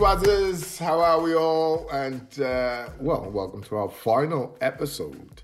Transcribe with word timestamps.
Swazzers. 0.00 0.78
How 0.78 0.98
are 0.98 1.20
we 1.20 1.34
all? 1.34 1.86
And, 1.90 2.40
uh, 2.40 2.88
well, 2.98 3.30
welcome 3.30 3.62
to 3.64 3.76
our 3.76 3.90
final 3.90 4.56
episode. 4.62 5.42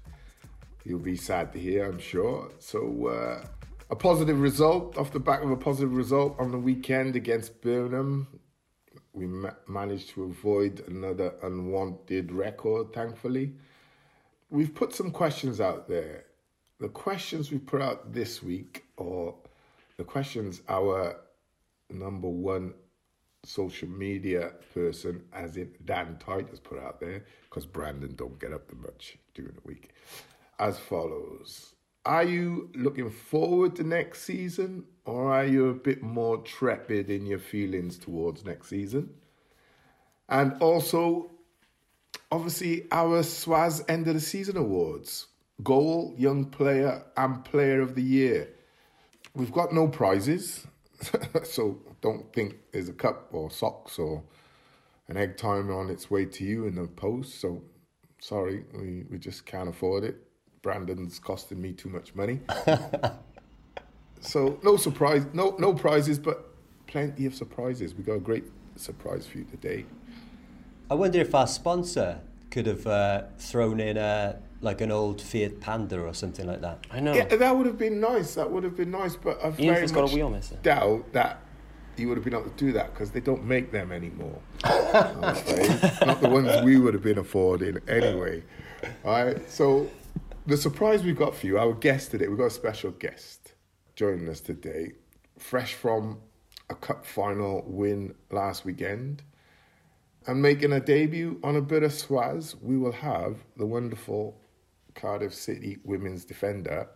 You'll 0.83 0.99
be 0.99 1.15
sad 1.15 1.53
to 1.53 1.59
hear, 1.59 1.85
I'm 1.85 1.99
sure. 1.99 2.51
So, 2.59 3.09
uh, 3.09 3.47
a 3.91 3.97
positive 3.97 4.41
result 4.41 4.97
off 4.97 5.13
the 5.13 5.21
back 5.21 5.43
of 5.43 5.51
a 5.51 5.59
positive 5.59 5.95
result 5.95 6.41
on 6.41 6.53
the 6.53 6.59
weekend 6.59 7.17
against 7.17 7.61
Burnham. 7.61 8.29
We 9.13 9.27
ma- 9.27 9.51
managed 9.69 10.09
to 10.15 10.25
avoid 10.25 10.83
another 10.89 11.35
unwanted 11.43 12.33
record, 12.33 12.95
thankfully. 12.95 13.53
We've 14.49 14.75
put 14.75 14.95
some 14.95 15.11
questions 15.11 15.61
out 15.61 15.87
there. 15.87 16.25
The 16.81 16.89
questions 16.89 17.53
we 17.53 17.59
put 17.59 17.83
out 17.83 18.15
this 18.15 18.43
week, 18.43 18.87
or 18.97 19.35
the 19.99 20.05
questions 20.05 20.63
our 20.67 21.15
number 21.91 22.31
one 22.31 22.73
social 23.45 23.89
media 23.89 24.53
person, 24.75 25.23
as 25.33 25.57
in 25.57 25.73
Dan 25.85 26.19
Tyte's, 26.19 26.59
put 26.59 26.79
out 26.79 27.01
there, 27.01 27.25
because 27.49 27.67
Brandon 27.67 28.15
don't 28.15 28.39
get 28.39 28.53
up 28.53 28.69
to 28.69 28.77
much 28.77 29.19
during 29.35 29.55
the 29.55 29.61
week, 29.65 29.91
as 30.59 30.79
follows. 30.79 31.75
Are 32.05 32.25
you 32.25 32.71
looking 32.75 33.11
forward 33.11 33.77
to 33.77 33.85
next 33.85 34.23
season, 34.23 34.85
or 35.05 35.33
are 35.33 35.45
you 35.45 35.69
a 35.69 35.75
bit 35.75 36.03
more 36.03 36.39
trepid 36.39 37.09
in 37.09 37.27
your 37.27 37.39
feelings 37.39 37.99
towards 37.99 38.45
next 38.45 38.69
season? 38.69 39.11
And 40.29 40.61
also, 40.61 41.31
obviously, 42.31 42.87
our 42.93 43.23
Swazz 43.23 43.85
end 43.89 44.09
of 44.09 44.15
the 44.15 44.21
season 44.21 44.57
awards 44.57 45.27
goal, 45.63 46.15
young 46.19 46.45
player, 46.45 47.03
and 47.17 47.45
player 47.45 47.81
of 47.81 47.95
the 47.95 48.03
year. 48.03 48.51
We've 49.35 49.53
got 49.53 49.73
no 49.73 49.89
prizes, 49.89 50.67
so 51.45 51.79
don't 52.01 52.33
think 52.33 52.57
there's 52.73 52.89
a 52.89 52.93
cup 52.93 53.29
or 53.33 53.51
socks 53.51 53.99
or 53.99 54.23
an 55.09 55.17
egg 55.17 55.37
timer 55.37 55.79
on 55.79 55.91
its 55.91 56.11
way 56.11 56.25
to 56.25 56.45
you 56.45 56.67
in 56.67 56.75
the 56.75 56.87
post. 56.87 57.41
So 57.41 57.63
sorry, 58.21 58.65
we, 58.75 59.05
we 59.11 59.19
just 59.19 59.47
can't 59.47 59.69
afford 59.69 60.05
it. 60.05 60.17
Brandon's 60.63 61.19
costing 61.19 61.61
me 61.61 61.73
too 61.73 61.89
much 61.89 62.15
money. 62.15 62.41
so 64.21 64.59
no 64.63 64.77
surprise, 64.77 65.27
no 65.33 65.55
no 65.59 65.73
prizes, 65.73 66.19
but 66.19 66.55
plenty 66.87 67.27
of 67.27 67.35
surprises. 67.35 67.95
We 67.95 68.03
got 68.03 68.15
a 68.15 68.21
great 68.21 68.45
surprise 68.75 69.27
for 69.27 69.39
you 69.39 69.45
today. 69.45 69.87
I 70.91 70.95
wonder 70.95 71.21
if 71.21 71.35
our 71.35 71.47
sponsor 71.47 72.21
could 72.51 72.67
have 72.67 72.87
uh, 72.87 73.23
thrown 73.39 73.81
in 73.81 73.97
a 73.97 74.41
like 74.61 74.81
an 74.81 74.91
old 74.91 75.21
Fiat 75.21 75.61
Panda 75.61 76.01
or 76.01 76.15
something 76.15 76.47
like 76.47 76.61
that. 76.63 76.87
I 76.91 77.01
know. 77.01 77.15
Yeah, 77.15 77.25
that 77.25 77.57
would 77.57 77.67
have 77.67 77.79
been 77.79 78.01
nice. 78.01 78.35
That 78.35 78.51
would 78.51 78.65
have 78.65 78.77
been 78.77 78.91
nice, 78.91 79.17
but 79.17 79.39
I 79.45 79.49
Even 79.49 79.65
if 79.65 79.71
very 79.73 79.83
it's 79.83 79.93
got 79.93 80.01
a 80.01 80.03
much 80.05 80.15
wheel 80.15 80.31
missing. 80.31 80.59
doubt 80.63 81.13
that 81.13 81.43
you 81.97 82.09
would 82.09 82.17
have 82.17 82.25
been 82.25 82.35
able 82.35 82.45
to 82.45 82.57
do 82.57 82.73
that 82.73 82.93
because 82.93 83.11
they 83.11 83.21
don't 83.21 83.45
make 83.45 83.71
them 83.73 83.93
anymore. 83.93 84.39
Not 84.65 86.21
the 86.21 86.29
ones 86.31 86.65
we 86.65 86.79
would 86.79 86.95
have 86.95 87.03
been 87.03 87.19
affording 87.19 87.79
anyway. 87.89 88.43
All 89.05 89.25
right. 89.25 89.51
So 89.51 89.91
the 90.47 90.57
surprise 90.57 91.03
we've 91.03 91.17
got 91.17 91.35
for 91.35 91.47
you, 91.47 91.59
our 91.59 91.73
guest 91.73 92.11
today, 92.11 92.29
we've 92.29 92.39
got 92.39 92.47
a 92.47 92.51
special 92.51 92.91
guest 92.93 93.55
joining 93.95 94.29
us 94.29 94.41
today, 94.41 94.93
fresh 95.39 95.75
from 95.75 96.19
a 96.69 96.75
cup 96.75 97.07
final 97.07 97.65
win 97.67 98.15
last 98.31 98.65
weekend. 98.65 99.23
And 100.27 100.43
making 100.43 100.73
a 100.73 100.81
debut 100.81 101.39
on 101.45 101.55
a 101.57 101.61
bit 101.63 101.83
of 101.85 101.93
swazz, 101.93 102.61
we 102.61 102.77
will 102.77 102.93
have 102.93 103.37
the 103.57 103.65
wonderful 103.65 104.37
Cardiff 104.97 105.35
City 105.35 105.79
women's 105.85 106.25
defender, 106.25 106.89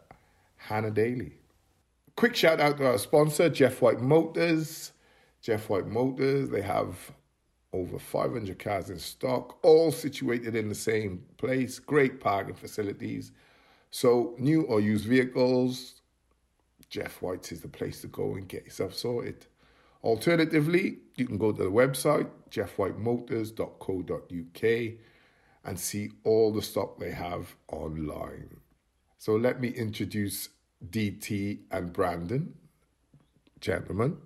Hannah 0.57 0.91
Daley. 0.91 1.35
Quick 2.17 2.35
shout 2.35 2.59
out 2.61 2.79
to 2.79 2.87
our 2.87 2.99
sponsor, 2.99 3.49
Jeff 3.49 3.81
White 3.81 4.01
Motors. 4.01 4.91
Jeff 5.41 5.71
White 5.71 5.87
Motors, 5.87 6.51
they 6.51 6.63
have 6.63 7.13
over 7.73 7.97
500 7.99 8.59
cars 8.59 8.91
in 8.91 8.99
stock, 8.99 9.59
all 9.63 9.93
situated 9.93 10.57
in 10.57 10.69
the 10.69 10.75
same 10.75 11.23
place, 11.39 11.79
great 11.79 12.19
parking 12.21 12.57
facilities. 12.57 13.31
So, 13.91 14.35
new 14.39 14.63
or 14.63 14.81
used 14.81 15.07
vehicles, 15.07 16.01
Jeff 16.91 17.23
White's 17.23 17.53
is 17.53 17.61
the 17.61 17.69
place 17.69 18.01
to 18.01 18.09
go 18.09 18.35
and 18.35 18.49
get 18.49 18.65
yourself 18.65 18.95
sorted. 18.95 19.47
Alternatively, 20.03 20.99
you 21.17 21.27
can 21.27 21.39
go 21.39 21.53
to 21.53 21.65
the 21.65 21.71
website, 21.71 22.29
jeffwhitemotors.co.uk, 22.51 25.10
and 25.65 25.79
see 25.79 26.11
all 26.25 26.53
the 26.53 26.63
stock 26.63 26.99
they 26.99 27.11
have 27.13 27.55
online. 27.69 28.57
So 29.19 29.37
let 29.37 29.61
me 29.61 29.69
introduce 29.69 30.49
DT 30.89 31.61
and 31.71 31.93
Brandon. 31.93 32.55
Gentlemen, 33.61 34.17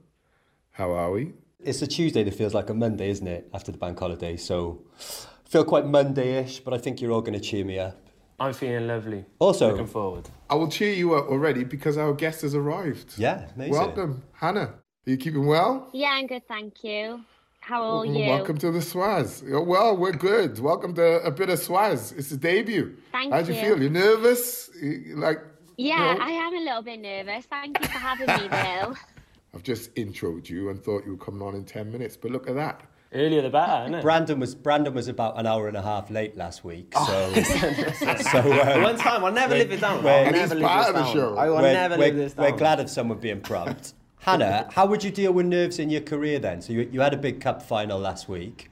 how 0.73 0.93
are 0.93 1.11
we? 1.11 1.33
It's 1.61 1.83
a 1.83 1.87
Tuesday 1.87 2.23
that 2.23 2.35
feels 2.35 2.55
like 2.55 2.71
a 2.71 2.75
Monday, 2.75 3.11
isn't 3.11 3.27
it? 3.27 3.49
After 3.53 3.73
the 3.73 3.79
bank 3.79 3.99
holiday, 3.99 4.37
so 4.37 4.83
I 4.99 5.49
feel 5.49 5.65
quite 5.65 5.87
Monday-ish, 5.87 6.61
but 6.61 6.73
I 6.75 6.79
think 6.79 7.01
you're 7.01 7.11
all 7.11 7.23
going 7.23 7.39
to 7.39 7.45
cheer 7.45 7.65
me 7.65 7.79
up. 7.79 7.99
I'm 8.39 8.53
feeling 8.53 8.87
lovely. 8.87 9.25
Also- 9.39 9.71
looking 9.71 9.87
forward. 9.87 10.29
I 10.51 10.57
will 10.57 10.69
cheer 10.69 10.93
you 10.93 11.15
up 11.15 11.27
already 11.27 11.65
because 11.65 11.97
our 11.97 12.13
guest 12.13 12.43
has 12.43 12.55
arrived. 12.55 13.19
Yeah, 13.19 13.49
amazing. 13.57 13.73
Welcome, 13.73 14.23
Hannah. 14.33 14.75
Are 15.07 15.11
you 15.11 15.17
keeping 15.17 15.47
well? 15.47 15.89
Yeah, 15.93 16.11
I'm 16.13 16.27
good, 16.27 16.47
thank 16.47 16.85
you. 16.85 17.25
How 17.67 17.83
are 18.01 18.05
you? 18.07 18.29
Welcome 18.29 18.59
to 18.59 18.71
the 18.71 18.81
Swazz. 18.81 19.43
Oh, 19.51 19.63
Well, 19.63 19.97
we're 19.97 20.13
good. 20.13 20.59
Welcome 20.59 20.95
to 20.97 21.23
a 21.25 21.31
bit 21.31 21.49
of 21.49 21.59
Swazz. 21.59 22.17
It's 22.19 22.31
a 22.31 22.37
debut. 22.37 22.95
Thank 23.11 23.33
How'd 23.33 23.49
you 23.49 23.55
you. 23.55 23.61
feel? 23.61 23.81
You're 23.81 23.91
nervous? 23.91 24.69
Like, 25.15 25.41
Yeah, 25.79 26.13
you 26.13 26.19
know? 26.19 26.25
I 26.25 26.31
am 26.31 26.55
a 26.55 26.61
little 26.61 26.83
bit 26.83 27.01
nervous. 27.01 27.47
Thank 27.47 27.81
you 27.81 27.87
for 27.87 27.99
having 27.99 28.27
me, 28.27 28.49
Bill. 28.49 28.95
I've 29.55 29.63
just 29.63 29.95
introed 29.95 30.49
you 30.51 30.69
and 30.69 30.83
thought 30.83 31.05
you 31.07 31.13
were 31.13 31.25
coming 31.25 31.41
on 31.41 31.55
in 31.55 31.65
10 31.65 31.91
minutes, 31.91 32.17
but 32.19 32.33
look 32.33 32.49
at 32.49 32.55
that. 32.57 32.83
Earlier 33.15 33.43
the 33.43 33.49
better, 33.51 33.85
isn't 33.85 33.95
it? 33.95 34.03
Brandon 34.03 34.41
was 34.41 34.57
Brandon 34.57 34.93
was 34.93 35.07
about 35.07 35.39
an 35.39 35.47
hour 35.47 35.69
and 35.69 35.77
a 35.77 35.83
half 35.83 36.11
late 36.11 36.37
last 36.37 36.65
week, 36.65 36.93
so 36.93 37.01
Oh. 37.09 37.43
so 37.43 38.41
um, 38.75 38.83
One 38.83 38.99
time, 38.99 39.25
I'll 39.25 39.31
never 39.33 39.55
live 39.57 39.71
it 39.71 39.81
down. 39.81 40.03
we're- 40.03 40.27
I'll 40.27 40.33
never 40.33 40.57
live 40.57 40.65
part 40.67 40.81
this 40.81 40.89
of 40.89 40.95
the 40.97 41.01
down. 41.03 41.13
show. 41.15 41.37
I 41.39 41.49
will 41.49 41.63
never 41.63 41.97
live 41.97 42.17
this 42.17 42.33
down. 42.35 42.51
we're 42.51 42.59
glad 42.59 42.81
of 42.81 42.91
someone 42.91 43.19
being 43.19 43.41
prompt. 43.41 43.95
Hannah, 44.25 44.71
how 44.73 44.87
would 44.87 45.05
you 45.05 45.11
deal 45.11 45.33
with 45.33 45.45
nerves 45.45 45.79
in 45.79 45.91
your 45.91 46.01
career 46.01 46.39
then? 46.39 46.63
So 46.63 46.73
you, 46.73 46.89
you 46.91 47.01
had 47.03 47.13
a 47.13 47.19
big 47.19 47.43
cup 47.43 47.61
final 47.61 47.99
last 47.99 48.27
week. 48.27 48.71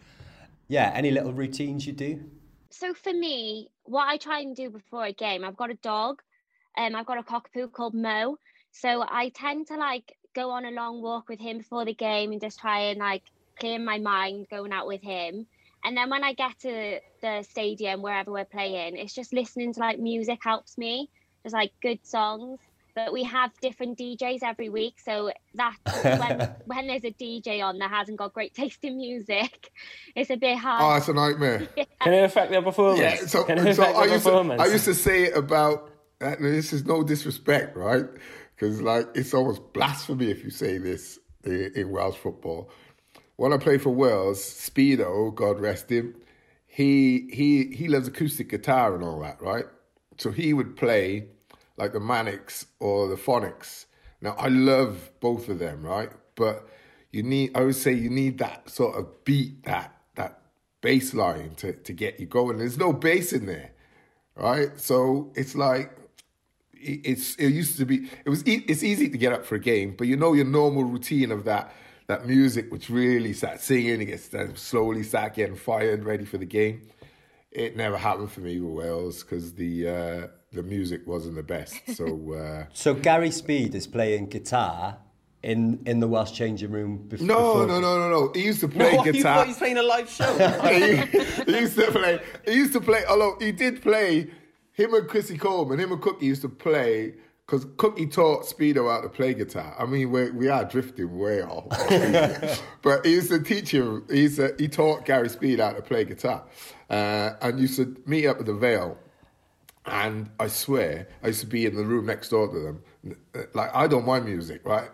Yeah, 0.69 0.91
any 0.95 1.11
little 1.11 1.35
routines 1.35 1.87
you 1.87 1.93
do? 1.93 2.25
So 2.71 2.95
for 2.95 3.13
me, 3.13 3.69
what 3.85 4.09
I 4.09 4.17
try 4.17 4.41
and 4.41 4.57
do 4.57 4.71
before 4.71 5.05
a 5.05 5.13
game, 5.13 5.45
I've 5.45 5.59
got 5.59 5.71
a 5.71 5.75
dog, 5.75 6.23
um, 6.79 6.97
I've 6.97 7.05
got 7.05 7.19
a 7.19 7.23
cockapoo 7.23 7.71
called 7.71 7.93
Mo. 7.93 8.39
So 8.71 9.05
I 9.07 9.29
tend 9.35 9.67
to 9.67 9.77
like 9.77 10.17
go 10.35 10.49
on 10.51 10.65
a 10.65 10.71
long 10.71 11.03
walk 11.03 11.29
with 11.29 11.39
him 11.39 11.59
before 11.59 11.85
the 11.85 11.93
game 11.93 12.33
and 12.33 12.41
just 12.41 12.59
try 12.59 12.85
and 12.85 12.99
like 12.99 13.25
clear 13.61 13.79
my 13.79 13.99
mind 13.99 14.47
going 14.51 14.73
out 14.73 14.87
with 14.87 15.03
him. 15.03 15.47
And 15.85 15.95
then 15.95 16.09
when 16.09 16.25
I 16.25 16.33
get 16.33 16.59
to 16.61 16.99
the 17.21 17.43
stadium, 17.43 18.01
wherever 18.01 18.33
we're 18.33 18.47
playing, 18.47 18.97
it's 18.97 19.13
just 19.13 19.35
listening 19.35 19.75
to 19.75 19.81
like 19.81 19.99
music 19.99 20.39
helps 20.43 20.79
me. 20.79 21.11
Just 21.43 21.53
like 21.53 21.73
good 21.83 21.99
songs. 22.07 22.59
But 22.95 23.13
we 23.13 23.23
have 23.25 23.51
different 23.61 23.99
DJs 23.99 24.41
every 24.43 24.69
week, 24.69 25.01
so 25.01 25.31
that 25.55 25.77
when, 26.03 26.55
when 26.67 26.87
there's 26.87 27.05
a 27.05 27.11
DJ 27.13 27.63
on 27.63 27.79
that 27.79 27.91
hasn't 27.91 28.19
got 28.19 28.33
great 28.35 28.55
taste 28.55 28.85
in 28.85 28.97
music, 28.99 29.71
it's 30.15 30.31
a 30.31 30.37
bit 30.37 30.57
Oh, 30.57 30.59
hard. 30.59 30.99
it's 30.99 31.09
a 31.09 31.15
nightmare. 31.15 31.67
Can 32.03 32.13
it 32.13 32.25
affect 32.25 32.51
their 32.51 32.63
performance? 32.63 33.01
Yeah, 33.01 33.27
so, 33.27 33.45
Can 33.45 33.59
it 33.59 33.75
so 33.75 33.83
affect 33.83 33.97
I, 33.97 34.07
their 34.07 34.15
used 34.15 34.27
to. 34.27 34.57
I 34.61 34.67
used 34.67 34.85
to 34.85 34.95
say 34.95 35.31
about, 35.31 35.91
uh, 36.21 36.35
this 36.39 36.73
is 36.73 36.85
no 36.85 37.03
disrespect, 37.03 37.77
right? 37.77 38.05
Because 38.55 38.83
like 38.83 39.09
it's 39.15 39.33
almost 39.35 39.73
blasphemy 39.73 40.31
if 40.31 40.45
you 40.45 40.51
say 40.51 40.79
this 40.79 41.19
in, 41.45 41.73
in 41.75 41.91
Welsh 41.91 42.17
football. 42.17 42.71
When 43.37 43.53
I 43.53 43.57
played 43.57 43.83
for 43.83 43.91
Wales, 43.91 44.41
Speedo, 44.41 45.35
God 45.35 45.59
rest 45.61 45.91
him, 45.91 46.15
he 46.67 47.29
he 47.33 47.75
he 47.75 47.89
loves 47.89 48.07
acoustic 48.07 48.51
guitar 48.51 48.95
and 48.95 49.03
all 49.03 49.19
that, 49.21 49.41
right? 49.43 49.65
So 50.19 50.31
he 50.31 50.53
would 50.53 50.77
play 50.77 51.27
like 51.83 51.93
the 51.93 51.99
Manics 52.01 52.67
or 52.79 53.09
the 53.09 53.17
Phonics. 53.17 53.87
Now 54.21 54.37
I 54.39 54.47
love 54.47 55.11
both 55.19 55.49
of 55.49 55.59
them, 55.59 55.83
right? 55.83 56.11
But 56.37 56.69
you 57.11 57.25
need 57.25 57.57
I 57.57 57.63
would 57.63 57.75
say 57.75 57.93
you 57.93 58.09
need 58.09 58.39
that 58.39 58.71
sort 58.71 58.95
of 58.97 59.25
beat, 59.25 59.65
that 59.65 59.93
that 60.15 60.39
bass 60.81 61.13
line 61.13 61.57
to, 61.57 61.73
to 61.73 61.93
get 61.93 62.21
you 62.21 62.27
going. 62.27 62.59
There's 62.59 62.79
no 62.79 62.93
bass 62.93 63.33
in 63.33 63.47
there, 63.47 63.73
right? 64.37 64.79
So 64.79 65.33
it's 65.35 65.57
like 65.57 65.91
it- 66.73 67.01
it's 67.05 67.35
it 67.35 67.49
used 67.49 67.77
to 67.79 67.85
be 67.85 68.09
it 68.25 68.31
was 68.31 68.47
e- 68.47 68.65
it's 68.69 68.85
easy 68.85 69.09
to 69.09 69.19
get 69.19 69.33
up 69.33 69.45
for 69.45 69.57
a 69.57 69.61
game, 69.73 69.97
but 69.99 70.07
you 70.07 70.17
know 70.17 70.35
your 70.35 70.45
normal 70.61 70.85
routine 70.85 71.33
of 71.33 71.43
that 71.47 71.75
that 72.07 72.27
music 72.27 72.71
which 72.71 72.91
really 72.91 73.33
start 73.33 73.61
singing, 73.61 74.01
it 74.03 74.07
gets 74.07 74.31
slowly 74.63 75.03
start 75.03 75.35
getting 75.35 75.57
fired, 75.57 76.05
ready 76.05 76.25
for 76.25 76.39
the 76.39 76.47
game. 76.47 76.83
It 77.51 77.77
never 77.77 77.97
happened 77.97 78.31
for 78.31 78.41
me 78.41 78.61
with 78.61 78.73
Wales 78.73 79.23
because 79.25 79.55
the 79.55 79.89
uh, 79.89 80.27
the 80.53 80.63
music 80.63 81.07
wasn't 81.07 81.35
the 81.37 81.43
best. 81.43 81.75
So 81.97 82.33
uh, 82.35 82.65
So 82.73 82.95
Gary 82.95 83.31
Speed 83.31 83.75
is 83.75 83.87
playing 83.87 84.27
guitar 84.29 84.99
in 85.43 85.81
in 85.87 85.99
the 86.01 86.07
Welsh 86.07 86.33
changing 86.33 86.71
room 86.71 87.07
bef- 87.09 87.21
no, 87.21 87.35
before. 87.37 87.67
no, 87.67 87.81
no, 87.81 87.99
no, 87.99 88.09
no. 88.11 88.33
He 88.35 88.43
used 88.45 88.61
to 88.61 88.69
play 88.69 88.93
What, 88.97 89.07
you 89.07 89.13
guitar. 89.13 89.39
thought 89.39 89.47
he's 89.49 89.59
playing 89.59 89.79
a 89.79 89.83
live 89.83 90.09
show? 90.09 90.33
he, 90.69 90.97
he 91.53 91.59
used 91.61 91.77
to 91.79 91.91
play. 91.91 92.21
He 92.47 92.55
used 92.55 92.73
to 92.75 92.81
play. 92.81 93.05
Although 93.09 93.37
he 93.41 93.51
did 93.53 93.83
play, 93.83 94.31
him 94.73 94.95
and 94.95 95.09
Chrissy 95.09 95.37
Coleman, 95.39 95.79
him 95.81 95.91
and 95.93 96.01
Cookie 96.01 96.27
used 96.27 96.43
to 96.43 96.49
play 96.49 97.15
because 97.47 97.67
Cookie 97.77 98.07
taught 98.07 98.45
Speedo 98.45 98.89
how 98.91 99.01
to 99.01 99.09
play 99.09 99.35
guitar. 99.35 99.75
I 99.79 99.85
mean, 99.87 100.11
we 100.13 100.31
we 100.31 100.49
are 100.49 100.65
drifting 100.65 101.19
way 101.19 101.43
off, 101.43 101.67
but 102.83 103.05
he 103.05 103.13
used 103.13 103.31
to 103.31 103.41
teach 103.43 103.71
him. 103.73 104.05
He's 104.11 104.39
a, 104.39 104.53
he 104.59 104.69
taught 104.69 105.05
Gary 105.05 105.29
Speed 105.29 105.59
how 105.61 105.73
to 105.73 105.83
play 105.83 106.05
guitar, 106.05 106.45
uh, 106.89 107.31
and 107.43 107.59
used 107.59 107.77
to 107.77 107.97
meet 108.07 108.27
up 108.27 108.39
at 108.39 108.47
the 108.47 108.55
Vale. 108.55 108.97
And 109.85 110.31
I 110.39 110.47
swear, 110.47 111.09
I 111.23 111.29
used 111.29 111.41
to 111.41 111.47
be 111.47 111.67
in 111.67 111.75
the 111.75 111.85
room 111.85 112.07
next 112.07 112.29
door 112.29 112.49
to 112.49 112.61
them. 112.61 113.17
Like 113.55 113.75
I 113.75 113.87
don't 113.87 114.07
mind 114.07 114.27
music, 114.27 114.63
right? 114.65 114.89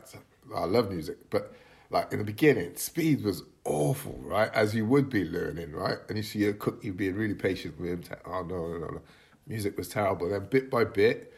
I 0.54 0.64
love 0.64 0.90
music, 0.90 1.18
but 1.30 1.54
like 1.90 2.12
in 2.12 2.18
the 2.18 2.24
beginning, 2.24 2.76
Speed 2.76 3.22
was 3.22 3.42
awful, 3.64 4.18
right? 4.22 4.52
As 4.54 4.74
you 4.74 4.86
would 4.86 5.10
be 5.10 5.24
learning, 5.24 5.72
right? 5.72 5.98
And 6.08 6.16
you 6.16 6.22
see 6.22 6.44
a 6.46 6.54
Cookie 6.54 6.90
being 6.90 7.16
really 7.16 7.34
patient 7.34 7.78
with 7.78 7.90
him. 7.90 8.02
Oh 8.24 8.42
no, 8.42 8.68
no, 8.68 8.78
no, 8.78 8.86
no. 8.86 9.00
Music 9.46 9.76
was 9.76 9.88
terrible. 9.88 10.28
Then 10.30 10.46
bit 10.50 10.70
by 10.70 10.84
bit 10.84 11.34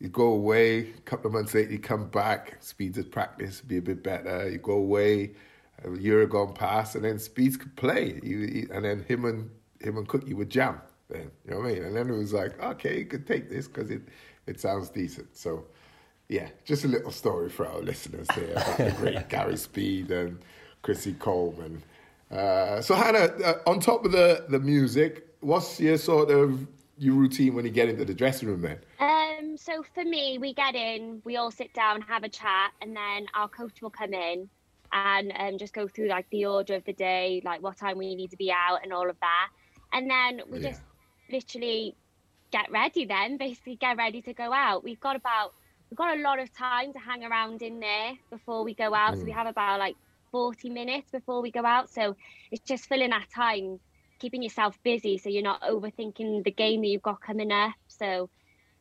you 0.00 0.08
go 0.08 0.24
away, 0.28 0.80
a 0.80 1.00
couple 1.04 1.26
of 1.26 1.34
months 1.34 1.52
later, 1.54 1.72
you 1.72 1.78
come 1.78 2.08
back, 2.08 2.56
Speeds 2.60 2.96
at 2.98 3.10
practice, 3.10 3.60
be 3.60 3.76
a 3.76 3.82
bit 3.82 4.02
better. 4.02 4.48
You 4.50 4.56
go 4.56 4.72
away, 4.72 5.32
a 5.84 5.90
year 5.98 6.26
gone 6.26 6.54
past, 6.54 6.94
and 6.94 7.04
then 7.04 7.18
Speeds 7.18 7.58
could 7.58 7.76
play. 7.76 8.18
and 8.72 8.84
then 8.84 9.04
him 9.06 9.26
and 9.26 9.50
him 9.78 9.98
and 9.98 10.08
Cookie 10.08 10.32
would 10.34 10.48
jam. 10.48 10.80
Then 11.10 11.30
you 11.44 11.50
know 11.50 11.58
what 11.58 11.66
I 11.66 11.74
mean? 11.74 11.84
And 11.84 11.96
then 11.96 12.10
it 12.10 12.16
was 12.16 12.32
like, 12.32 12.60
okay, 12.62 12.98
you 12.98 13.06
could 13.06 13.26
take 13.26 13.50
this 13.50 13.68
because 13.68 13.90
it 13.90 14.02
it 14.46 14.60
sounds 14.60 14.90
decent. 14.90 15.36
So 15.36 15.64
yeah, 16.28 16.48
just 16.64 16.84
a 16.84 16.88
little 16.88 17.10
story 17.10 17.48
for 17.48 17.66
our 17.66 17.80
listeners 17.80 18.26
there 18.36 18.52
about 18.52 18.78
the 18.78 18.94
great 18.98 19.28
Gary 19.28 19.56
Speed 19.56 20.10
and 20.10 20.38
Chrissy 20.82 21.14
Coleman. 21.14 21.82
Uh, 22.30 22.80
so 22.80 22.94
Hannah, 22.94 23.32
uh, 23.44 23.54
on 23.66 23.80
top 23.80 24.04
of 24.04 24.12
the 24.12 24.46
the 24.48 24.60
music, 24.60 25.26
what's 25.40 25.80
your 25.80 25.98
sort 25.98 26.30
of 26.30 26.66
your 26.98 27.14
routine 27.14 27.54
when 27.54 27.64
you 27.64 27.70
get 27.70 27.88
into 27.88 28.04
the 28.04 28.14
dressing 28.14 28.48
room 28.48 28.62
then? 28.62 28.78
Um, 29.00 29.56
so 29.56 29.82
for 29.94 30.04
me, 30.04 30.38
we 30.38 30.52
get 30.52 30.74
in, 30.74 31.22
we 31.24 31.36
all 31.36 31.50
sit 31.50 31.72
down, 31.72 32.02
have 32.02 32.24
a 32.24 32.28
chat, 32.28 32.72
and 32.82 32.94
then 32.94 33.26
our 33.34 33.48
coach 33.48 33.80
will 33.80 33.90
come 33.90 34.12
in 34.12 34.48
and 34.92 35.32
um, 35.36 35.58
just 35.58 35.72
go 35.72 35.88
through 35.88 36.08
like 36.08 36.28
the 36.30 36.44
order 36.44 36.74
of 36.74 36.84
the 36.84 36.92
day, 36.92 37.40
like 37.44 37.62
what 37.62 37.76
time 37.76 37.96
we 37.96 38.14
need 38.14 38.30
to 38.30 38.36
be 38.36 38.52
out 38.52 38.80
and 38.82 38.92
all 38.92 39.08
of 39.08 39.16
that. 39.20 39.48
And 39.92 40.10
then 40.10 40.42
we 40.48 40.58
yeah. 40.60 40.70
just 40.70 40.82
literally 41.30 41.94
get 42.50 42.70
ready 42.70 43.04
then, 43.04 43.36
basically 43.36 43.76
get 43.76 43.96
ready 43.96 44.22
to 44.22 44.32
go 44.32 44.52
out. 44.52 44.84
We've 44.84 45.00
got 45.00 45.16
about 45.16 45.54
we've 45.90 45.98
got 45.98 46.16
a 46.16 46.20
lot 46.20 46.38
of 46.38 46.52
time 46.52 46.92
to 46.92 46.98
hang 46.98 47.24
around 47.24 47.62
in 47.62 47.80
there 47.80 48.12
before 48.30 48.64
we 48.64 48.74
go 48.74 48.94
out. 48.94 49.14
Mm. 49.14 49.18
So 49.18 49.24
we 49.24 49.32
mm. 49.32 49.34
have 49.34 49.46
about 49.46 49.78
like 49.78 49.96
40 50.30 50.70
minutes 50.70 51.10
before 51.10 51.42
we 51.42 51.50
go 51.50 51.64
out. 51.64 51.90
So 51.90 52.16
it's 52.50 52.62
just 52.62 52.86
filling 52.86 53.10
that 53.10 53.28
time 53.34 53.80
keeping 54.20 54.42
yourself 54.42 54.78
busy 54.84 55.18
so 55.18 55.28
you're 55.28 55.42
not 55.42 55.62
overthinking 55.62 56.44
the 56.44 56.50
game 56.50 56.82
that 56.82 56.88
you've 56.88 57.02
got 57.02 57.20
coming 57.20 57.50
up. 57.50 57.72
So, 57.88 58.28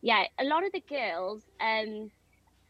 yeah, 0.02 0.25
a 0.38 0.44
lot 0.44 0.66
of 0.66 0.72
the 0.72 0.84
girls, 0.88 1.42
um, 1.60 2.12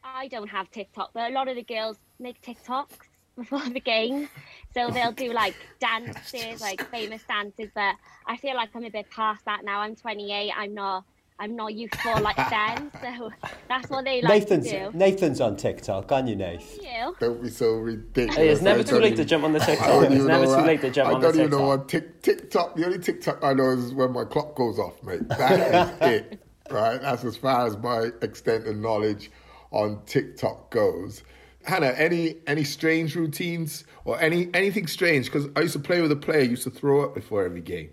I 0.03 0.27
don't 0.27 0.47
have 0.47 0.69
TikTok, 0.71 1.11
but 1.13 1.29
a 1.29 1.33
lot 1.33 1.47
of 1.47 1.55
the 1.55 1.63
girls 1.63 1.97
make 2.19 2.41
TikToks 2.41 2.97
before 3.49 3.67
the 3.69 3.79
game. 3.79 4.29
So 4.73 4.89
they'll 4.91 5.11
do 5.11 5.33
like 5.33 5.55
dances, 5.79 6.61
like 6.61 6.87
famous 6.89 7.23
dances. 7.27 7.69
But 7.73 7.95
I 8.25 8.37
feel 8.37 8.55
like 8.55 8.69
I'm 8.75 8.83
a 8.83 8.89
bit 8.89 9.09
past 9.09 9.45
that 9.45 9.63
now. 9.63 9.79
I'm 9.79 9.95
28. 9.95 10.51
I'm 10.55 10.73
not 10.73 11.05
I'm 11.41 11.55
not 11.55 11.73
youthful 11.73 12.19
like 12.19 12.35
them, 12.35 12.91
so 13.01 13.31
that's 13.69 13.89
what 13.89 14.03
they 14.03 14.21
like 14.21 14.41
Nathan's, 14.41 14.69
to 14.69 14.91
do. 14.91 14.97
Nathan's 14.97 15.39
on 15.39 15.55
TikTok, 15.55 16.11
aren't 16.11 16.27
you, 16.27 16.35
Nath? 16.35 16.77
You. 16.81 17.15
Don't 17.17 17.41
be 17.41 17.49
so 17.49 17.75
ridiculous. 17.75 18.35
Hey, 18.35 18.49
it's 18.49 18.61
never 18.61 18.83
too 18.83 18.99
late 18.99 19.15
to 19.15 19.23
jump 19.23 19.45
on 19.45 19.53
the 19.53 19.59
TikTok. 19.59 20.11
It's 20.11 20.25
never 20.25 20.45
too 20.45 20.67
late 20.67 20.81
to 20.81 20.91
jump 20.91 21.13
on 21.13 21.21
the 21.21 21.31
TikTok. 21.31 21.39
I 21.39 21.39
don't 21.39 21.47
even 21.47 21.57
know 21.57 21.67
what 21.67 21.87
TikTok. 21.87 22.75
The 22.75 22.85
only 22.85 22.99
TikTok 22.99 23.41
I 23.41 23.53
know 23.53 23.69
is 23.69 23.93
when 23.93 24.11
my 24.11 24.25
clock 24.25 24.53
goes 24.55 24.79
off, 24.79 25.01
mate. 25.01 25.25
That 25.29 26.01
is 26.01 26.23
it, 26.25 26.41
right? 26.69 27.01
That's 27.01 27.23
as 27.23 27.37
far 27.37 27.65
as 27.67 27.77
my 27.77 28.09
extent 28.21 28.67
of 28.67 28.75
knowledge 28.75 29.31
on 29.71 30.01
TikTok 30.05 30.71
goes. 30.71 31.23
Hannah, 31.65 31.93
any 31.97 32.37
any 32.47 32.63
strange 32.63 33.15
routines 33.15 33.83
or 34.05 34.19
any 34.19 34.49
anything 34.53 34.87
strange? 34.87 35.25
Because 35.25 35.47
I 35.55 35.61
used 35.61 35.73
to 35.73 35.79
play 35.79 36.01
with 36.01 36.11
a 36.11 36.15
player, 36.15 36.41
used 36.41 36.63
to 36.63 36.69
throw 36.69 37.03
up 37.03 37.13
before 37.13 37.43
every 37.43 37.61
game. 37.61 37.89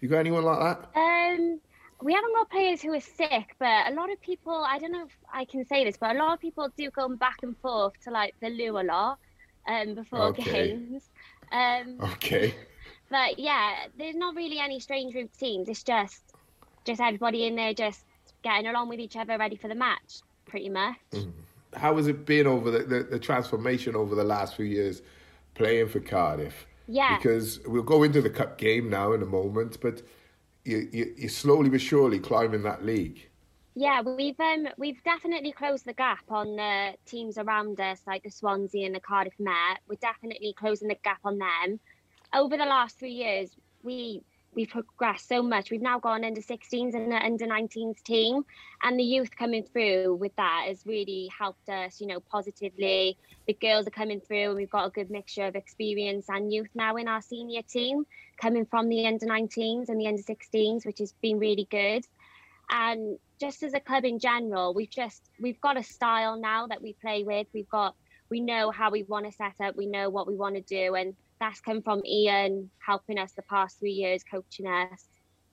You 0.00 0.08
got 0.08 0.18
anyone 0.18 0.44
like 0.44 0.58
that? 0.60 0.88
Um, 0.94 1.60
we 2.02 2.12
haven't 2.12 2.32
got 2.34 2.50
players 2.50 2.80
who 2.80 2.94
are 2.94 3.00
sick, 3.00 3.56
but 3.58 3.90
a 3.90 3.94
lot 3.94 4.12
of 4.12 4.20
people, 4.20 4.64
I 4.66 4.78
don't 4.78 4.92
know 4.92 5.06
if 5.06 5.16
I 5.32 5.44
can 5.44 5.66
say 5.66 5.84
this, 5.84 5.96
but 5.96 6.14
a 6.14 6.18
lot 6.18 6.34
of 6.34 6.40
people 6.40 6.68
do 6.76 6.90
go 6.90 7.08
back 7.08 7.38
and 7.42 7.56
forth 7.58 7.94
to 8.04 8.10
like 8.10 8.34
the 8.40 8.50
loo 8.50 8.78
a 8.78 8.84
lot 8.84 9.18
um, 9.66 9.94
before 9.94 10.20
okay. 10.28 10.68
games. 10.68 11.10
Um, 11.50 11.98
okay. 12.12 12.54
But 13.10 13.38
yeah, 13.38 13.86
there's 13.98 14.14
not 14.14 14.36
really 14.36 14.58
any 14.58 14.80
strange 14.80 15.14
routines. 15.14 15.68
It's 15.68 15.82
just 15.82 16.22
just 16.84 17.00
everybody 17.00 17.46
in 17.46 17.56
there 17.56 17.74
just 17.74 18.04
getting 18.42 18.66
along 18.68 18.88
with 18.88 19.00
each 19.00 19.16
other, 19.16 19.36
ready 19.36 19.56
for 19.56 19.68
the 19.68 19.74
match, 19.74 20.20
pretty 20.46 20.68
much. 20.68 20.96
Mm. 21.12 21.32
How 21.74 21.96
has 21.96 22.06
it 22.06 22.24
been 22.24 22.46
over 22.46 22.70
the, 22.70 22.78
the, 22.80 23.02
the 23.04 23.18
transformation 23.18 23.94
over 23.94 24.14
the 24.14 24.24
last 24.24 24.56
few 24.56 24.64
years 24.64 25.02
playing 25.54 25.88
for 25.88 26.00
Cardiff? 26.00 26.66
Yeah. 26.86 27.16
Because 27.16 27.60
we'll 27.66 27.82
go 27.82 28.02
into 28.02 28.22
the 28.22 28.30
cup 28.30 28.58
game 28.58 28.88
now 28.88 29.12
in 29.12 29.22
a 29.22 29.26
moment, 29.26 29.78
but 29.80 30.02
you, 30.64 30.88
you, 30.92 31.14
you're 31.16 31.28
slowly 31.28 31.68
but 31.68 31.80
surely 31.80 32.18
climbing 32.18 32.62
that 32.62 32.84
league. 32.84 33.28
Yeah, 33.74 34.00
we've 34.02 34.40
um, 34.40 34.66
we've 34.76 35.00
definitely 35.04 35.52
closed 35.52 35.84
the 35.84 35.92
gap 35.92 36.24
on 36.30 36.56
the 36.56 36.94
teams 37.06 37.38
around 37.38 37.78
us, 37.80 38.00
like 38.08 38.24
the 38.24 38.30
Swansea 38.30 38.84
and 38.84 38.94
the 38.94 39.00
Cardiff 39.00 39.34
Met. 39.38 39.78
We're 39.88 39.94
definitely 40.00 40.52
closing 40.58 40.88
the 40.88 40.96
gap 41.04 41.20
on 41.24 41.38
them. 41.38 41.78
Over 42.34 42.56
the 42.56 42.64
last 42.64 42.98
three 42.98 43.12
years, 43.12 43.50
we 43.84 44.22
we've 44.58 44.68
progressed 44.68 45.28
so 45.28 45.40
much. 45.40 45.70
We've 45.70 45.80
now 45.80 46.00
got 46.00 46.14
an 46.14 46.24
under 46.24 46.40
16s 46.40 46.92
and 46.92 47.12
an 47.12 47.12
under 47.12 47.46
19s 47.46 48.02
team, 48.02 48.42
and 48.82 48.98
the 48.98 49.04
youth 49.04 49.30
coming 49.38 49.62
through 49.62 50.16
with 50.16 50.34
that 50.34 50.64
has 50.66 50.84
really 50.84 51.30
helped 51.38 51.68
us, 51.68 52.00
you 52.00 52.08
know, 52.08 52.18
positively. 52.18 53.16
The 53.46 53.52
girls 53.54 53.86
are 53.86 53.90
coming 53.90 54.20
through, 54.20 54.48
and 54.48 54.56
we've 54.56 54.68
got 54.68 54.86
a 54.86 54.90
good 54.90 55.12
mixture 55.12 55.44
of 55.44 55.54
experience 55.54 56.26
and 56.28 56.52
youth 56.52 56.70
now 56.74 56.96
in 56.96 57.06
our 57.06 57.22
senior 57.22 57.62
team, 57.62 58.04
coming 58.42 58.66
from 58.66 58.88
the 58.88 59.06
under 59.06 59.26
19s 59.26 59.90
and 59.90 60.00
the 60.00 60.08
under 60.08 60.22
16s, 60.22 60.84
which 60.84 60.98
has 60.98 61.12
been 61.22 61.38
really 61.38 61.68
good. 61.70 62.04
And 62.68 63.16
just 63.40 63.62
as 63.62 63.74
a 63.74 63.80
club 63.80 64.04
in 64.04 64.18
general, 64.18 64.74
we've 64.74 64.90
just 64.90 65.22
we've 65.40 65.60
got 65.60 65.78
a 65.78 65.84
style 65.84 66.36
now 66.36 66.66
that 66.66 66.82
we 66.82 66.94
play 66.94 67.22
with. 67.22 67.46
We've 67.54 67.70
got 67.70 67.94
we 68.28 68.40
know 68.40 68.72
how 68.72 68.90
we 68.90 69.04
want 69.04 69.24
to 69.26 69.32
set 69.32 69.54
up, 69.64 69.76
we 69.76 69.86
know 69.86 70.10
what 70.10 70.26
we 70.26 70.34
want 70.34 70.56
to 70.56 70.62
do, 70.62 70.96
and 70.96 71.14
that's 71.40 71.60
come 71.60 71.82
from 71.82 72.04
Ian 72.04 72.70
helping 72.78 73.18
us 73.18 73.32
the 73.32 73.42
past 73.42 73.78
three 73.78 73.92
years, 73.92 74.22
coaching 74.24 74.66
us. 74.66 75.06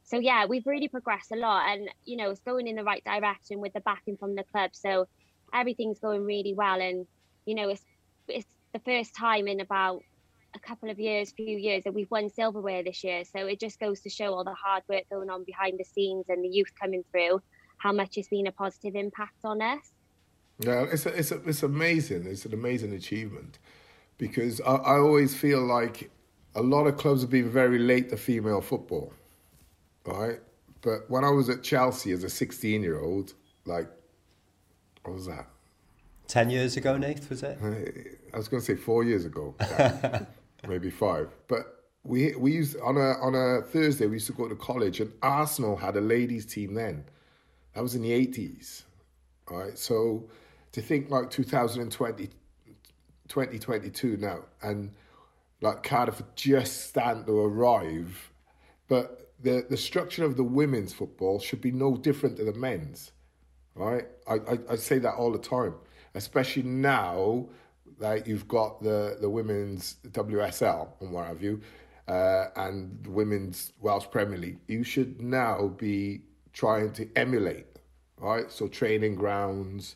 So 0.03 0.19
yeah, 0.19 0.45
we've 0.45 0.65
really 0.65 0.87
progressed 0.87 1.31
a 1.31 1.35
lot, 1.35 1.67
and 1.69 1.89
you 2.05 2.17
know, 2.17 2.29
it's 2.29 2.41
going 2.41 2.67
in 2.67 2.75
the 2.75 2.83
right 2.83 3.03
direction 3.03 3.59
with 3.59 3.73
the 3.73 3.81
backing 3.81 4.17
from 4.17 4.35
the 4.35 4.43
club. 4.43 4.71
So 4.73 5.07
everything's 5.53 5.99
going 5.99 6.23
really 6.25 6.53
well, 6.53 6.79
and 6.79 7.07
you 7.45 7.55
know, 7.55 7.69
it's 7.69 7.83
it's 8.27 8.47
the 8.73 8.79
first 8.79 9.15
time 9.15 9.47
in 9.47 9.61
about 9.61 10.01
a 10.53 10.59
couple 10.59 10.89
of 10.89 10.99
years, 10.99 11.31
few 11.31 11.57
years 11.57 11.83
that 11.83 11.93
we've 11.93 12.09
won 12.09 12.29
silverware 12.29 12.83
this 12.83 13.03
year. 13.03 13.23
So 13.25 13.45
it 13.47 13.59
just 13.59 13.79
goes 13.79 13.99
to 14.01 14.09
show 14.09 14.33
all 14.33 14.43
the 14.43 14.53
hard 14.53 14.83
work 14.87 15.03
going 15.09 15.29
on 15.29 15.43
behind 15.43 15.77
the 15.79 15.83
scenes 15.83 16.25
and 16.29 16.43
the 16.43 16.47
youth 16.47 16.71
coming 16.79 17.03
through, 17.11 17.41
how 17.77 17.91
much 17.91 18.17
it's 18.17 18.29
been 18.29 18.47
a 18.47 18.51
positive 18.51 18.95
impact 18.95 19.43
on 19.43 19.61
us. 19.61 19.91
Yeah, 20.59 20.85
it's 20.89 21.05
a, 21.05 21.09
it's 21.09 21.31
a, 21.31 21.41
it's 21.45 21.63
amazing. 21.63 22.25
It's 22.25 22.45
an 22.45 22.53
amazing 22.53 22.93
achievement 22.93 23.59
because 24.17 24.61
I, 24.61 24.75
I 24.75 24.99
always 24.99 25.35
feel 25.35 25.61
like 25.61 26.09
a 26.55 26.61
lot 26.61 26.87
of 26.87 26.97
clubs 26.97 27.21
have 27.21 27.29
been 27.29 27.49
very 27.49 27.79
late 27.79 28.09
to 28.09 28.17
female 28.17 28.61
football, 28.61 29.13
right? 30.05 30.39
But 30.81 31.09
when 31.09 31.23
I 31.23 31.29
was 31.29 31.49
at 31.49 31.63
Chelsea 31.63 32.11
as 32.11 32.23
a 32.23 32.29
16 32.29 32.81
year 32.81 32.99
old, 32.99 33.33
like, 33.65 33.89
what 35.03 35.15
was 35.15 35.25
that? 35.27 35.47
10 36.27 36.49
years 36.49 36.77
ago, 36.77 36.97
Nath, 36.97 37.29
was 37.29 37.43
it? 37.43 37.57
Uh, 37.61 38.33
I 38.33 38.37
was 38.37 38.47
going 38.47 38.61
to 38.61 38.65
say 38.65 38.75
four 38.75 39.03
years 39.03 39.25
ago, 39.25 39.53
maybe 40.67 40.89
five. 40.89 41.29
But 41.47 41.83
we 42.03 42.35
we 42.35 42.51
used 42.51 42.79
on 42.81 42.97
a 42.97 43.13
on 43.19 43.35
a 43.35 43.61
Thursday 43.63 44.05
we 44.05 44.13
used 44.13 44.27
to 44.27 44.33
go 44.33 44.47
to 44.47 44.55
college, 44.55 44.99
and 44.99 45.11
Arsenal 45.21 45.75
had 45.75 45.95
a 45.95 46.01
ladies 46.01 46.45
team 46.45 46.73
then. 46.73 47.03
That 47.73 47.81
was 47.81 47.95
in 47.95 48.01
the 48.01 48.11
80s, 48.11 48.83
right? 49.49 49.77
So 49.77 50.29
to 50.71 50.81
think 50.81 51.09
like 51.09 51.29
2020 51.29 52.29
2022 53.27 54.17
now, 54.17 54.39
and 54.61 54.91
like 55.61 55.83
Cardiff 55.83 56.21
just 56.35 56.89
stand 56.89 57.25
to 57.27 57.39
arrive, 57.39 58.31
but 58.87 59.31
the 59.41 59.65
the 59.69 59.77
structure 59.77 60.23
of 60.23 60.37
the 60.37 60.43
women's 60.43 60.93
football 60.93 61.39
should 61.39 61.61
be 61.61 61.71
no 61.71 61.97
different 61.97 62.37
to 62.37 62.45
the 62.45 62.53
men's, 62.53 63.11
right? 63.75 64.05
I 64.27 64.33
I, 64.33 64.59
I 64.71 64.75
say 64.75 64.99
that 64.99 65.15
all 65.15 65.31
the 65.31 65.39
time, 65.39 65.75
especially 66.13 66.63
now 66.63 67.47
that 67.99 68.27
you've 68.27 68.47
got 68.47 68.81
the 68.83 69.17
the 69.19 69.29
women's 69.29 69.97
WSL 70.09 70.89
and 71.01 71.11
what 71.11 71.27
have 71.27 71.41
you, 71.41 71.61
uh, 72.07 72.47
and 72.55 73.03
the 73.03 73.11
women's 73.11 73.73
Welsh 73.79 74.05
Premier 74.11 74.37
League. 74.37 74.59
You 74.67 74.83
should 74.83 75.21
now 75.21 75.67
be 75.67 76.21
trying 76.53 76.91
to 76.93 77.07
emulate, 77.15 77.67
right? 78.17 78.51
So 78.51 78.67
training 78.67 79.15
grounds 79.15 79.95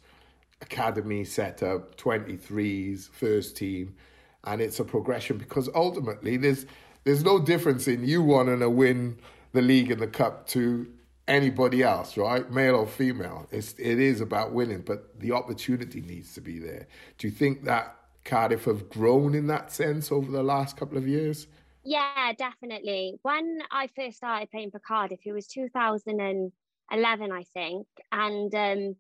academy 0.62 1.24
setup, 1.24 1.96
23s, 1.98 3.10
first 3.10 3.58
team, 3.58 3.96
and 4.44 4.62
it's 4.62 4.80
a 4.80 4.84
progression 4.84 5.38
because 5.38 5.70
ultimately 5.74 6.38
there's 6.38 6.66
there's 7.04 7.24
no 7.24 7.40
difference 7.40 7.88
in 7.88 8.06
you 8.06 8.22
wanting 8.22 8.60
to 8.60 8.70
win 8.70 9.20
the 9.54 9.62
league 9.62 9.90
and 9.90 10.02
the 10.02 10.08
cup 10.08 10.48
to 10.48 10.88
anybody 11.28 11.82
else, 11.84 12.18
right? 12.18 12.52
Male 12.52 12.76
or 12.76 12.88
female. 12.88 13.48
It's 13.52 13.74
it 13.74 14.00
is 14.00 14.22
about 14.22 14.52
winning, 14.52 14.82
but 14.82 15.20
the 15.20 15.32
opportunity 15.32 16.02
needs 16.02 16.34
to 16.34 16.42
be 16.42 16.60
there. 16.60 16.88
Do 17.18 17.28
you 17.28 17.32
think 17.32 17.64
that 17.66 17.96
Cardiff 18.26 18.66
have 18.66 18.90
grown 18.90 19.34
in 19.34 19.48
that 19.48 19.72
sense 19.72 20.12
over 20.12 20.32
the 20.32 20.44
last 20.44 20.76
couple 20.76 20.98
of 20.98 21.08
years? 21.08 21.48
Yeah, 21.84 22.34
definitely. 22.38 23.16
When 23.22 23.62
I 23.72 23.88
first 23.96 24.18
started 24.18 24.52
playing 24.52 24.72
for 24.72 24.80
Cardiff, 24.80 25.22
it 25.26 25.32
was 25.32 25.48
2011, 25.48 27.32
I 27.32 27.44
think, 27.54 27.88
and 28.12 28.54
um, 28.54 28.96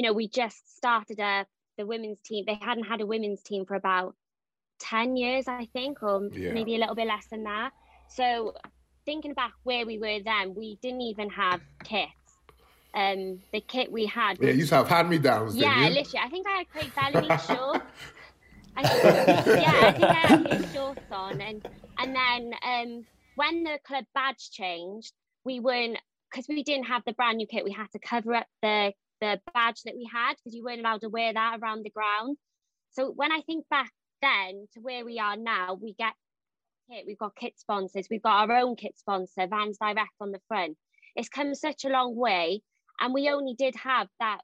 you 0.00 0.06
know 0.06 0.14
we 0.14 0.28
just 0.28 0.78
started 0.78 1.20
a 1.20 1.44
the 1.76 1.84
women's 1.84 2.20
team. 2.24 2.44
They 2.46 2.54
hadn't 2.54 2.84
had 2.84 3.02
a 3.02 3.06
women's 3.06 3.42
team 3.42 3.66
for 3.66 3.74
about 3.74 4.14
10 4.78 5.14
years, 5.14 5.46
I 5.46 5.68
think, 5.74 6.02
or 6.02 6.30
yeah. 6.32 6.52
maybe 6.54 6.74
a 6.74 6.78
little 6.78 6.94
bit 6.94 7.06
less 7.06 7.26
than 7.26 7.44
that. 7.44 7.72
So 8.08 8.54
thinking 9.04 9.34
back 9.34 9.52
where 9.62 9.84
we 9.84 9.98
were 9.98 10.20
then, 10.24 10.54
we 10.54 10.78
didn't 10.80 11.02
even 11.02 11.28
have 11.28 11.60
kits. 11.84 12.12
Um, 12.94 13.40
the 13.52 13.60
kit 13.60 13.92
we 13.92 14.06
had. 14.06 14.38
Yeah, 14.40 14.52
you 14.52 14.60
used 14.60 14.70
to 14.70 14.76
have 14.76 14.88
hand 14.88 15.10
me 15.10 15.18
downs. 15.18 15.54
Yeah, 15.54 15.90
literally. 15.90 16.18
I 16.18 16.30
think 16.30 16.46
I 16.46 16.56
had 16.56 16.70
Craig 16.70 16.92
Bellamy 16.96 17.28
shorts. 17.46 17.84
I 18.74 18.88
think, 18.88 19.46
yeah, 19.62 19.80
I 19.82 19.92
think 19.92 20.04
I 20.04 20.14
had 20.14 20.52
his 20.54 20.72
shorts 20.72 21.12
on, 21.12 21.42
and 21.42 21.68
and 21.98 22.16
then 22.16 22.54
um, 22.66 23.06
when 23.34 23.64
the 23.64 23.78
club 23.84 24.06
badge 24.14 24.50
changed, 24.50 25.12
we 25.44 25.60
weren't 25.60 25.98
because 26.30 26.48
we 26.48 26.62
didn't 26.62 26.86
have 26.86 27.02
the 27.04 27.12
brand 27.12 27.36
new 27.36 27.46
kit. 27.46 27.64
We 27.64 27.72
had 27.72 27.92
to 27.92 27.98
cover 27.98 28.34
up 28.34 28.46
the 28.62 28.92
the 29.20 29.40
badge 29.54 29.82
that 29.84 29.96
we 29.96 30.08
had 30.12 30.34
because 30.34 30.54
you 30.54 30.64
weren't 30.64 30.80
allowed 30.80 31.02
to 31.02 31.08
wear 31.08 31.32
that 31.32 31.58
around 31.60 31.84
the 31.84 31.90
ground. 31.90 32.36
So 32.92 33.10
when 33.10 33.32
I 33.32 33.40
think 33.40 33.68
back 33.68 33.90
then 34.22 34.66
to 34.74 34.80
where 34.80 35.04
we 35.04 35.18
are 35.18 35.36
now, 35.36 35.74
we 35.80 35.94
get 35.94 36.14
kit, 36.90 37.04
we've 37.06 37.18
got 37.18 37.36
kit 37.36 37.58
sponsors, 37.58 38.08
we've 38.10 38.22
got 38.22 38.48
our 38.48 38.56
own 38.56 38.76
kit 38.76 38.98
sponsor, 38.98 39.46
Vans 39.46 39.78
Direct 39.78 40.10
on 40.20 40.32
the 40.32 40.40
front. 40.48 40.76
It's 41.16 41.28
come 41.28 41.54
such 41.54 41.84
a 41.84 41.88
long 41.88 42.16
way. 42.16 42.62
And 43.00 43.14
we 43.14 43.30
only 43.30 43.54
did 43.54 43.74
have 43.76 44.08
that 44.18 44.40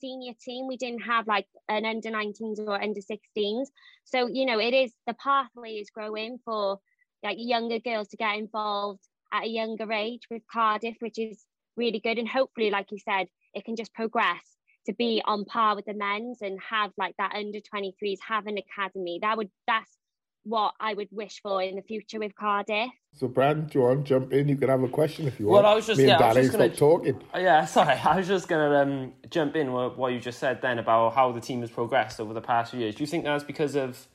senior 0.00 0.32
team. 0.40 0.66
We 0.66 0.76
didn't 0.76 1.02
have 1.02 1.26
like 1.26 1.46
an 1.68 1.84
under 1.84 2.10
19s 2.10 2.58
or 2.58 2.82
under 2.82 3.00
16s. 3.00 3.66
So, 4.04 4.26
you 4.26 4.46
know, 4.46 4.58
it 4.58 4.74
is 4.74 4.92
the 5.06 5.14
pathway 5.14 5.74
is 5.74 5.90
growing 5.90 6.38
for 6.44 6.78
like 7.22 7.36
younger 7.38 7.78
girls 7.78 8.08
to 8.08 8.16
get 8.16 8.36
involved 8.36 9.06
at 9.32 9.44
a 9.44 9.48
younger 9.48 9.92
age 9.92 10.22
with 10.30 10.42
Cardiff, 10.50 10.96
which 11.00 11.18
is 11.18 11.44
really 11.76 12.00
good. 12.00 12.18
And 12.18 12.28
hopefully, 12.28 12.70
like 12.70 12.90
you 12.90 12.98
said, 12.98 13.28
it 13.54 13.64
can 13.64 13.76
just 13.76 13.92
progress 13.94 14.56
to 14.86 14.94
be 14.94 15.22
on 15.24 15.44
par 15.44 15.76
with 15.76 15.84
the 15.84 15.94
men's 15.94 16.40
and 16.40 16.58
have 16.60 16.90
like 16.96 17.14
that 17.18 17.34
under 17.34 17.58
23s 17.58 18.18
have 18.26 18.46
an 18.46 18.56
academy 18.58 19.18
that 19.20 19.36
would 19.36 19.50
that's 19.66 19.98
what 20.44 20.74
I 20.80 20.94
would 20.94 21.08
wish 21.10 21.40
for 21.42 21.62
in 21.62 21.76
the 21.76 21.82
future 21.82 22.18
with 22.18 22.34
Cardiff. 22.34 22.90
So, 23.14 23.28
Brand, 23.28 23.70
do 23.70 23.78
you 23.78 23.84
want 23.84 24.06
to 24.06 24.08
jump 24.08 24.32
in? 24.32 24.48
You 24.48 24.56
can 24.56 24.68
have 24.68 24.82
a 24.82 24.88
question 24.88 25.26
if 25.26 25.38
you 25.38 25.46
want. 25.46 25.64
Well, 25.64 25.72
I 25.72 25.74
was 25.74 25.86
just, 25.86 25.98
Me 25.98 26.06
yeah, 26.06 26.12
and 26.14 26.34
Danny 26.34 26.46
stop 26.48 26.58
gonna, 26.60 26.74
talking. 26.74 27.22
Yeah, 27.34 27.64
sorry. 27.66 27.94
I 27.94 28.16
was 28.16 28.28
just 28.28 28.48
going 28.48 28.70
to 28.70 28.80
um, 28.80 29.12
jump 29.30 29.56
in 29.56 29.72
with 29.72 29.96
what 29.96 30.12
you 30.12 30.20
just 30.20 30.38
said 30.38 30.62
then 30.62 30.78
about 30.78 31.14
how 31.14 31.32
the 31.32 31.40
team 31.40 31.60
has 31.60 31.70
progressed 31.70 32.20
over 32.20 32.32
the 32.32 32.40
past 32.40 32.70
few 32.70 32.80
years. 32.80 32.94
Do 32.94 33.02
you 33.02 33.06
think 33.06 33.24
that's 33.24 33.44
because 33.44 33.74
of, 33.76 34.06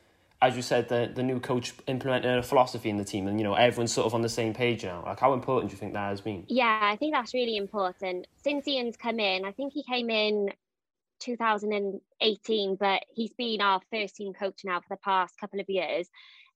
as 0.41 0.55
you 0.55 0.61
said, 0.61 0.89
the, 0.89 1.11
the 1.13 1.23
new 1.23 1.39
coach 1.39 1.73
implementing 1.87 2.31
a 2.31 2.43
philosophy 2.43 2.89
in 2.89 2.97
the 2.97 3.05
team 3.05 3.27
and, 3.27 3.39
you 3.39 3.43
know, 3.43 3.53
everyone's 3.53 3.93
sort 3.93 4.05
of 4.05 4.13
on 4.13 4.21
the 4.21 4.29
same 4.29 4.53
page 4.53 4.83
now? 4.83 5.03
Like, 5.05 5.19
how 5.19 5.33
important 5.33 5.69
do 5.69 5.73
you 5.73 5.79
think 5.79 5.93
that 5.93 6.09
has 6.09 6.21
been? 6.21 6.45
Yeah, 6.47 6.79
I 6.81 6.97
think 6.97 7.13
that's 7.13 7.33
really 7.33 7.57
important. 7.57 8.27
Since 8.43 8.67
Ian's 8.67 8.97
come 8.97 9.19
in, 9.19 9.45
I 9.45 9.51
think 9.51 9.73
he 9.73 9.83
came 9.83 10.09
in 10.09 10.51
2018, 11.19 12.75
but 12.75 13.03
he's 13.13 13.33
been 13.33 13.61
our 13.61 13.81
first 13.91 14.15
team 14.15 14.33
coach 14.33 14.61
now 14.65 14.81
for 14.81 14.87
the 14.89 14.97
past 14.97 15.35
couple 15.39 15.59
of 15.59 15.69
years. 15.69 16.09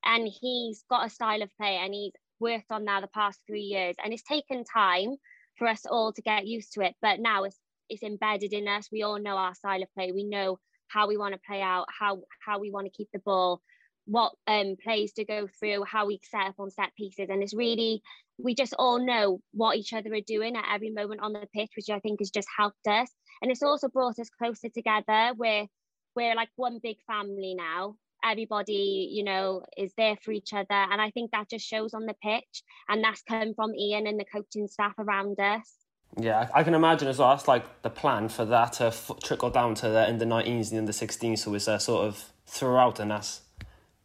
And 0.03 0.27
he's 0.27 0.83
got 0.89 1.05
a 1.05 1.09
style 1.09 1.41
of 1.41 1.55
play 1.57 1.77
and 1.77 1.93
he's 1.93 2.13
worked 2.39 2.71
on 2.71 2.85
that 2.85 3.01
the 3.01 3.07
past 3.07 3.39
three 3.47 3.61
years. 3.61 3.95
And 4.03 4.13
it's 4.13 4.23
taken 4.23 4.63
time 4.63 5.15
for 5.57 5.67
us 5.67 5.85
all 5.85 6.13
to 6.13 6.21
get 6.21 6.47
used 6.47 6.73
to 6.73 6.81
it. 6.81 6.95
But 7.01 7.19
now 7.19 7.43
it's 7.43 7.57
it's 7.89 8.03
embedded 8.03 8.53
in 8.53 8.67
us. 8.67 8.89
We 8.91 9.01
all 9.01 9.19
know 9.19 9.35
our 9.35 9.55
style 9.55 9.81
of 9.81 9.91
play. 9.95 10.11
We 10.11 10.23
know 10.23 10.59
how 10.89 11.07
we 11.07 11.17
want 11.17 11.33
to 11.33 11.39
play 11.47 11.61
out, 11.61 11.85
how 11.97 12.21
how 12.45 12.59
we 12.59 12.71
want 12.71 12.85
to 12.85 12.91
keep 12.91 13.09
the 13.13 13.19
ball, 13.19 13.61
what 14.05 14.33
um 14.47 14.75
plays 14.83 15.13
to 15.13 15.25
go 15.25 15.47
through, 15.59 15.83
how 15.83 16.07
we 16.07 16.19
set 16.23 16.47
up 16.47 16.55
on 16.59 16.71
set 16.71 16.95
pieces. 16.97 17.27
And 17.29 17.41
it's 17.43 17.53
really 17.53 18.01
we 18.37 18.55
just 18.55 18.73
all 18.79 19.05
know 19.05 19.41
what 19.51 19.77
each 19.77 19.93
other 19.93 20.13
are 20.13 20.21
doing 20.21 20.55
at 20.55 20.65
every 20.73 20.89
moment 20.89 21.21
on 21.21 21.33
the 21.33 21.47
pitch, 21.53 21.71
which 21.75 21.89
I 21.89 21.99
think 21.99 22.19
has 22.19 22.31
just 22.31 22.47
helped 22.55 22.87
us. 22.87 23.09
And 23.41 23.51
it's 23.51 23.63
also 23.63 23.87
brought 23.87 24.19
us 24.19 24.29
closer 24.29 24.69
together. 24.69 25.33
We're 25.37 25.67
we're 26.15 26.35
like 26.35 26.49
one 26.55 26.79
big 26.81 26.97
family 27.07 27.55
now. 27.55 27.95
Everybody, 28.23 29.09
you 29.11 29.23
know, 29.23 29.63
is 29.77 29.93
there 29.95 30.17
for 30.21 30.31
each 30.31 30.53
other. 30.53 30.65
And 30.69 31.01
I 31.01 31.09
think 31.11 31.31
that 31.31 31.49
just 31.49 31.65
shows 31.65 31.93
on 31.93 32.05
the 32.05 32.15
pitch. 32.21 32.63
And 32.89 33.03
that's 33.03 33.21
come 33.21 33.53
from 33.53 33.73
Ian 33.73 34.07
and 34.07 34.19
the 34.19 34.25
coaching 34.25 34.67
staff 34.67 34.93
around 34.97 35.39
us. 35.39 35.78
Yeah, 36.17 36.49
I 36.53 36.63
can 36.63 36.73
imagine 36.73 37.07
as 37.07 37.19
well. 37.19 37.29
That's 37.29 37.47
like 37.47 37.81
the 37.81 37.89
plan 37.89 38.29
for 38.29 38.45
that 38.45 38.73
to 38.73 38.85
f- 38.85 39.11
trickle 39.23 39.49
down 39.49 39.75
to 39.75 39.89
the 39.89 40.07
under 40.07 40.25
19s 40.25 40.71
and 40.71 40.71
the 40.71 40.77
under 40.77 40.91
16s. 40.91 41.39
So 41.39 41.53
it's 41.53 41.67
a 41.67 41.79
sort 41.79 42.07
of 42.07 42.31
throughout, 42.45 42.99
and 42.99 43.11
that's 43.11 43.41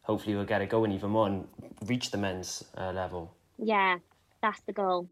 hopefully 0.03 0.37
we'll 0.37 0.45
get 0.45 0.63
it 0.63 0.69
going 0.69 0.93
even 0.93 1.11
more 1.11 1.27
and 1.27 1.49
reach 1.87 2.11
the 2.11 2.19
men's 2.19 2.65
uh, 2.77 2.93
level. 2.93 3.35
Yeah, 3.59 3.99
that's 4.43 4.61
the 4.61 4.73
goal. 4.73 5.09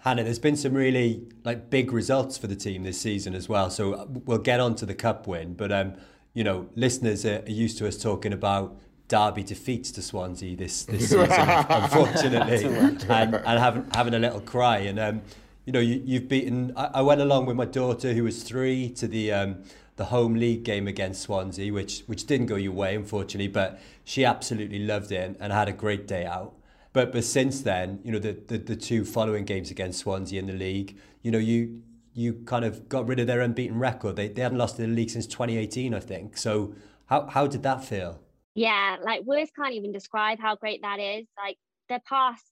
Hannah, 0.00 0.22
there's 0.22 0.38
been 0.38 0.56
some 0.56 0.74
really 0.74 1.26
like 1.44 1.70
big 1.70 1.92
results 1.92 2.36
for 2.36 2.46
the 2.46 2.56
team 2.56 2.82
this 2.82 3.00
season 3.00 3.34
as 3.34 3.48
well. 3.48 3.70
So 3.70 3.94
uh, 3.94 4.06
we'll 4.08 4.38
get 4.38 4.60
on 4.60 4.74
to 4.76 4.86
the 4.86 4.94
cup 4.94 5.26
win, 5.26 5.54
but 5.54 5.72
um, 5.72 5.94
you 6.34 6.44
know, 6.44 6.68
listeners 6.74 7.24
are 7.24 7.42
used 7.46 7.78
to 7.78 7.88
us 7.88 7.96
talking 7.96 8.32
about 8.32 8.76
Derby 9.08 9.42
defeats 9.42 9.90
to 9.92 10.02
Swansea 10.02 10.56
this 10.56 10.84
this 10.84 11.10
season, 11.10 11.30
unfortunately, 11.30 12.64
and, 13.08 13.34
and 13.34 13.58
having 13.58 13.86
having 13.94 14.14
a 14.14 14.18
little 14.18 14.40
cry. 14.40 14.78
And 14.78 14.98
um, 14.98 15.22
you 15.64 15.72
know, 15.72 15.80
you, 15.80 16.02
you've 16.04 16.28
beaten. 16.28 16.72
I, 16.76 16.90
I, 16.94 17.02
went 17.02 17.20
along 17.20 17.46
with 17.46 17.56
my 17.56 17.64
daughter, 17.64 18.12
who 18.12 18.24
was 18.24 18.42
three, 18.42 18.90
to 18.90 19.08
the 19.08 19.32
um, 19.32 19.64
the 19.96 20.06
home 20.06 20.34
league 20.34 20.64
game 20.64 20.86
against 20.86 21.22
Swansea, 21.22 21.72
which 21.72 22.02
which 22.06 22.26
didn't 22.26 22.46
go 22.46 22.56
your 22.56 22.72
way, 22.72 22.94
unfortunately, 22.94 23.48
but 23.48 23.80
she 24.04 24.24
absolutely 24.24 24.80
loved 24.80 25.12
it 25.12 25.24
and, 25.24 25.36
and 25.40 25.52
had 25.52 25.68
a 25.68 25.72
great 25.72 26.06
day 26.06 26.26
out. 26.26 26.54
But 26.92 27.12
but 27.12 27.24
since 27.24 27.62
then, 27.62 28.00
you 28.04 28.12
know, 28.12 28.18
the, 28.18 28.32
the, 28.32 28.58
the 28.58 28.76
two 28.76 29.04
following 29.04 29.44
games 29.44 29.70
against 29.70 30.00
Swansea 30.00 30.38
in 30.38 30.46
the 30.46 30.52
league, 30.52 30.96
you 31.22 31.30
know, 31.30 31.38
you 31.38 31.82
you 32.12 32.34
kind 32.46 32.64
of 32.64 32.88
got 32.88 33.06
rid 33.06 33.18
of 33.18 33.26
their 33.26 33.40
unbeaten 33.40 33.78
record. 33.78 34.16
They 34.16 34.28
they 34.28 34.42
hadn't 34.42 34.58
lost 34.58 34.78
in 34.78 34.90
the 34.90 34.96
league 34.96 35.10
since 35.10 35.26
2018, 35.26 35.94
I 35.94 36.00
think. 36.00 36.36
So 36.36 36.74
how 37.06 37.26
how 37.26 37.46
did 37.46 37.62
that 37.62 37.84
feel? 37.84 38.20
Yeah, 38.54 38.98
like 39.02 39.24
words 39.24 39.50
can't 39.56 39.74
even 39.74 39.92
describe 39.92 40.38
how 40.38 40.56
great 40.56 40.82
that 40.82 41.00
is. 41.00 41.26
Like 41.36 41.58
the 41.88 42.00
past, 42.08 42.44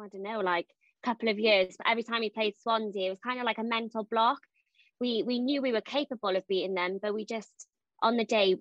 I 0.00 0.08
don't 0.08 0.22
know, 0.22 0.40
like 0.40 0.66
couple 1.02 1.28
of 1.28 1.38
years, 1.38 1.74
but 1.76 1.88
every 1.88 2.02
time 2.02 2.20
we 2.20 2.30
played 2.30 2.54
Swansea, 2.58 3.06
it 3.06 3.10
was 3.10 3.20
kind 3.20 3.38
of 3.38 3.44
like 3.44 3.58
a 3.58 3.64
mental 3.64 4.04
block. 4.04 4.38
We 5.00 5.22
we 5.22 5.38
knew 5.38 5.62
we 5.62 5.72
were 5.72 5.80
capable 5.80 6.34
of 6.34 6.46
beating 6.48 6.74
them, 6.74 6.98
but 7.00 7.14
we 7.14 7.24
just 7.24 7.68
on 8.02 8.16
the 8.16 8.24
day 8.24 8.56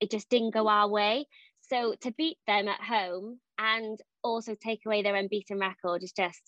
it 0.00 0.10
just 0.10 0.28
didn't 0.28 0.54
go 0.54 0.68
our 0.68 0.88
way. 0.88 1.26
So 1.60 1.94
to 2.00 2.12
beat 2.12 2.38
them 2.46 2.68
at 2.68 2.80
home 2.80 3.38
and 3.58 3.98
also 4.22 4.54
take 4.54 4.80
away 4.84 5.02
their 5.02 5.14
unbeaten 5.14 5.58
record 5.58 6.02
is 6.02 6.12
just 6.12 6.42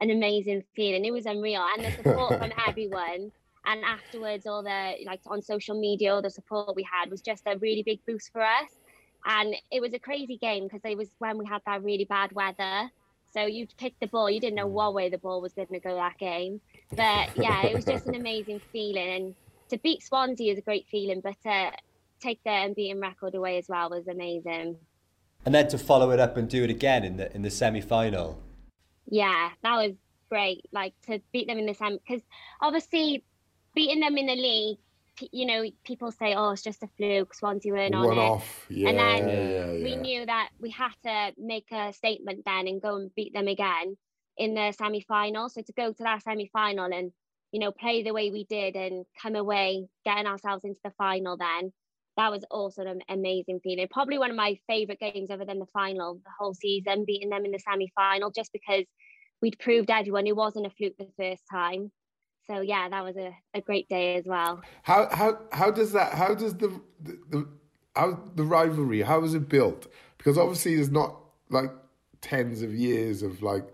an 0.00 0.10
amazing 0.10 0.62
feeling. 0.76 1.04
It 1.04 1.12
was 1.12 1.26
unreal, 1.26 1.66
and 1.74 1.84
the 1.84 1.90
support 1.90 2.38
from 2.38 2.52
everyone. 2.68 3.32
And 3.66 3.84
afterwards, 3.84 4.46
all 4.46 4.62
the 4.62 4.94
like 5.04 5.20
on 5.26 5.42
social 5.42 5.78
media, 5.78 6.14
all 6.14 6.22
the 6.22 6.30
support 6.30 6.76
we 6.76 6.86
had 6.90 7.10
was 7.10 7.20
just 7.20 7.42
a 7.46 7.58
really 7.58 7.82
big 7.82 8.00
boost 8.06 8.30
for 8.32 8.42
us. 8.42 8.70
And 9.26 9.54
it 9.70 9.80
was 9.80 9.92
a 9.94 9.98
crazy 9.98 10.38
game 10.38 10.64
because 10.64 10.80
it 10.84 10.96
was 10.96 11.10
when 11.18 11.38
we 11.38 11.46
had 11.46 11.60
that 11.66 11.82
really 11.82 12.06
bad 12.08 12.32
weather. 12.32 12.90
So 13.32 13.44
you 13.46 13.66
picked 13.78 14.00
the 14.00 14.06
ball, 14.06 14.30
you 14.30 14.40
didn't 14.40 14.56
know 14.56 14.68
mm. 14.68 14.72
what 14.72 14.94
way 14.94 15.08
the 15.08 15.18
ball 15.18 15.40
was 15.40 15.52
going 15.52 15.68
to 15.68 15.80
go 15.80 15.94
that 15.94 16.18
game. 16.18 16.60
But 16.90 17.36
yeah, 17.36 17.66
it 17.66 17.74
was 17.74 17.84
just 17.84 18.06
an 18.06 18.14
amazing 18.14 18.60
feeling. 18.72 19.08
And 19.08 19.34
to 19.68 19.78
beat 19.78 20.02
Swansea 20.02 20.52
is 20.52 20.58
a 20.58 20.62
great 20.62 20.86
feeling, 20.90 21.20
but 21.20 21.36
to 21.42 21.72
take 22.20 22.42
their 22.44 22.66
unbeaten 22.66 23.00
record 23.00 23.34
away 23.34 23.58
as 23.58 23.68
well 23.68 23.90
was 23.90 24.08
amazing 24.08 24.76
and 25.44 25.54
then 25.54 25.68
to 25.68 25.78
follow 25.78 26.10
it 26.10 26.20
up 26.20 26.36
and 26.36 26.48
do 26.48 26.64
it 26.64 26.70
again 26.70 27.04
in 27.04 27.16
the 27.16 27.34
in 27.34 27.42
the 27.42 27.50
semi 27.50 27.80
final. 27.80 28.38
Yeah, 29.08 29.50
that 29.62 29.76
was 29.76 29.94
great. 30.28 30.66
Like 30.72 30.94
to 31.06 31.20
beat 31.32 31.46
them 31.46 31.58
in 31.58 31.66
the 31.66 31.74
semi 31.74 31.96
because 31.96 32.22
obviously 32.60 33.24
beating 33.74 34.00
them 34.00 34.18
in 34.18 34.26
the 34.26 34.34
league, 34.34 34.78
you 35.32 35.46
know, 35.46 35.64
people 35.84 36.10
say, 36.12 36.34
"Oh, 36.34 36.50
it's 36.50 36.62
just 36.62 36.82
a 36.82 36.88
fluke." 36.96 37.34
Swansea 37.34 37.72
weren't 37.72 37.94
on 37.94 38.06
One 38.06 38.18
it, 38.18 38.20
off. 38.20 38.66
Yeah, 38.68 38.90
and 38.90 38.98
then 38.98 39.28
yeah, 39.28 39.72
yeah. 39.72 39.84
we 39.84 39.96
knew 39.96 40.26
that 40.26 40.50
we 40.60 40.70
had 40.70 40.92
to 41.04 41.34
make 41.38 41.66
a 41.72 41.92
statement 41.92 42.42
then 42.44 42.68
and 42.68 42.82
go 42.82 42.96
and 42.96 43.14
beat 43.14 43.32
them 43.32 43.48
again 43.48 43.96
in 44.36 44.54
the 44.54 44.72
semi 44.72 45.00
final. 45.00 45.48
So 45.48 45.62
to 45.62 45.72
go 45.72 45.92
to 45.92 46.02
that 46.02 46.22
semi 46.22 46.50
final 46.52 46.86
and 46.86 47.12
you 47.52 47.60
know 47.60 47.72
play 47.72 48.02
the 48.02 48.12
way 48.12 48.30
we 48.30 48.44
did 48.44 48.76
and 48.76 49.06
come 49.20 49.36
away 49.36 49.86
getting 50.04 50.26
ourselves 50.26 50.64
into 50.64 50.80
the 50.84 50.92
final 50.98 51.36
then 51.36 51.72
that 52.18 52.32
was 52.32 52.44
also 52.50 52.82
an 52.82 53.00
amazing 53.08 53.60
feeling. 53.62 53.86
Probably 53.88 54.18
one 54.18 54.30
of 54.30 54.36
my 54.36 54.58
favourite 54.66 54.98
games 54.98 55.30
other 55.30 55.44
than 55.44 55.60
the 55.60 55.66
final, 55.66 56.16
the 56.16 56.30
whole 56.36 56.52
season, 56.52 57.04
beating 57.06 57.30
them 57.30 57.44
in 57.44 57.52
the 57.52 57.60
semi 57.60 57.90
final, 57.94 58.32
just 58.32 58.52
because 58.52 58.84
we'd 59.40 59.58
proved 59.60 59.88
everyone 59.88 60.26
it 60.26 60.34
wasn't 60.34 60.66
a 60.66 60.70
fluke 60.70 60.98
the 60.98 61.06
first 61.16 61.44
time. 61.50 61.92
So 62.48 62.60
yeah, 62.60 62.88
that 62.88 63.04
was 63.04 63.16
a, 63.16 63.36
a 63.54 63.60
great 63.60 63.88
day 63.88 64.16
as 64.16 64.24
well. 64.24 64.62
How 64.82 65.08
how 65.10 65.38
how 65.52 65.70
does 65.70 65.92
that 65.92 66.14
how 66.14 66.34
does 66.34 66.54
the 66.54 66.80
the, 67.02 67.18
the 67.30 67.48
how 67.94 68.18
the 68.34 68.44
rivalry 68.44 69.02
how 69.02 69.22
is 69.24 69.34
it 69.34 69.48
built? 69.48 69.86
Because 70.16 70.38
obviously 70.38 70.76
there's 70.76 70.90
not 70.90 71.16
like 71.50 71.70
tens 72.20 72.62
of 72.62 72.74
years 72.74 73.22
of 73.22 73.42
like 73.42 73.68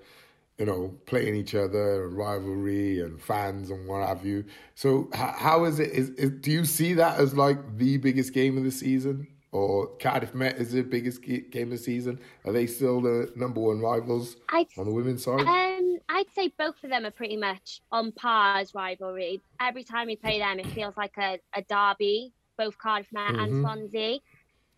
you 0.59 0.67
know, 0.67 0.95
playing 1.07 1.35
each 1.35 1.55
other, 1.55 2.05
and 2.05 2.17
rivalry 2.17 3.01
and 3.01 3.21
fans 3.21 3.71
and 3.71 3.89
what 3.89 4.07
have 4.07 4.25
you. 4.25 4.45
So 4.75 5.09
how, 5.13 5.35
how 5.37 5.65
is 5.65 5.81
it? 5.81 5.91
Is, 5.91 6.11
is, 6.11 6.31
do 6.41 6.53
you 6.53 6.65
see 6.65 6.95
that 6.95 7.19
as 7.19 7.37
like 7.37 7.77
the 7.77 7.97
biggest 7.97 8.33
game 8.33 8.57
of 8.57 8.65
the 8.65 8.71
season? 8.71 9.27
Or 9.51 9.87
Cardiff 9.99 10.35
Met 10.35 10.57
is 10.57 10.73
the 10.73 10.83
biggest 10.83 11.23
game 11.23 11.49
of 11.55 11.71
the 11.71 11.79
season? 11.79 12.19
Are 12.45 12.53
they 12.53 12.67
still 12.67 13.01
the 13.01 13.33
number 13.37 13.61
one 13.61 13.79
rivals 13.79 14.37
I'd, 14.49 14.67
on 14.77 14.85
the 14.85 14.93
women's 14.93 15.25
side? 15.25 15.43
Um, 15.43 15.74
I'd 16.15 16.31
say 16.35 16.53
both 16.57 16.83
of 16.85 16.91
them 16.91 17.05
are 17.05 17.11
pretty 17.11 17.37
much 17.37 17.83
on 17.91 18.13
par 18.13 18.57
as 18.59 18.75
rivalry. 18.75 19.43
Every 19.61 19.85
time 19.85 20.07
we 20.07 20.17
play 20.17 20.39
them, 20.39 20.61
it 20.61 20.67
feels 20.69 20.97
like 20.97 21.17
a, 21.19 21.41
a 21.53 21.63
derby, 21.63 22.33
both 22.57 22.79
Cardiff 22.79 23.13
Met 23.13 23.33
mm-hmm. 23.33 23.39
and 23.41 23.63
Swansea 23.63 24.19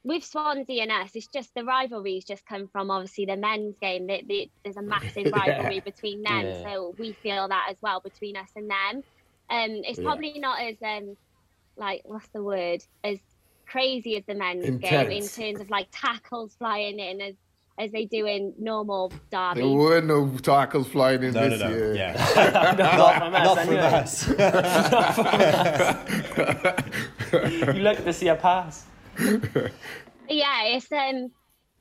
with 0.07 0.25
Swansea 0.25 0.83
and 0.83 0.93
us, 0.93 1.11
it's 1.15 1.27
just 1.27 1.53
the 1.55 1.65
rivalries 1.65 2.25
just 2.25 2.47
come 2.47 2.69
from 2.69 2.93
obviously 2.93 3.27
the 3.27 3.37
men's 3.37 3.75
game. 3.81 4.07
The, 4.07 4.23
the, 4.27 4.49
there's 4.63 4.77
a 4.77 4.83
massive 4.83 5.33
rivalry 5.33 5.75
yeah. 5.77 5.81
between 5.81 6.23
them, 6.23 6.47
yeah. 6.47 6.63
so 6.63 6.95
we 6.97 7.13
feel 7.13 7.49
that 7.49 7.67
as 7.71 7.77
well 7.83 7.99
between 7.99 8.37
us 8.37 8.49
and 8.55 8.71
them. 8.71 9.03
Um, 9.51 9.83
it's 9.85 9.99
probably 9.99 10.35
yeah. 10.37 10.41
not 10.41 10.61
as 10.61 10.77
um, 10.81 11.17
like 11.77 12.03
what's 12.05 12.29
the 12.29 12.43
word 12.43 12.85
as 13.03 13.19
crazy 13.67 14.17
as 14.17 14.23
the 14.27 14.35
men's 14.37 14.65
Intense. 14.65 14.91
game 14.91 15.11
in 15.11 15.29
terms 15.29 15.61
of 15.61 15.71
like 15.71 15.89
tackles 15.91 16.55
flying 16.57 17.01
in 17.01 17.21
as 17.21 17.35
as 17.79 17.93
they 17.93 18.07
do 18.07 18.27
in 18.27 18.55
normal 18.59 19.13
derby. 19.31 19.61
There 19.61 19.69
were 19.69 20.01
no 20.01 20.29
tackles 20.39 20.89
flying 20.89 21.23
in 21.23 21.35
no, 21.35 21.49
this 21.49 21.61
no, 21.61 21.69
no. 21.69 21.77
year. 21.77 21.95
Yeah. 21.95 22.15
not, 22.79 23.19
from 23.19 23.35
us. 23.35 23.47
Not 23.47 23.59
from 23.67 23.77
us. 27.33 27.67
you 27.75 27.83
look 27.83 28.05
to 28.05 28.13
see 28.13 28.29
a 28.29 28.37
pass 28.37 28.87
yeah, 30.29 30.65
it's 30.65 30.91
um, 30.93 31.31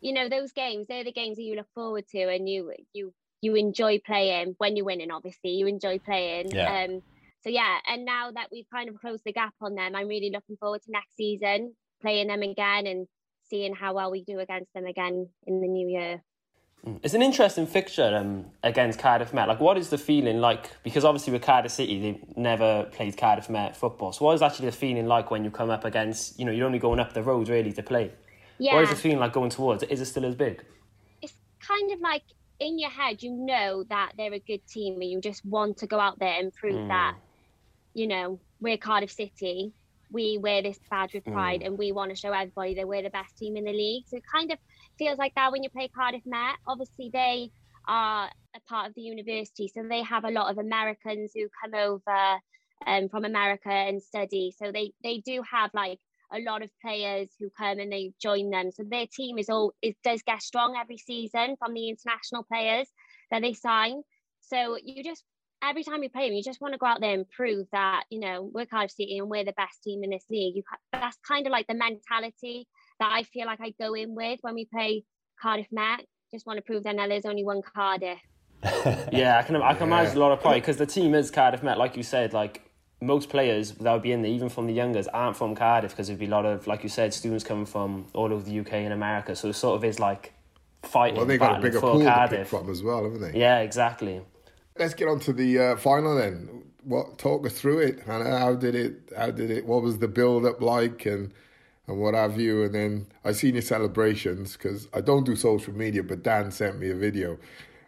you 0.02 0.14
know, 0.14 0.30
those 0.30 0.52
games. 0.52 0.88
They're 0.88 1.04
the 1.04 1.12
games 1.12 1.38
that 1.38 1.44
you 1.44 1.56
look 1.56 1.72
forward 1.74 2.08
to, 2.10 2.30
and 2.30 2.48
you 2.48 2.74
you 2.94 3.14
you 3.42 3.56
enjoy 3.56 4.00
playing 4.06 4.56
when 4.58 4.76
you're 4.76 4.86
winning. 4.86 5.12
Obviously, 5.12 5.52
you 5.52 5.68
enjoy 5.68 6.00
playing. 6.00 6.52
Yeah. 6.52 6.86
Um, 6.86 7.02
so 7.42 7.50
yeah, 7.50 7.78
and 7.88 8.06
now 8.06 8.32
that 8.32 8.48
we've 8.52 8.70
kind 8.72 8.90
of 8.90 9.00
closed 9.00 9.24
the 9.26 9.34
gap 9.34 9.54
on 9.62 9.76
them, 9.76 9.96
I'm 9.96 10.08
really 10.08 10.32
looking 10.34 10.58
forward 10.58 10.82
to 10.84 10.92
next 10.92 11.16
season, 11.16 11.76
playing 12.02 12.28
them 12.28 12.42
again, 12.42 12.88
and 12.88 13.08
seeing 13.50 13.74
how 13.74 13.94
well 13.94 14.12
we 14.12 14.24
do 14.24 14.40
against 14.40 14.74
them 14.74 14.86
again 14.86 15.28
in 15.46 15.62
the 15.62 15.68
new 15.68 15.88
year. 15.88 16.22
It's 17.02 17.16
an 17.16 17.24
interesting 17.24 17.66
fixture 17.66 18.16
um, 18.16 18.46
against 18.62 19.00
Cardiff 19.00 19.34
Met. 19.34 19.48
Like, 19.48 19.60
what 19.60 19.76
is 19.76 19.90
the 19.90 19.98
feeling 19.98 20.40
like? 20.40 20.70
Because 20.84 21.04
obviously 21.04 21.34
with 21.34 21.42
Cardiff 21.42 21.72
City, 21.72 22.00
they've 22.00 22.38
never 22.38 22.84
played 22.92 23.18
Cardiff 23.18 23.50
Met 23.50 23.76
football. 23.76 24.12
So, 24.12 24.24
what 24.26 24.36
is 24.36 24.44
actually 24.44 24.68
the 24.68 24.76
feeling 24.76 25.08
like 25.08 25.32
when 25.32 25.44
you 25.44 25.50
come 25.50 25.72
up 25.72 25.84
against? 25.84 26.38
You 26.38 26.46
know, 26.46 26.52
you're 26.52 26.68
only 26.68 26.78
going 26.78 27.00
up 27.00 27.14
the 27.14 27.24
road 27.24 27.50
really 27.50 27.72
to 27.74 27.82
play. 27.82 28.12
Yeah. 28.60 28.76
What 28.76 28.84
is 28.84 28.92
the 28.92 28.96
feeling 28.96 29.18
like 29.18 29.34
going 29.34 29.50
towards? 29.50 29.82
Is 29.84 30.00
it 30.00 30.06
still 30.06 30.26
as 30.26 30.36
big? 30.36 30.64
It's 31.24 31.34
kind 31.60 31.92
of 31.92 32.00
like 32.02 32.22
in 32.60 32.78
your 32.78 32.92
head, 32.92 33.22
you 33.24 33.32
know 33.32 33.84
that 33.90 34.14
they're 34.18 34.34
a 34.34 34.40
good 34.40 34.66
team, 34.68 35.02
and 35.02 35.10
you 35.10 35.20
just 35.22 35.44
want 35.44 35.78
to 35.78 35.88
go 35.88 36.00
out 36.00 36.20
there 36.20 36.40
and 36.40 36.54
prove 36.54 36.76
mm. 36.76 36.88
that. 36.90 37.16
You 37.96 38.08
know, 38.08 38.40
we're 38.60 38.78
Cardiff 38.78 39.12
City. 39.12 39.74
We 40.12 40.38
wear 40.38 40.62
this 40.62 40.80
badge 40.90 41.14
with 41.14 41.26
pride, 41.26 41.62
mm. 41.62 41.68
and 41.68 41.78
we 41.78 41.92
want 41.92 42.12
to 42.12 42.16
show 42.16 42.32
everybody 42.32 42.76
that 42.76 42.88
we're 42.88 43.04
the 43.04 43.10
best 43.10 43.38
team 43.38 43.58
in 43.58 43.66
the 43.66 43.74
league. 43.74 44.04
So, 44.08 44.18
it 44.18 44.24
kind 44.32 44.52
of 44.52 44.60
feels 44.98 45.18
like 45.18 45.36
that 45.36 45.52
when 45.52 45.64
you 45.64 45.70
play 45.70 45.90
Cardiff 45.90 46.26
Met. 46.26 46.56
Obviously, 46.68 47.10
they 47.12 47.52
are 47.88 48.30
a 48.56 48.60
part 48.68 48.88
of 48.88 48.96
the 48.96 49.02
university, 49.02 49.68
so 49.68 49.84
they 49.88 50.04
have 50.04 50.24
a 50.24 50.32
lot 50.32 50.52
of 50.52 50.58
Americans 50.58 51.32
who 51.36 51.48
come 51.64 51.74
over 51.74 52.40
um, 52.86 53.10
from 53.10 53.26
America 53.26 53.70
and 53.70 54.02
study. 54.02 54.54
So 54.58 54.72
they 54.72 54.92
they 55.04 55.20
do 55.20 55.42
have 55.50 55.72
like 55.74 56.00
a 56.34 56.40
lot 56.40 56.64
of 56.64 56.70
players 56.82 57.30
who 57.40 57.50
come 57.58 57.80
and 57.80 57.92
they 57.92 58.14
join 58.22 58.50
them. 58.50 58.72
So 58.72 58.84
their 58.84 59.06
team 59.08 59.38
is 59.38 59.50
all 59.50 59.74
it 59.82 59.96
does 60.04 60.22
get 60.24 60.42
strong 60.42 60.76
every 60.80 60.98
season 60.98 61.56
from 61.58 61.74
the 61.74 61.90
international 61.90 62.44
players 62.44 62.88
that 63.32 63.42
they 63.42 63.54
sign. 63.54 64.02
So 64.42 64.78
you 64.84 65.04
just 65.04 65.24
every 65.70 65.84
time 65.84 66.04
you 66.04 66.10
play 66.10 66.28
them, 66.28 66.36
you 66.36 66.44
just 66.44 66.62
want 66.62 66.74
to 66.74 66.78
go 66.78 66.86
out 66.86 67.02
there 67.02 67.14
and 67.14 67.30
prove 67.30 67.68
that 67.72 68.04
you 68.10 68.20
know 68.20 68.50
we're 68.54 68.66
Cardiff 68.66 68.92
City 68.92 69.18
and 69.18 69.30
we're 69.30 69.46
the 69.46 69.54
best 69.54 69.84
team 69.84 70.04
in 70.04 70.10
this 70.10 70.26
league. 70.30 70.56
You, 70.56 70.64
that's 70.92 71.18
kind 71.28 71.46
of 71.46 71.52
like 71.52 71.68
the 71.68 71.76
mentality 71.76 72.68
that 73.00 73.12
I 73.12 73.24
feel 73.24 73.46
like 73.46 73.60
I 73.62 73.74
go 73.80 73.94
in 73.94 74.16
with 74.16 74.40
when 74.42 74.56
we 74.56 74.66
play 74.66 75.04
Cardiff 75.42 75.68
Met. 75.72 76.06
Just 76.34 76.46
want 76.46 76.58
to 76.58 76.64
prove 76.64 76.84
that 76.84 76.96
now 76.96 77.08
there's 77.08 77.26
only 77.26 77.44
one 77.44 77.62
Cardiff. 77.62 78.20
yeah, 79.12 79.40
I 79.40 79.44
can 79.44 79.56
I 79.58 79.74
can 79.74 79.90
yeah. 79.90 80.00
imagine 80.00 80.18
a 80.18 80.20
lot 80.20 80.32
of 80.32 80.42
pride 80.42 80.62
because 80.62 80.78
the 80.78 80.86
team 80.86 81.14
is 81.14 81.32
Cardiff 81.32 81.64
Met, 81.64 81.78
like 81.78 81.98
you 81.98 82.04
said. 82.04 82.34
Like 82.34 82.62
most 83.02 83.30
players 83.30 83.72
that 83.72 83.92
would 83.92 84.02
be 84.02 84.12
in 84.12 84.22
there, 84.22 84.32
even 84.32 84.50
from 84.50 84.68
the 84.68 84.74
youngers, 84.74 85.08
aren't 85.08 85.38
from 85.38 85.56
Cardiff 85.56 85.92
because 85.92 86.08
there'd 86.08 86.20
be 86.20 86.26
a 86.26 86.30
lot 86.30 86.46
of, 86.46 86.66
like 86.68 86.84
you 86.84 86.90
said, 86.90 87.14
students 87.14 87.44
coming 87.44 87.66
from 87.66 88.08
all 88.14 88.34
over 88.34 88.44
the 88.44 88.60
UK 88.60 88.74
and 88.74 88.94
America. 88.94 89.36
So 89.36 89.50
it 89.50 89.54
sort 89.54 89.76
of 89.76 89.84
is 89.84 90.00
like 90.00 90.34
fighting. 90.84 91.18
Well, 91.18 91.26
they 91.26 91.38
got 91.38 91.60
a 91.60 91.62
bigger 91.62 91.80
pool 91.80 92.04
Cardiff. 92.04 92.30
to 92.32 92.38
pick 92.38 92.48
from 92.48 92.70
as 92.70 92.82
well, 92.82 93.04
haven't 93.04 93.22
they? 93.22 93.40
Yeah, 93.40 93.60
exactly. 93.60 94.22
Let's 94.78 94.94
get 94.94 95.08
on 95.08 95.20
to 95.22 95.34
the 95.34 95.60
uh, 95.60 95.76
final 95.78 96.16
then. 96.16 96.64
What 96.84 97.18
talk 97.18 97.46
us 97.46 97.54
through 97.54 97.80
it? 97.80 98.02
How 98.06 98.54
did 98.56 98.76
it? 98.76 99.12
How 99.18 99.32
did 99.32 99.50
it? 99.50 99.66
What 99.66 99.82
was 99.82 100.00
the 100.00 100.08
build 100.08 100.46
up 100.46 100.62
like? 100.62 101.06
And 101.06 101.34
and 101.88 102.00
what 102.00 102.14
have 102.14 102.40
you. 102.40 102.64
And 102.64 102.74
then 102.74 103.08
I 103.24 103.32
seen 103.32 103.56
your 103.56 103.62
celebrations 103.62 104.54
because 104.54 104.88
I 104.94 105.02
don't 105.02 105.24
do 105.26 105.36
social 105.36 105.74
media, 105.74 106.04
but 106.04 106.24
Dan 106.24 106.52
sent 106.52 106.80
me 106.80 106.90
a 106.90 106.96
video, 106.96 107.38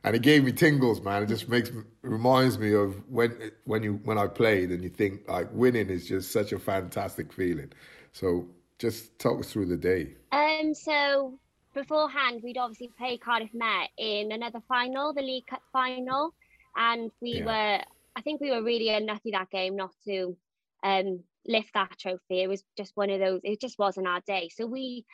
and 0.04 0.16
it 0.16 0.22
gave 0.22 0.44
me 0.44 0.52
tingles, 0.52 1.02
man. 1.02 1.24
It 1.24 1.28
just 1.28 1.50
makes 1.50 1.72
reminds 2.02 2.58
me 2.58 2.74
of 2.74 2.96
when 3.10 3.52
when 3.66 3.84
you 3.84 4.00
when 4.04 4.18
I 4.18 4.28
played, 4.28 4.72
and 4.72 4.84
you 4.84 4.90
think 4.90 5.28
like 5.28 5.50
winning 5.52 5.90
is 5.90 6.08
just 6.08 6.32
such 6.32 6.52
a 6.52 6.60
fantastic 6.60 7.34
feeling. 7.34 7.72
So 8.14 8.48
just 8.80 9.18
talk 9.20 9.40
us 9.40 9.52
through 9.52 9.68
the 9.68 9.78
day. 9.78 10.14
Um. 10.32 10.74
So 10.74 11.40
beforehand, 11.74 12.42
we'd 12.44 12.58
obviously 12.58 12.92
play 12.98 13.18
Cardiff 13.18 13.54
Met 13.54 13.90
in 13.98 14.32
another 14.32 14.62
final, 14.68 15.14
the 15.14 15.22
League 15.22 15.48
Cup 15.48 15.62
final, 15.72 16.34
and 16.78 17.12
we 17.22 17.40
yeah. 17.40 17.46
were. 17.46 17.84
I 18.16 18.22
think 18.22 18.42
we 18.42 18.50
were 18.50 18.64
really 18.64 18.90
unlucky 18.90 19.32
that 19.32 19.52
game 19.52 19.76
not 19.76 19.92
to 20.06 20.36
um, 20.84 21.20
lift 21.46 21.72
that 21.74 21.98
trophy. 22.00 22.42
It 22.42 22.50
was 22.50 22.64
just 22.78 22.94
one 22.96 23.10
of 23.10 23.20
those. 23.20 23.42
It 23.44 23.62
just 23.62 23.78
wasn't 23.78 24.08
our 24.08 24.22
day. 24.26 24.50
So 24.56 24.66
we, 24.66 25.06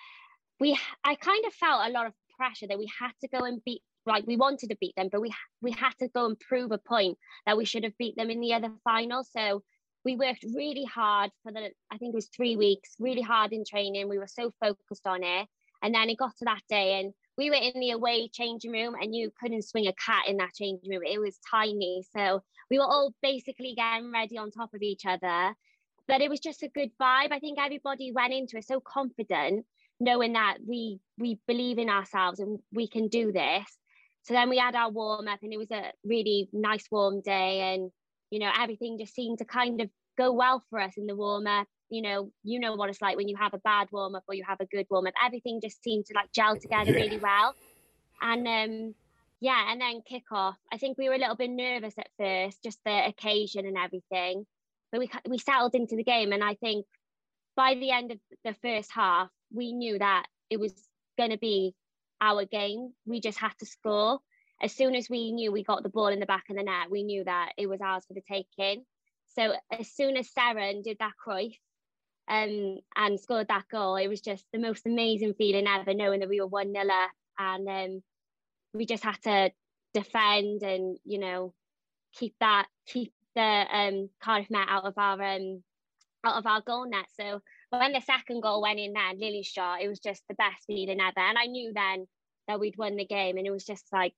we, 0.59 0.77
I 1.03 1.15
kind 1.15 1.45
of 1.45 1.53
felt 1.53 1.85
a 1.85 1.91
lot 1.91 2.07
of 2.07 2.13
pressure 2.37 2.67
that 2.67 2.77
we 2.77 2.89
had 2.99 3.11
to 3.21 3.27
go 3.27 3.45
and 3.45 3.61
beat. 3.65 3.81
Like 4.05 4.27
we 4.27 4.35
wanted 4.35 4.69
to 4.69 4.77
beat 4.81 4.95
them, 4.97 5.07
but 5.09 5.21
we 5.21 5.33
we 5.61 5.71
had 5.71 5.93
to 5.99 6.09
go 6.09 6.25
and 6.25 6.37
prove 6.37 6.73
a 6.73 6.77
point 6.77 7.17
that 7.45 7.55
we 7.55 7.63
should 7.63 7.85
have 7.85 7.97
beat 7.97 8.17
them 8.17 8.29
in 8.29 8.41
the 8.41 8.53
other 8.53 8.69
final. 8.83 9.23
So 9.23 9.63
we 10.03 10.17
worked 10.17 10.43
really 10.53 10.83
hard 10.83 11.31
for 11.41 11.53
the. 11.53 11.71
I 11.89 11.97
think 11.97 12.13
it 12.13 12.15
was 12.15 12.27
three 12.35 12.57
weeks, 12.57 12.95
really 12.99 13.21
hard 13.21 13.53
in 13.53 13.63
training. 13.63 14.09
We 14.09 14.17
were 14.17 14.27
so 14.27 14.51
focused 14.59 15.07
on 15.07 15.23
it, 15.23 15.47
and 15.81 15.95
then 15.95 16.09
it 16.09 16.17
got 16.17 16.35
to 16.39 16.45
that 16.45 16.61
day, 16.67 16.99
and 16.99 17.13
we 17.37 17.49
were 17.49 17.55
in 17.55 17.79
the 17.79 17.91
away 17.91 18.27
changing 18.27 18.71
room 18.71 18.95
and 18.99 19.15
you 19.15 19.31
couldn't 19.39 19.63
swing 19.63 19.87
a 19.87 19.93
cat 19.93 20.27
in 20.27 20.37
that 20.37 20.53
changing 20.53 20.89
room. 20.89 21.01
It 21.05 21.19
was 21.19 21.39
tiny. 21.49 22.03
So 22.15 22.41
we 22.69 22.77
were 22.77 22.85
all 22.85 23.13
basically 23.21 23.73
getting 23.75 24.11
ready 24.11 24.37
on 24.37 24.51
top 24.51 24.73
of 24.73 24.81
each 24.81 25.05
other 25.05 25.55
but 26.07 26.21
it 26.21 26.29
was 26.29 26.39
just 26.39 26.63
a 26.63 26.69
good 26.69 26.91
vibe. 27.01 27.31
I 27.31 27.39
think 27.39 27.57
everybody 27.59 28.11
went 28.11 28.33
into 28.33 28.57
it 28.57 28.65
so 28.65 28.79
confident, 28.79 29.65
knowing 29.99 30.33
that 30.33 30.57
we 30.67 30.99
we 31.17 31.39
believe 31.47 31.77
in 31.77 31.89
ourselves 31.89 32.39
and 32.39 32.59
we 32.71 32.87
can 32.87 33.07
do 33.07 33.31
this. 33.31 33.65
So 34.23 34.33
then 34.33 34.49
we 34.49 34.57
had 34.57 34.75
our 34.75 34.89
warm 34.89 35.27
up, 35.27 35.39
and 35.43 35.53
it 35.53 35.57
was 35.57 35.71
a 35.71 35.91
really 36.03 36.49
nice 36.53 36.85
warm 36.91 37.21
day, 37.21 37.73
and 37.73 37.91
you 38.29 38.39
know 38.39 38.51
everything 38.57 38.97
just 38.99 39.15
seemed 39.15 39.39
to 39.39 39.45
kind 39.45 39.81
of 39.81 39.89
go 40.17 40.31
well 40.31 40.63
for 40.69 40.79
us 40.79 40.93
in 40.97 41.07
the 41.07 41.15
warm 41.15 41.47
up. 41.47 41.67
You 41.93 42.01
know, 42.01 42.31
you 42.43 42.59
know 42.59 42.75
what 42.75 42.89
it's 42.89 43.01
like 43.01 43.17
when 43.17 43.27
you 43.27 43.37
have 43.37 43.53
a 43.53 43.59
bad 43.59 43.87
warm 43.91 44.15
up 44.15 44.23
or 44.27 44.35
you 44.35 44.43
have 44.47 44.59
a 44.59 44.65
good 44.65 44.87
warm 44.89 45.07
up. 45.07 45.13
Everything 45.23 45.59
just 45.61 45.83
seemed 45.83 46.05
to 46.07 46.13
like 46.15 46.31
gel 46.33 46.57
together 46.57 46.91
yeah. 46.91 46.97
really 46.97 47.19
well, 47.19 47.55
and 48.21 48.47
um, 48.47 48.95
yeah, 49.39 49.71
and 49.71 49.79
then 49.79 50.01
kick 50.07 50.23
off. 50.31 50.57
I 50.71 50.77
think 50.77 50.97
we 50.97 51.09
were 51.09 51.15
a 51.15 51.19
little 51.19 51.35
bit 51.35 51.49
nervous 51.49 51.93
at 51.97 52.09
first, 52.17 52.63
just 52.63 52.79
the 52.85 53.07
occasion 53.07 53.65
and 53.65 53.77
everything 53.77 54.45
but 54.93 54.99
we 54.99 55.09
we 55.27 55.39
settled 55.39 55.73
into 55.73 55.95
the 55.95 56.03
game, 56.03 56.31
and 56.31 56.43
I 56.43 56.53
think 56.53 56.85
by 57.55 57.73
the 57.73 57.89
end 57.89 58.11
of 58.11 58.19
the 58.45 58.53
first 58.61 58.91
half, 58.91 59.27
we 59.51 59.73
knew 59.73 59.97
that 59.97 60.27
it 60.51 60.59
was 60.59 60.71
going 61.17 61.31
to 61.31 61.37
be 61.37 61.73
our 62.21 62.45
game. 62.45 62.93
We 63.05 63.19
just 63.19 63.39
had 63.39 63.53
to 63.59 63.65
score. 63.65 64.19
As 64.61 64.71
soon 64.71 64.95
as 64.95 65.09
we 65.09 65.31
knew 65.31 65.51
we 65.51 65.63
got 65.63 65.81
the 65.81 65.89
ball 65.89 66.07
in 66.07 66.19
the 66.19 66.27
back 66.27 66.43
of 66.49 66.55
the 66.55 66.63
net, 66.63 66.91
we 66.91 67.03
knew 67.03 67.23
that 67.23 67.53
it 67.57 67.67
was 67.67 67.81
ours 67.81 68.05
for 68.07 68.13
the 68.13 68.21
taking. 68.21 68.85
So 69.35 69.53
as 69.77 69.91
soon 69.91 70.15
as 70.15 70.29
Seren 70.29 70.83
did 70.83 70.97
that 70.99 71.13
Cruyff 71.25 71.57
um, 72.27 72.77
and 72.95 73.19
scored 73.19 73.47
that 73.49 73.67
goal, 73.71 73.95
it 73.95 74.07
was 74.07 74.21
just 74.21 74.45
the 74.53 74.59
most 74.59 74.85
amazing 74.85 75.33
feeling 75.33 75.67
ever, 75.67 75.93
knowing 75.93 76.21
that 76.21 76.29
we 76.29 76.39
were 76.39 76.47
one 76.47 76.71
nil 76.71 76.89
up, 76.89 77.11
and 77.37 77.67
um, 77.67 78.03
we 78.73 78.85
just 78.85 79.03
had 79.03 79.21
to 79.23 79.51
defend 79.93 80.63
and 80.63 80.97
you 81.05 81.19
know 81.19 81.53
keep 82.13 82.33
that 82.39 82.65
keep 82.87 83.13
the 83.35 83.41
um, 83.41 84.09
Cardiff 84.21 84.49
Met 84.49 84.67
out 84.69 84.85
of 84.85 84.93
our 84.97 85.21
um, 85.21 85.63
out 86.25 86.37
of 86.37 86.45
our 86.45 86.61
goal 86.61 86.89
net. 86.89 87.05
So 87.19 87.41
when 87.69 87.91
the 87.91 88.01
second 88.01 88.41
goal 88.41 88.61
went 88.61 88.79
in 88.79 88.93
there, 88.93 89.13
Lily 89.15 89.43
shot, 89.43 89.81
it 89.81 89.87
was 89.87 89.99
just 89.99 90.23
the 90.29 90.35
best 90.35 90.65
feeling 90.67 91.01
ever. 91.01 91.19
And 91.19 91.37
I 91.37 91.45
knew 91.47 91.73
then 91.73 92.07
that 92.47 92.59
we'd 92.59 92.77
won 92.77 92.95
the 92.95 93.05
game, 93.05 93.37
and 93.37 93.47
it 93.47 93.51
was 93.51 93.65
just 93.65 93.85
like 93.91 94.13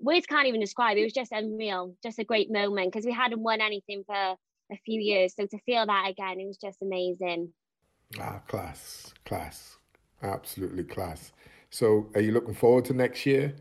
words 0.00 0.26
can't 0.26 0.48
even 0.48 0.60
describe. 0.60 0.96
It 0.96 1.04
was 1.04 1.12
just 1.12 1.32
unreal, 1.32 1.94
just 2.02 2.18
a 2.18 2.24
great 2.24 2.50
moment 2.50 2.92
because 2.92 3.06
we 3.06 3.12
hadn't 3.12 3.40
won 3.40 3.60
anything 3.60 4.04
for 4.06 4.36
a 4.72 4.76
few 4.84 5.00
years. 5.00 5.34
So 5.34 5.46
to 5.46 5.58
feel 5.60 5.86
that 5.86 6.08
again, 6.08 6.40
it 6.40 6.46
was 6.46 6.56
just 6.56 6.82
amazing. 6.82 7.52
Ah, 8.18 8.40
class, 8.48 9.14
class, 9.24 9.76
absolutely 10.22 10.84
class. 10.84 11.32
So, 11.72 12.08
are 12.16 12.20
you 12.20 12.32
looking 12.32 12.54
forward 12.54 12.84
to 12.86 12.94
next 12.94 13.24
year? 13.24 13.54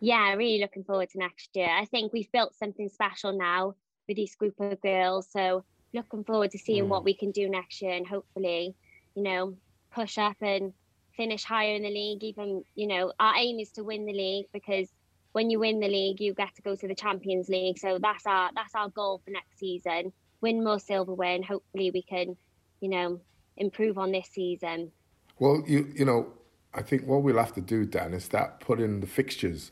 Yeah, 0.00 0.34
really 0.34 0.60
looking 0.60 0.82
forward 0.82 1.10
to 1.10 1.18
next 1.18 1.50
year. 1.54 1.68
I 1.70 1.84
think 1.84 2.12
we've 2.12 2.30
built 2.32 2.56
something 2.56 2.88
special 2.88 3.32
now 3.32 3.76
with 4.08 4.16
this 4.16 4.34
group 4.34 4.54
of 4.58 4.80
girls. 4.80 5.28
So 5.30 5.64
looking 5.94 6.24
forward 6.24 6.50
to 6.50 6.58
seeing 6.58 6.86
mm. 6.86 6.88
what 6.88 7.04
we 7.04 7.14
can 7.14 7.30
do 7.30 7.48
next 7.48 7.80
year 7.80 7.92
and 7.92 8.04
hopefully, 8.06 8.74
you 9.14 9.22
know, 9.22 9.54
push 9.94 10.18
up 10.18 10.36
and 10.40 10.72
finish 11.16 11.44
higher 11.44 11.76
in 11.76 11.82
the 11.82 11.88
league. 11.88 12.24
Even, 12.24 12.64
you 12.74 12.88
know, 12.88 13.12
our 13.20 13.36
aim 13.36 13.60
is 13.60 13.70
to 13.72 13.84
win 13.84 14.04
the 14.04 14.12
league 14.12 14.46
because 14.52 14.88
when 15.32 15.50
you 15.50 15.60
win 15.60 15.80
the 15.80 15.88
league, 15.88 16.20
you 16.20 16.34
get 16.34 16.54
to 16.56 16.62
go 16.62 16.74
to 16.74 16.88
the 16.88 16.94
Champions 16.94 17.48
League. 17.48 17.78
So 17.78 17.98
that's 18.00 18.26
our 18.26 18.50
that's 18.54 18.74
our 18.74 18.88
goal 18.88 19.22
for 19.24 19.30
next 19.30 19.58
season. 19.58 20.12
Win 20.42 20.62
more 20.62 20.78
silverware 20.78 21.34
and 21.34 21.44
hopefully 21.44 21.90
we 21.92 22.02
can, 22.02 22.36
you 22.80 22.88
know, 22.88 23.20
improve 23.56 23.96
on 23.96 24.12
this 24.12 24.28
season. 24.32 24.92
Well, 25.38 25.62
you 25.66 25.90
you 25.94 26.04
know, 26.04 26.32
I 26.74 26.82
think 26.82 27.06
what 27.06 27.22
we'll 27.22 27.38
have 27.38 27.54
to 27.54 27.60
do, 27.60 27.86
Dan, 27.86 28.12
is 28.12 28.24
start 28.24 28.60
putting 28.60 29.00
the 29.00 29.06
fixtures 29.06 29.70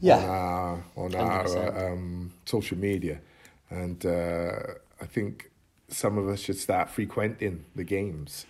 yeah. 0.00 0.18
on 0.18 0.28
our 0.28 0.84
on 0.96 1.14
our 1.14 1.92
um, 1.92 2.32
social 2.44 2.78
media, 2.78 3.20
and 3.70 4.04
uh, 4.04 4.52
I 5.00 5.06
think 5.06 5.50
some 5.88 6.18
of 6.18 6.28
us 6.28 6.40
should 6.40 6.58
start 6.58 6.90
frequenting 6.90 7.64
the 7.74 7.84
games. 7.84 8.46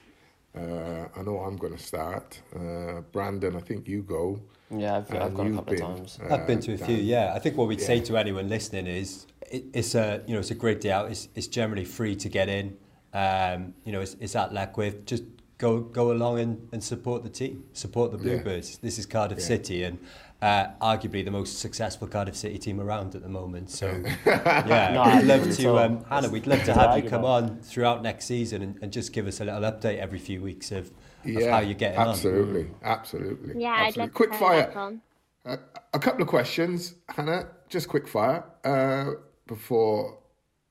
Uh, 0.56 1.08
I 1.16 1.22
know 1.22 1.38
I'm 1.38 1.56
going 1.56 1.76
to 1.76 1.82
start. 1.82 2.40
Uh, 2.54 3.00
Brandon, 3.12 3.56
I 3.56 3.60
think 3.60 3.88
you 3.88 4.02
go. 4.02 4.40
Yeah, 4.70 4.98
I've, 4.98 5.14
I've 5.14 5.34
gone 5.34 5.52
a 5.52 5.56
couple 5.56 5.74
been, 5.74 5.82
of 5.82 5.96
times. 5.96 6.18
Uh, 6.22 6.34
I've 6.34 6.46
been 6.46 6.60
to 6.60 6.74
a 6.74 6.78
few. 6.78 6.96
Yeah, 6.96 7.32
I 7.34 7.38
think 7.38 7.56
what 7.56 7.68
we'd 7.68 7.80
yeah. 7.80 7.86
say 7.86 8.00
to 8.00 8.16
anyone 8.16 8.48
listening 8.48 8.86
is 8.86 9.26
it, 9.50 9.64
it's 9.72 9.94
a 9.94 10.22
you 10.26 10.34
know 10.34 10.40
it's 10.40 10.50
a 10.50 10.54
great 10.54 10.80
day 10.80 10.90
out. 10.90 11.10
It's, 11.10 11.28
it's 11.34 11.46
generally 11.46 11.84
free 11.84 12.16
to 12.16 12.28
get 12.28 12.48
in. 12.48 12.76
Um, 13.12 13.74
you 13.84 13.92
know, 13.92 14.00
it's, 14.00 14.16
it's 14.20 14.36
at 14.36 14.52
Leckwith. 14.52 15.04
Just 15.04 15.24
go 15.58 15.80
go 15.80 16.12
along 16.12 16.40
and, 16.40 16.68
and 16.72 16.82
support 16.82 17.22
the 17.22 17.30
team, 17.30 17.64
support 17.72 18.12
the 18.12 18.18
Bluebirds. 18.18 18.70
Yeah. 18.70 18.76
This 18.82 18.98
is 18.98 19.06
Cardiff 19.06 19.38
yeah. 19.38 19.44
City, 19.44 19.84
and 19.84 19.98
uh, 20.42 20.70
arguably 20.80 21.24
the 21.24 21.30
most 21.30 21.60
successful 21.60 22.08
Cardiff 22.08 22.36
City 22.36 22.58
team 22.58 22.80
around 22.80 23.14
at 23.14 23.22
the 23.22 23.28
moment. 23.28 23.70
So, 23.70 23.86
yeah, 24.26 24.90
no, 24.92 25.16
we'd 25.16 25.24
love 25.24 25.56
to, 25.56 25.78
um, 25.78 26.04
Hannah, 26.06 26.28
we'd 26.30 26.48
love 26.48 26.64
to 26.64 26.74
have 26.74 27.02
you 27.02 27.08
come 27.08 27.24
on 27.24 27.60
throughout 27.60 28.02
next 28.02 28.24
season 28.24 28.60
and, 28.62 28.78
and, 28.82 28.92
just 28.92 29.12
give 29.12 29.28
us 29.28 29.40
a 29.40 29.44
little 29.44 29.60
update 29.60 29.98
every 29.98 30.18
few 30.18 30.42
weeks 30.42 30.72
of, 30.72 30.90
yeah, 31.24 31.38
of 31.38 31.50
how 31.50 31.58
you're 31.60 31.74
getting 31.74 32.00
absolutely, 32.00 32.62
on. 32.62 32.74
Absolutely, 32.82 33.30
absolutely. 33.38 33.62
Yeah, 33.62 33.74
absolutely. 33.74 34.02
I'd 34.02 34.06
love 34.06 34.14
quick 34.14 34.34
fire. 34.34 35.00
Uh, 35.44 35.56
a 35.94 35.98
couple 36.00 36.22
of 36.22 36.28
questions, 36.28 36.94
Hannah, 37.08 37.46
just 37.68 37.88
quick 37.88 38.08
fire 38.08 38.44
uh, 38.64 39.12
before 39.52 40.18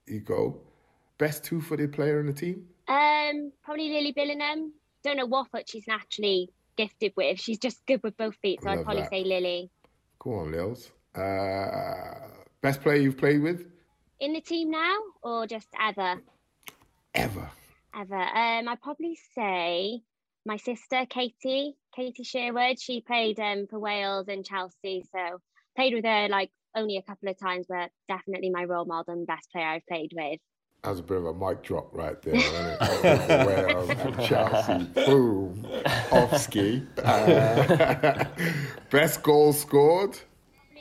you 0.07 0.19
go. 0.19 0.59
Best 1.19 1.43
two-footed 1.43 1.93
player 1.93 2.19
in 2.19 2.25
the 2.25 2.33
team? 2.33 2.67
Um, 2.87 3.51
probably 3.63 3.89
Lily 3.89 4.11
Billingham. 4.11 4.71
Don't 5.03 5.17
know 5.17 5.27
what 5.27 5.51
foot 5.51 5.69
she's 5.69 5.87
naturally 5.87 6.49
gifted 6.77 7.13
with. 7.15 7.39
She's 7.39 7.59
just 7.59 7.85
good 7.85 8.01
with 8.01 8.17
both 8.17 8.35
feet, 8.41 8.59
so 8.63 8.69
I'd 8.69 8.83
probably 8.83 9.03
that. 9.03 9.11
say 9.11 9.23
Lily. 9.23 9.69
Go 10.17 10.33
on, 10.39 10.51
Lils. 10.51 10.89
Uh, 11.13 12.27
best 12.61 12.81
player 12.81 12.97
you've 12.97 13.17
played 13.17 13.43
with? 13.43 13.67
In 14.19 14.33
the 14.33 14.41
team 14.41 14.71
now, 14.71 14.97
or 15.21 15.45
just 15.45 15.67
ever? 15.79 16.19
Ever. 17.13 17.49
Ever. 17.95 18.15
Um, 18.15 18.67
I'd 18.67 18.81
probably 18.81 19.17
say 19.35 20.01
my 20.43 20.57
sister 20.57 21.05
Katie, 21.07 21.75
Katie 21.95 22.23
Sherwood. 22.23 22.79
She 22.79 23.01
played 23.01 23.39
um, 23.39 23.67
for 23.69 23.77
Wales 23.77 24.27
and 24.27 24.43
Chelsea, 24.43 25.05
so 25.11 25.39
played 25.75 25.93
with 25.93 26.05
her 26.05 26.29
like 26.29 26.49
only 26.75 26.97
a 26.97 27.01
couple 27.01 27.29
of 27.29 27.39
times, 27.39 27.65
but 27.67 27.91
definitely 28.07 28.49
my 28.49 28.63
role 28.65 28.85
model 28.85 29.13
and 29.13 29.27
best 29.27 29.51
player 29.51 29.67
I've 29.67 29.85
played 29.87 30.11
with. 30.15 30.39
That 30.83 30.89
was 30.89 30.99
a 30.99 31.03
bit 31.03 31.17
of 31.17 31.25
a 31.25 31.33
mic 31.33 31.61
drop 31.61 31.89
right 31.91 32.19
there? 32.23 32.33
Wales 33.45 34.27
Chelsea, 34.27 34.83
boom, 35.05 35.67
off 36.11 36.37
ski. 36.39 36.83
Uh, 37.03 38.25
best 38.89 39.21
goal 39.21 39.53
scored? 39.53 40.17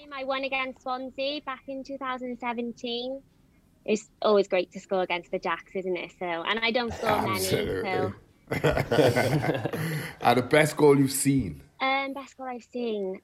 My 0.09 0.25
one 0.25 0.43
against 0.43 0.83
Swansea 0.83 1.41
back 1.43 1.63
in 1.69 1.85
2017. 1.85 3.23
It's 3.85 4.11
always 4.21 4.49
great 4.49 4.73
to 4.73 4.81
score 4.81 5.03
against 5.03 5.31
the 5.31 5.39
Jacks, 5.39 5.71
isn't 5.77 5.97
it? 5.97 6.11
So, 6.19 6.27
and 6.27 6.59
I 6.59 6.73
don't 6.73 6.93
score 6.93 7.11
Absolutely. 7.11 7.83
many. 7.83 7.93
So. 7.93 8.15
and 10.21 10.39
the 10.39 10.43
best 10.43 10.77
goal 10.77 10.99
you've 10.99 11.13
seen? 11.13 11.63
Um, 11.81 12.13
best 12.13 12.37
goal 12.37 12.49
I've 12.49 12.67
seen. 12.73 13.21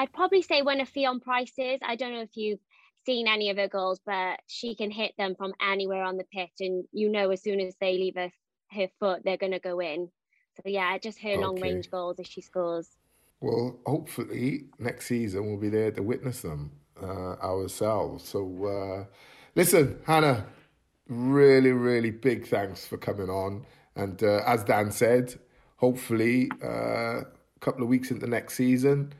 I'd 0.00 0.14
probably 0.14 0.40
say 0.40 0.62
one 0.62 0.80
of 0.80 0.90
Ffion 0.90 1.20
Price's. 1.20 1.78
I 1.86 1.94
don't 1.94 2.14
know 2.14 2.22
if 2.22 2.34
you've 2.34 2.58
seen 3.04 3.28
any 3.28 3.50
of 3.50 3.58
her 3.58 3.68
goals, 3.68 4.00
but 4.06 4.40
she 4.46 4.74
can 4.74 4.90
hit 4.90 5.12
them 5.18 5.34
from 5.34 5.52
anywhere 5.60 6.04
on 6.04 6.16
the 6.16 6.24
pitch, 6.24 6.54
and 6.60 6.86
you 6.90 7.10
know 7.10 7.28
as 7.28 7.42
soon 7.42 7.60
as 7.60 7.74
they 7.82 7.98
leave 7.98 8.14
her, 8.14 8.30
her 8.70 8.88
foot, 8.98 9.20
they're 9.26 9.36
going 9.36 9.52
to 9.52 9.58
go 9.58 9.78
in. 9.78 10.08
So 10.56 10.62
yeah, 10.70 10.96
just 10.96 11.20
her 11.20 11.32
okay. 11.32 11.38
long 11.38 11.60
range 11.60 11.90
goals 11.90 12.18
as 12.18 12.26
she 12.26 12.40
scores. 12.40 12.88
Well, 13.42 13.78
hopefully 13.84 14.68
next 14.78 15.04
season 15.04 15.46
we'll 15.46 15.60
be 15.60 15.68
there 15.68 15.90
to 15.90 16.02
witness 16.02 16.40
them 16.40 16.72
uh, 17.02 17.34
ourselves. 17.42 18.26
So 18.26 18.40
uh, 18.64 19.14
listen, 19.54 19.98
Hannah, 20.06 20.46
really, 21.08 21.72
really 21.72 22.10
big 22.10 22.46
thanks 22.46 22.86
for 22.86 22.96
coming 22.96 23.28
on. 23.28 23.66
And 23.96 24.22
uh, 24.22 24.44
as 24.46 24.64
Dan 24.64 24.92
said, 24.92 25.38
hopefully 25.76 26.50
uh, 26.64 27.20
a 27.20 27.26
couple 27.60 27.82
of 27.82 27.90
weeks 27.90 28.10
into 28.10 28.26
next 28.26 28.54
season, 28.54 29.12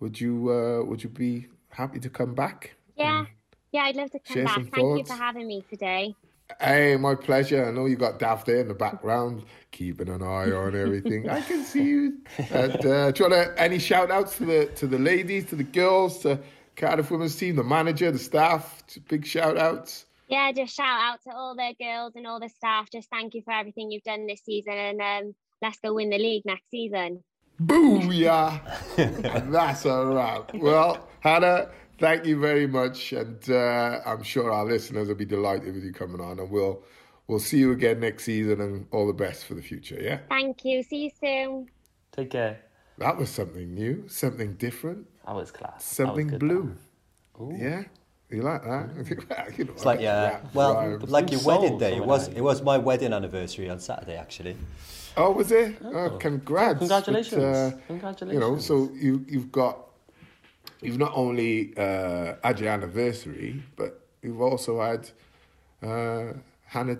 would 0.00 0.20
you 0.20 0.50
uh, 0.50 0.84
would 0.84 1.02
you 1.02 1.10
be 1.10 1.46
happy 1.70 1.98
to 2.00 2.10
come 2.10 2.34
back? 2.34 2.74
Yeah, 2.96 3.26
yeah, 3.72 3.82
I'd 3.82 3.96
love 3.96 4.10
to 4.10 4.18
come 4.20 4.44
back. 4.44 4.54
Thank 4.56 4.74
thoughts. 4.74 4.98
you 4.98 5.04
for 5.04 5.22
having 5.22 5.46
me 5.46 5.64
today. 5.68 6.14
Hey, 6.60 6.96
my 6.96 7.14
pleasure. 7.14 7.66
I 7.66 7.70
know 7.70 7.86
you 7.86 7.96
got 7.96 8.18
Dav 8.18 8.44
there 8.46 8.60
in 8.60 8.68
the 8.68 8.74
background, 8.74 9.44
keeping 9.70 10.08
an 10.08 10.22
eye 10.22 10.50
on 10.50 10.74
everything. 10.74 11.28
I 11.28 11.42
can 11.42 11.62
see 11.62 11.84
you. 11.84 12.18
And, 12.50 12.86
uh, 12.86 13.10
do 13.10 13.24
you 13.24 13.30
want 13.30 13.34
to, 13.34 13.54
any 13.58 13.78
shout 13.78 14.10
outs 14.10 14.38
to 14.38 14.46
the 14.46 14.66
to 14.76 14.86
the 14.86 14.98
ladies, 14.98 15.44
to 15.46 15.56
the 15.56 15.64
girls, 15.64 16.20
to 16.20 16.40
Cardiff 16.74 17.10
women's 17.10 17.36
team, 17.36 17.56
the 17.56 17.64
manager, 17.64 18.10
the 18.10 18.18
staff? 18.18 18.82
Big 19.08 19.26
shout 19.26 19.58
outs. 19.58 20.06
Yeah, 20.28 20.52
just 20.52 20.74
shout 20.74 21.00
out 21.00 21.22
to 21.24 21.30
all 21.34 21.54
the 21.54 21.74
girls 21.78 22.14
and 22.16 22.26
all 22.26 22.40
the 22.40 22.48
staff. 22.48 22.90
Just 22.90 23.08
thank 23.10 23.34
you 23.34 23.42
for 23.42 23.52
everything 23.52 23.90
you've 23.90 24.02
done 24.02 24.26
this 24.26 24.42
season, 24.42 24.72
and 24.72 25.00
um, 25.00 25.34
let's 25.62 25.78
go 25.80 25.94
win 25.94 26.10
the 26.10 26.18
league 26.18 26.44
next 26.46 26.70
season. 26.70 27.22
Booyah! 27.60 29.50
That's 29.50 29.84
a 29.84 30.06
wrap. 30.06 30.54
Well, 30.54 31.08
Hannah, 31.20 31.70
thank 31.98 32.24
you 32.24 32.38
very 32.38 32.66
much, 32.66 33.12
and 33.12 33.50
uh, 33.50 34.00
I'm 34.06 34.22
sure 34.22 34.52
our 34.52 34.64
listeners 34.64 35.08
will 35.08 35.16
be 35.16 35.24
delighted 35.24 35.74
with 35.74 35.82
you 35.82 35.92
coming 35.92 36.20
on, 36.20 36.38
and 36.38 36.50
we'll 36.50 36.82
we'll 37.26 37.40
see 37.40 37.58
you 37.58 37.72
again 37.72 38.00
next 38.00 38.24
season, 38.24 38.60
and 38.60 38.86
all 38.92 39.06
the 39.06 39.12
best 39.12 39.44
for 39.44 39.54
the 39.54 39.62
future. 39.62 39.98
Yeah. 40.00 40.20
Thank 40.28 40.64
you. 40.64 40.82
See 40.84 41.04
you 41.04 41.10
soon. 41.20 41.68
Take 42.12 42.30
care. 42.30 42.60
That 42.98 43.16
was 43.16 43.28
something 43.30 43.74
new, 43.74 44.04
something 44.08 44.54
different. 44.54 45.06
That 45.26 45.34
was 45.34 45.50
class. 45.50 45.84
Something 45.84 46.30
was 46.30 46.38
blue. 46.38 46.74
Yeah. 47.56 47.84
You 48.30 48.42
like 48.42 48.62
that? 48.62 48.90
you 49.58 49.64
know, 49.64 49.72
it's 49.72 49.86
like 49.86 50.00
yeah, 50.00 50.40
well, 50.52 50.98
like 51.06 51.32
your 51.32 51.42
wedding 51.42 51.78
day. 51.78 51.96
It 51.96 52.04
was 52.04 52.28
it 52.28 52.42
was 52.42 52.60
my 52.62 52.76
wedding 52.76 53.12
anniversary 53.12 53.70
on 53.70 53.80
Saturday 53.80 54.16
actually. 54.16 54.56
Oh, 55.18 55.32
was 55.32 55.50
it? 55.52 55.76
Oh, 55.84 55.92
oh 55.94 56.10
congrats! 56.18 56.78
Congratulations! 56.78 57.42
But, 57.42 57.44
uh, 57.44 57.70
Congratulations! 57.88 58.34
You 58.34 58.40
know, 58.40 58.58
so 58.58 58.90
you 58.94 59.24
you've 59.28 59.50
got 59.50 59.78
you've 60.80 60.98
not 60.98 61.12
only 61.14 61.76
uh, 61.76 62.34
had 62.42 62.60
your 62.60 62.70
anniversary, 62.70 63.62
but 63.76 64.00
you've 64.22 64.40
also 64.40 64.80
had 64.80 65.10
uh, 65.82 66.34
Hannah 66.66 66.98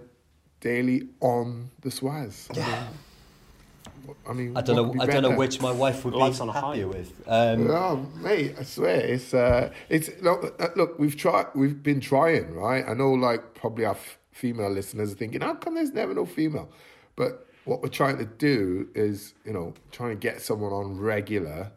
Daley 0.61 1.09
on 1.21 1.71
the 1.81 1.91
Swazz. 1.91 2.55
Yeah. 2.57 2.65
I 2.67 2.73
mean, 2.73 4.17
I 4.27 4.33
mean, 4.33 4.57
I 4.57 4.63
don't 4.63 4.77
know. 4.77 5.03
I 5.03 5.07
don't 5.07 5.23
know 5.23 5.37
which 5.37 5.61
my 5.61 5.71
wife 5.71 6.05
would 6.05 6.15
Life's 6.15 6.41
be 6.41 6.49
happier 6.49 6.89
with. 6.89 7.13
Um, 7.27 7.71
oh, 7.71 8.07
mate, 8.17 8.55
I 8.59 8.63
swear 8.63 9.01
it's 9.01 9.35
uh, 9.35 9.71
it's 9.89 10.11
look, 10.23 10.61
uh, 10.61 10.69
look. 10.77 10.99
We've 10.99 11.17
tried. 11.17 11.47
We've 11.55 11.83
been 11.83 12.01
trying, 12.01 12.55
right? 12.55 12.85
I 12.89 12.95
know, 12.95 13.13
like 13.13 13.55
probably 13.55 13.85
our 13.85 13.95
f- 13.95 14.19
female 14.33 14.71
listeners 14.71 15.13
are 15.13 15.17
thinking, 15.17 15.43
how 15.43 15.55
come 15.55 15.75
there's 15.75 15.93
never 15.93 16.15
no 16.15 16.25
female? 16.25 16.71
But 17.17 17.48
what 17.69 17.83
we're 17.83 17.91
trying 17.91 18.17
to 18.17 18.25
do 18.25 18.89
is, 18.95 19.35
you 19.45 19.53
know, 19.53 19.75
trying 19.93 20.09
to 20.09 20.17
get 20.17 20.41
someone 20.41 20.73
on 20.73 20.99
regular. 20.99 21.71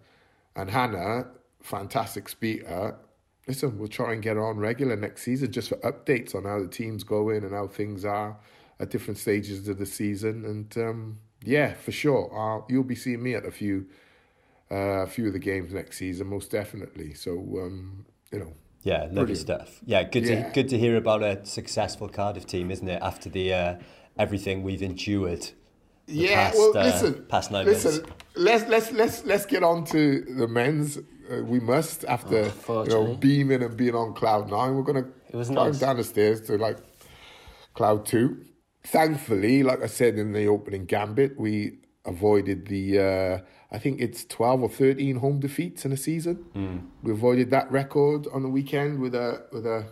And 0.56 0.72
Hannah, 0.72 1.28
fantastic 1.62 2.30
speaker. 2.30 2.98
Listen, 3.46 3.78
we'll 3.78 3.90
try 3.90 4.14
and 4.14 4.22
get 4.22 4.38
her 4.38 4.48
on 4.48 4.58
regular 4.58 4.96
next 4.96 5.24
season 5.24 5.52
just 5.52 5.68
for 5.68 5.76
updates 5.78 6.34
on 6.34 6.46
how 6.46 6.60
the 6.62 6.68
team's 6.70 7.04
going 7.04 7.44
and 7.44 7.52
how 7.52 7.68
things 7.68 8.06
are 8.06 8.38
at 8.80 8.90
different 8.90 9.18
stages 9.18 9.68
of 9.68 9.80
the 9.80 9.86
season. 9.86 10.46
And 10.46 10.78
um, 10.78 11.20
yeah, 11.44 11.74
for 11.74 11.92
sure, 11.92 12.32
uh, 12.34 12.64
you'll 12.70 12.84
be 12.84 12.96
seeing 12.96 13.22
me 13.22 13.36
at 13.36 13.46
a 13.46 13.52
few, 13.52 13.88
uh, 14.72 15.04
a 15.04 15.08
few 15.08 15.28
of 15.28 15.34
the 15.34 15.40
games 15.40 15.74
next 15.74 15.98
season, 15.98 16.28
most 16.28 16.52
definitely. 16.52 17.14
So 17.16 17.34
um, 17.34 18.06
you 18.32 18.40
know. 18.40 18.54
Yeah, 18.84 19.02
lovely 19.04 19.14
brilliant. 19.14 19.40
stuff. 19.40 19.80
Yeah, 19.86 20.04
good 20.04 20.26
to 20.26 20.50
good 20.56 20.70
to 20.70 20.78
hear 20.80 20.96
about 20.96 21.22
a 21.22 21.46
successful 21.46 22.10
Cardiff 22.10 22.48
team, 22.48 22.72
isn't 22.72 22.88
it? 22.88 23.00
After 23.00 23.30
the 23.30 23.54
uh, 23.54 23.76
everything 24.18 24.64
we've 24.64 24.82
endured 24.82 25.52
yeah, 26.12 26.50
past, 26.50 26.58
well, 26.58 26.72
listen, 26.74 27.16
uh, 27.16 27.22
past 27.30 27.52
nine 27.52 27.66
listen, 27.66 28.06
let's 28.36 28.68
let's 28.68 28.92
let's 28.92 29.26
let's 29.26 29.46
get 29.46 29.64
on 29.64 29.86
to 29.86 30.22
the 30.22 30.48
men's. 30.48 30.98
Uh, 30.98 31.44
we 31.44 31.60
must 31.60 32.04
after 32.06 32.52
oh, 32.68 32.84
you 32.84 32.90
know 32.90 33.16
beaming 33.16 33.64
and 33.64 33.78
being 33.78 33.96
on 33.96 34.14
cloud 34.14 34.50
nine. 34.50 34.76
We're 34.76 34.84
gonna 34.84 35.08
it 35.30 35.36
was 35.36 35.48
climb 35.48 35.72
nice. 35.72 35.80
down 35.80 35.98
the 35.98 36.04
stairs 36.04 36.42
to 36.42 36.58
like 36.58 36.78
cloud 37.74 38.06
two. 38.06 38.46
Thankfully, 38.84 39.64
like 39.64 39.82
I 39.82 39.88
said 39.88 40.18
in 40.18 40.34
the 40.34 40.48
opening 40.48 40.86
gambit, 40.86 41.40
we 41.40 41.82
avoided 42.06 42.68
the, 42.68 43.00
uh, 43.00 43.40
I 43.72 43.78
think 43.78 44.02
it's 44.02 44.26
12 44.26 44.64
or 44.64 44.70
13 44.70 45.18
home 45.18 45.40
defeats 45.40 45.86
in 45.86 45.92
a 45.92 45.98
season. 45.98 46.46
Mm. 46.56 46.88
We 47.04 47.12
avoided 47.12 47.52
that 47.52 47.72
record 47.72 48.28
on 48.34 48.44
the 48.44 48.50
weekend 48.50 49.00
with 49.00 49.16
a 49.16 49.46
with 49.52 49.66
a 49.66 49.86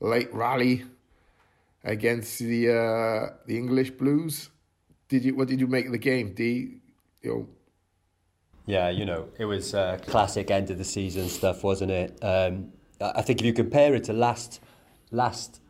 late 0.00 0.32
rally 0.34 0.84
against 1.82 2.38
the 2.38 2.70
uh, 2.70 3.34
the 3.46 3.56
English 3.56 3.92
Blues. 3.92 4.50
Did 5.08 5.24
you? 5.24 5.34
What 5.34 5.48
did 5.48 5.60
you 5.60 5.66
make 5.66 5.86
of 5.86 5.92
the 5.92 5.98
game, 5.98 6.34
D? 6.34 6.78
You 7.22 7.30
know, 7.30 7.48
yeah, 8.66 8.88
you 8.88 9.04
know, 9.04 9.28
it 9.38 9.44
was 9.44 9.74
uh, 9.74 9.98
classic 10.06 10.50
end 10.50 10.70
of 10.70 10.78
the 10.78 10.84
season 10.84 11.28
stuff, 11.28 11.62
wasn't 11.62 11.90
it? 11.90 12.18
Um, 12.22 12.72
I 13.00 13.22
think 13.22 13.40
if 13.40 13.46
you 13.46 13.52
compare 13.52 13.94
it 13.94 14.04
to 14.04 14.12
last 14.12 14.60
last 15.10 15.60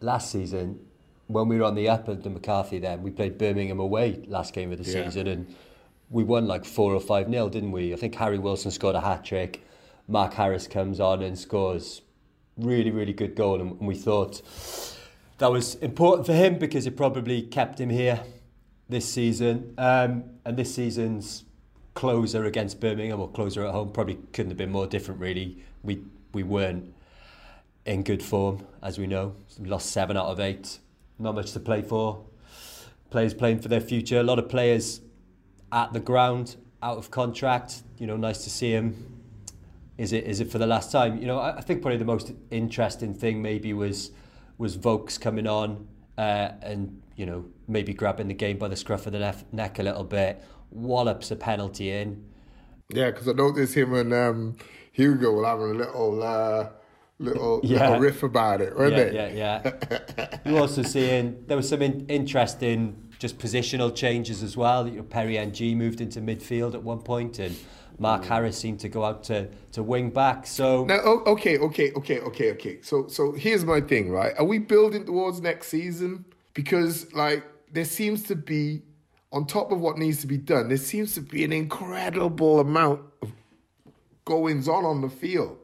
last 0.00 0.30
season, 0.30 0.80
when 1.26 1.48
we 1.48 1.58
were 1.58 1.64
on 1.64 1.74
the 1.74 1.88
up 1.88 2.08
at 2.08 2.22
the 2.22 2.30
McCarthy, 2.30 2.78
then 2.78 3.02
we 3.02 3.10
played 3.10 3.36
Birmingham 3.36 3.80
away 3.80 4.22
last 4.26 4.54
game 4.54 4.72
of 4.72 4.82
the 4.82 4.90
yeah. 4.90 5.04
season, 5.04 5.26
and 5.26 5.54
we 6.08 6.24
won 6.24 6.46
like 6.46 6.64
four 6.64 6.94
or 6.94 7.00
five 7.00 7.28
nil, 7.28 7.50
didn't 7.50 7.72
we? 7.72 7.92
I 7.92 7.96
think 7.96 8.14
Harry 8.14 8.38
Wilson 8.38 8.70
scored 8.70 8.94
a 8.94 9.00
hat 9.00 9.24
trick. 9.24 9.62
Mark 10.08 10.32
Harris 10.32 10.66
comes 10.66 11.00
on 11.00 11.22
and 11.22 11.38
scores 11.38 12.00
really, 12.56 12.90
really 12.90 13.12
good 13.12 13.34
goal, 13.34 13.60
and, 13.60 13.72
and 13.72 13.86
we 13.86 13.94
thought 13.94 14.40
that 15.36 15.50
was 15.50 15.74
important 15.76 16.26
for 16.26 16.32
him 16.32 16.58
because 16.58 16.86
it 16.86 16.96
probably 16.96 17.42
kept 17.42 17.78
him 17.78 17.90
here 17.90 18.22
this 18.92 19.08
season. 19.08 19.74
Um, 19.78 20.24
and 20.44 20.56
this 20.56 20.74
season's 20.74 21.44
closer 21.94 22.44
against 22.44 22.80
Birmingham 22.80 23.20
or 23.20 23.28
closer 23.28 23.66
at 23.66 23.72
home 23.72 23.90
probably 23.90 24.18
couldn't 24.32 24.50
have 24.50 24.58
been 24.58 24.72
more 24.72 24.86
different. 24.86 25.20
Really, 25.20 25.58
we 25.82 26.02
we 26.32 26.42
weren't 26.42 26.94
in 27.84 28.02
good 28.02 28.22
form 28.22 28.64
as 28.82 28.98
we 28.98 29.06
know. 29.06 29.34
We 29.58 29.68
lost 29.68 29.90
seven 29.90 30.16
out 30.16 30.26
of 30.26 30.40
eight. 30.40 30.78
Not 31.18 31.34
much 31.34 31.52
to 31.52 31.60
play 31.60 31.82
for. 31.82 32.24
Players 33.10 33.34
playing 33.34 33.60
for 33.60 33.68
their 33.68 33.80
future. 33.80 34.20
A 34.20 34.22
lot 34.22 34.38
of 34.38 34.48
players 34.48 35.00
at 35.70 35.92
the 35.92 36.00
ground, 36.00 36.56
out 36.82 36.98
of 36.98 37.10
contract. 37.10 37.82
You 37.98 38.06
know, 38.06 38.16
nice 38.16 38.44
to 38.44 38.50
see 38.50 38.70
him. 38.70 39.20
Is 39.98 40.12
it 40.12 40.24
is 40.24 40.40
it 40.40 40.50
for 40.50 40.58
the 40.58 40.66
last 40.66 40.90
time? 40.90 41.18
You 41.18 41.26
know, 41.26 41.38
I, 41.38 41.58
I 41.58 41.60
think 41.60 41.82
probably 41.82 41.98
the 41.98 42.04
most 42.04 42.32
interesting 42.50 43.12
thing 43.14 43.42
maybe 43.42 43.72
was 43.72 44.10
was 44.58 44.76
Vaulks 44.76 45.20
coming 45.20 45.46
on 45.46 45.88
uh, 46.18 46.52
and 46.62 47.02
you 47.16 47.26
know 47.26 47.44
maybe 47.72 47.94
grabbing 47.94 48.28
the 48.28 48.34
game 48.34 48.58
by 48.58 48.68
the 48.68 48.76
scruff 48.76 49.06
of 49.06 49.12
the 49.12 49.18
nef- 49.18 49.44
neck 49.52 49.78
a 49.78 49.82
little 49.82 50.04
bit, 50.04 50.42
wallops 50.70 51.30
a 51.30 51.36
penalty 51.36 51.90
in. 51.90 52.24
Yeah, 52.88 53.10
because 53.10 53.28
I 53.28 53.32
noticed 53.32 53.74
him 53.74 53.94
and 53.94 54.12
um, 54.12 54.56
Hugo 54.92 55.32
were 55.32 55.46
having 55.46 55.70
a 55.70 55.74
little. 55.74 56.22
Uh, 56.22 56.68
little, 57.18 57.60
yeah. 57.64 57.88
little 57.88 58.00
riff 58.00 58.22
about 58.22 58.60
it, 58.60 58.76
weren't 58.76 58.96
yeah, 58.96 59.04
they? 59.04 59.36
Yeah, 59.38 59.62
yeah. 59.64 60.38
You're 60.44 60.60
also 60.60 60.82
seeing 60.82 61.44
there 61.46 61.56
was 61.56 61.68
some 61.68 61.82
in, 61.82 62.06
interesting 62.08 63.10
just 63.18 63.38
positional 63.38 63.94
changes 63.94 64.42
as 64.42 64.56
well. 64.56 64.88
You 64.88 64.96
know, 64.96 65.02
Perry 65.04 65.38
Ng 65.38 65.78
moved 65.78 66.00
into 66.00 66.20
midfield 66.20 66.74
at 66.74 66.82
one 66.82 66.98
point, 66.98 67.38
and 67.38 67.56
Mark 67.98 68.24
Harris 68.24 68.58
seemed 68.58 68.80
to 68.80 68.88
go 68.88 69.04
out 69.04 69.22
to, 69.24 69.48
to 69.70 69.82
wing 69.82 70.10
back. 70.10 70.46
So 70.46 70.84
now, 70.84 70.98
okay, 70.98 71.56
okay, 71.58 71.92
okay, 71.92 72.20
okay, 72.20 72.50
okay. 72.52 72.82
So, 72.82 73.06
so 73.06 73.32
here's 73.32 73.64
my 73.64 73.80
thing, 73.80 74.10
right? 74.10 74.34
Are 74.38 74.44
we 74.44 74.58
building 74.58 75.06
towards 75.06 75.40
next 75.40 75.68
season? 75.68 76.24
Because 76.52 77.12
like 77.14 77.44
there 77.72 77.84
seems 77.84 78.22
to 78.24 78.36
be, 78.36 78.82
on 79.32 79.46
top 79.46 79.72
of 79.72 79.80
what 79.80 79.98
needs 79.98 80.20
to 80.20 80.26
be 80.26 80.36
done, 80.36 80.68
there 80.68 80.76
seems 80.76 81.14
to 81.14 81.20
be 81.20 81.44
an 81.44 81.52
incredible 81.52 82.60
amount 82.60 83.00
of 83.22 83.32
goings 84.24 84.68
on 84.68 84.84
on 84.84 85.00
the 85.00 85.08
field, 85.08 85.58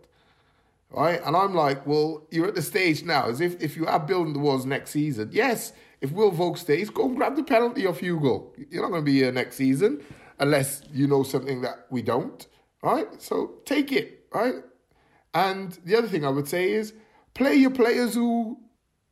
right? 0.90 1.20
And 1.24 1.36
I'm 1.36 1.54
like, 1.54 1.86
well, 1.86 2.26
you're 2.30 2.48
at 2.48 2.54
the 2.54 2.62
stage 2.62 3.04
now, 3.04 3.28
as 3.28 3.40
if 3.40 3.62
if 3.62 3.76
you 3.76 3.86
are 3.86 4.00
building 4.00 4.34
towards 4.34 4.66
next 4.66 4.90
season. 4.90 5.30
Yes, 5.32 5.72
if 6.00 6.12
Will 6.12 6.32
Vaulks 6.32 6.58
stays, 6.58 6.90
go 6.90 7.06
and 7.06 7.16
grab 7.16 7.36
the 7.36 7.42
penalty 7.42 7.86
off 7.86 8.00
Hugo. 8.00 8.52
You're 8.70 8.82
not 8.82 8.90
going 8.90 9.02
to 9.02 9.10
be 9.10 9.18
here 9.18 9.32
next 9.32 9.56
season 9.56 10.02
unless 10.38 10.82
you 10.92 11.06
know 11.06 11.22
something 11.22 11.60
that 11.62 11.86
we 11.90 12.02
don't, 12.02 12.46
right? 12.82 13.20
So 13.20 13.54
take 13.64 13.92
it, 13.92 14.26
right? 14.32 14.54
And 15.34 15.78
the 15.84 15.96
other 15.96 16.08
thing 16.08 16.24
I 16.24 16.30
would 16.30 16.48
say 16.48 16.72
is 16.72 16.94
play 17.34 17.54
your 17.54 17.70
players 17.70 18.14
who, 18.14 18.58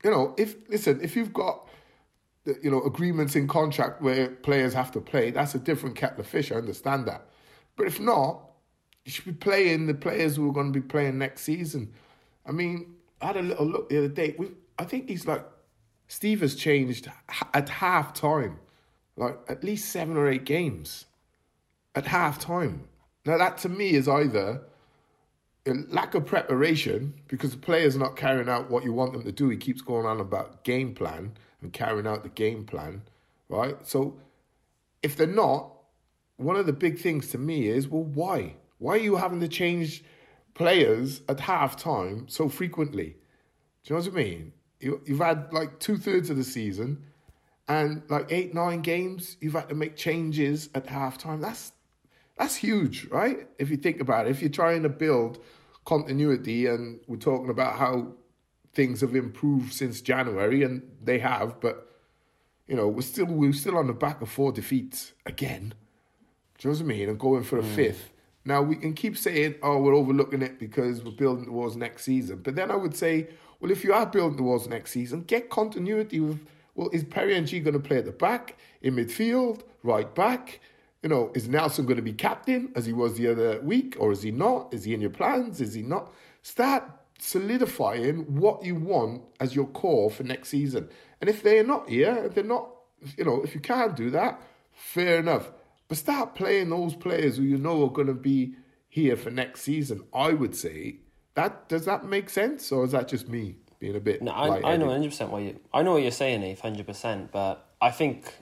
you 0.05 0.11
know, 0.11 0.35
if 0.39 0.57
listen, 0.69 1.01
if 1.03 1.17
you've 1.17 1.33
got 1.33 1.66
you 2.63 2.71
know 2.71 2.83
agreements 2.83 3.37
in 3.37 3.49
contract 3.49 4.03
where 4.03 4.29
players 4.29 4.73
have 4.75 4.91
to 4.93 5.01
play, 5.01 5.31
that's 5.31 5.55
a 5.55 5.59
different 5.59 5.97
kettle 5.97 6.21
of 6.21 6.27
fish. 6.27 6.53
I 6.53 6.57
understand 6.57 7.07
that, 7.07 7.27
but 7.77 7.87
if 7.87 8.01
not, 8.01 8.43
you 9.05 9.13
should 9.13 9.25
be 9.25 9.33
playing 9.33 9.87
the 9.87 9.95
players 9.95 10.37
who 10.37 10.49
are 10.49 10.53
going 10.53 10.73
to 10.73 10.81
be 10.81 10.87
playing 10.87 11.19
next 11.19 11.43
season. 11.43 11.93
I 12.45 12.53
mean, 12.53 12.95
I 13.21 13.27
had 13.27 13.37
a 13.37 13.43
little 13.43 13.67
look 13.67 13.89
the 13.89 13.99
other 13.99 14.09
day. 14.09 14.35
We, 14.39 14.49
I 14.79 14.85
think 14.85 15.09
he's 15.09 15.27
like 15.27 15.45
Steve 16.09 16.41
has 16.41 16.55
changed 16.55 17.11
at 17.55 17.69
half 17.69 18.13
time, 18.15 18.59
like 19.17 19.39
at 19.49 19.65
least 19.65 19.91
seven 19.91 20.17
or 20.17 20.29
eight 20.29 20.45
games 20.45 21.07
at 21.95 22.07
half 22.07 22.39
time. 22.39 22.89
Now, 23.25 23.39
that 23.39 23.59
to 23.59 23.69
me 23.69 23.91
is 23.91 24.09
either 24.09 24.63
a 25.67 25.73
lack 25.89 26.15
of 26.15 26.25
preparation 26.25 27.15
because 27.27 27.51
the 27.51 27.57
player's 27.57 27.97
not 27.97 28.17
carrying 28.17 28.49
out 28.49 28.71
what 28.71 28.85
you 28.85 28.93
want 28.93 29.13
them 29.13 29.25
to 29.25 29.33
do. 29.33 29.49
He 29.49 29.57
keeps 29.57 29.81
going 29.81 30.07
on 30.07 30.21
about 30.21 30.63
game 30.63 30.95
plan 30.95 31.33
and 31.67 31.73
carrying 31.73 32.07
out 32.07 32.23
the 32.23 32.29
game 32.29 32.65
plan, 32.65 33.03
right? 33.49 33.77
So, 33.85 34.21
if 35.03 35.17
they're 35.17 35.27
not, 35.27 35.73
one 36.37 36.55
of 36.55 36.67
the 36.67 36.73
big 36.73 37.01
things 37.01 37.29
to 37.31 37.39
me 37.39 37.67
is 37.67 37.89
well, 37.89 38.05
why? 38.05 38.55
Why 38.79 38.95
are 38.95 38.99
you 38.99 39.17
having 39.17 39.41
to 39.41 39.49
change 39.49 40.05
players 40.55 41.23
at 41.29 41.41
half 41.41 41.77
time 41.77 42.29
so 42.29 42.49
frequently? 42.49 43.17
Do 43.83 43.95
you 43.95 43.97
know 43.97 44.05
what 44.05 44.13
I 44.13 44.17
mean? 44.17 44.53
You, 44.79 45.01
you've 45.07 45.19
had 45.19 45.53
like 45.53 45.81
two 45.81 45.97
thirds 45.97 46.31
of 46.31 46.37
the 46.37 46.45
season 46.45 47.03
and 47.67 48.03
like 48.09 48.31
eight, 48.31 48.55
nine 48.55 48.83
games, 48.83 49.37
you've 49.41 49.55
had 49.55 49.69
to 49.71 49.75
make 49.75 49.97
changes 49.97 50.69
at 50.73 50.87
half 50.87 51.19
time. 51.19 51.41
That's 51.41 51.73
that's 52.39 52.55
huge, 52.55 53.07
right? 53.07 53.49
If 53.59 53.71
you 53.71 53.77
think 53.77 54.01
about 54.01 54.27
it, 54.27 54.31
if 54.31 54.41
you're 54.41 54.51
trying 54.51 54.85
to 54.85 54.89
build 54.89 55.43
continuity 55.85 56.67
and 56.67 57.01
we're 57.09 57.17
talking 57.17 57.51
about 57.51 57.77
how 57.77 58.13
things 58.77 59.01
have 59.01 59.17
improved 59.17 59.73
since 59.73 60.01
January, 60.03 60.63
and 60.63 60.83
they 61.03 61.19
have, 61.19 61.61
but 61.61 61.87
you 62.69 62.77
know, 62.77 62.87
we're 62.87 63.01
still 63.03 63.27
we're 63.27 63.53
still 63.53 63.77
on 63.77 63.87
the 63.87 63.93
back 63.93 64.21
of 64.21 64.29
four 64.29 64.53
defeats 64.53 65.15
again. 65.25 65.75
Do 66.59 66.69
you 66.69 66.73
know 66.73 66.79
what 66.79 66.85
I 66.85 66.87
mean? 66.87 67.09
And 67.09 67.19
going 67.19 67.43
for 67.43 67.59
a 67.59 67.63
mm. 67.63 67.75
fifth. 67.75 68.13
Now 68.45 68.63
we 68.63 68.77
can 68.77 68.95
keep 68.95 69.17
saying, 69.17 69.57
"Oh, 69.63 69.81
we're 69.81 69.95
overlooking 69.95 70.43
it 70.43 70.59
because 70.59 71.03
we're 71.03 71.13
building 71.13 71.47
towards 71.47 71.77
next 71.77 72.05
season." 72.05 72.41
But 72.43 72.55
then 72.55 72.71
I 72.71 72.77
would 72.77 72.95
say, 72.95 73.29
well, 73.61 73.73
if 73.73 73.83
you 73.83 73.93
are 73.93 74.07
building 74.07 74.39
towards 74.39 74.69
next 74.69 74.93
season, 74.93 75.23
get 75.23 75.51
continuity 75.51 76.21
with. 76.21 76.41
Well, 76.75 76.91
is 76.93 77.05
Perry 77.05 77.35
Ng 77.35 77.47
going 77.63 77.73
to 77.73 77.81
play 77.81 77.97
at 77.97 78.05
the 78.05 78.13
back, 78.13 78.59
in 78.83 78.97
midfield, 78.97 79.63
right 79.83 80.15
back? 80.15 80.61
You 81.03 81.09
know, 81.09 81.33
is 81.35 81.49
Nelson 81.49 81.87
going 81.87 81.97
to 81.97 82.03
be 82.03 82.13
captain 82.13 82.71
as 82.75 82.85
he 82.85 82.93
was 82.93 83.17
the 83.17 83.29
other 83.29 83.61
week, 83.63 83.97
or 83.99 84.13
is 84.13 84.21
he 84.21 84.31
not? 84.31 84.75
Is 84.75 84.85
he 84.85 84.93
in 84.93 85.01
your 85.01 85.09
plans? 85.09 85.63
Is 85.63 85.73
he 85.73 85.83
not? 85.83 86.13
Start 86.43 86.85
solidifying 87.19 88.37
what 88.37 88.65
you 88.65 88.75
want 88.75 89.23
as 89.41 89.55
your 89.55 89.67
core 89.67 90.11
for 90.11 90.23
next 90.23 90.49
season. 90.49 90.89
And 91.21 91.31
if 91.31 91.43
they're 91.43 91.65
not 91.65 91.89
here, 91.89 92.29
they're 92.29 92.45
not, 92.45 92.69
you 93.17 93.25
know, 93.25 93.43
if 93.43 93.55
you 93.55 93.61
can't 93.61 93.97
do 93.97 94.11
that, 94.11 94.41
fair 94.73 95.19
enough. 95.19 95.51
But 95.89 95.99
start 95.99 96.35
playing 96.35 96.71
those 96.71 96.95
players 96.95 97.37
who 97.37 97.45
you 97.45 97.59
know 97.59 97.85
are 97.85 97.91
going 97.91 98.09
to 98.09 98.15
be 98.15 98.55
here 98.89 99.17
for 99.17 99.31
next 99.31 99.63
season. 99.63 100.03
I 100.13 100.33
would 100.33 100.57
say 100.57 100.97
that 101.35 101.69
does 101.69 101.85
that 101.85 102.05
make 102.05 102.31
sense, 102.31 102.73
or 102.73 102.85
is 102.85 102.93
that 102.93 103.09
just 103.09 103.29
me 103.29 103.57
being 103.79 103.95
a 103.95 104.01
bit? 104.01 104.23
No, 104.23 104.33
I, 104.33 104.73
I 104.73 104.77
know 104.77 104.89
hundred 104.89 105.11
percent 105.11 105.31
what 105.31 105.43
you. 105.43 105.61
I 105.73 105.83
know 105.83 105.93
what 105.93 106.03
you're 106.03 106.11
saying, 106.11 106.43
Eve, 106.43 106.59
hundred 106.59 106.87
percent. 106.87 107.31
But 107.31 107.69
I 107.81 107.91
think 107.91 108.35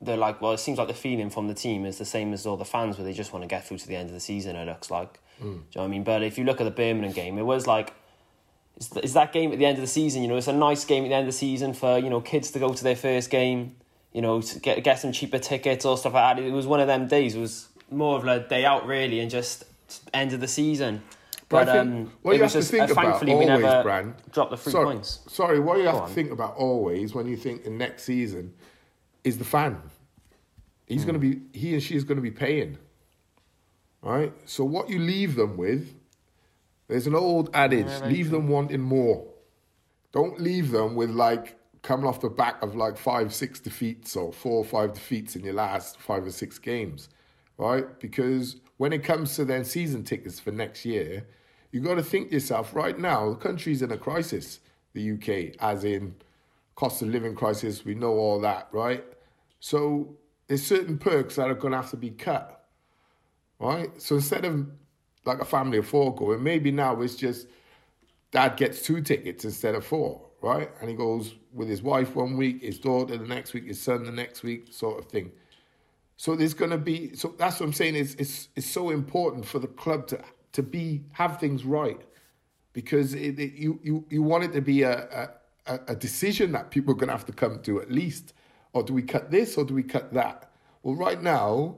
they're 0.00 0.16
like, 0.16 0.40
well, 0.40 0.52
it 0.52 0.58
seems 0.58 0.78
like 0.78 0.88
the 0.88 0.94
feeling 0.94 1.30
from 1.30 1.48
the 1.48 1.54
team 1.54 1.84
is 1.86 1.98
the 1.98 2.04
same 2.04 2.32
as 2.32 2.46
all 2.46 2.56
the 2.56 2.64
fans, 2.64 2.98
where 2.98 3.04
they 3.04 3.14
just 3.14 3.32
want 3.32 3.42
to 3.42 3.48
get 3.48 3.66
through 3.66 3.78
to 3.78 3.88
the 3.88 3.96
end 3.96 4.08
of 4.08 4.14
the 4.14 4.20
season. 4.20 4.56
It 4.56 4.66
looks 4.66 4.90
like. 4.90 5.20
Mm. 5.40 5.42
Do 5.42 5.46
you 5.46 5.52
know 5.54 5.62
what 5.72 5.84
I 5.84 5.88
mean? 5.88 6.04
But 6.04 6.22
if 6.22 6.38
you 6.38 6.44
look 6.44 6.60
at 6.60 6.64
the 6.64 6.70
Birmingham 6.70 7.12
game, 7.12 7.38
it 7.38 7.46
was 7.46 7.66
like, 7.66 7.94
is 8.76 9.12
that 9.14 9.32
game 9.32 9.52
at 9.52 9.58
the 9.58 9.66
end 9.66 9.78
of 9.78 9.82
the 9.82 9.88
season? 9.88 10.22
You 10.22 10.28
know, 10.28 10.36
it's 10.36 10.48
a 10.48 10.52
nice 10.52 10.84
game 10.84 11.04
at 11.04 11.08
the 11.08 11.14
end 11.14 11.28
of 11.28 11.32
the 11.32 11.38
season 11.38 11.74
for 11.74 11.98
you 11.98 12.10
know 12.10 12.20
kids 12.20 12.50
to 12.52 12.58
go 12.58 12.72
to 12.72 12.84
their 12.84 12.96
first 12.96 13.30
game. 13.30 13.76
You 14.12 14.22
know, 14.22 14.40
to 14.40 14.58
get 14.60 14.82
get 14.84 14.98
some 15.00 15.12
cheaper 15.12 15.38
tickets 15.38 15.84
or 15.84 15.98
stuff 15.98 16.14
like 16.14 16.36
that. 16.36 16.42
It 16.42 16.52
was 16.52 16.66
one 16.66 16.80
of 16.80 16.86
them 16.86 17.08
days. 17.08 17.34
It 17.34 17.40
was 17.40 17.68
more 17.90 18.16
of 18.16 18.26
a 18.26 18.40
day 18.40 18.64
out 18.64 18.86
really, 18.86 19.20
and 19.20 19.30
just 19.30 19.64
end 20.12 20.32
of 20.32 20.40
the 20.40 20.48
season. 20.48 21.02
But, 21.48 21.66
but 21.66 21.76
um, 21.76 22.12
what 22.22 22.36
you 22.36 22.42
have 22.42 22.52
just, 22.52 22.70
to 22.70 22.76
think 22.76 22.90
uh, 22.90 22.92
about 22.92 23.28
always, 23.28 23.82
Brand, 23.82 24.14
drop 24.32 24.50
the 24.50 24.56
three 24.56 24.72
sorry, 24.72 24.86
points. 24.86 25.20
Sorry, 25.28 25.60
what 25.60 25.78
you 25.78 25.84
have 25.84 26.08
to 26.08 26.12
think 26.12 26.30
about 26.30 26.56
always 26.56 27.14
when 27.14 27.26
you 27.26 27.36
think 27.36 27.64
the 27.64 27.70
next 27.70 28.04
season 28.04 28.54
is 29.24 29.38
the 29.38 29.44
fan. 29.44 29.80
He's 30.86 31.02
mm. 31.02 31.06
going 31.06 31.20
to 31.20 31.20
be, 31.20 31.58
he 31.58 31.74
and 31.74 31.82
she 31.82 31.96
is 31.96 32.04
going 32.04 32.16
to 32.16 32.22
be 32.22 32.30
paying. 32.30 32.78
Right? 34.02 34.32
So 34.46 34.64
what 34.64 34.88
you 34.88 34.98
leave 34.98 35.34
them 35.34 35.56
with, 35.56 35.94
there's 36.88 37.06
an 37.06 37.14
old 37.14 37.50
adage, 37.54 37.86
yeah, 37.86 38.06
leave 38.06 38.30
them 38.30 38.48
wanting 38.48 38.80
more. 38.80 39.26
Don't 40.12 40.40
leave 40.40 40.70
them 40.70 40.94
with 40.94 41.10
like 41.10 41.58
coming 41.82 42.06
off 42.06 42.20
the 42.20 42.28
back 42.28 42.62
of 42.62 42.76
like 42.76 42.96
five, 42.96 43.34
six 43.34 43.60
defeats 43.60 44.16
or 44.16 44.32
four 44.32 44.58
or 44.58 44.64
five 44.64 44.94
defeats 44.94 45.36
in 45.36 45.44
your 45.44 45.54
last 45.54 46.00
five 46.00 46.24
or 46.26 46.30
six 46.30 46.58
games. 46.58 47.08
Right? 47.56 47.98
Because 48.00 48.56
when 48.78 48.92
it 48.92 49.04
comes 49.04 49.36
to 49.36 49.44
then 49.44 49.64
season 49.64 50.02
tickets 50.04 50.40
for 50.40 50.50
next 50.50 50.84
year, 50.84 51.26
you 51.70 51.80
got 51.80 51.94
to 51.94 52.02
think 52.02 52.32
yourself 52.32 52.74
right 52.74 52.98
now, 52.98 53.30
the 53.30 53.36
country's 53.36 53.82
in 53.82 53.90
a 53.92 53.96
crisis, 53.96 54.60
the 54.92 55.12
UK, 55.12 55.56
as 55.60 55.84
in 55.84 56.14
cost 56.74 57.02
of 57.02 57.08
living 57.08 57.34
crisis, 57.34 57.84
we 57.84 57.94
know 57.94 58.12
all 58.12 58.40
that, 58.40 58.68
right? 58.72 59.04
So 59.60 60.16
there's 60.46 60.64
certain 60.64 60.98
perks 60.98 61.36
that 61.36 61.50
are 61.50 61.54
going 61.54 61.72
to 61.72 61.78
have 61.78 61.90
to 61.90 61.96
be 61.96 62.10
cut, 62.10 62.66
right? 63.58 63.90
So 64.00 64.16
instead 64.16 64.44
of 64.44 64.66
like 65.24 65.40
a 65.40 65.44
family 65.44 65.78
of 65.78 65.86
four 65.88 66.14
going, 66.14 66.42
maybe 66.42 66.70
now 66.70 67.00
it's 67.02 67.16
just 67.16 67.48
dad 68.32 68.56
gets 68.56 68.82
two 68.82 69.00
tickets 69.00 69.44
instead 69.44 69.74
of 69.74 69.84
four, 69.86 70.22
right? 70.42 70.70
And 70.80 70.90
he 70.90 70.96
goes 70.96 71.34
with 71.52 71.68
his 71.68 71.82
wife 71.82 72.16
one 72.16 72.36
week, 72.36 72.62
his 72.62 72.78
daughter 72.78 73.16
the 73.16 73.26
next 73.26 73.54
week, 73.54 73.66
his 73.66 73.80
son 73.80 74.04
the 74.04 74.12
next 74.12 74.42
week, 74.42 74.72
sort 74.72 74.98
of 74.98 75.06
thing. 75.06 75.32
So 76.16 76.36
there's 76.36 76.54
going 76.54 76.70
to 76.72 76.78
be 76.78 77.14
so 77.16 77.34
that's 77.38 77.60
what 77.60 77.66
I'm 77.66 77.72
saying 77.72 77.96
is 77.96 78.14
it's 78.16 78.48
it's 78.56 78.70
so 78.70 78.90
important 78.90 79.46
for 79.46 79.58
the 79.58 79.68
club 79.68 80.06
to 80.08 80.20
to 80.52 80.62
be 80.62 81.04
have 81.12 81.40
things 81.40 81.64
right 81.64 82.00
because 82.72 83.14
it, 83.14 83.38
it, 83.38 83.54
you 83.54 83.80
you 83.82 84.06
you 84.10 84.22
want 84.22 84.44
it 84.44 84.52
to 84.52 84.60
be 84.60 84.82
a, 84.82 85.28
a 85.66 85.80
a 85.88 85.96
decision 85.96 86.52
that 86.52 86.70
people 86.70 86.92
are 86.92 86.96
going 86.96 87.08
to 87.08 87.14
have 87.14 87.26
to 87.26 87.32
come 87.32 87.60
to 87.62 87.80
at 87.80 87.90
least 87.90 88.34
or 88.74 88.82
do 88.82 88.94
we 88.94 89.02
cut 89.02 89.30
this 89.30 89.58
or 89.58 89.64
do 89.64 89.74
we 89.74 89.82
cut 89.82 90.12
that 90.14 90.50
well 90.82 90.94
right 90.94 91.22
now 91.22 91.76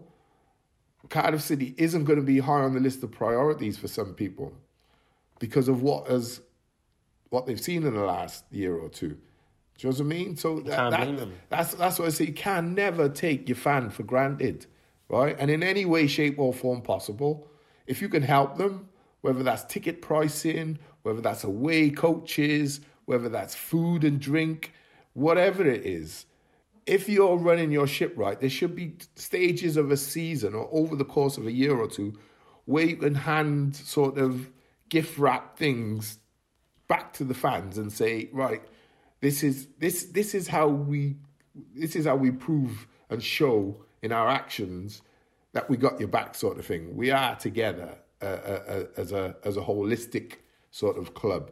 Cardiff 1.09 1.43
City 1.43 1.75
isn't 1.79 2.05
going 2.05 2.19
to 2.19 2.25
be 2.25 2.39
high 2.39 2.61
on 2.63 2.75
the 2.75 2.81
list 2.81 3.03
of 3.03 3.13
priorities 3.13 3.79
for 3.79 3.89
some 3.89 4.15
people 4.15 4.53
because 5.39 5.69
of 5.69 5.83
what 5.83 6.09
has 6.09 6.41
what 7.31 7.47
they've 7.47 7.61
seen 7.61 7.85
in 7.85 7.95
the 7.95 8.05
last 8.05 8.45
year 8.51 8.77
or 8.77 8.89
two. 8.89 9.17
Do 9.79 9.89
you 9.89 9.91
know 9.91 9.97
what 9.97 10.01
I 10.01 10.05
mean? 10.05 10.37
So 10.37 10.61
that, 10.61 10.91
that, 10.91 11.29
that's 11.51 11.75
that's 11.75 11.99
what 11.99 12.07
I 12.07 12.11
say. 12.11 12.27
You 12.27 12.33
can 12.33 12.75
never 12.75 13.09
take 13.09 13.49
your 13.49 13.57
fan 13.57 13.91
for 13.91 14.05
granted, 14.05 14.67
right? 15.09 15.37
And 15.39 15.51
in 15.51 15.63
any 15.63 15.85
way, 15.85 16.07
shape, 16.07 16.39
or 16.39 16.53
form 16.53 16.81
possible, 16.81 17.49
if 17.87 18.01
you 18.01 18.09
can 18.09 18.23
help 18.23 18.57
them, 18.57 18.89
whether 19.21 19.43
that's 19.43 19.65
ticket 19.65 20.01
pricing, 20.01 20.79
whether 21.03 21.21
that's 21.21 21.45
away 21.45 21.91
coaches, 21.91 22.81
whether 23.05 23.29
that's 23.29 23.55
food 23.55 24.05
and 24.05 24.21
drink, 24.21 24.73
whatever 25.15 25.67
it 25.67 25.85
is, 25.85 26.26
if 26.87 27.09
you're 27.09 27.37
running 27.37 27.73
your 27.73 27.87
ship 27.87 28.15
right, 28.17 28.41
there 28.41 28.49
should 28.49 28.75
be 28.77 28.97
stages 29.17 29.77
of 29.77 29.91
a 29.91 29.97
season 29.97 30.55
or 30.55 30.69
over 30.73 30.95
the 30.95 31.05
course 31.05 31.37
of 31.37 31.47
a 31.47 31.53
year 31.53 31.77
or 31.77 31.89
two 31.89 32.15
where 32.65 32.85
you 32.85 32.97
can 32.97 33.15
hand 33.15 33.77
sort 33.77 34.19
of 34.19 34.51
gift 34.89 35.19
wrap 35.19 35.57
things 35.57 36.19
back 36.89 37.13
to 37.15 37.25
the 37.25 37.35
fans 37.35 37.79
and 37.79 37.93
say, 37.93 38.29
right, 38.33 38.63
this 39.21 39.43
is 39.43 39.69
this 39.79 40.05
this 40.05 40.35
is 40.35 40.49
how 40.49 40.69
we 40.69 41.17
this 41.75 41.97
is 41.97 42.07
how 42.07 42.17
we 42.17 42.31
prove 42.31 42.87
and 43.11 43.23
show 43.23 43.85
in 44.03 44.13
our 44.13 44.29
actions 44.29 45.03
that 45.53 45.69
we 45.71 45.77
got 45.77 45.99
your 45.99 46.09
back, 46.09 46.35
sort 46.35 46.59
of 46.59 46.67
thing. 46.67 46.95
We 46.95 47.11
are 47.11 47.35
together 47.35 47.97
uh, 48.21 48.25
uh, 48.25 48.63
uh, 48.69 48.85
as 48.97 49.13
a 49.13 49.37
as 49.45 49.57
a 49.57 49.63
holistic 49.63 50.35
sort 50.71 50.99
of 50.99 51.15
club. 51.15 51.51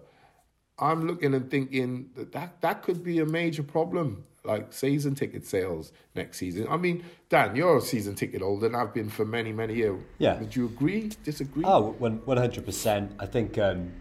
I'm 0.78 1.06
looking 1.06 1.34
and 1.34 1.50
thinking 1.50 2.10
that, 2.16 2.32
that 2.32 2.60
that 2.60 2.82
could 2.82 3.02
be 3.02 3.20
a 3.20 3.26
major 3.26 3.62
problem, 3.62 4.24
like 4.44 4.72
season 4.72 5.14
ticket 5.14 5.46
sales 5.46 5.92
next 6.14 6.38
season. 6.38 6.66
I 6.68 6.76
mean, 6.76 7.04
Dan, 7.28 7.56
you're 7.56 7.78
a 7.78 7.80
season 7.80 8.14
ticket 8.14 8.42
holder, 8.42 8.66
and 8.66 8.76
I've 8.76 8.92
been 8.92 9.08
for 9.08 9.24
many, 9.24 9.52
many 9.52 9.74
years. 9.74 10.02
Yeah. 10.18 10.38
Would 10.38 10.54
you 10.54 10.66
agree? 10.66 11.10
Disagree? 11.24 11.64
Oh, 11.66 11.92
one 11.98 12.36
hundred 12.36 12.64
percent. 12.64 13.12
I 13.18 13.26
think 13.26 13.58
um, 13.58 13.92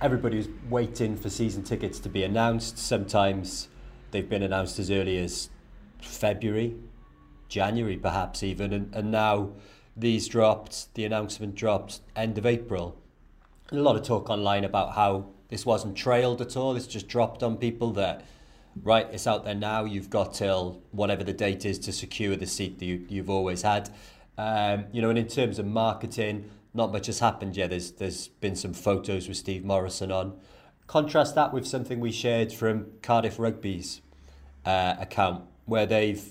everybody's 0.00 0.48
waiting 0.68 1.16
for 1.16 1.28
season 1.28 1.62
tickets 1.62 1.98
to 2.00 2.08
be 2.08 2.22
announced. 2.22 2.78
Sometimes 2.78 3.68
they've 4.12 4.28
been 4.28 4.42
announced 4.42 4.78
as 4.78 4.90
early 4.90 5.18
as 5.18 5.50
February, 6.00 6.76
January, 7.48 7.96
perhaps 7.96 8.42
even, 8.42 8.72
and, 8.72 8.94
and 8.94 9.10
now 9.10 9.50
these 9.96 10.28
dropped. 10.28 10.94
The 10.94 11.04
announcement 11.04 11.56
dropped 11.56 12.00
end 12.14 12.38
of 12.38 12.46
April. 12.46 12.96
And 13.70 13.78
a 13.78 13.82
lot 13.82 13.96
of 13.96 14.02
talk 14.02 14.30
online 14.30 14.64
about 14.64 14.94
how 14.94 15.26
this 15.48 15.66
wasn't 15.66 15.96
trailed 15.96 16.40
at 16.40 16.56
all. 16.56 16.76
It's 16.76 16.86
just 16.86 17.06
dropped 17.06 17.42
on 17.42 17.56
people 17.56 17.92
that 17.92 18.24
right, 18.82 19.06
it's 19.12 19.26
out 19.26 19.44
there 19.44 19.54
now. 19.54 19.84
You've 19.84 20.10
got 20.10 20.34
till 20.34 20.82
whatever 20.90 21.24
the 21.24 21.32
date 21.32 21.64
is 21.64 21.78
to 21.80 21.92
secure 21.92 22.36
the 22.36 22.46
seat 22.46 22.78
that 22.78 22.84
you, 22.84 23.04
you've 23.08 23.30
always 23.30 23.62
had. 23.62 23.90
Um, 24.38 24.86
you 24.92 25.02
know, 25.02 25.10
and 25.10 25.18
in 25.18 25.28
terms 25.28 25.58
of 25.58 25.66
marketing, 25.66 26.50
not 26.72 26.92
much 26.92 27.06
has 27.06 27.18
happened 27.18 27.56
yet. 27.56 27.70
There's 27.70 27.92
there's 27.92 28.28
been 28.28 28.56
some 28.56 28.72
photos 28.72 29.28
with 29.28 29.36
Steve 29.36 29.64
Morison 29.64 30.10
on. 30.12 30.38
Contrast 30.86 31.34
that 31.34 31.52
with 31.52 31.66
something 31.66 32.00
we 32.00 32.10
shared 32.10 32.52
from 32.52 32.86
Cardiff 33.02 33.38
Rugby's 33.38 34.00
uh, 34.64 34.96
account, 34.98 35.44
where 35.66 35.86
they've 35.86 36.24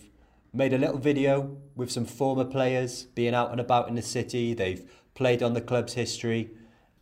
made 0.53 0.73
a 0.73 0.77
little 0.77 0.97
video 0.97 1.57
with 1.75 1.91
some 1.91 2.05
former 2.05 2.45
players 2.45 3.03
being 3.15 3.33
out 3.33 3.51
and 3.51 3.59
about 3.59 3.87
in 3.87 3.95
the 3.95 4.01
city. 4.01 4.53
They've 4.53 4.89
played 5.13 5.43
on 5.43 5.53
the 5.53 5.61
club's 5.61 5.93
history. 5.93 6.51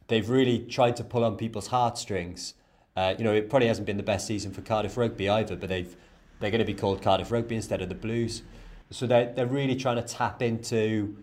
They've 0.08 0.30
really 0.30 0.60
tried 0.60 0.96
to 0.98 1.04
pull 1.04 1.24
on 1.24 1.38
people's 1.38 1.68
heartstrings. 1.68 2.54
Uh, 2.98 3.14
you 3.16 3.24
know, 3.24 3.32
it 3.32 3.48
probably 3.48 3.68
hasn't 3.68 3.86
been 3.86 3.98
the 3.98 4.04
best 4.04 4.26
season 4.26 4.52
for 4.52 4.62
Cardiff 4.62 4.98
Rugby 4.98 5.30
either, 5.30 5.56
but 5.56 5.70
they've 5.70 5.96
they're 6.40 6.50
going 6.50 6.60
to 6.60 6.66
be 6.66 6.74
called 6.74 7.02
Cardiff 7.02 7.32
Rugby 7.32 7.56
instead 7.56 7.82
of 7.82 7.90
the 7.90 7.96
Blues. 7.96 8.42
So 8.90 9.06
they're, 9.06 9.32
they're 9.34 9.46
really 9.46 9.76
trying 9.76 9.98
to 9.98 10.02
tap 10.02 10.42
into 10.42 11.16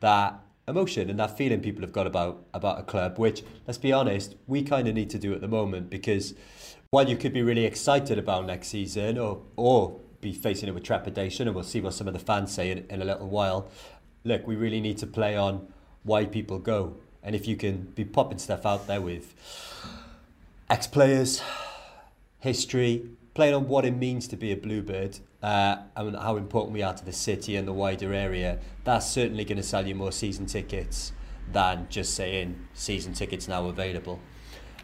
that 0.00 0.40
emotion 0.66 1.08
and 1.08 1.18
that 1.18 1.36
feeling 1.36 1.60
people 1.60 1.82
have 1.82 1.92
got 1.92 2.06
about 2.06 2.44
about 2.54 2.80
a 2.80 2.82
club, 2.82 3.18
which 3.18 3.42
let's 3.66 3.76
be 3.76 3.92
honest, 3.92 4.36
we 4.46 4.62
kind 4.62 4.88
of 4.88 4.94
need 4.94 5.10
to 5.10 5.18
do 5.18 5.34
at 5.34 5.42
the 5.42 5.48
moment 5.48 5.90
because 5.90 6.34
while 6.90 7.06
you 7.06 7.16
could 7.16 7.34
be 7.34 7.42
really 7.42 7.66
excited 7.66 8.18
about 8.18 8.46
next 8.46 8.68
season 8.68 9.18
or 9.18 9.42
or 9.56 10.00
be 10.22 10.32
facing 10.32 10.68
it 10.68 10.72
with 10.72 10.82
trepidation, 10.82 11.46
and 11.46 11.54
we'll 11.54 11.62
see 11.62 11.82
what 11.82 11.92
some 11.92 12.08
of 12.08 12.14
the 12.14 12.18
fans 12.18 12.52
say 12.52 12.70
in, 12.70 12.86
in 12.88 13.02
a 13.02 13.04
little 13.04 13.28
while. 13.28 13.68
Look, 14.24 14.46
we 14.46 14.56
really 14.56 14.80
need 14.80 14.96
to 14.98 15.06
play 15.06 15.36
on 15.36 15.68
why 16.04 16.24
people 16.24 16.58
go, 16.58 16.96
and 17.22 17.36
if 17.36 17.46
you 17.46 17.56
can 17.56 17.92
be 17.94 18.06
popping 18.06 18.38
stuff 18.38 18.64
out 18.64 18.86
there 18.86 19.02
with 19.02 19.34
ex 20.70 20.86
players, 20.86 21.42
history, 22.38 23.10
playing 23.34 23.54
on 23.54 23.68
what 23.68 23.84
it 23.84 23.96
means 23.96 24.28
to 24.28 24.36
be 24.36 24.52
a 24.52 24.56
Bluebird 24.56 25.18
uh, 25.42 25.76
and 25.96 26.16
how 26.16 26.36
important 26.36 26.72
we 26.72 26.82
are 26.82 26.94
to 26.94 27.04
the 27.04 27.12
city 27.12 27.56
and 27.56 27.66
the 27.68 27.72
wider 27.72 28.12
area, 28.12 28.58
that's 28.84 29.08
certainly 29.08 29.44
going 29.44 29.56
to 29.56 29.62
sell 29.62 29.86
you 29.86 29.94
more 29.94 30.12
season 30.12 30.46
tickets 30.46 31.12
than 31.52 31.86
just 31.88 32.14
saying 32.14 32.68
season 32.74 33.12
tickets 33.12 33.48
now 33.48 33.66
available. 33.66 34.20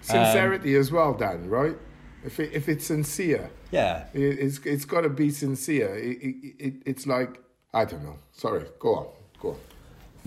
Sincerity 0.01 0.77
um, 0.77 0.81
as 0.81 0.93
well, 0.93 1.15
Dan, 1.15 1.49
right? 1.49 1.77
If, 2.25 2.41
it, 2.41 2.53
if 2.53 2.69
it's 2.69 2.87
sincere, 2.87 3.51
yeah, 3.71 4.07
it, 4.15 4.21
it's, 4.21 4.59
it's 4.65 4.85
got 4.85 5.03
to 5.03 5.11
be 5.11 5.31
sincere. 5.31 5.95
It, 5.97 6.19
it, 6.59 6.75
it's 6.87 7.07
like, 7.07 7.43
I 7.75 7.85
don't 7.85 8.03
know. 8.03 8.19
Sorry, 8.33 8.65
go 8.79 8.95
on, 8.95 9.07
go 9.41 9.51
on. 9.51 9.57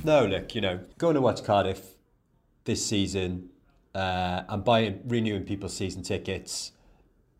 No, 0.03 0.25
look, 0.25 0.53
you 0.53 0.61
know, 0.61 0.79
going 0.97 1.15
to 1.15 1.21
watch 1.21 1.43
Cardiff 1.43 1.81
this 2.65 2.85
season 2.85 3.49
uh, 3.97 4.43
and 4.49 4.63
buying, 4.63 5.01
renewing 5.07 5.43
people's 5.43 5.75
season 5.75 6.03
tickets 6.03 6.71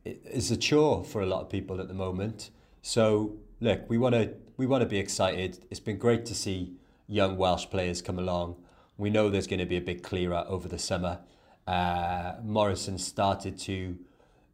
is 0.04 0.50
a 0.50 0.58
chore 0.58 1.04
for 1.04 1.22
a 1.22 1.26
lot 1.26 1.41
of 1.41 1.50
people 1.50 1.80
at 1.80 1.88
the 1.88 1.93
moment. 1.93 2.50
So 2.82 3.38
look, 3.60 3.88
we 3.89 4.00
want 4.00 4.15
to 4.15 4.34
we 4.58 4.65
want 4.65 4.82
to 4.82 4.89
be 4.89 4.98
excited. 4.98 5.63
It's 5.70 5.80
been 5.80 6.00
great 6.00 6.26
to 6.26 6.34
see 6.34 6.74
young 7.08 7.38
Welsh 7.38 7.67
players 7.70 8.02
come 8.02 8.17
along. 8.17 8.56
We 8.98 9.12
know 9.12 9.30
there's 9.30 9.46
going 9.46 9.60
to 9.60 9.67
be 9.67 9.78
a 9.78 9.82
big 9.82 10.02
clear 10.02 10.34
out 10.34 10.48
over 10.48 10.67
the 10.67 10.80
summer. 10.80 11.20
Uh, 11.67 12.34
Morison 12.43 12.98
started 12.98 13.60
to 13.60 13.98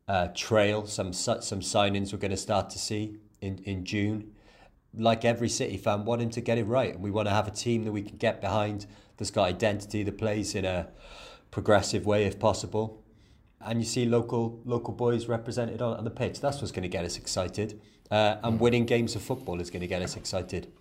uh, 0.10 0.28
trail 0.36 0.86
some 0.86 1.13
some 1.13 1.62
signings 1.62 2.12
we're 2.12 2.20
going 2.20 2.32
to 2.32 2.38
start 2.38 2.70
to 2.72 2.80
see 2.80 3.16
in, 3.39 3.60
in 3.63 3.86
June. 3.86 4.34
Like 4.94 5.24
every 5.24 5.50
City 5.50 5.78
fan, 5.78 6.04
want 6.04 6.22
him 6.22 6.32
to 6.32 6.42
get 6.42 6.58
it 6.58 6.66
right, 6.66 6.94
and 6.94 7.02
we 7.02 7.12
want 7.12 7.30
to 7.30 7.34
have 7.34 7.48
a 7.48 7.52
team 7.52 7.86
that 7.86 7.94
we 7.94 8.02
can 8.02 8.18
get 8.18 8.42
behind 8.42 8.88
that's 9.16 9.32
got 9.32 9.46
identity, 9.46 10.04
that 10.04 10.18
plays 10.18 10.54
in 10.54 10.66
a 10.66 10.89
progressive 11.54 12.04
way 12.04 12.26
if 12.26 12.39
possible 12.39 13.04
and 13.66 13.80
you 13.80 13.86
see 13.86 14.06
local 14.06 14.60
local 14.66 14.94
boys 14.94 15.28
represented 15.28 15.82
on, 15.82 15.98
on 15.98 16.04
the 16.04 16.10
pitch. 16.10 16.42
That's 16.42 16.60
what's 16.60 16.72
going 16.72 16.84
to 16.84 16.89
get 16.89 17.06
us 17.06 17.18
excited. 17.18 17.80
Uh, 18.12 18.38
and 18.44 18.60
winning 18.60 18.86
games 18.86 19.16
of 19.16 19.22
football 19.22 19.60
is 19.62 19.70
going 19.70 19.82
to 19.82 19.88
get 19.88 20.02
us 20.02 20.16
excited. 20.16 20.72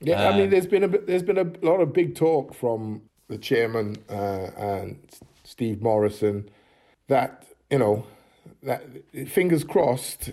Yeah, 0.00 0.28
I 0.28 0.32
mean, 0.32 0.44
um, 0.44 0.50
there's 0.50 0.66
been 0.66 0.84
a 0.84 0.88
there's 0.88 1.22
been 1.22 1.38
a 1.38 1.66
lot 1.66 1.80
of 1.80 1.92
big 1.92 2.14
talk 2.14 2.54
from 2.54 3.02
the 3.28 3.38
chairman 3.38 3.96
uh, 4.08 4.50
and 4.56 4.98
Steve 5.44 5.82
Morison 5.82 6.48
that 7.08 7.44
you 7.70 7.78
know 7.78 8.06
that 8.62 8.82
fingers 9.28 9.64
crossed 9.64 10.32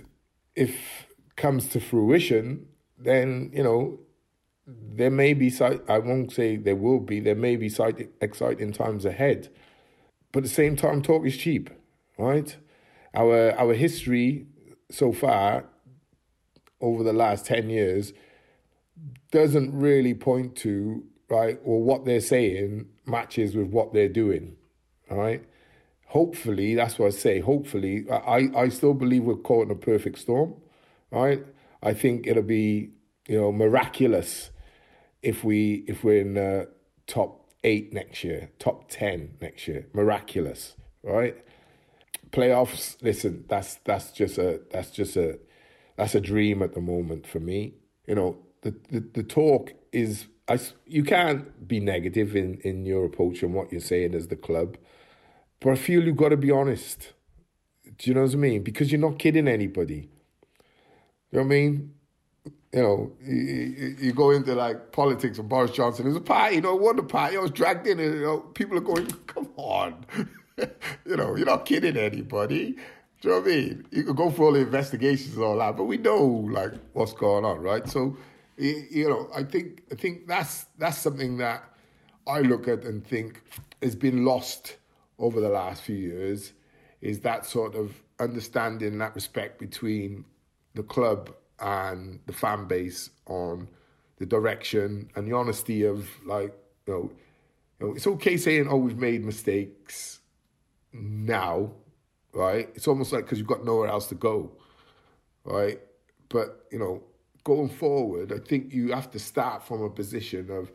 if 0.55 0.75
comes 1.35 1.67
to 1.69 1.79
fruition, 1.79 2.67
then 2.97 3.51
you 3.53 3.63
know 3.63 3.99
there 4.67 5.11
may 5.11 5.33
be 5.33 5.51
I 5.87 5.99
won't 5.99 6.31
say 6.31 6.57
there 6.57 6.75
will 6.75 6.99
be 6.99 7.19
there 7.19 7.35
may 7.35 7.55
be 7.55 7.71
exciting 8.21 8.73
times 8.73 9.05
ahead, 9.05 9.49
but 10.37 10.43
at 10.43 10.49
the 10.49 10.49
same 10.53 10.75
time, 10.75 11.01
talk 11.01 11.25
is 11.25 11.35
cheap 11.35 11.71
right? 12.17 12.55
Our 13.13 13.51
our 13.57 13.73
history 13.73 14.45
so 14.91 15.11
far 15.11 15.65
over 16.79 17.03
the 17.03 17.13
last 17.13 17.45
10 17.47 17.71
years 17.71 18.13
doesn't 19.31 19.73
really 19.73 20.13
point 20.13 20.55
to 20.57 21.03
right 21.27 21.59
or 21.63 21.81
what 21.81 22.05
they're 22.05 22.21
saying 22.21 22.85
matches 23.07 23.55
with 23.55 23.67
what 23.67 23.93
they're 23.93 24.07
doing 24.07 24.55
right 25.09 25.43
hopefully 26.05 26.75
that's 26.75 26.99
what 26.99 27.07
i 27.07 27.09
say 27.09 27.39
hopefully 27.39 28.05
i 28.11 28.47
i 28.55 28.69
still 28.69 28.93
believe 28.93 29.23
we're 29.23 29.35
caught 29.35 29.65
in 29.65 29.71
a 29.71 29.75
perfect 29.75 30.19
storm 30.19 30.53
right 31.11 31.43
i 31.81 31.93
think 31.93 32.27
it'll 32.27 32.43
be 32.43 32.91
you 33.27 33.37
know 33.37 33.51
miraculous 33.51 34.51
if 35.23 35.43
we 35.43 35.83
if 35.87 36.03
we're 36.03 36.21
in 36.21 36.35
the 36.35 36.69
top 37.07 37.46
eight 37.67 37.93
next 37.93 38.23
year 38.23 38.49
top 38.59 38.89
10 38.89 39.37
next 39.41 39.67
year 39.67 39.87
miraculous 39.93 40.75
right 41.03 41.35
playoffs. 42.31 42.97
Listen, 43.01 43.45
that's 43.47 43.75
that's 43.85 44.11
just 44.11 44.37
a 44.37 44.61
that's 44.71 44.91
just 44.91 45.15
a 45.15 45.39
that's 45.95 46.15
a 46.15 46.21
dream 46.21 46.61
at 46.61 46.73
the 46.73 46.81
moment 46.81 47.25
for 47.27 47.39
me. 47.39 47.73
you 48.07 48.15
know, 48.15 48.37
the, 48.61 48.75
the, 48.91 48.99
the 48.99 49.23
talk 49.23 49.73
is, 49.91 50.27
I, 50.47 50.59
you 50.85 51.03
can't 51.03 51.67
be 51.67 51.79
negative 51.79 52.35
in, 52.35 52.59
in 52.61 52.85
your 52.85 53.05
approach 53.05 53.41
and 53.41 53.53
what 53.53 53.71
you're 53.71 53.81
saying 53.81 54.13
as 54.13 54.27
the 54.27 54.35
club, 54.35 54.77
but 55.59 55.71
I 55.71 55.75
feel 55.75 56.03
you've 56.03 56.15
got 56.15 56.29
to 56.29 56.37
be 56.37 56.51
honest. 56.51 57.13
Do 57.83 58.11
you 58.11 58.13
know 58.13 58.23
what 58.23 58.33
I 58.33 58.37
mean? 58.37 58.63
Because 58.63 58.91
you're 58.91 59.01
not 59.01 59.17
kidding 59.17 59.47
anybody. 59.47 60.09
You 61.31 61.39
know 61.39 61.39
what 61.39 61.45
I 61.45 61.47
mean? 61.47 61.93
You 62.73 62.81
know, 62.81 63.11
you, 63.23 64.11
go 64.11 64.31
into 64.31 64.53
like 64.53 64.91
politics 64.91 65.39
and 65.39 65.47
Boris 65.47 65.71
Johnson. 65.71 66.05
There's 66.05 66.17
a 66.17 66.21
party, 66.21 66.55
you 66.55 66.61
know, 66.61 66.75
what 66.75 66.97
the 66.97 67.03
party. 67.03 67.37
I 67.37 67.39
was 67.39 67.51
dragged 67.51 67.87
in, 67.87 67.99
and 67.99 68.15
you 68.15 68.21
know, 68.21 68.39
people 68.39 68.77
are 68.77 68.81
going, 68.81 69.05
"Come 69.27 69.49
on, 69.55 70.05
you 70.57 71.15
know, 71.15 71.35
you're 71.35 71.45
not 71.45 71.65
kidding 71.65 71.95
anybody." 71.95 72.75
Do 73.21 73.29
you 73.29 73.29
know 73.29 73.39
what 73.39 73.47
I 73.47 73.55
mean? 73.55 73.85
You 73.91 74.03
could 74.03 74.15
go 74.15 74.29
for 74.29 74.43
all 74.43 74.51
the 74.51 74.59
investigations 74.59 75.35
and 75.35 75.43
all 75.43 75.57
that, 75.57 75.75
but 75.75 75.85
we 75.85 75.97
know 75.97 76.23
like 76.23 76.73
what's 76.93 77.13
going 77.13 77.45
on, 77.45 77.61
right? 77.61 77.87
So, 77.87 78.15
you 78.57 79.09
know, 79.09 79.29
I 79.33 79.43
think 79.43 79.83
I 79.91 79.95
think 79.95 80.27
that's 80.27 80.65
that's 80.77 80.97
something 80.97 81.37
that 81.37 81.63
I 82.27 82.41
look 82.41 82.67
at 82.67 82.83
and 82.83 83.05
think 83.05 83.41
has 83.81 83.95
been 83.95 84.23
lost 84.25 84.77
over 85.17 85.39
the 85.39 85.49
last 85.49 85.81
few 85.81 85.95
years. 85.95 86.53
Is 87.01 87.21
that 87.21 87.45
sort 87.45 87.75
of 87.75 88.03
understanding 88.19 88.97
that 88.99 89.15
respect 89.15 89.59
between 89.59 90.25
the 90.75 90.83
club 90.83 91.33
and 91.59 92.19
the 92.25 92.33
fan 92.33 92.67
base 92.67 93.09
on 93.25 93.67
the 94.17 94.25
direction 94.25 95.09
and 95.15 95.27
the 95.27 95.35
honesty 95.35 95.83
of 95.83 96.07
like 96.25 96.53
you 96.85 96.93
know, 96.93 97.11
you 97.79 97.87
know 97.87 97.93
it's 97.95 98.07
okay 98.07 98.37
saying 98.37 98.67
oh 98.69 98.77
we've 98.77 98.97
made 98.97 99.23
mistakes 99.23 100.19
now 100.93 101.71
right? 102.33 102.69
It's 102.75 102.87
almost 102.87 103.13
like 103.13 103.25
because 103.25 103.39
you've 103.39 103.47
got 103.47 103.65
nowhere 103.65 103.87
else 103.87 104.07
to 104.07 104.15
go 104.15 104.51
right? 105.43 105.79
But 106.29 106.65
you 106.71 106.79
know 106.79 107.03
going 107.47 107.69
forward 107.69 108.33
i 108.33 108.37
think 108.37 108.73
you 108.73 108.91
have 108.91 109.09
to 109.09 109.17
start 109.17 109.65
from 109.65 109.81
a 109.81 109.89
position 109.89 110.51
of 110.51 110.69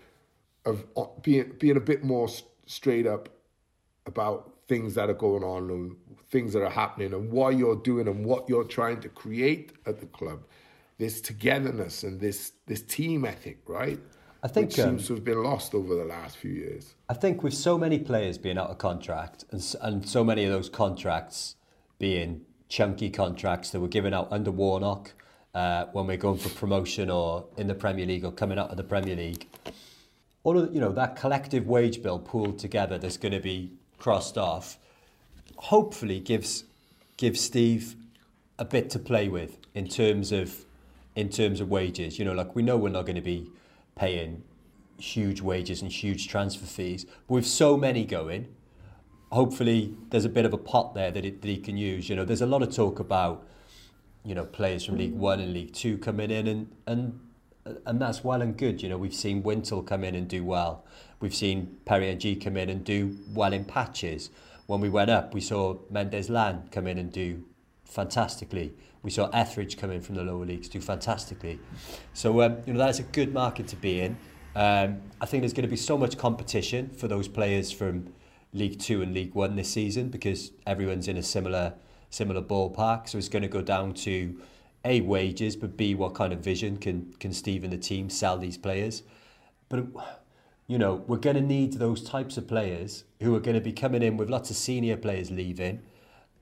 of 0.65 0.87
uh, 0.97 1.05
being 1.21 1.53
being 1.59 1.77
a 1.77 1.81
bit 1.81 2.03
more 2.03 2.27
straight 2.65 3.07
up 3.07 3.29
about 4.07 4.55
things 4.69 4.95
that 4.95 5.11
are 5.11 5.21
going 5.29 5.45
on 5.45 5.69
and 5.69 5.95
things 6.31 6.55
that 6.55 6.63
are 6.63 6.71
happening 6.71 7.13
and 7.13 7.31
why 7.31 7.51
you're 7.51 7.77
doing 7.77 8.09
and 8.09 8.25
what 8.25 8.49
you're 8.49 8.65
trying 8.65 8.99
to 8.99 9.11
create 9.11 9.73
at 9.85 10.01
the 10.01 10.07
club 10.07 10.41
this 10.99 11.21
togetherness 11.21 12.05
and 12.05 12.21
this 12.21 12.53
this 12.67 12.83
team 12.83 13.25
ethic, 13.25 13.59
right? 13.67 13.99
I 14.45 14.49
think 14.49 14.69
Which 14.69 14.77
seems 14.77 15.03
um, 15.03 15.07
to 15.07 15.15
have 15.15 15.25
been 15.25 15.43
lost 15.43 15.73
over 15.73 15.95
the 15.95 16.05
last 16.05 16.37
few 16.37 16.51
years. 16.51 16.95
I 17.09 17.15
think 17.15 17.45
with 17.45 17.55
so 17.55 17.79
many 17.79 17.99
players 17.99 18.39
being 18.39 18.59
out 18.59 18.71
of 18.71 18.79
contract 18.79 19.45
and, 19.53 19.75
and 19.81 20.09
so 20.09 20.25
many 20.25 20.45
of 20.45 20.51
those 20.51 20.69
contracts 20.69 21.55
being 22.01 22.41
chunky 22.69 23.09
contracts 23.09 23.71
that 23.71 23.79
were 23.79 23.89
given 23.89 24.13
out 24.13 24.29
under 24.33 24.51
Warnock 24.51 25.13
uh, 25.55 25.87
when 25.93 26.07
we're 26.07 26.17
going 26.17 26.39
for 26.39 26.49
promotion 26.49 27.11
or 27.11 27.45
in 27.57 27.69
the 27.69 27.75
Premier 27.75 28.07
League 28.07 28.25
or 28.25 28.33
coming 28.33 28.59
out 28.59 28.71
of 28.71 28.77
the 28.77 28.83
Premier 28.83 29.15
League, 29.15 29.47
all 30.43 30.59
of 30.59 30.75
you 30.75 30.81
know 30.81 30.91
that 30.91 31.15
collective 31.15 31.67
wage 31.67 32.03
bill 32.03 32.19
pooled 32.19 32.59
together 32.59 32.99
that's 32.99 33.17
going 33.17 33.33
to 33.33 33.41
be 33.41 33.71
crossed 33.99 34.37
off, 34.37 34.79
hopefully 35.57 36.19
gives 36.19 36.65
gives 37.17 37.41
Steve 37.41 37.95
a 38.59 38.65
bit 38.65 38.91
to 38.91 38.99
play 38.99 39.29
with 39.29 39.59
in 39.75 39.87
terms 39.87 40.33
of 40.33 40.65
in 41.15 41.29
terms 41.29 41.61
of 41.61 41.71
wages. 41.71 42.19
You 42.19 42.25
know, 42.25 42.33
like 42.33 42.55
we 42.55 42.63
know 42.63 42.77
we're 42.77 42.89
not 42.89 43.03
going 43.03 43.17
to 43.17 43.23
be 43.23 43.51
paying 43.97 44.43
huge 44.99 45.41
wages 45.41 45.83
and 45.83 45.91
huge 45.91 46.29
transfer 46.29 46.67
fees. 46.67 47.05
But 47.27 47.35
with 47.35 47.47
so 47.47 47.77
many 47.77 48.05
going, 48.05 48.49
hopefully 49.31 49.97
there's 50.11 50.25
a 50.25 50.29
bit 50.29 50.45
of 50.45 50.53
a 50.53 50.59
pot 50.59 50.95
there 50.95 51.11
that, 51.11 51.25
it, 51.25 51.43
that 51.43 51.49
he 51.49 51.59
can 51.59 51.77
use. 51.77 52.09
You 52.09 52.17
know, 52.17 52.25
there's 52.25 52.43
a 52.43 52.47
lot 52.47 52.63
of 52.63 52.75
talk 52.75 52.99
about, 53.01 53.47
you 54.25 54.35
know, 54.35 54.45
players 54.45 54.85
from 54.85 54.97
League 54.97 55.15
One 55.15 55.41
and 55.41 55.53
League 55.53 55.73
Two 55.73 55.99
coming 55.99 56.31
in 56.31 56.47
and 56.47 56.71
and 56.87 57.19
and 57.87 58.01
that's 58.01 58.25
well 58.25 58.43
and 58.43 58.57
good. 58.57 58.83
You 58.83 58.89
know, 58.89 58.99
we've 58.99 59.15
seen 59.15 59.43
Wintle 59.43 59.83
come 59.83 60.05
in 60.05 60.15
and 60.15 60.29
do 60.29 60.45
well. 60.45 60.85
We've 61.21 61.35
seen 61.35 61.77
Perry 61.85 62.11
Ng 62.11 62.41
come 62.41 62.57
in 62.57 62.69
and 62.69 62.85
do 62.85 63.17
well 63.33 63.53
in 63.53 63.65
patches. 63.65 64.31
When 64.67 64.81
we 64.81 64.89
went 64.89 65.11
up, 65.11 65.35
we 65.35 65.41
saw 65.41 65.79
Mendez-Laing 65.91 66.69
come 66.71 66.87
in 66.87 66.99
and 66.99 67.13
do 67.13 67.45
fantastically. 67.85 68.75
We 69.03 69.11
saw 69.11 69.29
Etheridge 69.31 69.77
come 69.77 69.91
in 69.91 70.01
from 70.01 70.15
the 70.15 70.23
lower 70.23 70.45
leagues 70.45 70.69
do 70.69 70.81
fantastically. 70.81 71.59
So, 72.15 72.43
um, 72.43 72.59
you 72.67 72.73
know, 72.73 72.79
that's 72.79 73.01
a 73.01 73.05
good 73.05 73.33
market 73.33 73.67
to 73.69 73.77
be 73.77 74.01
in. 74.01 74.17
Um, 74.55 75.01
I 75.21 75.27
think 75.27 75.43
there's 75.43 75.53
going 75.53 75.65
to 75.65 75.71
be 75.71 75.77
so 75.77 75.97
much 75.99 76.19
competition 76.19 76.91
for 76.91 77.09
those 77.09 77.27
players 77.27 77.73
from 77.73 78.13
League 78.53 78.79
Two 78.79 79.03
and 79.03 79.15
League 79.15 79.35
One 79.35 79.57
this 79.57 79.71
season 79.71 80.09
because 80.09 80.53
everyone's 80.67 81.09
in 81.09 81.17
a 81.17 81.23
similar 81.23 81.75
similar 82.11 82.43
ballpark. 82.43 83.09
So 83.09 83.19
it's 83.19 83.29
going 83.29 83.43
to 83.43 83.49
go 83.49 83.63
down 83.63 83.95
to 83.95 84.39
a 84.85 85.01
wages, 85.01 85.57
but 85.57 85.77
b 85.77 85.95
what 85.95 86.15
kind 86.15 86.33
of 86.33 86.41
vision 86.41 86.77
can 86.77 87.15
can 87.19 87.33
Steve 87.33 87.65
and 87.65 87.73
the 87.73 87.79
team 87.79 88.11
sell 88.11 88.37
these 88.37 88.59
players. 88.59 89.03
But 89.69 89.87
you 90.67 90.79
know 90.79 91.03
we're 91.07 91.17
going 91.17 91.37
to 91.37 91.43
need 91.43 91.75
those 91.75 92.03
types 92.03 92.37
of 92.37 92.47
players 92.47 93.05
who 93.21 93.35
are 93.35 93.41
going 93.41 93.55
to 93.55 93.61
be 93.61 93.73
coming 93.73 94.03
in 94.03 94.17
with 94.17 94.29
lots 94.29 94.51
of 94.51 94.57
senior 94.57 94.97
players 94.99 95.31
leaving, 95.31 95.81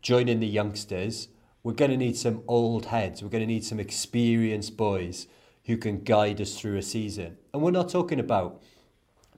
joining 0.03 0.41
the 0.41 0.49
youngsters. 0.49 1.29
We're 1.63 1.75
going 1.75 1.91
to 1.91 1.97
need 1.97 2.17
some 2.17 2.43
old 2.49 2.87
heads. 2.87 3.23
We're 3.23 3.29
going 3.29 3.43
to 3.43 3.47
need 3.47 3.65
some 3.65 3.81
experienced 3.81 4.77
boys 4.77 5.27
who 5.65 5.77
can 5.77 6.03
guide 6.03 6.41
us 6.41 6.59
through 6.59 6.77
a 6.77 6.83
season. 6.83 7.37
And 7.53 7.63
we're 7.63 7.71
not 7.71 7.91
talking 7.91 8.19
about 8.19 8.63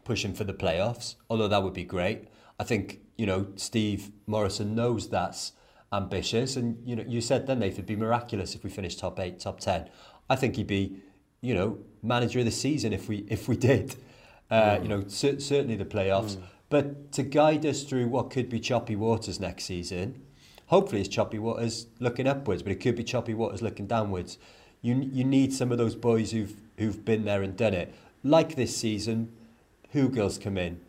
pushing 0.05 0.35
for 0.35 0.45
the 0.45 0.55
playoffs, 0.55 1.16
although 1.29 1.49
that 1.49 1.62
would 1.62 1.75
be 1.75 1.85
great. 1.85 2.29
I 2.59 2.64
think, 2.64 3.01
you 3.16 3.27
know, 3.27 3.49
Steve 3.57 4.12
Morison 4.27 4.75
knows 4.75 5.09
that's 5.09 5.53
ambitious. 5.93 6.57
And, 6.57 6.79
you 6.87 6.97
know, 6.97 7.05
you 7.07 7.20
said 7.20 7.47
then, 7.47 7.59
Nathan, 7.59 7.79
it'd 7.79 7.87
be 7.87 7.97
miraculous 7.97 8.55
if 8.55 8.62
we 8.62 8.70
finished 8.70 9.01
top 9.01 9.18
eight, 9.18 9.41
top 9.41 9.61
10. 9.61 9.89
I 10.31 10.37
think 10.37 10.57
he'd 10.57 10.66
be, 10.66 10.97
you 11.41 11.55
know, 11.55 11.79
manager 12.03 12.39
of 12.39 12.45
the 12.45 12.51
season 12.51 12.93
if 12.93 13.09
we 13.09 13.27
if 13.29 13.49
we 13.49 13.57
did. 13.57 13.97
Uh, 14.51 14.77
mm. 14.77 14.83
You 14.83 14.89
know, 14.89 15.05
cer- 15.09 15.41
certainly 15.41 15.77
the 15.77 15.85
playoffs. 15.85 16.37
Mm. 16.37 16.43
But 16.68 17.12
to 17.12 17.23
guide 17.23 17.66
us 17.66 17.83
through 17.83 18.09
what 18.09 18.31
could 18.31 18.49
be 18.49 18.61
choppy 18.61 18.97
waters 18.97 19.39
next 19.39 19.64
season, 19.64 20.23
hopefully 20.73 21.03
it's 21.03 21.09
choppy 21.09 21.39
waters 21.39 21.87
looking 22.01 22.27
upwards, 22.27 22.62
but 22.62 22.73
it 22.73 22.81
could 22.81 22.97
be 22.97 23.05
choppy 23.05 23.35
waters 23.35 23.61
looking 23.61 23.87
downwards. 23.87 24.39
You 24.81 24.95
you 25.12 25.23
need 25.23 25.53
some 25.53 25.70
of 25.70 25.79
those 25.79 25.95
boys 25.95 26.33
who've 26.33 26.55
who've 26.79 27.05
been 27.05 27.25
there 27.27 27.43
and 27.43 27.55
done 27.57 27.75
it. 27.75 27.95
Like 28.25 28.57
this 28.57 28.75
season, 28.77 29.31
Hugill 29.95 30.31
come 30.43 30.57
in, 30.57 30.81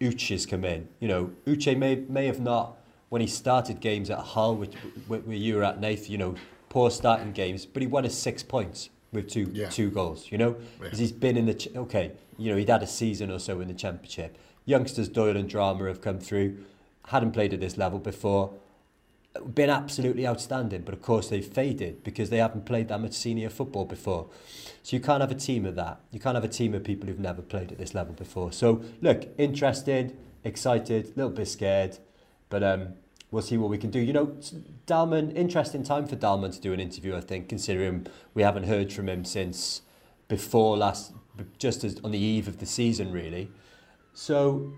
Uche's 0.00 0.44
come 0.44 0.64
in. 0.64 0.88
You 0.98 1.08
know, 1.08 1.30
Uche 1.46 1.78
may 1.78 1.94
may 2.08 2.26
have 2.26 2.40
not 2.40 2.76
when 3.10 3.22
he 3.22 3.28
started 3.28 3.80
games 3.80 4.10
at 4.10 4.18
Hull, 4.18 4.56
which 4.56 4.74
where 5.06 5.22
you 5.46 5.56
were 5.56 5.64
at, 5.64 5.80
Nath. 5.80 6.10
You 6.10 6.18
know, 6.18 6.34
poor 6.68 6.90
starting 6.90 7.32
games, 7.32 7.64
but 7.64 7.80
he 7.80 7.86
won 7.86 8.04
his 8.04 8.18
six 8.18 8.42
points 8.42 8.90
with 9.12 9.28
two 9.28 9.50
yeah. 9.54 9.68
two 9.68 9.88
goals. 9.90 10.32
You 10.32 10.38
know, 10.38 10.56
because 10.80 10.98
yeah. 10.98 11.04
he's 11.04 11.12
been 11.12 11.36
in 11.36 11.46
the 11.46 11.54
ch- 11.54 11.76
okay. 11.76 12.12
You 12.36 12.50
know, 12.50 12.56
he'd 12.56 12.68
had 12.68 12.82
a 12.82 12.86
season 12.88 13.30
or 13.30 13.38
so 13.38 13.60
in 13.60 13.68
the 13.68 13.74
championship. 13.74 14.36
Youngsters 14.64 15.08
Doyle 15.08 15.36
and 15.36 15.48
Drameh 15.48 15.88
have 15.88 16.00
come 16.00 16.18
through, 16.18 16.58
hadn't 17.06 17.32
played 17.32 17.54
at 17.54 17.60
this 17.60 17.76
level 17.76 17.98
before 17.98 18.52
been 19.54 19.70
absolutely 19.70 20.26
outstanding, 20.26 20.82
but 20.82 20.94
of 20.94 21.02
course 21.02 21.28
they've 21.28 21.46
faded 21.46 22.02
because 22.04 22.30
they 22.30 22.38
haven't 22.38 22.66
played 22.66 22.88
that 22.88 23.00
much 23.00 23.12
senior 23.12 23.50
football 23.50 23.84
before. 23.84 24.28
So 24.82 24.96
you 24.96 25.02
can't 25.02 25.20
have 25.20 25.30
a 25.30 25.34
team 25.34 25.66
of 25.66 25.74
that. 25.76 26.00
You 26.10 26.20
can't 26.20 26.34
have 26.34 26.44
a 26.44 26.48
team 26.48 26.74
of 26.74 26.84
people 26.84 27.08
who've 27.08 27.18
never 27.18 27.42
played 27.42 27.72
at 27.72 27.78
this 27.78 27.94
level 27.94 28.14
before. 28.14 28.52
So 28.52 28.82
look, 29.00 29.28
interested, 29.38 30.16
excited, 30.44 31.06
a 31.06 31.08
little 31.16 31.30
bit 31.30 31.48
scared, 31.48 31.98
but 32.48 32.62
um, 32.62 32.94
we'll 33.30 33.42
see 33.42 33.56
what 33.56 33.70
we 33.70 33.78
can 33.78 33.90
do. 33.90 34.00
You 34.00 34.12
know, 34.12 34.26
Dalman, 34.86 35.36
interesting 35.36 35.82
time 35.82 36.06
for 36.06 36.16
Dalman 36.16 36.52
to 36.54 36.60
do 36.60 36.72
an 36.72 36.80
interview, 36.80 37.16
I 37.16 37.20
think, 37.20 37.48
considering 37.48 38.06
we 38.34 38.42
haven't 38.42 38.64
heard 38.64 38.92
from 38.92 39.08
him 39.08 39.24
since 39.24 39.82
before 40.28 40.76
last, 40.76 41.12
just 41.58 41.84
as 41.84 42.00
on 42.04 42.10
the 42.10 42.18
eve 42.18 42.48
of 42.48 42.58
the 42.58 42.66
season, 42.66 43.12
really. 43.12 43.50
So 44.14 44.72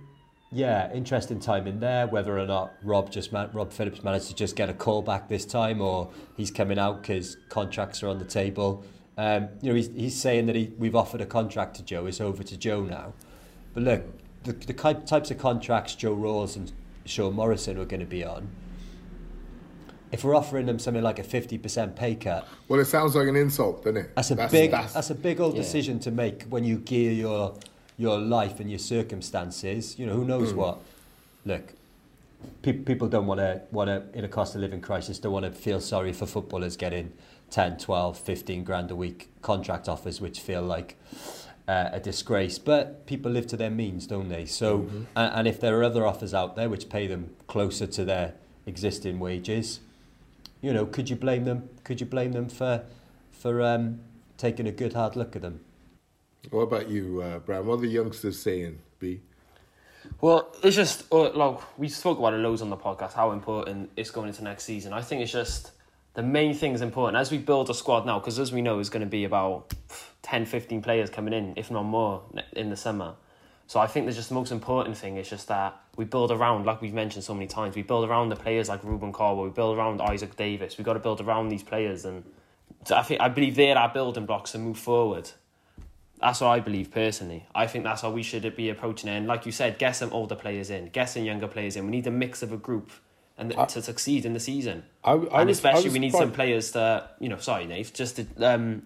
yeah, 0.53 0.92
interesting 0.92 1.40
time 1.40 1.66
in 1.66 1.80
there. 1.80 2.07
Whether 2.07 2.38
or 2.38 2.46
not 2.46 2.72
Rob 2.82 3.11
just 3.11 3.32
Rob 3.32 3.72
Phillips 3.72 4.03
managed 4.03 4.28
to 4.28 4.34
just 4.34 4.57
get 4.57 4.68
a 4.68 4.74
call 4.74 5.03
back 5.03 5.28
this 5.28 5.44
time, 5.44 5.80
or 5.80 6.11
he's 6.36 6.51
coming 6.51 6.78
out 6.78 7.03
because 7.03 7.36
contracts 7.48 8.03
are 8.03 8.09
on 8.09 8.18
the 8.18 8.24
table. 8.24 8.84
Um, 9.16 9.48
you 9.61 9.68
know, 9.68 9.74
he's, 9.76 9.88
he's 9.88 10.16
saying 10.16 10.46
that 10.46 10.57
he, 10.57 10.72
we've 10.78 10.96
offered 10.96 11.20
a 11.20 11.26
contract 11.26 11.76
to 11.76 11.82
Joe. 11.82 12.07
It's 12.07 12.20
over 12.20 12.42
to 12.42 12.57
Joe 12.57 12.82
now. 12.82 13.12
But 13.74 13.82
look, 13.82 14.05
the, 14.44 14.53
the 14.53 14.72
types 14.72 15.30
of 15.30 15.38
contracts 15.38 15.94
Joe 15.94 16.14
Ralls 16.14 16.57
and 16.57 16.72
Sean 17.05 17.34
Morrison 17.34 17.76
are 17.78 17.84
going 17.84 18.01
to 18.01 18.07
be 18.07 18.24
on. 18.24 18.48
If 20.11 20.24
we're 20.24 20.34
offering 20.34 20.66
them 20.66 20.80
something 20.80 21.05
like 21.05 21.20
a 21.20 21.22
fifty 21.22 21.59
percent 21.59 21.94
pay 21.94 22.16
cut, 22.16 22.48
well, 22.66 22.80
it 22.80 22.86
sounds 22.86 23.14
like 23.14 23.28
an 23.28 23.36
insult, 23.36 23.84
doesn't 23.84 23.96
it? 23.96 24.11
That's 24.16 24.32
a 24.32 24.34
that's, 24.34 24.51
big. 24.51 24.72
That's, 24.72 24.94
that's 24.94 25.11
a 25.11 25.14
big 25.14 25.40
old 25.40 25.55
yeah. 25.55 25.62
decision 25.62 26.01
to 26.01 26.11
make 26.11 26.44
when 26.44 26.64
you 26.64 26.78
gear 26.78 27.12
your 27.12 27.55
your 28.01 28.18
life 28.18 28.61
and 28.61 28.70
your 28.70 28.78
circumstances. 28.78 29.98
You 29.98 30.07
know, 30.07 30.14
who 30.14 30.24
knows 30.24 30.53
mm. 30.53 30.57
what? 30.57 30.78
Look, 31.44 31.74
pe- 32.62 32.72
people 32.72 33.09
don't 33.09 33.26
want 33.26 33.40
to 33.40 33.62
want 33.70 33.88
to 33.88 34.18
in 34.18 34.24
a 34.24 34.28
cost 34.28 34.55
of 34.55 34.62
living 34.62 34.80
crisis 34.80 35.18
don't 35.18 35.32
want 35.32 35.44
to 35.44 35.53
feel 35.53 35.80
sorry 35.80 36.12
for 36.12 36.26
footballers 36.26 36.76
getting 36.76 37.12
10, 37.51 37.78
12, 37.78 38.18
15 38.18 38.64
grand 38.64 38.90
a 38.90 38.96
week 38.96 39.28
contract 39.42 39.88
offers, 39.88 40.20
which 40.20 40.40
feel 40.40 40.62
like 40.62 40.96
uh, 41.68 41.90
a 41.92 42.01
disgrace. 42.01 42.59
But 42.59 43.07
people 43.07 43.30
live 43.30 43.46
to 43.48 43.57
their 43.57 43.70
means, 43.70 44.07
don't 44.07 44.28
they? 44.28 44.46
So, 44.46 44.78
mm-hmm. 44.78 45.03
and, 45.14 45.34
and 45.34 45.48
if 45.48 45.61
there 45.61 45.78
are 45.78 45.84
other 45.84 46.07
offers 46.07 46.32
out 46.32 46.57
there 46.57 46.70
which 46.70 46.88
pay 46.88 47.07
them 47.07 47.34
closer 47.48 47.86
to 47.86 48.05
their 48.05 48.32
existing 48.64 49.18
wages, 49.18 49.80
you 50.62 50.72
know, 50.72 50.86
could 50.86 51.11
you 51.11 51.16
blame 51.16 51.44
them? 51.44 51.68
Could 51.84 52.01
you 52.01 52.07
blame 52.07 52.32
them 52.32 52.48
for 52.48 52.84
for 53.30 53.62
um, 53.62 54.01
taking 54.36 54.66
a 54.66 54.72
good 54.72 54.94
hard 54.94 55.16
look 55.16 55.36
at 55.36 55.42
them. 55.42 55.61
What 56.49 56.62
about 56.62 56.88
you, 56.88 57.22
uh? 57.22 57.38
What 57.41 57.74
are 57.74 57.80
the 57.80 57.88
youngsters 57.88 58.41
saying, 58.41 58.78
B? 58.99 59.20
Well, 60.20 60.55
it's 60.62 60.76
just 60.76 61.05
uh, 61.12 61.30
like 61.32 61.61
we 61.78 61.88
spoke 61.88 62.18
about 62.18 62.34
it 62.34 62.38
loads 62.38 62.62
on 62.62 62.70
the 62.70 62.76
podcast 62.76 63.12
how 63.12 63.32
important 63.32 63.91
it's 63.97 64.11
going 64.11 64.28
into 64.28 64.43
next 64.43 64.64
season. 64.64 64.93
I 64.93 65.03
think 65.03 65.20
it's 65.22 65.32
just 65.32 65.72
the 66.14 66.22
main 66.22 66.55
thing 66.55 66.72
is 66.72 66.80
important 66.80 67.18
as 67.18 67.30
we 67.30 67.38
build 67.38 67.70
a 67.70 67.74
squad 67.74 68.07
now 68.07 68.18
because 68.18 68.38
as 68.38 68.53
we 68.53 68.62
know, 68.62 68.78
it's 68.78 68.88
going 68.88 69.03
to 69.03 69.07
be 69.09 69.24
about 69.24 69.72
10, 70.22 70.47
15 70.47 70.82
players 70.82 71.11
coming 71.11 71.34
in, 71.34 71.53
if 71.57 71.70
not 71.70 71.84
more, 71.84 72.22
in 72.53 72.70
the 72.70 72.76
summer. 72.76 73.14
So 73.66 73.78
I 73.78 73.86
think 73.86 74.07
there's 74.07 74.16
just 74.16 74.30
the 74.30 74.34
most 74.34 74.51
important 74.51 74.97
thing 74.97 75.16
is 75.16 75.30
just 75.30 75.47
that 75.47 75.80
we 75.97 76.05
build 76.05 76.32
around, 76.32 76.66
like 76.66 76.82
we've 76.82 76.93
mentioned 76.93 77.22
so 77.22 77.34
many 77.34 77.47
times, 77.47 77.76
we 77.76 77.82
build 77.82 78.09
around 78.09 78.30
the 78.30 78.36
players 78.36 78.68
like 78.68 78.82
Rubin 78.82 79.12
Colwill, 79.12 79.45
we 79.45 79.51
build 79.51 79.78
around 79.78 80.01
Isaak 80.01 80.36
Davies 80.36 80.76
We've 80.76 80.84
got 80.84 80.95
to 80.95 80.99
build 80.99 81.20
around 81.20 81.51
these 81.51 81.62
players, 81.62 82.05
and 82.05 82.24
I 82.93 83.03
think 83.03 83.20
I 83.20 83.28
believe 83.28 83.55
they're 83.55 83.78
our 83.78 83.93
building 83.93 84.26
blocks 84.26 84.53
to 84.53 84.59
move 84.59 84.78
forward. 84.78 85.30
That's 86.21 86.41
what 86.41 86.49
I 86.49 86.61
believe 86.61 86.91
personally. 86.91 87.47
I 87.55 87.66
think 87.66 87.85
that's 87.85 88.03
how 88.03 88.11
we 88.11 88.23
should 88.23 88.55
be 88.55 88.68
approaching 88.68 89.09
it. 89.09 89.16
And 89.16 89.27
like 89.27 89.47
you 89.47 89.53
said, 89.53 89.79
get 89.79 89.93
some 89.93 90.12
older 90.12 90.35
players 90.35 90.68
in, 90.68 90.91
get 90.91 91.07
some 91.07 91.25
younger 91.25 91.49
players 91.49 91.77
in. 91.77 91.87
We 91.87 91.91
need 91.91 92.07
a 92.07 92.11
mix 92.11 92.43
of 92.43 92.53
a 92.53 92.59
group 92.59 92.91
and 93.39 93.55
I, 93.55 93.64
to 93.64 93.81
succeed 93.81 94.27
in 94.27 94.35
the 94.35 94.41
season. 94.41 94.85
I, 95.03 95.12
I 95.12 95.41
and 95.41 95.49
was, 95.49 95.57
especially 95.57 95.91
we 95.91 95.99
need 95.99 96.12
some 96.12 96.31
players 96.31 96.73
to, 96.73 97.09
you 97.21 97.31
know, 97.31 97.39
sorry, 97.39 97.66
Nate, 97.66 97.93
just 97.95 98.16
to 98.16 98.27
um, 98.41 98.83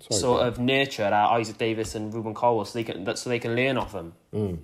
sorry, 0.00 0.20
sort 0.20 0.42
of 0.42 0.58
nurture 0.58 1.04
our 1.04 1.38
Isaak 1.38 1.56
Davies 1.56 1.94
and 1.94 2.12
Rubin 2.12 2.34
Colwill 2.34 2.66
so 2.66 2.78
they 2.78 2.84
can 2.84 3.16
so 3.16 3.30
they 3.30 3.38
can 3.38 3.56
learn 3.56 3.78
off 3.78 3.92
them. 3.92 4.12
Mm. 4.34 4.58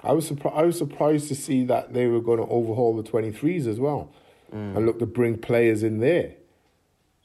I 0.00 0.12
was 0.12 0.28
surprised. 0.28 0.56
I 0.56 0.62
was 0.62 0.78
surprised 0.78 1.26
to 1.28 1.34
see 1.34 1.64
that 1.64 1.92
they 1.92 2.06
were 2.06 2.20
going 2.20 2.38
to 2.38 2.46
overhaul 2.46 2.96
the 2.96 3.02
twenty 3.02 3.32
threes 3.32 3.66
as 3.66 3.80
well, 3.80 4.12
mm. 4.54 4.76
and 4.76 4.86
look 4.86 5.00
to 5.00 5.06
bring 5.06 5.38
players 5.38 5.82
in 5.82 5.98
there. 5.98 6.34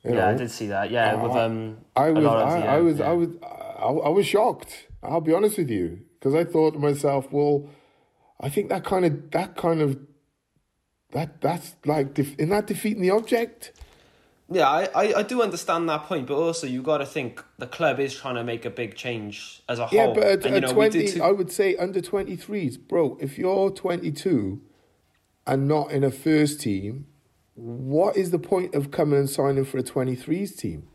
You 0.03 0.15
yeah, 0.15 0.15
know? 0.15 0.29
I 0.29 0.33
did 0.33 0.49
see 0.51 0.67
that. 0.67 0.89
Yeah, 0.89 1.21
with 1.21 1.31
um, 1.33 1.77
I 1.95 2.09
was, 2.09 2.25
of, 2.25 2.31
I, 2.31 2.57
yeah, 2.57 2.73
I, 2.73 2.79
was, 2.79 2.97
yeah. 2.97 3.09
I 3.09 3.13
was, 3.13 3.29
I, 3.77 3.87
I 3.87 4.09
was 4.09 4.25
shocked. 4.25 4.87
I'll 5.01 5.21
be 5.21 5.33
honest 5.33 5.57
with 5.57 5.69
you, 5.69 5.99
because 6.19 6.33
I 6.33 6.43
thought 6.43 6.71
to 6.71 6.79
myself, 6.79 7.31
well, 7.31 7.69
I 8.39 8.49
think 8.49 8.69
that 8.69 8.83
kind 8.83 9.05
of, 9.05 9.31
that 9.31 9.55
kind 9.55 9.81
of, 9.81 9.99
that 11.11 11.41
that's 11.41 11.75
like, 11.85 12.17
in 12.17 12.49
that 12.49 12.67
defeating 12.67 13.01
the 13.01 13.11
object. 13.11 13.71
Yeah, 14.49 14.69
I, 14.69 14.89
I, 14.93 15.13
I 15.19 15.23
do 15.23 15.41
understand 15.41 15.89
that 15.89 16.03
point, 16.03 16.27
but 16.27 16.35
also 16.35 16.67
you 16.67 16.81
got 16.81 16.99
to 16.99 17.05
think 17.05 17.43
the 17.57 17.67
club 17.67 17.99
is 17.99 18.13
trying 18.13 18.35
to 18.35 18.43
make 18.43 18.65
a 18.65 18.69
big 18.69 18.95
change 18.95 19.61
as 19.67 19.79
a 19.79 19.87
yeah, 19.91 20.05
whole. 20.05 20.09
Yeah, 20.09 20.13
but 20.13 20.23
at, 20.23 20.45
and, 20.45 20.55
at 20.55 20.61
know, 20.63 20.73
20, 20.73 21.21
I 21.21 21.31
would 21.31 21.51
say 21.51 21.75
under 21.77 22.01
23s, 22.01 22.77
bro, 22.87 23.17
if 23.19 23.37
you're 23.37 23.71
22 23.71 24.61
and 25.47 25.67
not 25.67 25.91
in 25.91 26.03
a 26.03 26.11
first 26.11 26.61
team, 26.61 27.07
what 27.55 28.17
is 28.17 28.31
the 28.31 28.39
point 28.39 28.75
of 28.75 28.91
coming 28.91 29.19
and 29.19 29.29
signing 29.29 29.65
for 29.65 29.77
a 29.77 29.83
23s 29.83 30.57
team? 30.57 30.87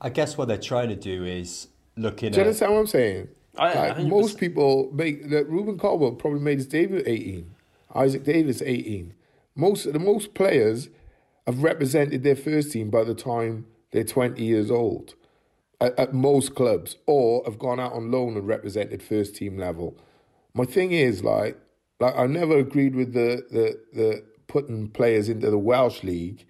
I 0.00 0.10
guess 0.10 0.36
what 0.36 0.48
they're 0.48 0.58
trying 0.58 0.88
to 0.88 0.96
do 0.96 1.24
is 1.24 1.68
looking 1.96 2.32
do 2.32 2.36
you 2.36 2.42
at. 2.42 2.46
understand 2.46 2.72
what 2.72 2.80
I'm 2.80 2.86
saying? 2.86 3.28
I, 3.56 3.88
like 3.88 4.06
most 4.06 4.38
people 4.38 4.90
make 4.92 5.30
that 5.30 5.48
Rubin 5.48 5.78
Colwill 5.78 6.12
probably 6.12 6.40
made 6.40 6.58
his 6.58 6.66
debut 6.66 6.98
at 6.98 7.08
18. 7.08 7.54
Isaak 7.94 8.24
Davies 8.24 8.62
18. 8.62 9.14
Most 9.54 9.92
the 9.92 9.98
most 9.98 10.34
players 10.34 10.88
have 11.46 11.62
represented 11.62 12.22
their 12.24 12.36
first 12.36 12.72
team 12.72 12.90
by 12.90 13.04
the 13.04 13.14
time 13.14 13.66
they're 13.92 14.02
20 14.02 14.42
years 14.42 14.70
old 14.70 15.14
at, 15.80 15.98
at 15.98 16.14
most 16.14 16.54
clubs 16.54 16.96
or 17.06 17.42
have 17.44 17.58
gone 17.58 17.78
out 17.78 17.92
on 17.92 18.10
loan 18.10 18.36
and 18.36 18.46
represented 18.46 19.02
first 19.02 19.36
team 19.36 19.56
level. 19.56 19.96
My 20.54 20.64
thing 20.64 20.92
is 20.92 21.22
like 21.22 21.58
like 22.00 22.16
I 22.16 22.26
never 22.26 22.58
agreed 22.58 22.94
with 22.94 23.12
the 23.12 23.46
the 23.50 23.80
the 23.92 24.24
putting 24.48 24.88
players 24.88 25.28
into 25.28 25.50
the 25.50 25.58
Welsh 25.58 26.02
league 26.02 26.44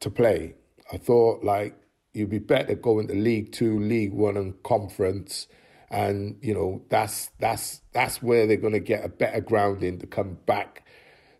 to 0.00 0.10
play. 0.10 0.54
I 0.92 0.96
thought 0.98 1.42
like 1.42 1.76
you'd 2.16 2.30
be 2.30 2.38
better 2.38 2.74
going 2.74 3.08
to 3.08 3.14
League 3.14 3.52
Two, 3.52 3.78
League 3.78 4.12
One, 4.12 4.36
and 4.36 4.60
Conference, 4.62 5.46
and 5.90 6.36
you 6.40 6.54
know 6.54 6.82
that's 6.88 7.30
that's 7.38 7.82
that's 7.92 8.22
where 8.22 8.46
they're 8.46 8.56
going 8.56 8.72
to 8.72 8.80
get 8.80 9.04
a 9.04 9.08
better 9.08 9.40
grounding 9.40 9.98
to 9.98 10.06
come 10.06 10.38
back 10.46 10.86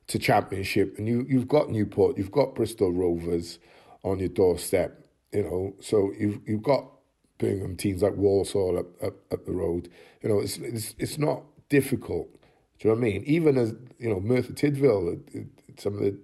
to 0.08 0.18
Championship. 0.18 0.98
And 0.98 1.08
you 1.08 1.26
you've 1.28 1.48
got 1.48 1.70
Newport, 1.70 2.18
you've 2.18 2.30
got 2.30 2.54
Bristol 2.54 2.92
Rovers 2.92 3.58
on 4.02 4.18
your 4.18 4.28
doorstep, 4.28 5.04
you 5.32 5.42
know. 5.42 5.74
So 5.80 6.12
you've 6.18 6.40
you've 6.46 6.62
got 6.62 6.90
Birmingham 7.38 7.76
teams 7.76 8.02
like 8.02 8.16
Walsall 8.16 8.78
up 8.78 9.02
up, 9.02 9.14
up 9.32 9.46
the 9.46 9.52
road. 9.52 9.88
You 10.22 10.28
know, 10.28 10.40
it's 10.40 10.58
it's 10.58 10.94
it's 10.98 11.18
not 11.18 11.42
difficult. 11.68 12.28
Do 12.78 12.88
you 12.88 12.94
know 12.94 13.00
what 13.00 13.06
I 13.06 13.10
mean? 13.12 13.24
Even 13.24 13.56
as 13.56 13.74
you 13.98 14.10
know, 14.10 14.20
Merthyr 14.20 14.52
Tydfil, 14.52 15.08
uh, 15.08 15.38
uh, 15.38 15.42
some 15.78 15.94
of 15.94 16.00
the, 16.00 16.18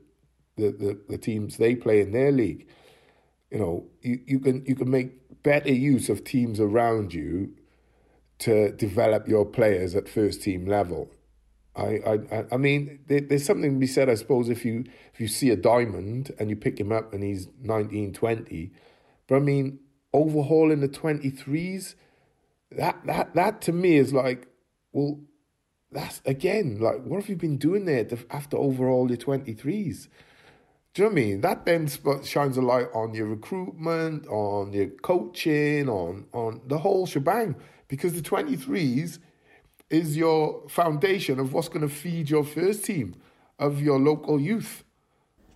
the, 0.56 0.70
the, 0.70 1.00
the 1.08 1.18
teams 1.18 1.56
they 1.56 1.74
play 1.74 2.02
in 2.02 2.12
their 2.12 2.30
league 2.30 2.66
you 3.52 3.58
know, 3.58 3.84
you, 4.00 4.18
you 4.26 4.40
can 4.40 4.64
you 4.66 4.74
can 4.74 4.90
make 4.90 5.42
better 5.42 5.72
use 5.72 6.08
of 6.08 6.24
teams 6.24 6.58
around 6.58 7.12
you 7.12 7.52
to 8.38 8.72
develop 8.72 9.28
your 9.28 9.44
players 9.44 9.94
at 9.94 10.08
first 10.08 10.42
team 10.42 10.66
level. 10.66 11.10
I 11.76 12.00
I 12.32 12.44
I 12.52 12.56
mean, 12.56 13.00
there, 13.06 13.20
there's 13.20 13.44
something 13.44 13.74
to 13.74 13.78
be 13.78 13.86
said, 13.86 14.08
I 14.08 14.14
suppose, 14.14 14.48
if 14.48 14.64
you 14.64 14.84
if 15.12 15.20
you 15.20 15.28
see 15.28 15.50
a 15.50 15.56
diamond 15.56 16.32
and 16.38 16.48
you 16.48 16.56
pick 16.56 16.80
him 16.80 16.90
up 16.92 17.12
and 17.12 17.22
he's 17.22 17.48
19, 17.60 18.14
20. 18.14 18.72
But 19.26 19.36
I 19.36 19.40
mean, 19.40 19.80
overhauling 20.14 20.80
the 20.80 20.88
23s, 20.88 21.94
that 22.70 23.02
that 23.04 23.34
that 23.34 23.60
to 23.62 23.72
me 23.72 23.98
is 23.98 24.14
like, 24.14 24.48
well, 24.92 25.20
that's 25.90 26.22
again 26.24 26.80
like, 26.80 27.02
what 27.04 27.20
have 27.20 27.28
you 27.28 27.36
been 27.36 27.58
doing 27.58 27.84
there 27.84 28.04
to, 28.06 28.18
after 28.30 28.56
overhaul 28.56 29.10
your 29.10 29.18
23s? 29.18 30.08
Do 30.94 31.02
you 31.02 31.08
know 31.08 31.14
what 31.14 31.20
I 31.20 31.24
mean? 31.24 31.40
That 31.40 31.64
then 31.64 31.88
shines 32.22 32.58
a 32.58 32.62
light 32.62 32.88
on 32.92 33.14
your 33.14 33.26
recruitment, 33.26 34.26
on 34.26 34.74
your 34.74 34.88
coaching, 34.88 35.88
on 35.88 36.26
on 36.32 36.60
the 36.66 36.78
whole 36.78 37.06
shebang. 37.06 37.56
Because 37.88 38.12
the 38.14 38.22
23s 38.22 39.18
is 39.90 40.16
your 40.16 40.66
foundation 40.68 41.38
of 41.38 41.52
what's 41.52 41.68
going 41.68 41.86
to 41.86 41.94
feed 41.94 42.30
your 42.30 42.44
first 42.44 42.84
team 42.84 43.14
of 43.58 43.80
your 43.80 43.98
local 43.98 44.40
youth. 44.40 44.84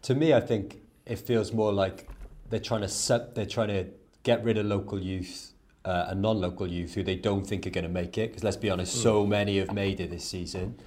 To 0.03 0.15
me, 0.15 0.35
I 0.35 0.41
think 0.41 0.81
it 1.07 1.19
feels 1.19 1.53
more 1.53 1.73
like 1.73 2.09
they're 2.51 2.61
trying 2.61 2.83
to 2.83 2.89
set, 2.89 3.35
they're 3.35 3.47
trying 3.47 3.69
to 3.69 3.87
get 4.23 4.45
rid 4.45 4.59
of 4.59 4.67
local 4.67 5.03
youth 5.03 5.53
uh, 5.85 6.07
and 6.09 6.21
non-local 6.21 6.67
youth 6.67 6.95
who 6.95 7.03
they 7.03 7.17
don't 7.17 7.47
think 7.47 7.67
are 7.67 7.71
going 7.71 7.85
to 7.85 7.91
make 7.91 8.19
it. 8.19 8.31
Because 8.31 8.45
let's 8.45 8.57
be 8.57 8.69
honest, 8.69 8.97
mm. 8.99 9.03
so 9.03 9.27
many 9.27 9.59
have 9.59 9.73
made 9.73 10.01
it 10.01 10.11
this 10.11 10.25
season, 10.25 10.79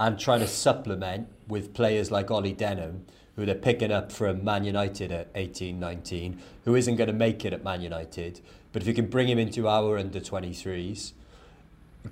and 0.00 0.18
trying 0.18 0.40
to 0.40 0.48
supplement 0.48 1.28
with 1.46 1.74
players 1.74 2.10
like 2.10 2.30
Ollie 2.30 2.52
Denham 2.52 3.06
who 3.38 3.46
they're 3.46 3.54
picking 3.54 3.92
up 3.92 4.10
from 4.10 4.42
Man 4.42 4.64
United 4.64 5.12
at 5.12 5.28
18, 5.36 5.78
19, 5.78 6.42
who 6.64 6.74
isn't 6.74 6.96
going 6.96 7.06
to 7.06 7.12
make 7.12 7.44
it 7.44 7.52
at 7.52 7.62
Man 7.62 7.80
United. 7.80 8.40
But 8.72 8.82
if 8.82 8.88
you 8.88 8.94
can 8.94 9.06
bring 9.06 9.28
him 9.28 9.38
into 9.38 9.68
our 9.68 9.96
under 9.96 10.18
23s, 10.18 11.12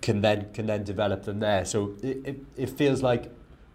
can 0.00 0.20
then 0.20 0.52
can 0.52 0.66
then 0.66 0.84
develop 0.84 1.24
them 1.24 1.40
there. 1.40 1.64
So 1.64 1.96
it, 2.00 2.18
it, 2.24 2.40
it 2.56 2.70
feels 2.70 3.02
like 3.02 3.32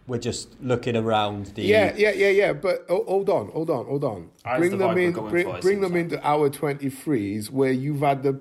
we're 0.08 0.18
just 0.18 0.62
looking 0.62 0.96
around 0.96 1.48
the 1.48 1.64
yeah 1.64 1.94
yeah 1.98 2.12
yeah 2.12 2.30
yeah. 2.30 2.54
But 2.54 2.86
oh, 2.88 3.04
hold 3.04 3.30
on, 3.30 3.50
hold 3.50 3.70
on, 3.70 3.86
hold 3.86 4.06
on. 4.06 4.30
bring 4.58 4.78
them 4.78 4.98
in, 4.98 5.12
bring, 5.12 5.60
bring 5.60 5.82
them 5.82 5.98
into 5.98 6.26
our 6.26 6.50
23s 6.50 7.50
where 7.50 7.74
you've 7.74 8.00
had 8.00 8.24
the 8.24 8.40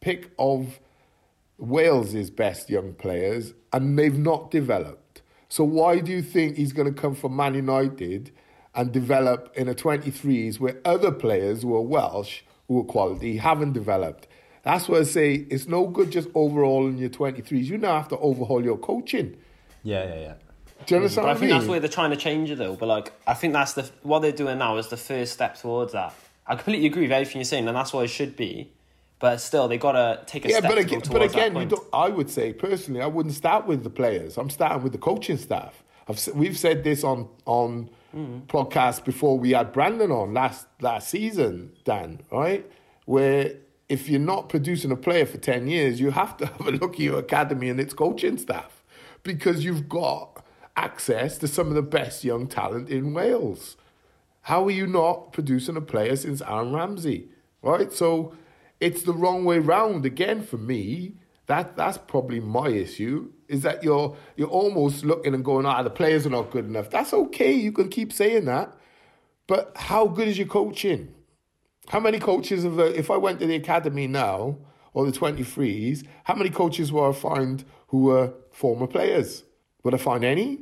pick 0.00 0.32
of 0.38 0.80
Wales's 1.56 2.30
best 2.30 2.68
young 2.68 2.92
players 2.92 3.54
and 3.72 3.98
they've 3.98 4.18
not 4.18 4.50
developed. 4.50 5.22
So 5.48 5.64
why 5.64 6.00
do 6.00 6.12
you 6.12 6.20
think 6.20 6.56
he's 6.56 6.74
going 6.74 6.92
to 6.92 7.00
come 7.00 7.14
from 7.14 7.34
Man 7.34 7.54
United? 7.54 8.32
And 8.74 8.92
develop 8.92 9.52
in 9.56 9.68
a 9.68 9.74
23s 9.74 10.60
where 10.60 10.76
other 10.84 11.10
players 11.10 11.62
who 11.62 11.74
are 11.74 11.82
Welsh, 11.82 12.42
who 12.68 12.80
are 12.80 12.84
quality, 12.84 13.36
haven't 13.36 13.72
developed. 13.72 14.26
That's 14.62 14.88
why 14.88 14.98
I 14.98 15.02
say 15.04 15.46
it's 15.50 15.66
no 15.66 15.86
good 15.86 16.10
just 16.10 16.28
overhauling 16.34 16.98
your 16.98 17.10
23s. 17.10 17.64
You 17.64 17.78
now 17.78 17.96
have 17.96 18.08
to 18.08 18.18
overhaul 18.18 18.62
your 18.62 18.76
coaching. 18.76 19.36
Yeah, 19.82 20.04
yeah, 20.04 20.20
yeah. 20.20 20.34
Do 20.86 20.94
you 20.94 21.00
understand? 21.00 21.26
But 21.26 21.30
I 21.30 21.34
think 21.34 21.50
mean? 21.50 21.58
that's 21.58 21.68
where 21.68 21.80
they're 21.80 21.88
trying 21.88 22.10
to 22.10 22.16
change 22.16 22.50
it 22.50 22.58
though. 22.58 22.74
But 22.74 22.86
like, 22.86 23.12
I 23.26 23.34
think 23.34 23.52
that's 23.52 23.74
the 23.74 23.90
what 24.02 24.20
they're 24.20 24.32
doing 24.32 24.58
now 24.58 24.76
is 24.78 24.88
the 24.88 24.96
first 24.96 25.32
step 25.32 25.58
towards 25.58 25.92
that. 25.92 26.14
I 26.46 26.54
completely 26.54 26.86
agree 26.86 27.02
with 27.02 27.12
everything 27.12 27.36
you're 27.36 27.44
saying, 27.44 27.68
and 27.68 27.76
that's 27.76 27.92
what 27.92 28.04
it 28.04 28.08
should 28.08 28.36
be. 28.36 28.72
But 29.18 29.40
still, 29.40 29.68
they 29.68 29.76
got 29.76 29.92
to 29.92 30.22
take 30.26 30.46
a 30.46 30.48
yeah, 30.48 30.58
step. 30.58 30.70
but 30.70 30.78
again, 30.78 31.02
but 31.10 31.22
again, 31.22 31.70
I 31.92 32.08
would 32.08 32.30
say 32.30 32.54
personally, 32.54 33.02
I 33.02 33.06
wouldn't 33.06 33.34
start 33.34 33.66
with 33.66 33.84
the 33.84 33.90
players. 33.90 34.38
I'm 34.38 34.48
starting 34.48 34.82
with 34.82 34.92
the 34.92 34.98
coaching 34.98 35.36
staff. 35.36 35.84
I've, 36.08 36.26
we've 36.34 36.58
said 36.58 36.82
this 36.82 37.04
on 37.04 37.28
on 37.44 37.90
mm. 38.14 38.46
podcast 38.46 39.04
before 39.04 39.38
we 39.38 39.52
had 39.52 39.72
Brandon 39.72 40.10
on 40.10 40.34
last 40.34 40.66
last 40.80 41.08
season, 41.08 41.72
Dan, 41.84 42.20
right? 42.30 42.70
Where 43.06 43.54
if 43.88 44.08
you're 44.08 44.20
not 44.20 44.48
producing 44.48 44.92
a 44.92 44.96
player 44.96 45.26
for 45.26 45.38
10 45.38 45.66
years, 45.66 46.00
you 46.00 46.12
have 46.12 46.36
to 46.38 46.46
have 46.46 46.66
a 46.66 46.70
look 46.70 46.94
at 46.94 47.00
your 47.00 47.18
academy 47.18 47.68
and 47.68 47.80
its 47.80 47.92
coaching 47.92 48.38
staff 48.38 48.84
because 49.22 49.64
you've 49.64 49.88
got 49.88 50.44
access 50.76 51.36
to 51.38 51.48
some 51.48 51.68
of 51.68 51.74
the 51.74 51.82
best 51.82 52.24
young 52.24 52.46
talent 52.46 52.88
in 52.88 53.12
Wales. 53.12 53.76
How 54.42 54.64
are 54.64 54.70
you 54.70 54.86
not 54.86 55.32
producing 55.32 55.76
a 55.76 55.80
player 55.80 56.16
since 56.16 56.40
Aaron 56.40 56.72
Ramsey? 56.72 57.28
Right? 57.62 57.92
So 57.92 58.34
it's 58.78 59.02
the 59.02 59.12
wrong 59.12 59.44
way 59.44 59.58
round 59.58 60.06
again 60.06 60.42
for 60.42 60.56
me. 60.56 61.16
That 61.46 61.76
that's 61.76 61.98
probably 61.98 62.40
my 62.40 62.68
issue 62.68 63.32
is 63.50 63.62
that 63.62 63.82
you're 63.82 64.16
you're 64.36 64.48
almost 64.48 65.04
looking 65.04 65.34
and 65.34 65.44
going, 65.44 65.66
ah, 65.66 65.82
the 65.82 65.90
players 65.90 66.26
are 66.26 66.30
not 66.30 66.50
good 66.50 66.64
enough. 66.64 66.88
That's 66.88 67.12
okay. 67.12 67.52
You 67.52 67.72
can 67.72 67.88
keep 67.88 68.12
saying 68.12 68.46
that, 68.46 68.72
but 69.46 69.72
how 69.76 70.06
good 70.06 70.28
is 70.28 70.38
your 70.38 70.46
coaching? 70.46 71.14
How 71.88 72.00
many 72.00 72.18
coaches 72.18 72.64
of 72.64 72.76
the? 72.76 72.96
If 72.96 73.10
I 73.10 73.16
went 73.16 73.40
to 73.40 73.46
the 73.46 73.56
academy 73.56 74.06
now 74.06 74.58
or 74.92 75.04
the 75.04 75.12
twenty 75.12 75.42
threes, 75.42 76.04
how 76.24 76.34
many 76.34 76.50
coaches 76.50 76.92
will 76.92 77.10
I 77.10 77.12
find 77.12 77.64
who 77.88 78.04
were 78.04 78.32
former 78.52 78.86
players? 78.86 79.44
Would 79.82 79.94
I 79.94 79.98
find 79.98 80.24
any? 80.24 80.60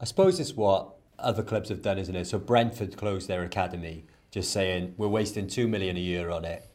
I 0.00 0.04
suppose 0.04 0.40
it's 0.40 0.54
what 0.54 0.94
other 1.18 1.42
clubs 1.42 1.68
have 1.68 1.82
done, 1.82 1.98
isn't 1.98 2.14
it? 2.14 2.26
So 2.26 2.38
Brentford 2.38 2.96
closed 2.96 3.28
their 3.28 3.42
academy, 3.42 4.06
just 4.30 4.52
saying 4.52 4.94
we're 4.96 5.08
wasting 5.08 5.46
two 5.46 5.68
million 5.68 5.96
a 5.96 6.00
year 6.00 6.30
on 6.30 6.44
it. 6.44 6.67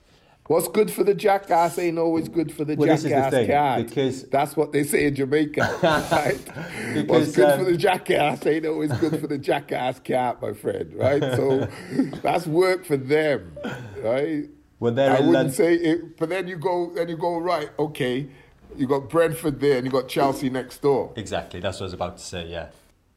What's 0.47 0.67
good 0.67 0.91
for 0.91 1.05
the 1.05 1.13
jackass 1.13 1.79
ain't 1.79 1.97
always 1.97 2.27
good 2.27 2.51
for 2.51 2.65
the 2.65 2.75
Well, 2.75 2.87
the 2.89 3.09
jackass 3.09 3.31
thing, 3.31 3.47
cat. 3.47 3.87
because- 3.87 4.23
that's 4.23 4.57
what 4.57 4.73
they 4.73 4.83
say 4.83 5.05
in 5.05 5.15
Jamaica. 5.15 5.79
right? 5.83 7.07
What's 7.07 7.33
good 7.35 7.49
um, 7.49 7.59
for 7.59 7.71
the 7.71 7.77
jackass 7.77 8.45
ain't 8.45 8.65
always 8.65 8.91
good 8.93 9.21
for 9.21 9.27
the 9.27 9.37
jackass 9.37 9.99
cat, 9.99 10.41
my 10.41 10.51
friend. 10.51 10.93
Right? 10.95 11.21
So 11.21 11.67
that's 12.21 12.45
work 12.45 12.83
for 12.85 12.97
them, 12.97 13.57
right? 14.01 14.49
They're 14.81 15.15
I 15.15 15.21
wouldn't 15.21 15.53
say 15.53 15.75
it, 15.75 16.17
but 16.17 16.27
then 16.27 16.47
you 16.49 16.57
go, 16.57 16.91
then 16.93 17.07
you 17.07 17.15
go 17.15 17.37
right. 17.37 17.69
Okay, 17.79 18.27
you 18.75 18.85
got 18.85 19.09
Brentford 19.09 19.61
there, 19.61 19.77
and 19.77 19.85
you 19.85 19.91
got 19.91 20.09
Chelsea 20.09 20.49
next 20.49 20.81
door. 20.81 21.13
Exactly, 21.15 21.61
that's 21.61 21.77
what 21.79 21.83
I 21.83 21.87
was 21.87 21.93
about 21.93 22.17
to 22.17 22.23
say, 22.23 22.47
yeah. 22.47 22.67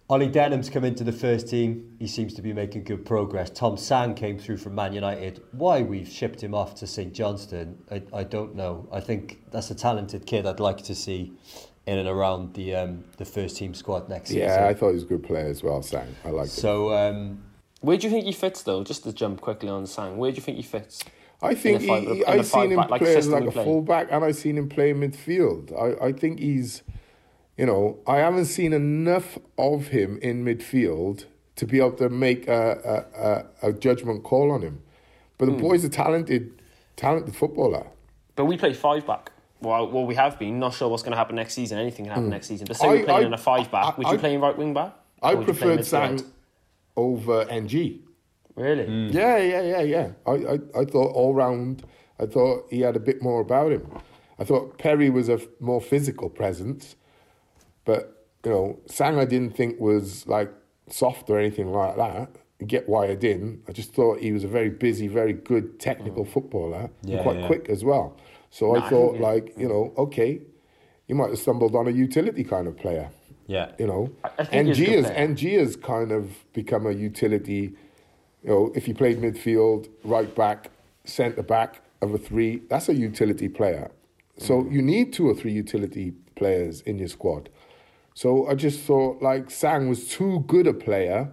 Ollie 0.09 0.29
Denham's 0.29 0.71
come 0.71 0.85
into 0.85 1.03
the 1.03 1.13
first 1.13 1.49
team. 1.49 1.97
He 1.99 2.07
seems 2.07 2.33
to 2.35 2.43
be 2.43 2.53
making 2.53 2.85
good 2.85 3.05
progress. 3.05 3.51
Tom 3.51 3.77
Sang 3.77 4.15
came 4.15 4.39
through 4.39 4.59
from 4.59 4.77
Man 4.77 4.93
United. 4.93 5.43
Why 5.51 5.83
we've 5.83 6.09
shipped 6.09 6.41
him 6.41 6.55
off 6.55 6.77
to 6.77 6.87
St 6.87 7.13
Johnstone, 7.13 7.77
I, 7.91 8.03
I 8.13 8.23
don't 8.23 8.55
know. 8.55 8.89
I 8.93 9.01
think 9.01 9.41
that's 9.51 9.71
a 9.73 9.75
talented 9.75 10.25
kid 10.25 10.47
I'd 10.47 10.61
like 10.61 10.79
to 10.85 10.95
see 10.95 11.33
in 11.87 11.99
and 11.99 12.09
around 12.09 12.55
the 12.55 12.75
um, 12.77 13.05
the 13.17 13.25
first 13.25 13.57
team 13.57 13.75
squad 13.75 14.09
next 14.09 14.31
Yeah, 14.31 14.47
season. 14.49 14.63
Yeah, 14.63 14.69
I 14.69 14.75
thought 14.75 14.89
he 14.91 14.95
was 14.95 15.03
a 15.03 15.07
good 15.07 15.25
player 15.25 15.47
as 15.47 15.63
well. 15.65 15.83
Sang, 15.83 16.15
I 16.25 16.31
like 16.31 16.47
it. 16.47 16.51
So, 16.51 16.93
um, 16.93 17.43
Where 17.81 17.97
do 17.97 18.07
you 18.07 18.13
think 18.13 18.27
he 18.27 18.33
fits 18.33 18.63
though? 18.63 18.85
Just 18.85 19.03
to 19.05 19.13
jump 19.13 19.41
quickly 19.41 19.69
on 19.69 19.87
Sang, 19.87 20.19
where 20.19 20.31
do 20.31 20.37
you 20.37 20.43
think 20.43 20.57
he 20.57 20.63
fits? 20.63 21.03
I 21.43 21.55
think 21.57 21.83
a 21.83 21.87
five- 21.87 22.03
he, 22.05 22.11
in 22.11 22.23
a 22.23 22.31
I've 22.31 22.47
seen 22.47 22.71
him 22.73 22.79
five-back, 22.79 22.91
like, 22.91 23.01
play 23.03 23.17
as 23.17 23.29
like 23.29 23.45
a 23.45 23.51
play. 23.51 23.65
fullback, 23.65 24.09
and 24.13 24.25
I've 24.25 24.37
seen 24.37 24.57
him 24.57 24.69
play 24.69 24.93
midfield. 24.95 25.73
I, 26.01 26.07
I 26.07 26.13
think 26.13 26.39
he's, 26.41 26.83
you 27.57 27.67
know, 27.67 27.99
I 28.07 28.17
haven't 28.19 28.47
seen 28.47 28.73
enough 28.73 29.39
of 29.59 29.89
him 29.89 30.19
in 30.23 30.45
midfield 30.45 31.25
to 31.57 31.67
be 31.67 31.79
able 31.79 31.93
to 31.93 32.09
make 32.09 32.49
a 32.49 33.07
a, 33.63 33.67
a, 33.67 33.71
a 33.71 33.73
judgment 33.73 34.23
call 34.25 34.51
on 34.51 34.63
him. 34.63 34.83
But 35.39 35.47
the 35.47 35.53
Hmm. 35.53 35.61
boy's 35.61 35.85
a 35.85 35.89
talented, 35.89 36.63
talented 36.97 37.35
footballer. 37.35 37.87
But 38.35 38.45
we 38.47 38.57
play 38.57 38.73
five 38.73 39.07
back. 39.07 39.33
Well, 39.61 39.91
well, 39.91 40.05
we 40.05 40.15
have 40.15 40.39
been. 40.39 40.59
Not 40.59 40.75
sure 40.75 40.89
what's 40.89 41.03
going 41.03 41.13
to 41.13 41.17
happen 41.17 41.37
next 41.37 41.55
season. 41.55 41.79
Anything 41.79 42.05
can 42.05 42.13
happen 42.15 42.29
next 42.31 42.47
season. 42.49 42.67
But 42.67 42.77
say. 42.77 42.87
I- 42.87 42.91
we're 42.93 43.05
playing 43.05 43.25
I- 43.25 43.27
in 43.29 43.35
a 43.35 43.39
five 43.39 43.71
back. 43.71 43.85
I- 43.87 43.95
Would 43.97 44.07
you 44.09 44.13
I- 44.15 44.17
play 44.19 44.35
in 44.35 44.41
right 44.41 44.57
wing 44.57 44.75
back? 44.75 44.95
I 45.23 45.33
Or 45.33 45.37
would 45.37 45.47
preferred 45.47 45.85
Sang 45.85 46.21
over 46.97 47.47
NG. 47.49 48.01
Really? 48.55 48.87
Yeah, 49.11 49.37
yeah, 49.39 49.63
yeah, 49.63 49.81
yeah. 49.83 50.09
I, 50.27 50.31
I, 50.33 50.59
I 50.81 50.85
thought 50.85 51.13
all 51.13 51.35
round, 51.35 51.85
I 52.19 52.27
thought 52.27 52.67
he 52.71 52.81
had 52.81 52.97
a 52.97 53.01
bit 53.01 53.23
more 53.23 53.41
about 53.41 53.73
him. 53.73 53.87
I 54.39 54.45
thought 54.45 54.79
Perry 54.79 55.09
was 55.11 55.29
a 55.29 55.35
f- 55.35 55.47
more 55.61 55.81
physical 55.81 56.29
presence, 56.31 56.97
but 57.87 58.27
you 58.45 58.51
know, 58.53 58.79
Sang 58.87 59.19
I 59.19 59.25
didn't 59.25 59.57
think 59.57 59.81
was 59.81 60.27
like 60.29 60.53
soft 60.89 61.31
or 61.31 61.39
anything 61.39 61.73
like 61.73 61.97
that. 61.97 62.29
I 62.61 62.65
get 62.65 62.89
why 62.89 63.07
I 63.09 63.15
didn't. 63.15 63.63
I 63.69 63.73
just 63.73 63.93
thought 63.95 64.21
he 64.21 64.33
was 64.33 64.45
a 64.45 64.49
very 64.49 64.71
busy, 64.71 65.09
very 65.09 65.33
good 65.33 65.81
technical 65.81 66.25
footballer, 66.25 66.91
Yeah, 67.03 67.17
and 67.17 67.23
quite 67.23 67.39
yeah. 67.41 67.47
quick 67.47 67.69
as 67.69 67.83
well. 67.85 68.17
So 68.51 68.73
Nah, 68.73 68.85
I 68.87 68.89
thought, 68.91 69.17
yeah. 69.17 69.23
like, 69.23 69.55
you 69.59 69.69
know, 69.69 69.93
okay, 69.99 70.41
you 71.09 71.15
might 71.15 71.31
have 71.31 71.39
stumbled 71.39 71.75
on 71.75 71.87
a 71.89 71.91
utility 71.91 72.45
kind 72.45 72.67
of 72.69 72.77
player 72.77 73.09
yeah. 73.49 73.73
you 73.79 73.87
know. 73.87 74.11
I- 74.25 74.31
I 74.39 74.45
think 74.45 74.69
he's 74.69 74.79
a 74.79 74.83
NG 74.83 74.87
good 74.95 75.05
has. 75.05 75.13
NG 75.31 75.43
has 75.55 75.77
kind 75.77 76.11
of 76.13 76.25
become 76.53 76.87
a 76.87 76.93
utility. 76.93 77.75
You 78.43 78.51
know, 78.51 78.73
if 78.75 78.89
you 78.89 78.95
played 78.95 79.19
midfield, 79.21 79.89
right 80.05 80.33
back, 80.35 80.71
centre 81.05 81.43
back 81.43 81.81
of 82.03 82.13
a 82.15 82.19
three, 82.19 82.63
that's 82.71 82.89
a 82.89 82.95
utility 82.95 83.49
player. 83.49 83.91
So 84.39 84.63
Mm. 84.63 84.73
you 84.73 84.83
need 84.83 85.13
two 85.13 85.29
or 85.29 85.35
three 85.35 85.53
utility 85.53 86.13
players 86.37 86.81
in 86.83 86.99
your 86.99 87.09
squad. 87.09 87.49
So 88.17 88.49
I 88.49 88.55
just 88.55 88.81
thought 88.81 89.21
like 89.21 89.51
Sang 89.51 89.91
was 89.91 90.09
too 90.09 90.43
good 90.47 90.67
a 90.67 90.73
player 90.73 91.31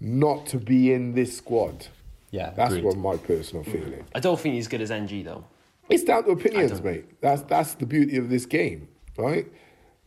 not 0.00 0.44
to 0.46 0.58
be 0.58 0.92
in 0.92 1.14
this 1.14 1.36
squad. 1.36 1.86
Yeah, 2.32 2.50
That's 2.50 2.72
agreed. 2.72 2.84
what 2.84 2.96
my 2.96 3.16
personal 3.16 3.62
feeling. 3.62 4.04
I 4.12 4.18
don't 4.18 4.38
think 4.38 4.56
he's 4.56 4.66
good 4.66 4.80
as 4.80 4.90
NG 4.90 5.22
though. 5.22 5.44
It's 5.88 6.02
down 6.02 6.24
to 6.24 6.30
opinions, 6.30 6.82
mate. 6.82 7.20
That's 7.20 7.42
that's 7.42 7.74
the 7.74 7.86
beauty 7.86 8.16
of 8.16 8.28
this 8.28 8.44
game, 8.44 8.88
right? 9.16 9.46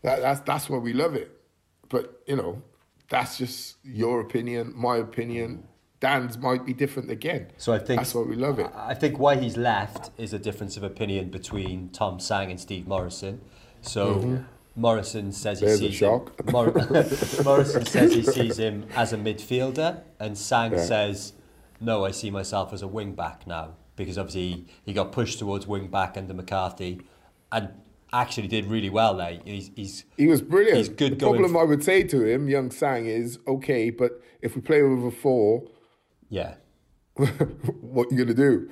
That, 0.01 0.21
that's 0.21 0.41
that's 0.41 0.69
why 0.69 0.77
we 0.77 0.91
love 0.91 1.15
it. 1.15 1.31
But 1.87 2.21
you 2.27 2.35
know, 2.35 2.61
that's 3.07 3.37
just 3.37 3.77
your 3.85 4.19
opinion, 4.19 4.73
my 4.75 4.97
opinion. 4.97 5.63
Dan's 6.01 6.37
might 6.37 6.65
be 6.65 6.73
different 6.73 7.09
again. 7.09 7.47
So 7.55 7.71
I 7.71 7.79
think 7.79 8.01
that's 8.01 8.13
why 8.13 8.23
we 8.23 8.35
love 8.35 8.59
it. 8.59 8.69
I 8.75 8.93
think 8.93 9.19
why 9.19 9.37
he's 9.37 9.55
left 9.55 10.11
is 10.17 10.33
a 10.33 10.37
difference 10.37 10.75
of 10.75 10.83
opinion 10.83 11.29
between 11.29 11.89
Tom 11.89 12.19
Sang 12.19 12.51
and 12.51 12.59
Steve 12.59 12.87
Morison. 12.87 13.39
So 13.81 14.15
mm-hmm. 14.15 14.43
Morison 14.77 15.31
says 15.31 15.59
he. 15.59 15.65
There's 15.65 15.79
sees 15.79 15.99
him. 15.99 16.21
Mor- 16.51 16.71
Morison 17.43 17.85
says 17.85 18.13
he 18.13 18.21
sees 18.23 18.57
him 18.57 18.85
as 18.95 19.11
a 19.11 19.17
midfielder, 19.17 20.01
and 20.19 20.37
Sang 20.37 20.71
Yeah. 20.73 20.85
says, 20.85 21.33
"No, 21.81 22.05
I 22.05 22.11
see 22.11 22.29
myself 22.29 22.71
as 22.71 22.83
a 22.83 22.87
wing 22.87 23.13
back 23.13 23.45
now." 23.47 23.73
Because 23.95 24.19
obviously 24.19 24.67
he, 24.85 24.93
got 24.93 25.11
pushed 25.11 25.39
towards 25.39 25.65
wing 25.65 25.87
back 25.87 26.15
under 26.15 26.31
McCarthy, 26.35 27.01
and 27.51 27.69
actually 28.13 28.47
did 28.47 28.67
really 28.67 28.91
well 28.91 29.15
there. 29.17 29.39
He's, 29.43 29.71
he's 29.75 30.05
He 30.15 30.27
was 30.27 30.41
brilliant. 30.43 30.77
He's 30.77 30.89
good 30.89 31.13
the 31.13 31.15
going 31.15 31.39
problem 31.41 31.55
f- 31.57 31.61
I 31.61 31.65
would 31.65 31.83
say 31.83 32.03
to 32.03 32.23
him, 32.23 32.47
young 32.47 32.69
Sang, 32.69 33.07
is 33.07 33.39
okay, 33.47 33.89
but 33.89 34.21
if 34.43 34.55
we 34.55 34.61
play 34.61 34.83
with 34.83 35.03
a 35.11 35.11
four, 35.11 35.63
yeah, 36.29 36.53
what 37.15 38.07
are 38.07 38.13
you 38.15 38.17
gonna 38.23 38.35
do? 38.35 38.69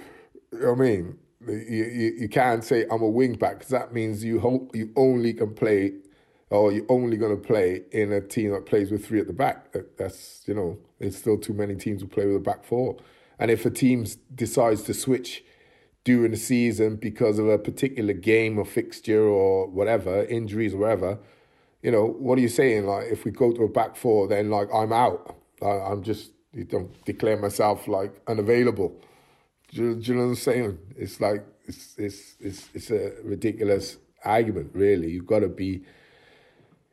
You 0.53 0.59
know 0.59 0.71
I 0.73 0.75
mean? 0.75 1.17
You, 1.47 1.55
you, 1.85 2.15
you 2.21 2.29
can't 2.29 2.63
say 2.63 2.85
I'm 2.91 3.01
a 3.01 3.09
wing 3.09 3.33
back 3.33 3.55
because 3.59 3.69
that 3.69 3.93
means 3.93 4.23
you 4.23 4.39
hope 4.39 4.75
you 4.75 4.91
only 4.95 5.33
can 5.33 5.53
play, 5.53 5.93
or 6.49 6.71
you're 6.71 6.85
only 6.89 7.17
gonna 7.17 7.35
play 7.37 7.83
in 7.91 8.11
a 8.11 8.21
team 8.21 8.51
that 8.51 8.65
plays 8.65 8.91
with 8.91 9.05
three 9.05 9.19
at 9.19 9.27
the 9.27 9.33
back. 9.33 9.71
That- 9.73 9.97
That's 9.97 10.43
you 10.47 10.53
know, 10.53 10.77
there's 10.99 11.17
still 11.17 11.37
too 11.37 11.53
many 11.53 11.75
teams 11.75 12.01
who 12.01 12.07
play 12.07 12.25
with 12.25 12.37
a 12.37 12.39
back 12.39 12.63
four, 12.63 12.97
and 13.39 13.51
if 13.51 13.65
a 13.65 13.69
team 13.69 14.05
decides 14.33 14.83
to 14.83 14.93
switch 14.93 15.43
during 16.03 16.31
the 16.31 16.37
season 16.37 16.95
because 16.97 17.39
of 17.39 17.47
a 17.47 17.57
particular 17.57 18.13
game 18.13 18.59
or 18.59 18.65
fixture 18.65 19.23
or 19.23 19.67
whatever, 19.67 20.23
injuries 20.25 20.73
or 20.73 20.77
whatever, 20.77 21.17
you 21.81 21.91
know, 21.91 22.05
what 22.05 22.37
are 22.37 22.41
you 22.41 22.47
saying? 22.49 22.85
Like, 22.85 23.07
if 23.11 23.25
we 23.25 23.31
go 23.31 23.51
to 23.51 23.63
a 23.63 23.69
back 23.69 23.95
four, 23.95 24.27
then 24.27 24.49
like 24.49 24.69
I'm 24.73 24.93
out. 24.93 25.35
I, 25.61 25.67
I'm 25.67 26.03
just 26.03 26.31
you 26.53 26.63
don't 26.63 26.91
declare 27.05 27.37
myself 27.37 27.87
like 27.87 28.13
unavailable. 28.27 28.95
Do 29.75 29.83
you, 29.83 29.95
do 29.95 30.11
you 30.11 30.17
know 30.17 30.23
what 30.23 30.29
I'm 30.29 30.35
saying? 30.35 30.77
It's 30.95 31.19
like 31.19 31.45
it's 31.65 31.95
it's 31.97 32.35
it's 32.39 32.69
it's 32.73 32.91
a 32.91 33.11
ridiculous 33.25 33.97
argument, 34.23 34.71
really. 34.73 35.11
You've 35.11 35.27
got 35.27 35.39
to 35.39 35.49
be, 35.49 35.83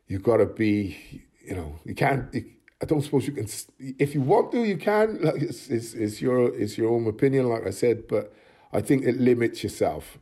you've 0.08 0.24
got 0.24 0.38
to 0.38 0.46
be, 0.46 1.22
you 1.46 1.54
know, 1.54 1.78
you 1.84 1.94
can't. 1.94 2.34
You, 2.34 2.44
I 2.82 2.84
don't 2.86 3.00
suppose 3.00 3.28
you 3.28 3.34
can. 3.34 3.46
If 3.78 4.14
you 4.16 4.20
want 4.20 4.50
to, 4.50 4.64
you 4.64 4.76
can. 4.76 5.22
Like 5.22 5.36
it's, 5.36 5.68
it's 5.68 5.94
it's 5.94 6.20
your 6.20 6.52
it's 6.52 6.76
your 6.76 6.90
own 6.92 7.06
opinion, 7.06 7.48
like 7.48 7.64
I 7.68 7.70
said. 7.70 8.08
But 8.08 8.34
I 8.72 8.80
think 8.80 9.04
it 9.04 9.20
limits 9.20 9.62
yourself. 9.62 10.18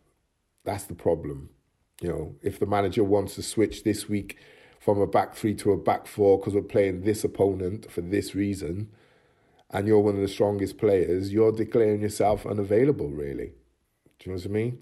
That's 0.64 0.84
the 0.84 0.94
problem. 0.94 1.48
You 2.02 2.08
know, 2.11 2.34
if 2.42 2.58
the 2.58 2.66
manager 2.66 3.04
wants 3.04 3.36
to 3.36 3.42
switch 3.42 3.84
this 3.84 4.06
week 4.06 4.36
from 4.78 5.00
a 5.00 5.06
back 5.06 5.34
three 5.34 5.54
to 5.54 5.72
a 5.72 5.78
back 5.78 6.06
four 6.06 6.38
because 6.38 6.52
we're 6.52 6.61
playing 6.61 7.04
this 7.04 7.24
opponent 7.24 7.90
for 7.90 8.02
this 8.02 8.34
reason, 8.34 8.90
and 9.72 9.86
you're 9.86 10.00
one 10.00 10.16
of 10.16 10.20
the 10.20 10.28
strongest 10.28 10.78
players, 10.78 11.32
you're 11.32 11.52
declaring 11.52 12.00
yourself 12.00 12.46
unavailable, 12.46 13.08
really. 13.08 13.52
Do 14.18 14.30
you 14.30 14.32
know 14.32 14.36
what 14.36 14.46
I 14.46 14.48
mean? 14.48 14.78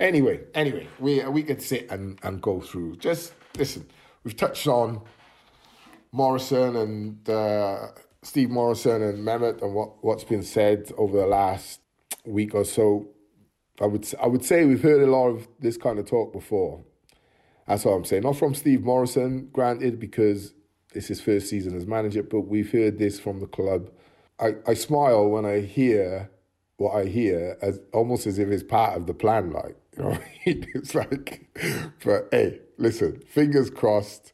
Anyway, 0.00 0.40
anyway, 0.54 0.86
we 0.98 1.24
we 1.26 1.42
could 1.42 1.62
sit 1.62 1.90
and, 1.90 2.18
and 2.22 2.40
go 2.40 2.60
through. 2.60 2.96
Just 2.96 3.32
listen, 3.56 3.86
we've 4.22 4.36
touched 4.36 4.66
on 4.66 5.00
Morison 6.12 6.76
and 6.76 7.28
uh, 7.28 7.88
Steve 8.22 8.50
Morison 8.50 9.02
and 9.02 9.26
Mehmet 9.26 9.62
and 9.62 9.74
what, 9.74 10.04
what's 10.04 10.24
been 10.24 10.42
said 10.42 10.92
over 10.96 11.18
the 11.18 11.26
last 11.26 11.80
week 12.24 12.54
or 12.54 12.64
so. 12.64 13.08
I 13.80 13.86
would 13.86 14.06
I 14.20 14.26
would 14.26 14.44
say 14.44 14.64
we've 14.64 14.82
heard 14.82 15.02
a 15.02 15.10
lot 15.10 15.28
of 15.28 15.48
this 15.58 15.76
kind 15.76 15.98
of 15.98 16.06
talk 16.06 16.32
before. 16.32 16.84
That's 17.66 17.84
what 17.84 17.92
I'm 17.92 18.04
saying. 18.04 18.22
Not 18.22 18.36
from 18.36 18.54
Steve 18.54 18.82
Morison, 18.82 19.50
granted, 19.52 20.00
because 20.00 20.54
it's 20.94 21.08
his 21.08 21.20
first 21.20 21.48
season 21.50 21.76
as 21.76 21.86
manager, 21.86 22.22
but 22.22 22.42
we've 22.42 22.72
heard 22.72 22.98
this 22.98 23.20
from 23.20 23.40
the 23.40 23.46
club. 23.46 23.90
I, 24.40 24.54
I 24.66 24.74
smile 24.74 25.28
when 25.28 25.44
I 25.44 25.60
hear 25.60 26.30
what 26.76 26.94
I 26.94 27.06
hear 27.06 27.56
as 27.60 27.80
almost 27.92 28.26
as 28.26 28.38
if 28.38 28.48
it's 28.48 28.62
part 28.62 28.96
of 28.96 29.06
the 29.06 29.14
plan, 29.14 29.50
like, 29.50 29.76
you 29.96 30.02
know 30.02 30.08
what 30.10 30.20
I 30.20 30.32
mean? 30.46 30.66
It's 30.74 30.94
like, 30.94 31.48
but 32.04 32.28
hey, 32.30 32.60
listen, 32.78 33.20
fingers 33.28 33.70
crossed. 33.70 34.32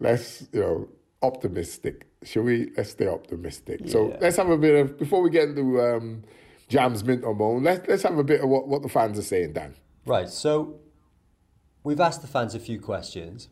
Let's, 0.00 0.48
you 0.52 0.60
know, 0.60 0.88
optimistic. 1.22 2.08
Shall 2.22 2.42
we? 2.42 2.70
Let's 2.76 2.90
stay 2.90 3.06
optimistic. 3.06 3.80
So 3.86 4.16
let's 4.20 4.36
have 4.36 4.48
a 4.48 4.58
bit 4.58 4.74
of, 4.74 4.98
before 4.98 5.22
we 5.22 5.30
get 5.30 5.50
into 5.50 5.80
um, 5.80 6.22
Jams 6.68 7.04
Mint 7.04 7.22
or 7.22 7.34
Moan, 7.34 7.62
let's, 7.62 7.86
let's 7.86 8.02
have 8.02 8.18
a 8.18 8.24
bit 8.24 8.40
of 8.40 8.48
what, 8.48 8.66
what 8.66 8.82
the 8.82 8.88
fans 8.88 9.18
are 9.18 9.22
saying, 9.22 9.52
Dan. 9.52 9.74
Right, 10.06 10.28
so 10.28 10.80
we've 11.82 12.00
asked 12.00 12.22
the 12.22 12.28
fans 12.28 12.54
a 12.54 12.60
few 12.60 12.80
questions. 12.80 13.48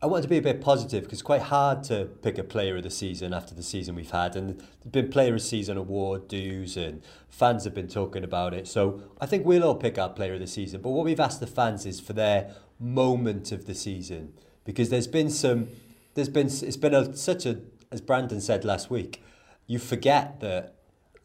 I 0.00 0.06
want 0.06 0.22
to 0.22 0.28
be 0.28 0.36
a 0.38 0.42
bit 0.42 0.60
positive 0.60 1.02
because 1.04 1.18
it's 1.18 1.22
quite 1.26 1.42
hard 1.42 1.82
to 1.84 2.04
pick 2.22 2.38
a 2.38 2.44
player 2.44 2.76
of 2.76 2.84
the 2.84 2.90
season 2.90 3.34
after 3.34 3.52
the 3.52 3.64
season 3.64 3.96
we've 3.96 4.12
had. 4.12 4.36
And 4.36 4.58
there's 4.60 4.92
been 4.92 5.08
player 5.10 5.34
of 5.34 5.40
the 5.40 5.46
season 5.46 5.76
award 5.76 6.28
dues 6.28 6.76
and 6.76 7.02
fans 7.28 7.64
have 7.64 7.74
been 7.74 7.88
talking 7.88 8.22
about 8.22 8.54
it. 8.54 8.68
So 8.68 9.02
I 9.20 9.26
think 9.26 9.44
we'll 9.44 9.64
all 9.64 9.74
pick 9.74 9.98
our 9.98 10.08
player 10.08 10.34
of 10.34 10.40
the 10.40 10.46
season. 10.46 10.82
But 10.82 10.90
what 10.90 11.04
we've 11.04 11.18
asked 11.18 11.40
the 11.40 11.48
fans 11.48 11.84
is 11.84 11.98
for 11.98 12.12
their 12.12 12.54
moment 12.78 13.50
of 13.50 13.66
the 13.66 13.74
season 13.74 14.34
because 14.64 14.88
there's 14.88 15.08
been 15.08 15.30
some, 15.30 15.66
there's 16.14 16.28
been, 16.28 16.46
it's 16.46 16.76
been 16.76 16.94
a, 16.94 17.16
such 17.16 17.44
a, 17.44 17.58
as 17.90 18.00
Brandon 18.00 18.40
said 18.40 18.64
last 18.64 18.90
week, 18.90 19.20
you 19.66 19.80
forget 19.80 20.38
that 20.40 20.76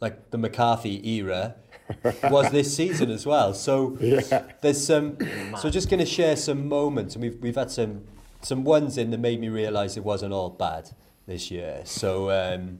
like 0.01 0.31
the 0.31 0.37
McCarthy 0.39 1.07
era 1.17 1.55
was 2.23 2.49
this 2.49 2.75
season 2.75 3.11
as 3.11 3.25
well. 3.25 3.53
So 3.53 3.97
Yeah. 4.01 4.47
there's 4.61 4.83
some. 4.85 5.17
So 5.59 5.69
just 5.69 5.89
going 5.91 5.99
to 5.99 6.05
share 6.05 6.35
some 6.35 6.67
moments, 6.67 7.15
and 7.15 7.21
we've 7.21 7.35
we've 7.39 7.55
had 7.55 7.69
some 7.71 8.03
some 8.43 8.63
ones 8.63 8.97
in 8.97 9.11
that 9.11 9.19
made 9.19 9.39
me 9.39 9.49
realise 9.49 9.97
it 9.97 10.03
wasn't 10.03 10.33
all 10.33 10.49
bad 10.49 10.89
this 11.27 11.49
year. 11.51 11.81
So 11.85 12.29
um, 12.31 12.79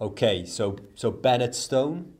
okay, 0.00 0.44
so 0.44 0.76
so 0.94 1.10
Bennett 1.10 1.54
Stone, 1.54 2.12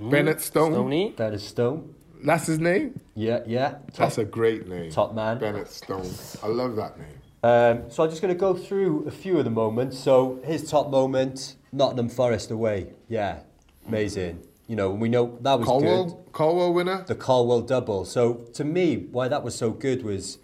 Bennett 0.00 0.40
Stone. 0.40 0.72
Stoney. 0.72 1.10
Bennett 1.16 1.40
Stone, 1.40 1.94
That's 2.24 2.46
his 2.46 2.58
name? 2.58 3.00
yeah, 3.14 3.40
yeah, 3.46 3.70
top, 3.70 3.96
That's 3.96 4.18
a 4.18 4.24
great 4.24 4.68
name. 4.68 4.90
top 4.90 5.14
man. 5.14 5.38
Bennett 5.38 5.68
Stone. 5.68 6.10
I 6.42 6.46
love 6.48 6.76
that 6.76 6.98
name. 6.98 7.08
Um, 7.42 7.90
so 7.90 8.02
I'm 8.02 8.08
just 8.08 8.22
going 8.22 8.32
to 8.32 8.38
go 8.40 8.54
through 8.54 9.06
a 9.06 9.10
few 9.10 9.36
of 9.38 9.44
the 9.44 9.50
moments. 9.50 9.98
So 9.98 10.40
his 10.44 10.68
top 10.70 10.88
moment, 10.90 11.56
Nottingham 11.72 12.08
Forest 12.08 12.50
away, 12.50 12.94
yeah, 13.08 13.40
amazing. 13.86 14.42
You 14.66 14.76
know, 14.76 14.90
we 14.90 15.10
know 15.10 15.36
that 15.42 15.58
was 15.58 15.68
good. 15.68 15.72
Colwill, 15.72 16.24
Colwill 16.32 16.72
winner? 16.72 17.04
the 17.06 17.14
Colwill 17.14 17.60
double. 17.60 18.06
So 18.06 18.46
to 18.54 18.64
me, 18.64 18.96
why 19.12 19.28
that 19.28 19.44
was 19.44 19.54
so 19.54 19.72
good 19.72 20.02
was 20.02 20.38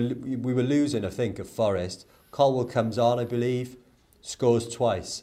we, 0.00 0.36
we 0.36 0.52
were 0.54 0.62
losing, 0.62 1.04
I 1.04 1.10
think, 1.10 1.38
at 1.38 1.46
Forest. 1.46 2.06
Colwill 2.30 2.64
comes 2.64 2.98
on, 2.98 3.18
I 3.18 3.24
believe, 3.24 3.76
scores 4.22 4.68
twice. 4.68 5.22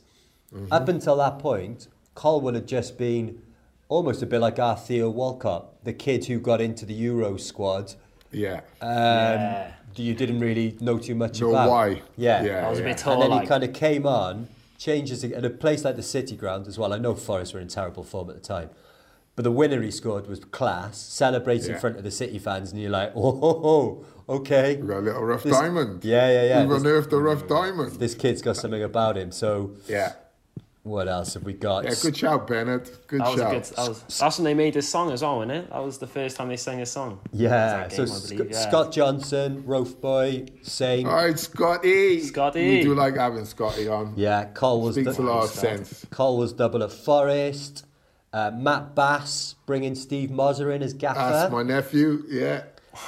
Up 0.71 0.87
until 0.87 1.15
that 1.17 1.37
point, 1.39 1.87
Colwill 2.15 2.55
had 2.55 2.67
just 2.67 2.97
been 2.97 3.41
almost 3.87 4.21
a 4.23 4.25
bit 4.25 4.39
like 4.41 4.57
our 4.59 4.75
Theo 4.75 5.09
Walcott, 5.09 5.83
the 5.83 5.93
kid 5.93 6.25
who 6.25 6.39
got 6.39 6.59
into 6.61 6.85
the 6.85 6.93
Euro 6.95 7.37
squad. 7.37 7.93
Yeah. 8.31 8.61
Um, 8.81 8.89
Yeah. 8.91 9.71
You 9.95 10.13
didn't 10.13 10.39
really 10.39 10.77
know 10.79 10.97
too 10.99 11.15
much 11.15 11.41
Know 11.41 11.49
about. 11.49 11.69
why. 11.69 12.01
Yeah. 12.15 12.43
Yeah. 12.43 12.67
I 12.67 12.69
was 12.69 12.79
a 12.79 12.83
bit 12.83 12.89
And 12.91 12.97
tall. 12.99 13.19
then 13.27 13.41
he 13.41 13.47
kind 13.47 13.63
of 13.63 13.73
came 13.73 14.05
on, 14.05 14.47
changes 14.77 15.23
at 15.23 15.43
a 15.43 15.49
place 15.49 15.83
like 15.83 15.95
the 15.95 16.03
City 16.03 16.35
Ground 16.35 16.67
as 16.67 16.77
well. 16.77 16.93
I 16.93 16.99
know 16.99 17.15
Forest 17.15 17.53
were 17.55 17.59
in 17.59 17.67
terrible 17.67 18.03
form 18.03 18.29
at 18.29 18.35
the 18.35 18.41
time, 18.41 18.69
but 19.35 19.43
the 19.43 19.51
winner 19.51 19.81
he 19.81 19.89
scored 19.91 20.27
was 20.27 20.39
class. 20.39 20.97
Celebrates 20.99 21.65
in 21.67 21.77
front 21.79 21.97
of 21.97 22.03
the 22.03 22.11
City 22.11 22.37
fans, 22.39 22.71
and 22.71 22.79
you're 22.81 22.91
like, 22.91 23.11
oh, 23.15 23.31
ho, 23.39 23.59
ho, 23.59 24.05
okay. 24.29 24.77
We 24.77 24.87
got 24.87 24.97
a 24.99 25.01
little 25.01 25.23
rough 25.23 25.43
This- 25.43 25.53
diamond. 25.57 26.03
Yeah, 26.05 26.29
yeah, 26.29 26.43
yeah. 26.43 26.59
We've 26.61 26.69
This, 26.69 26.81
unearthed 26.81 27.13
a 27.13 27.17
rough 27.17 27.47
diamond. 27.47 27.91
this 27.99 28.15
kid's 28.15 28.41
got 28.41 28.55
something 28.57 28.83
about 28.83 29.17
him. 29.17 29.31
So 29.31 29.71
yeah. 29.87 30.13
what 30.83 31.07
else 31.07 31.33
have 31.35 31.43
we 31.43 31.53
got? 31.53 31.83
Yeah, 31.83 31.93
good 32.01 32.15
shout, 32.17 32.47
Bennett. 32.47 33.07
Good 33.07 33.19
That 33.21 33.27
was 33.31 33.39
shout. 33.39 33.51
good. 33.51 33.63
That 33.63 33.87
was, 33.89 34.03
that's 34.19 34.37
when 34.37 34.45
they 34.45 34.53
made 34.53 34.73
this 34.73 34.87
song 34.89 35.11
as 35.11 35.21
well, 35.21 35.37
wasn't 35.37 35.51
it? 35.51 35.69
That 35.69 35.83
was 35.83 35.97
the 35.97 36.07
first 36.07 36.37
time 36.37 36.47
they 36.49 36.57
sang 36.57 36.81
a 36.81 36.85
song. 36.85 37.19
Yeah, 37.33 37.49
That 37.87 37.91
so 37.93 38.05
Sc- 38.05 38.33
yeah. 38.49 38.67
Scott 38.67 38.91
Johnson, 38.91 39.63
Roaf 39.67 39.99
Boy, 39.99 40.45
same. 40.61 41.07
All 41.07 41.15
right, 41.15 41.37
Scotty. 41.37 42.21
Scotty. 42.21 42.77
We 42.77 42.83
do 42.83 42.95
like 42.95 43.15
having 43.17 43.45
Scotty 43.45 43.87
on. 43.87 44.13
Yeah, 44.15 44.45
Cole 44.45 44.81
was 44.81 44.95
Speaks 44.95 45.17
a 45.17 45.21
lot 45.21 45.43
of 45.43 45.49
sense. 45.49 46.05
Cole 46.11 46.37
was 46.37 46.53
double 46.53 46.81
at 46.83 46.91
Forest. 46.91 47.85
Uh, 48.31 48.51
Matt 48.53 48.93
Bass 48.93 49.55
bringing 49.65 49.95
Steve 49.95 50.29
Morison 50.29 50.69
in 50.69 50.83
as 50.83 50.93
gaffer. 50.93 51.17
That's 51.19 51.51
my 51.51 51.63
nephew. 51.63 52.23
Yeah. 52.29 52.61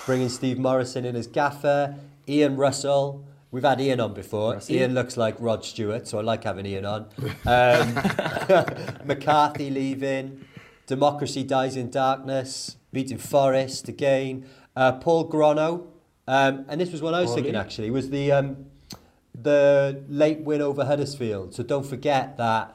Bringing 0.06 0.30
Steve 0.30 0.58
Morison 0.58 1.06
in 1.06 1.16
as 1.16 1.28
gaffer. 1.28 1.96
Ian 2.28 2.58
Russell. 2.58 3.26
We've 3.52 3.64
had 3.64 3.82
Ian 3.82 4.00
on 4.00 4.14
before. 4.14 4.54
Russell. 4.54 4.76
Ian 4.76 4.94
looks 4.94 5.18
like 5.18 5.36
Rod 5.40 5.66
Stewart, 5.66 6.08
so 6.08 6.20
I 6.20 6.22
like 6.22 6.44
having 6.44 6.66
Ian 6.66 6.86
on. 6.86 7.06
Um, 7.46 7.94
McCarthy 9.06 9.70
leaving. 9.70 10.46
Democracy 10.88 11.44
dies 11.44 11.76
in 11.76 11.90
darkness. 11.90 12.78
Beating 12.94 13.18
Forest 13.18 13.88
again. 13.88 14.46
Uh, 14.76 14.94
Paul 14.94 15.30
Grono. 15.30 15.88
Um, 16.28 16.66
and 16.70 16.80
this 16.80 16.92
was 16.92 17.02
what 17.02 17.14
I 17.14 17.22
was 17.22 17.34
thinking 17.34 17.56
actually, 17.56 17.90
was 17.92 18.10
the 18.10 18.32
um, 18.32 18.66
the 19.40 20.04
late 20.08 20.42
win 20.42 20.62
over 20.62 20.86
Huddersfield. 20.86 21.54
So 21.54 21.64
don't 21.64 21.86
forget 21.86 22.38
that 22.38 22.74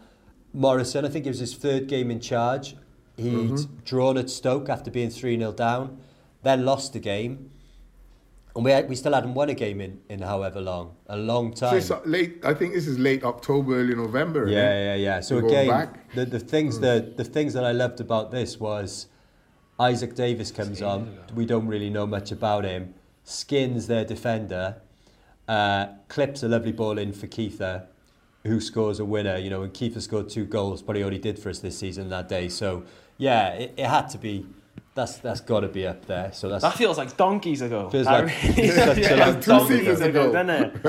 Morison, 0.53 1.05
I 1.05 1.09
think 1.09 1.27
it 1.27 1.31
was 1.31 1.39
his 1.39 1.55
third 1.55 1.87
game 1.87 2.11
in 2.11 2.21
charge. 2.21 2.77
He'd 3.17 3.85
drawn 3.85 4.19
at 4.19 4.29
Stoke 4.29 4.69
after 4.69 4.91
being 4.91 5.09
3 5.09 5.39
0 5.39 5.53
down, 5.53 5.99
then 6.47 6.65
lost 6.65 6.93
the 6.93 7.01
game. 7.01 7.51
And 8.55 8.65
we, 8.65 8.83
we 8.85 8.97
still 8.97 9.13
hadn't 9.13 9.35
won 9.35 9.51
a 9.51 9.55
game 9.55 9.83
in, 9.83 10.01
in 10.09 10.23
however 10.23 10.63
long, 10.63 10.97
a 11.09 11.17
long 11.17 11.53
time. 11.53 11.75
This 11.75 11.91
is 11.91 12.07
late. 12.07 12.43
I 12.43 12.55
think 12.55 12.73
this 12.73 12.87
is 12.87 12.99
late 12.99 13.23
October, 13.23 13.81
early 13.81 13.95
November. 13.95 14.49
Yeah, 14.49 14.71
isn't 14.71 14.85
yeah, 14.85 14.95
yeah. 14.95 15.21
So 15.21 15.37
We're 15.37 15.49
again, 15.49 15.99
the, 16.15 16.25
the 16.25 16.39
things 16.39 16.81
that 16.81 17.19
the 17.19 17.25
things 17.25 17.53
that 17.53 17.65
I 17.65 17.73
loved 17.73 18.01
about 18.01 18.31
this 18.31 18.59
was 18.59 19.09
Isaak 19.79 20.15
Davies 20.15 20.51
comes 20.53 20.81
on. 20.81 21.19
We 21.35 21.45
don't 21.45 21.67
really 21.67 21.91
know 21.91 22.07
much 22.07 22.33
about 22.33 22.65
him. 22.65 22.95
Skins 23.25 23.89
their 23.89 24.07
defender, 24.07 24.81
uh, 25.49 25.89
clips 26.09 26.43
a 26.43 26.49
lovely 26.49 26.73
ball 26.73 26.97
in 26.97 27.13
for 27.13 27.27
Kieffer, 27.27 27.87
who 28.45 28.59
scores 28.59 28.99
a 29.01 29.05
winner. 29.05 29.37
You 29.37 29.51
know, 29.51 29.65
and 29.65 29.75
Kieffer 29.75 30.01
scored 30.01 30.31
two 30.31 30.47
goals, 30.47 30.81
but 30.81 30.97
he 30.97 31.03
already 31.03 31.19
did 31.19 31.39
for 31.39 31.51
us 31.51 31.59
this 31.59 31.77
season 31.79 32.09
that 32.09 32.27
day. 32.31 32.49
So 32.49 32.85
yeah, 33.19 33.51
it, 33.51 33.75
it 33.77 33.87
had 33.87 34.09
to 34.11 34.19
be. 34.19 34.47
That's 34.97 35.19
that's 35.19 35.41
got 35.43 35.61
to 35.61 35.69
be 35.69 35.87
up 35.87 36.07
there. 36.07 36.33
So 36.33 36.49
that's 36.49 36.63
That 36.63 36.73
feels 36.75 36.97
like 36.97 37.17
donkeys 37.19 37.61
ago. 37.61 37.91
Feels 37.91 38.07
That 38.07 38.25
like 38.25 38.43
really- 38.57 38.69
such 38.71 38.97
a 38.97 39.01
yeah, 39.03 39.27
long 39.27 39.41
two 39.41 39.51
donkeys 39.51 39.79
seasons 39.81 40.01
ago. 40.01 40.33
doesn't 40.33 40.51
it? 40.51 40.73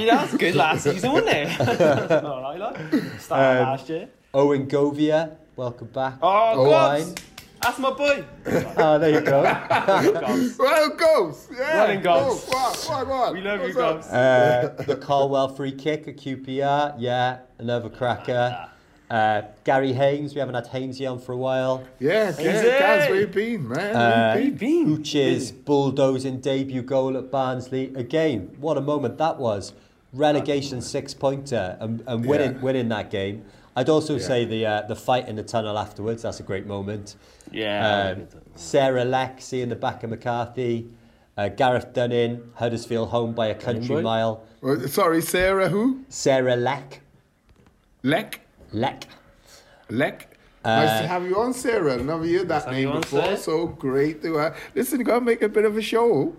yeah, 0.00 0.16
that's 0.16 0.36
good 0.36 0.54
last 0.56 0.82
season, 0.84 1.12
wasn't 1.12 1.30
it? 1.32 1.60
All 2.24 2.42
right, 2.42 2.58
like 2.58 2.76
started 3.20 3.62
Um, 3.62 3.68
last 3.68 3.88
year. 3.88 4.08
Owen 4.34 4.66
Govia. 4.66 5.36
Welcome 5.54 5.86
back. 5.86 6.14
Oh, 6.20 6.64
God, 6.68 7.00
fine. 7.02 7.14
that's 7.62 7.78
my 7.78 7.90
boy. 7.92 8.24
Oh, 8.76 8.98
there 8.98 9.10
you 9.10 9.20
go. 9.22 9.42
Gobs. 9.44 10.58
Well, 10.58 10.90
goes. 10.90 11.48
Yeah. 11.56 11.74
Well 11.84 11.90
in, 11.92 12.02
Gobs. 12.02 12.44
What, 12.48 13.06
what? 13.06 13.32
We 13.32 13.40
love 13.40 13.60
you, 13.60 13.66
What's 13.74 13.78
up? 13.78 13.94
Gobs. 14.02 14.06
Uh, 14.08 14.74
the 14.84 14.96
Colwill 14.96 15.48
free 15.54 15.72
kick 15.72 16.08
at 16.08 16.16
QPR, 16.16 16.96
yeah, 16.98 17.38
another 17.58 17.88
cracker. 17.88 18.68
Uh, 19.08 19.42
Gary 19.64 19.92
Haynes, 19.92 20.34
we 20.34 20.40
haven't 20.40 20.56
had 20.56 20.66
Hainesy 20.66 21.08
on 21.10 21.20
for 21.20 21.32
a 21.32 21.36
while. 21.36 21.84
Yeah, 22.00 22.30
Easy. 22.32 22.42
Gaz, 22.42 22.62
Gaz, 22.64 23.08
where 23.10 23.20
you 23.20 23.26
been, 23.28 23.68
man? 23.68 23.94
Uh, 23.94 24.32
where 24.34 24.44
you 24.44 24.50
been? 24.50 24.84
Been. 24.86 24.96
Hooch's 24.96 25.52
bulldozing 25.52 26.40
debut 26.40 26.82
goal 26.82 27.16
at 27.16 27.30
Barnsley. 27.30 27.92
Again, 27.94 28.56
what 28.58 28.76
a 28.76 28.80
moment 28.80 29.18
that 29.18 29.38
was. 29.38 29.72
Relegation 30.12 30.80
six 30.80 31.14
pointer 31.14 31.76
and, 31.78 32.02
and 32.06 32.24
winning 32.26 32.54
Yeah. 32.54 32.60
winning 32.60 32.88
that 32.88 33.10
game. 33.10 33.44
I'd 33.76 33.88
also 33.88 34.14
Yeah. 34.16 34.26
say 34.26 34.44
the 34.44 34.66
uh, 34.66 34.82
the 34.82 34.96
fight 34.96 35.28
in 35.28 35.36
the 35.36 35.42
tunnel 35.42 35.78
afterwards, 35.78 36.22
that's 36.22 36.40
a 36.40 36.42
great 36.42 36.66
moment. 36.66 37.14
Yeah. 37.52 38.14
Um, 38.16 38.26
Sarah 38.54 39.04
Lexi 39.04 39.60
in 39.62 39.68
the 39.68 39.76
back 39.76 40.02
of 40.02 40.10
McCarthy. 40.10 40.88
Uh, 41.36 41.48
Gareth 41.48 41.92
Dunning, 41.92 42.50
Huddersfield 42.54 43.10
home 43.10 43.34
by 43.34 43.48
a 43.48 43.54
country 43.54 43.96
boy. 43.96 44.00
mile. 44.02 44.42
Well, 44.62 44.80
sorry, 44.88 45.20
Sarah, 45.20 45.68
who? 45.68 46.00
Sarah 46.08 46.56
Leck. 46.56 47.02
Leck? 48.02 48.40
Leck. 48.72 49.04
Leck? 49.90 50.28
Uh, 50.64 50.84
nice 50.84 51.00
to 51.02 51.06
have 51.06 51.24
you 51.26 51.38
on, 51.40 51.54
Sarah. 51.54 51.96
Never 51.96 52.26
heard 52.26 52.48
that 52.48 52.64
have 52.64 52.72
name 52.72 52.82
you 52.82 52.90
on, 52.90 53.00
before. 53.02 53.22
Sarah. 53.22 53.36
So 53.36 53.66
great 53.68 54.22
to 54.22 54.36
have. 54.36 54.56
Listen, 54.74 54.98
go 54.98 55.04
got 55.12 55.18
to 55.20 55.24
make 55.24 55.42
a 55.42 55.48
bit 55.48 55.64
of 55.64 55.76
a 55.76 55.82
show. 55.82 56.34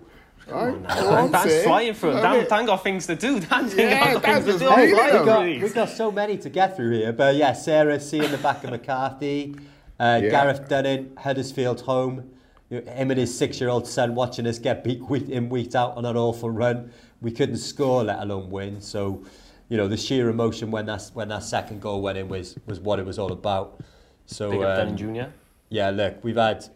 Right? 0.46 0.82
Go 0.88 1.08
on, 1.10 1.30
Dan's 1.32 1.50
Sarah. 1.50 1.64
flying 1.64 1.94
through 1.94 2.10
it. 2.10 2.14
Love 2.14 2.22
Dan, 2.22 2.36
it. 2.40 2.48
Dan 2.48 2.66
got 2.66 2.82
things 2.82 3.06
to 3.06 3.16
do. 3.16 3.40
Dan 3.40 3.70
Yeah, 3.76 4.14
got 4.14 4.22
Dan 4.22 4.42
things 4.42 4.58
to 4.58 4.58
do. 4.64 4.70
really 4.76 4.92
We've 4.92 5.24
got, 5.24 5.44
we've 5.44 5.74
got 5.74 5.88
so 5.90 6.10
many 6.12 6.36
to 6.38 6.48
get 6.50 6.76
through 6.76 6.90
here, 6.98 7.12
but 7.12 7.36
yeah, 7.36 7.52
Sarah 7.52 7.98
C 8.00 8.22
in 8.24 8.30
the 8.30 8.38
back 8.38 8.64
of 8.64 8.70
McCarthy, 8.70 9.56
uh, 10.00 10.20
Yeah. 10.22 10.30
Gareth 10.30 10.68
Dunning, 10.68 11.12
Huddersfield 11.18 11.82
home, 11.82 12.30
you 12.70 12.80
know, 12.82 12.92
him 12.92 13.10
and 13.10 13.18
his 13.20 13.36
six-year-old 13.36 13.86
son 13.86 14.14
watching 14.14 14.46
us 14.46 14.58
get 14.58 14.84
beat 14.84 15.02
week 15.08 15.28
in, 15.28 15.48
week 15.48 15.74
out 15.74 15.96
on 15.96 16.04
an 16.04 16.16
awful 16.16 16.50
run. 16.50 16.92
We 17.20 17.30
couldn't 17.30 17.56
score, 17.58 18.04
let 18.04 18.20
alone 18.20 18.48
win. 18.50 18.80
So, 18.80 19.22
you 19.68 19.76
know, 19.76 19.88
the 19.88 19.96
sheer 19.96 20.28
emotion 20.30 20.70
when 20.70 20.86
that 20.86 21.10
when 21.14 21.28
that 21.28 21.42
second 21.42 21.80
goal 21.80 22.00
went 22.02 22.18
in 22.18 22.28
was 22.28 22.56
was 22.66 22.80
what 22.80 22.98
it 22.98 23.06
was 23.06 23.18
all 23.18 23.32
about. 23.32 23.80
So, 24.26 24.50
Big 24.50 24.62
up 24.62 24.88
um, 24.88 24.96
Jr. 24.96 25.30
yeah, 25.70 25.90
look, 25.90 26.22
we've 26.22 26.36
had 26.36 26.66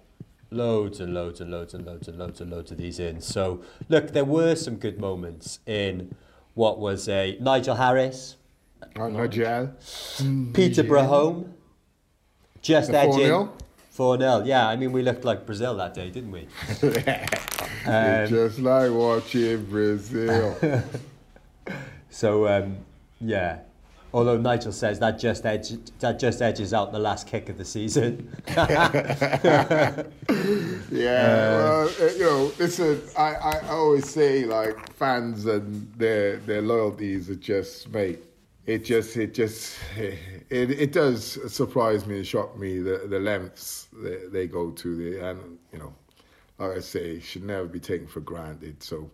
loads 0.51 1.01
and 1.01 1.13
loads 1.15 1.41
and 1.41 1.51
loads 1.51 1.75
and 1.75 1.85
loads 1.87 2.09
and 2.09 2.19
loads 2.19 2.41
and 2.41 2.51
loads 2.51 2.71
of 2.71 2.79
these 2.79 2.99
in. 2.99 3.21
So, 3.21 3.63
look, 3.89 4.13
there 4.13 4.25
were 4.25 4.55
some 4.55 4.77
good 4.77 4.99
moments 5.01 5.59
in 5.67 6.15
what 6.55 6.79
was 6.79 7.09
a 7.09 7.37
Nigel 7.41 7.77
Harris, 7.77 8.37
Oh, 8.97 9.09
Nigel. 9.09 9.73
Peterborough 10.53 11.05
home, 11.05 11.55
just 12.61 12.91
The 12.91 12.99
edging 12.99 13.31
4-0? 13.31 13.51
4 13.91 14.19
0. 14.19 14.43
Yeah, 14.45 14.67
I 14.69 14.77
mean, 14.77 14.93
we 14.93 15.03
looked 15.03 15.25
like 15.25 15.45
Brazil 15.47 15.77
that 15.77 15.95
day, 15.95 16.11
didn't 16.11 16.33
we? 16.33 16.47
Um, 17.85 18.29
Just 18.29 18.61
like 18.61 18.93
watching 18.93 19.65
Brazil. 19.65 20.57
so, 22.13 22.47
um, 22.47 22.77
yeah, 23.21 23.59
Although 24.15 24.37
Nigel 24.37 24.73
says 24.73 24.99
that 24.99 25.19
just 25.19 25.47
edge, 25.47 25.71
that 26.01 26.19
just 26.19 26.43
edges 26.43 26.75
out 26.75 26.93
the 26.93 26.99
last 26.99 27.27
kick 27.27 27.49
of 27.49 27.57
the 27.57 27.65
season. 27.65 28.31
yeah, 28.49 30.05
well, 30.91 31.89
uh, 31.89 32.07
you 32.13 32.21
know, 32.21 32.53
listen, 32.59 33.01
I, 33.17 33.35
I 33.35 33.69
always 33.69 34.09
say 34.09 34.45
like 34.45 34.93
fans 34.93 35.47
and 35.47 35.91
their 35.95 36.37
their 36.37 36.61
loyalties 36.61 37.31
are 37.31 37.37
just 37.37 37.91
mate. 37.91 38.23
It 38.67 38.85
just 38.85 39.17
it 39.17 39.33
just 39.33 39.79
it, 39.97 40.19
it 40.51 40.93
does 40.93 41.39
surprise 41.51 42.05
me 42.07 42.17
and 42.19 42.27
shock 42.27 42.59
me 42.59 42.81
the 42.81 43.07
the 43.09 43.19
lengths 43.19 43.89
they, 43.95 44.27
they 44.31 44.47
go 44.47 44.73
to 44.73 44.95
the 44.95 45.27
and 45.27 45.59
you 45.73 45.79
know, 45.79 45.95
like 46.59 46.77
I 46.77 46.81
say, 46.81 47.19
should 47.19 47.45
never 47.45 47.65
be 47.65 47.81
taken 47.81 48.07
for 48.07 48.21
granted. 48.21 48.83
So 48.83 49.11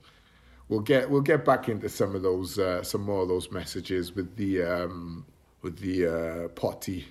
we'll 0.68 0.80
get 0.80 1.10
we'll 1.10 1.20
get 1.20 1.44
back 1.44 1.68
into 1.68 1.88
some 1.88 2.14
of 2.14 2.22
those 2.22 2.58
uh, 2.58 2.82
some 2.82 3.02
more 3.02 3.22
of 3.22 3.28
those 3.28 3.50
messages 3.50 4.14
with 4.14 4.36
the 4.36 4.62
um, 4.62 5.26
with 5.62 5.78
the 5.78 6.06
uh, 6.06 6.48
potty 6.48 7.06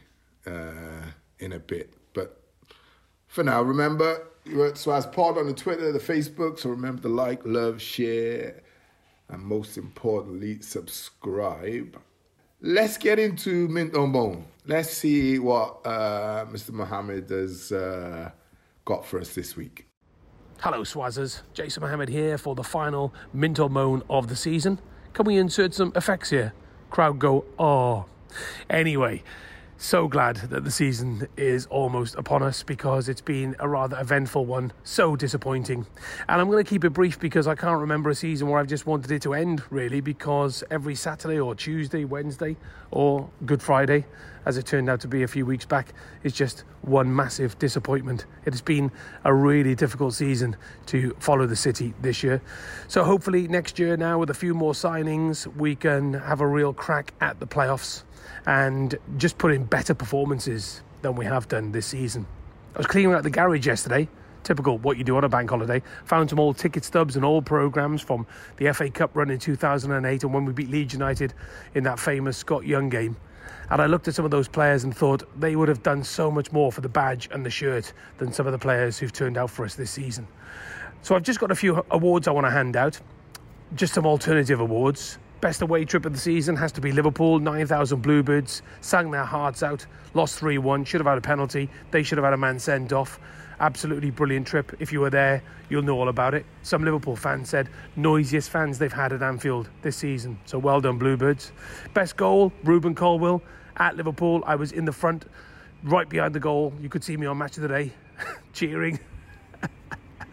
uh, 0.45 1.03
in 1.39 1.53
a 1.53 1.59
bit. 1.59 1.93
But 2.13 2.41
for 3.27 3.43
now, 3.43 3.61
remember 3.61 4.23
you're 4.45 4.67
at 4.67 4.75
Swazz 4.75 5.11
Pod 5.11 5.37
on 5.37 5.47
the 5.47 5.53
Twitter, 5.53 5.91
the 5.91 5.99
Facebook. 5.99 6.59
So 6.59 6.69
remember 6.69 7.03
to 7.03 7.09
like, 7.09 7.41
love, 7.45 7.81
share, 7.81 8.61
and 9.29 9.41
most 9.43 9.77
importantly, 9.77 10.61
subscribe. 10.61 11.99
Let's 12.61 12.97
get 12.97 13.19
into 13.19 13.67
Mint 13.67 13.95
or 13.95 14.07
Moan. 14.07 14.45
Let's 14.65 14.89
see 14.89 15.37
what 15.37 15.85
uh, 15.85 16.45
Mr. 16.45 16.71
Mohammad 16.71 17.29
has 17.29 17.71
uh, 17.71 18.31
got 18.85 19.05
for 19.05 19.19
us 19.19 19.35
this 19.35 19.55
week. 19.55 19.86
Hello, 20.61 20.81
Swazzers. 20.81 21.41
Jason 21.53 21.83
Mohammad 21.83 22.09
here 22.09 22.35
for 22.35 22.55
the 22.55 22.63
final 22.63 23.13
Mint 23.31 23.59
or 23.59 23.69
Moan 23.69 24.01
of 24.09 24.27
the 24.27 24.35
season. 24.35 24.79
Can 25.13 25.25
we 25.27 25.37
insert 25.37 25.75
some 25.75 25.93
effects 25.95 26.31
here? 26.31 26.51
Crowd 26.89 27.19
go, 27.19 27.45
oh. 27.59 28.05
Anyway, 28.67 29.21
so 29.77 30.07
glad 30.07 30.37
that 30.37 30.63
the 30.63 30.71
season 30.71 31.27
is 31.37 31.67
almost 31.67 32.15
upon 32.15 32.41
us 32.41 32.63
because 32.63 33.07
it's 33.07 33.21
been 33.21 33.55
a 33.59 33.69
rather 33.69 33.99
eventful 33.99 34.45
one. 34.45 34.73
So 34.83 35.15
disappointing. 35.15 35.85
And 36.27 36.41
I'm 36.41 36.49
going 36.49 36.63
to 36.63 36.69
keep 36.69 36.83
it 36.83 36.89
brief 36.89 37.19
because 37.19 37.47
I 37.47 37.53
can't 37.53 37.79
remember 37.79 38.09
a 38.09 38.15
season 38.15 38.47
where 38.47 38.59
I've 38.59 38.67
just 38.67 38.87
wanted 38.87 39.11
it 39.11 39.21
to 39.21 39.35
end, 39.35 39.61
really, 39.69 40.01
because 40.01 40.63
every 40.71 40.95
Saturday 40.95 41.39
or 41.39 41.53
Tuesday, 41.53 42.05
Wednesday, 42.05 42.57
or 42.89 43.29
Good 43.45 43.61
Friday, 43.61 44.05
as 44.45 44.57
it 44.57 44.65
turned 44.65 44.89
out 44.89 45.01
to 45.01 45.07
be 45.07 45.23
a 45.23 45.27
few 45.27 45.45
weeks 45.45 45.65
back, 45.65 45.93
is 46.23 46.33
just 46.33 46.63
one 46.81 47.13
massive 47.13 47.59
disappointment. 47.59 48.25
It 48.45 48.53
has 48.53 48.61
been 48.61 48.91
a 49.25 49.33
really 49.33 49.75
difficult 49.75 50.15
season 50.15 50.55
to 50.87 51.15
follow 51.19 51.45
the 51.45 51.55
city 51.55 51.93
this 52.01 52.23
year. 52.23 52.41
So 52.87 53.03
hopefully 53.03 53.47
next 53.47 53.77
year, 53.77 53.95
now 53.95 54.17
with 54.17 54.29
a 54.29 54.33
few 54.33 54.53
more 54.55 54.73
signings, 54.73 55.45
we 55.55 55.75
can 55.75 56.13
have 56.13 56.41
a 56.41 56.47
real 56.47 56.73
crack 56.73 57.13
at 57.21 57.39
the 57.39 57.45
playoffs 57.45 58.03
and 58.45 58.95
just 59.17 59.37
put 59.37 59.51
in 59.51 59.63
better 59.65 59.93
performances 59.93 60.81
than 61.01 61.15
we 61.15 61.25
have 61.25 61.47
done 61.47 61.71
this 61.71 61.85
season. 61.85 62.25
I 62.75 62.79
was 62.79 62.87
cleaning 62.87 63.13
out 63.13 63.23
the 63.23 63.29
garage 63.29 63.65
yesterday. 63.65 64.07
Typical 64.43 64.77
what 64.77 64.97
you 64.97 65.03
do 65.03 65.17
on 65.17 65.23
a 65.23 65.29
bank 65.29 65.49
holiday. 65.49 65.81
Found 66.05 66.29
some 66.29 66.39
old 66.39 66.57
ticket 66.57 66.85
stubs 66.85 67.15
and 67.15 67.25
old 67.25 67.45
programmes 67.45 68.01
from 68.01 68.25
the 68.57 68.71
FA 68.71 68.89
Cup 68.89 69.15
run 69.15 69.29
in 69.29 69.39
2008 69.39 70.23
and 70.23 70.33
when 70.33 70.45
we 70.45 70.53
beat 70.53 70.69
Leeds 70.69 70.93
United 70.93 71.33
in 71.75 71.83
that 71.83 71.99
famous 71.99 72.37
Scott 72.37 72.65
Young 72.65 72.87
game. 72.87 73.17
And 73.69 73.81
I 73.81 73.85
looked 73.87 74.07
at 74.07 74.15
some 74.15 74.23
of 74.23 74.31
those 74.31 74.47
players 74.47 74.83
and 74.85 74.95
thought 74.95 75.23
they 75.39 75.55
would 75.55 75.67
have 75.67 75.83
done 75.83 76.03
so 76.03 76.31
much 76.31 76.51
more 76.51 76.71
for 76.71 76.81
the 76.81 76.89
badge 76.89 77.27
and 77.31 77.45
the 77.45 77.49
shirt 77.49 77.91
than 78.17 78.31
some 78.31 78.45
of 78.45 78.53
the 78.53 78.59
players 78.59 78.97
who've 78.97 79.11
turned 79.11 79.37
out 79.37 79.49
for 79.49 79.65
us 79.65 79.75
this 79.75 79.91
season. 79.91 80.27
So 81.01 81.15
I've 81.15 81.23
just 81.23 81.39
got 81.39 81.51
a 81.51 81.55
few 81.55 81.83
awards 81.91 82.27
I 82.27 82.31
want 82.31 82.45
to 82.45 82.51
hand 82.51 82.77
out, 82.77 82.99
just 83.75 83.93
some 83.93 84.05
alternative 84.05 84.59
awards. 84.59 85.17
Best 85.39 85.61
away 85.61 85.85
trip 85.85 86.03
of 86.05 86.13
the 86.13 86.19
season 86.19 86.55
has 86.55 86.71
to 86.71 86.81
be 86.81 86.91
Liverpool. 86.91 87.37
9,000 87.37 88.01
Bluebirds 88.01 88.63
sang 88.81 89.11
their 89.11 89.23
hearts 89.23 89.61
out, 89.61 89.85
lost 90.15 90.39
3 90.39 90.57
1, 90.57 90.83
should 90.83 90.99
have 90.99 91.05
had 91.05 91.19
a 91.19 91.21
penalty. 91.21 91.69
They 91.91 92.01
should 92.01 92.17
have 92.17 92.25
had 92.25 92.33
a 92.33 92.37
man 92.37 92.57
sent 92.57 92.91
off. 92.91 93.19
Absolutely 93.59 94.09
brilliant 94.09 94.47
trip. 94.47 94.75
If 94.79 94.91
you 94.91 94.99
were 94.99 95.11
there, 95.11 95.43
you'll 95.69 95.83
know 95.83 95.99
all 95.99 96.09
about 96.09 96.33
it. 96.33 96.43
Some 96.63 96.83
Liverpool 96.83 97.15
fans 97.15 97.49
said 97.49 97.69
noisiest 97.95 98.49
fans 98.49 98.79
they've 98.79 98.91
had 98.91 99.13
at 99.13 99.21
Anfield 99.21 99.69
this 99.83 99.95
season. 99.95 100.39
So 100.45 100.57
well 100.57 100.81
done, 100.81 100.97
Bluebirds. 100.97 101.51
Best 101.93 102.17
goal, 102.17 102.51
Rubin 102.63 102.95
Colwill 102.95 103.43
at 103.77 103.95
Liverpool. 103.95 104.43
I 104.47 104.55
was 104.55 104.71
in 104.71 104.85
the 104.85 104.91
front, 104.91 105.25
right 105.83 106.09
behind 106.09 106.33
the 106.33 106.39
goal. 106.39 106.73
You 106.81 106.89
could 106.89 107.03
see 107.03 107.15
me 107.15 107.27
on 107.27 107.37
Match 107.37 107.57
of 107.57 107.61
the 107.61 107.69
Day, 107.69 107.93
cheering 108.53 108.99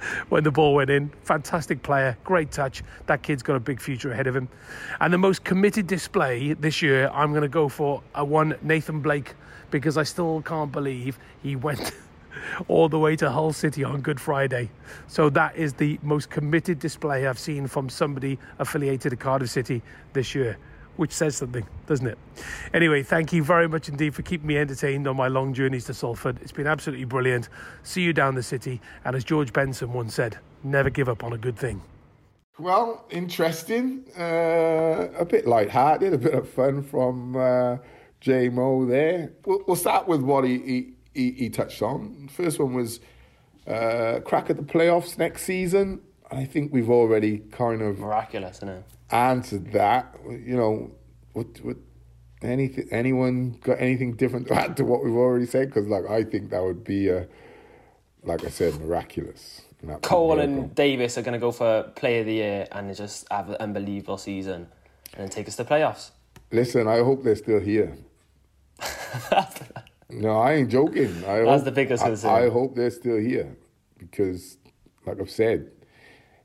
when 0.29 0.45
the 0.45 0.51
ball 0.51 0.75
went 0.75 0.91
in. 0.91 1.11
Fantastic 1.23 1.83
player, 1.83 2.17
great 2.25 2.51
touch. 2.51 2.83
That 3.07 3.23
kid's 3.23 3.43
got 3.43 3.57
a 3.57 3.61
big 3.61 3.81
future 3.81 4.13
ahead 4.13 4.27
of 4.27 4.37
him. 4.37 4.49
And 5.01 5.13
the 5.13 5.19
most 5.19 5.45
committed 5.45 5.87
display 5.87 6.55
this 6.55 6.83
year, 6.83 7.11
I'm 7.13 7.31
going 7.31 7.43
to 7.43 7.49
go 7.49 7.69
for 7.69 8.03
a 8.15 8.25
one 8.25 8.57
Nathan 8.63 9.01
Blake 9.01 9.35
because 9.71 9.97
I 9.97 10.03
still 10.03 10.43
can't 10.43 10.73
believe 10.73 11.19
he 11.43 11.57
went. 11.57 11.93
all 12.69 12.89
the 12.89 12.99
way 12.99 13.17
to 13.17 13.31
Hull 13.31 13.53
City 13.53 13.85
on 13.85 14.01
Good 14.01 14.21
Friday. 14.21 14.71
So 15.07 15.31
that 15.31 15.57
is 15.57 15.73
the 15.73 15.99
most 16.03 16.31
committed 16.31 16.79
display 16.79 17.27
I've 17.27 17.39
seen 17.39 17.67
from 17.67 17.89
somebody 17.89 18.39
affiliated 18.59 19.11
to 19.11 19.17
Cardiff 19.17 19.51
City 19.51 19.83
this 20.13 20.35
year 20.35 20.59
which 20.97 21.13
says 21.13 21.37
something, 21.37 21.67
doesn't 21.87 22.07
it? 22.07 22.19
Anyway, 22.73 23.03
thank 23.03 23.33
you 23.33 23.43
very 23.43 23.69
much 23.69 23.89
indeed 23.89 24.15
for 24.15 24.23
keeping 24.23 24.47
me 24.47 24.59
entertained 24.59 25.07
on 25.07 25.17
my 25.17 25.29
long 25.29 25.53
journeys 25.53 25.85
to 25.87 25.95
Salford. 25.95 26.39
It's 26.43 26.53
been 26.53 26.67
absolutely 26.67 27.05
brilliant. 27.05 27.49
See 27.83 28.03
you 28.03 28.13
down 28.13 28.35
the 28.35 28.43
city. 28.43 28.81
And 29.05 29.17
as 29.17 29.25
George 29.25 29.53
Benson 29.53 29.93
once 29.93 30.15
said, 30.15 30.39
never 30.63 30.91
give 30.91 31.09
up 31.09 31.25
on 31.25 31.33
a 31.33 31.39
good 31.39 31.57
thing. 31.57 31.83
Well, 32.59 33.05
interesting. 33.11 34.05
Uh, 34.17 35.09
a 35.19 35.25
bit 35.25 35.47
light-hearted, 35.47 36.13
a 36.13 36.19
bit 36.19 36.35
of 36.35 36.49
fun 36.49 36.83
from 36.83 37.37
uh, 37.37 37.79
J 38.21 38.49
Mo 38.49 38.87
there. 38.87 39.33
We'll, 39.45 39.65
we'll, 39.67 39.77
start 39.77 40.07
with 40.07 40.23
what 40.23 40.45
he, 40.45 40.95
he, 41.13 41.33
he 41.33 41.51
touched 41.51 41.83
on. 41.83 42.29
First 42.33 42.61
one 42.61 42.75
was 42.75 43.01
uh, 43.67 44.21
crack 44.25 44.51
at 44.51 44.57
the 44.57 44.63
playoffs 44.63 45.19
next 45.19 45.43
season. 45.43 46.01
I 46.31 46.45
think 46.45 46.73
we've 46.73 46.91
already 46.91 47.39
kind 47.51 47.83
of 47.83 47.99
miraculous, 47.99 48.59
isn't 48.59 48.69
it? 48.69 48.85
Answered 49.11 49.73
that. 49.73 50.15
You 50.29 50.57
know, 50.57 50.91
what, 51.33 51.47
what, 51.63 51.77
anything, 52.43 52.89
anyone 52.91 53.59
got 53.63 53.81
anything 53.81 54.15
different 54.15 54.49
to 54.49 54.55
add 54.55 54.77
to 54.79 54.85
what 54.85 55.05
we've 55.05 55.15
already 55.15 55.47
said? 55.47 55.69
Because, 55.69 55.87
like, 55.87 56.09
I 56.09 56.25
think 56.25 56.51
that 56.51 56.63
would 56.63 56.85
be, 56.85 57.11
uh, 57.11 57.25
like 58.23 58.45
I 58.45 58.49
said, 58.49 58.81
miraculous. 58.81 59.63
Cole 60.03 60.41
and 60.41 60.75
Davies 60.75 61.19
are 61.19 61.23
going 61.23 61.35
to 61.35 61.39
go 61.39 61.53
for 61.53 61.83
Player 61.95 62.21
of 62.21 62.27
the 62.27 62.33
Year 62.35 62.67
and 62.73 62.95
just 62.97 63.27
have 63.31 63.51
an 63.51 63.57
unbelievable 63.61 64.17
season 64.19 64.67
and 65.13 65.23
then 65.23 65.29
take 65.29 65.47
us 65.49 65.57
to 65.57 65.65
playoffs. 65.65 66.11
Listen, 66.51 66.89
I 66.89 66.99
hope 66.99 67.23
they're 67.23 67.37
still 67.37 67.61
here. 67.61 67.97
no, 70.11 70.39
I 70.39 70.55
ain't 70.55 70.71
joking. 70.71 71.25
I 71.25 71.41
That's 71.41 71.49
hope, 71.49 71.65
the 71.65 71.73
biggest 71.73 72.05
concern. 72.05 72.31
I, 72.31 72.47
I 72.47 72.49
hope 72.49 72.75
they're 72.75 72.91
still 72.91 73.19
here 73.19 73.57
because, 73.99 74.57
like 75.07 75.21
I've 75.21 75.31
said, 75.31 75.71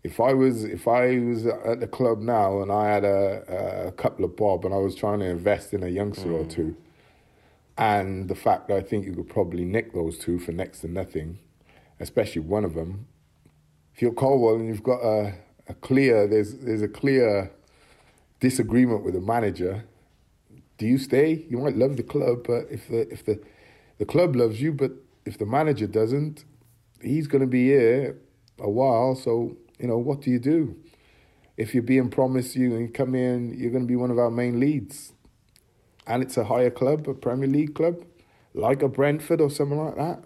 if 0.03 0.19
I 0.19 0.33
was 0.33 0.63
if 0.63 0.87
I 0.87 1.19
was 1.19 1.45
at 1.45 1.79
the 1.79 1.87
club 1.87 2.19
now 2.19 2.61
and 2.61 2.71
I 2.71 2.87
had 2.87 3.03
a, 3.03 3.87
a 3.87 3.91
couple 3.91 4.23
of 4.23 4.35
bob 4.35 4.65
and 4.65 4.73
I 4.73 4.77
was 4.77 4.95
trying 4.95 5.19
to 5.19 5.25
invest 5.25 5.73
in 5.73 5.83
a 5.83 5.89
youngster 5.89 6.29
mm. 6.29 6.45
or 6.45 6.45
two, 6.45 6.77
and 7.77 8.29
the 8.29 8.35
fact 8.35 8.69
that 8.69 8.77
I 8.77 8.81
think 8.81 9.05
you 9.05 9.13
could 9.13 9.29
probably 9.29 9.65
nick 9.65 9.93
those 9.93 10.17
two 10.17 10.39
for 10.39 10.51
next 10.51 10.79
to 10.81 10.87
nothing, 10.87 11.39
especially 11.99 12.41
one 12.41 12.63
of 12.63 12.75
them. 12.75 13.07
If 13.93 14.01
you're 14.01 14.13
Colwill 14.13 14.55
and 14.55 14.67
you've 14.67 14.83
got 14.83 15.01
a, 15.01 15.33
a 15.67 15.73
clear 15.73 16.27
there's 16.27 16.55
there's 16.55 16.81
a 16.81 16.87
clear 16.87 17.51
disagreement 18.39 19.03
with 19.03 19.15
the 19.15 19.21
manager, 19.21 19.83
do 20.77 20.85
you 20.85 20.97
stay? 20.97 21.45
You 21.49 21.57
might 21.57 21.75
love 21.75 21.97
the 21.97 22.03
club, 22.03 22.45
but 22.47 22.67
if 22.71 22.87
the 22.87 23.11
if 23.11 23.25
the 23.25 23.41
the 23.97 24.05
club 24.05 24.33
loves 24.37 24.61
you, 24.61 24.71
but 24.71 24.91
if 25.25 25.37
the 25.37 25.45
manager 25.45 25.87
doesn't, 25.87 26.45
he's 27.01 27.27
going 27.27 27.41
to 27.41 27.47
be 27.47 27.65
here 27.65 28.17
a 28.59 28.69
while. 28.69 29.13
So 29.15 29.57
you 29.79 29.87
know, 29.87 29.97
what 29.97 30.21
do 30.21 30.29
you 30.29 30.39
do? 30.39 30.75
If 31.57 31.73
you're 31.73 31.83
being 31.83 32.09
promised 32.09 32.55
you 32.55 32.75
and 32.75 32.81
you 32.81 32.89
come 32.89 33.15
in, 33.15 33.53
you're 33.57 33.71
going 33.71 33.83
to 33.83 33.87
be 33.87 33.95
one 33.95 34.11
of 34.11 34.19
our 34.19 34.31
main 34.31 34.59
leads. 34.59 35.13
And 36.07 36.23
it's 36.23 36.37
a 36.37 36.45
higher 36.45 36.69
club, 36.69 37.07
a 37.07 37.13
Premier 37.13 37.47
League 37.47 37.75
club, 37.75 38.03
like 38.53 38.81
a 38.81 38.87
Brentford 38.87 39.41
or 39.41 39.49
something 39.49 39.77
like 39.77 39.95
that. 39.95 40.23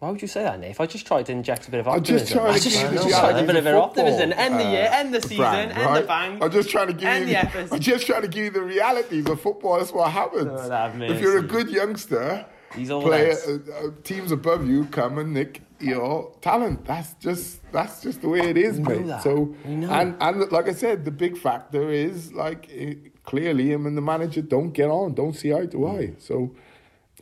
Why 0.00 0.10
would 0.10 0.22
you 0.22 0.28
say 0.28 0.42
that, 0.42 0.58
Nate? 0.58 0.70
If 0.70 0.80
I 0.80 0.86
just 0.86 1.06
tried 1.06 1.26
to 1.26 1.32
inject 1.32 1.68
a 1.68 1.70
bit 1.70 1.80
of 1.80 1.88
optimism. 1.88 2.38
I'm 2.38 2.54
just 2.54 2.74
trying 2.74 2.94
to 2.94 2.94
give 2.96 3.06
you 3.06 3.14
a 3.14 3.62
bit 3.62 3.66
of 3.66 3.66
optimism. 3.66 4.32
End 4.32 4.58
the 4.58 4.64
year, 4.64 4.88
end 4.90 5.14
the 5.14 5.20
season, 5.20 5.36
brand, 5.36 5.72
end 5.72 5.84
right? 5.84 6.00
the 6.00 6.06
bank. 6.06 6.42
I'm 6.42 6.50
just 6.50 6.70
trying 6.70 6.86
to 6.86 6.94
give 6.94 7.28
you. 7.28 7.34
The, 7.34 7.68
I'm 7.70 7.80
just 7.80 8.06
trying 8.06 8.22
to 8.22 8.28
give 8.28 8.44
you 8.44 8.50
the 8.50 8.62
realities 8.62 9.26
of 9.28 9.38
football. 9.42 9.76
That's 9.76 9.92
what 9.92 10.10
happens. 10.10 10.48
Oh, 10.50 11.02
if 11.02 11.20
you're 11.20 11.38
a 11.38 11.42
good 11.42 11.68
youngster, 11.68 12.46
player, 12.72 13.36
uh, 13.46 13.72
uh, 13.72 13.90
teams 14.02 14.32
above 14.32 14.66
you 14.66 14.86
come 14.86 15.18
and 15.18 15.34
nick 15.34 15.60
your 15.82 16.32
talent. 16.40 16.84
That's 16.84 17.14
just 17.14 17.60
that's 17.72 18.02
just 18.02 18.22
the 18.22 18.28
way 18.28 18.50
it 18.50 18.56
is, 18.56 18.78
mate. 18.80 19.06
So 19.22 19.54
and 19.64 20.16
and 20.20 20.52
like 20.52 20.68
I 20.68 20.72
said, 20.72 21.04
the 21.04 21.10
big 21.10 21.36
factor 21.38 21.90
is 21.90 22.32
like 22.32 22.68
it, 22.68 23.22
clearly 23.24 23.70
him 23.70 23.86
and 23.86 23.96
the 23.96 24.02
manager 24.02 24.42
don't 24.42 24.72
get 24.72 24.90
on, 24.90 25.14
don't 25.14 25.34
see 25.34 25.52
eye 25.52 25.66
to 25.66 25.76
mm. 25.78 25.98
eye. 25.98 26.14
So 26.18 26.54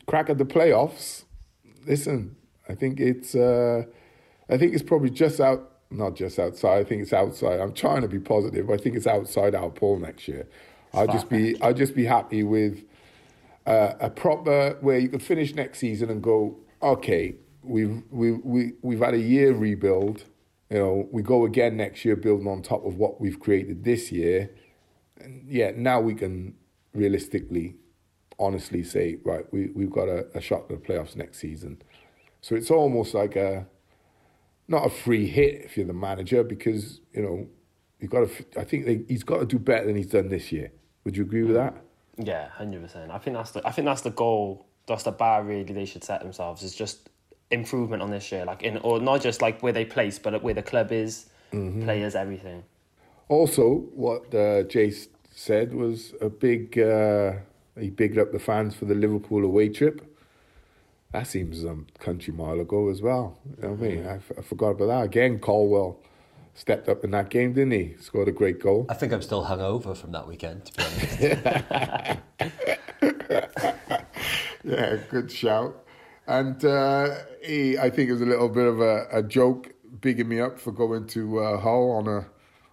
crack 0.06 0.30
at 0.30 0.38
the 0.38 0.44
playoffs. 0.44 1.24
Listen, 1.86 2.36
I 2.68 2.74
think 2.74 3.00
it's 3.00 3.34
uh, 3.34 3.84
I 4.48 4.56
think 4.56 4.74
it's 4.74 4.82
probably 4.82 5.10
just 5.10 5.40
out, 5.40 5.72
not 5.90 6.16
just 6.16 6.38
outside. 6.38 6.78
I 6.78 6.84
think 6.84 7.02
it's 7.02 7.12
outside. 7.12 7.60
I'm 7.60 7.72
trying 7.72 8.02
to 8.02 8.08
be 8.08 8.18
positive. 8.18 8.70
I 8.70 8.76
think 8.76 8.96
it's 8.96 9.06
outside 9.06 9.54
our 9.54 9.70
poll 9.70 9.98
next 9.98 10.28
year. 10.28 10.48
I'll 10.94 11.06
just 11.06 11.28
be 11.28 11.60
I'll 11.60 11.74
just 11.74 11.94
be 11.94 12.04
happy 12.04 12.42
with 12.42 12.82
uh, 13.66 13.94
a 14.00 14.10
proper 14.10 14.76
where 14.80 14.98
you 14.98 15.08
could 15.08 15.22
finish 15.22 15.54
next 15.54 15.78
season 15.78 16.10
and 16.10 16.22
go, 16.22 16.56
okay, 16.82 17.36
we've 17.68 18.02
we 18.10 18.32
we 18.32 18.72
we've 18.82 19.00
had 19.00 19.14
a 19.14 19.20
year 19.20 19.54
rebuild. 19.54 20.24
You 20.70 20.78
know, 20.78 21.08
we 21.10 21.22
go 21.22 21.44
again 21.44 21.76
next 21.76 22.04
year 22.04 22.16
building 22.16 22.46
on 22.46 22.62
top 22.62 22.84
of 22.84 22.96
what 22.96 23.20
we've 23.20 23.40
created 23.40 23.84
this 23.84 24.12
year. 24.12 24.50
And 25.20 25.46
yeah, 25.48 25.72
now 25.74 26.00
we 26.00 26.14
can 26.14 26.54
realistically, 26.94 27.76
honestly 28.38 28.82
say, 28.82 29.18
right, 29.24 29.44
we 29.52 29.70
we've 29.74 29.90
got 29.90 30.08
a, 30.08 30.26
a 30.34 30.40
shot 30.40 30.62
at 30.62 30.68
the 30.68 30.76
playoffs 30.76 31.16
next 31.16 31.38
season. 31.38 31.82
So 32.40 32.54
it's 32.54 32.70
almost 32.70 33.14
like 33.14 33.36
a 33.36 33.66
not 34.68 34.86
a 34.86 34.90
free 34.90 35.26
hit 35.26 35.64
if 35.64 35.76
you're 35.76 35.86
the 35.86 35.92
manager 35.92 36.44
because 36.44 37.00
you 37.12 37.22
know 37.22 37.48
you 38.00 38.08
got 38.08 38.28
to. 38.28 38.60
I 38.60 38.64
think 38.64 38.86
they, 38.86 39.04
he's 39.08 39.24
got 39.24 39.38
to 39.38 39.46
do 39.46 39.58
better 39.58 39.86
than 39.86 39.96
he's 39.96 40.10
done 40.10 40.28
this 40.28 40.52
year. 40.52 40.70
Would 41.04 41.16
you 41.16 41.24
agree 41.24 41.42
with 41.42 41.56
that? 41.56 41.74
Yeah, 42.18 42.48
hundred 42.50 42.82
percent. 42.82 43.10
I 43.10 43.18
think 43.18 43.36
that's 43.36 43.52
the 43.52 43.66
I 43.66 43.72
think 43.72 43.86
that's 43.86 44.02
the 44.02 44.10
goal. 44.10 44.66
That's 44.86 45.02
the 45.02 45.12
bar 45.12 45.42
really 45.42 45.64
they 45.64 45.84
should 45.84 46.04
set 46.04 46.20
themselves. 46.20 46.62
Is 46.62 46.74
just 46.74 47.10
improvement 47.50 48.02
on 48.02 48.10
this 48.10 48.30
year, 48.30 48.44
like 48.44 48.62
in 48.62 48.78
or 48.78 49.00
not 49.00 49.20
just 49.22 49.40
like 49.42 49.62
where 49.62 49.72
they 49.72 49.84
place, 49.84 50.18
but 50.18 50.42
where 50.42 50.54
the 50.54 50.62
club 50.62 50.92
is, 50.92 51.26
players, 51.50 52.14
everything. 52.14 52.62
Also, 53.28 53.86
what 53.94 54.22
uh, 54.34 54.64
Jace 54.64 55.08
said 55.30 55.74
was 55.74 56.14
a 56.20 56.28
big. 56.28 56.78
Uh, 56.78 57.32
he 57.78 57.90
bigged 57.90 58.18
up 58.18 58.32
the 58.32 58.38
fans 58.40 58.74
for 58.74 58.86
the 58.86 58.94
Liverpool 58.94 59.44
away 59.44 59.68
trip. 59.68 60.04
That 61.12 61.26
seems 61.26 61.62
some 61.62 61.86
country 61.98 62.34
mile 62.34 62.60
ago 62.60 62.88
as 62.90 63.00
well. 63.00 63.38
You 63.56 63.62
know 63.62 63.74
what 63.74 63.86
I 63.86 63.88
mean? 63.90 64.06
I, 64.06 64.16
f- 64.16 64.32
I 64.36 64.42
forgot 64.42 64.70
about 64.70 64.86
that. 64.86 65.04
Again, 65.04 65.38
Colwill 65.38 65.98
stepped 66.54 66.88
up 66.88 67.02
in 67.04 67.12
that 67.12 67.30
game, 67.30 67.54
didn't 67.54 67.70
he? 67.70 67.94
Scored 68.00 68.28
a 68.28 68.32
great 68.32 68.60
goal. 68.60 68.84
I 68.90 68.94
think 68.94 69.12
I'm 69.12 69.22
still 69.22 69.46
hungover 69.46 69.96
from 69.96 70.12
that 70.12 70.26
weekend, 70.26 70.66
to 70.66 70.72
be 70.74 70.82
honest. 70.84 72.18
Yeah, 74.64 74.96
good 75.08 75.30
shout. 75.30 75.84
And 76.28 76.62
uh, 76.62 77.14
he, 77.42 77.78
I 77.78 77.88
think 77.88 78.10
it 78.10 78.12
was 78.12 78.20
a 78.20 78.26
little 78.26 78.50
bit 78.50 78.66
of 78.66 78.80
a, 78.80 79.06
a 79.10 79.22
joke, 79.22 79.72
bigging 80.00 80.28
me 80.28 80.40
up 80.40 80.60
for 80.60 80.72
going 80.72 81.06
to 81.08 81.38
uh, 81.38 81.58
Hull 81.58 81.90
on 81.92 82.06
a 82.06 82.26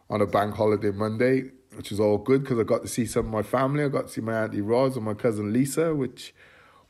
on 0.10 0.22
a 0.22 0.28
bank 0.28 0.56
holiday 0.56 0.91
Monday, 0.91 1.51
which 1.74 1.91
is 1.91 1.99
all 1.99 2.18
good 2.18 2.43
because 2.43 2.60
I 2.60 2.64
got 2.64 2.82
to 2.82 2.89
see 2.89 3.06
some 3.06 3.28
of 3.28 3.32
my 3.32 3.43
family. 3.43 3.86
I 3.86 3.88
got 3.88 4.08
to 4.08 4.14
see 4.14 4.20
my 4.22 4.43
auntie 4.43 4.60
Roz 4.60 4.97
and 4.97 5.06
my 5.06 5.14
cousin 5.14 5.53
Lisa, 5.53 5.95
which 5.95 6.36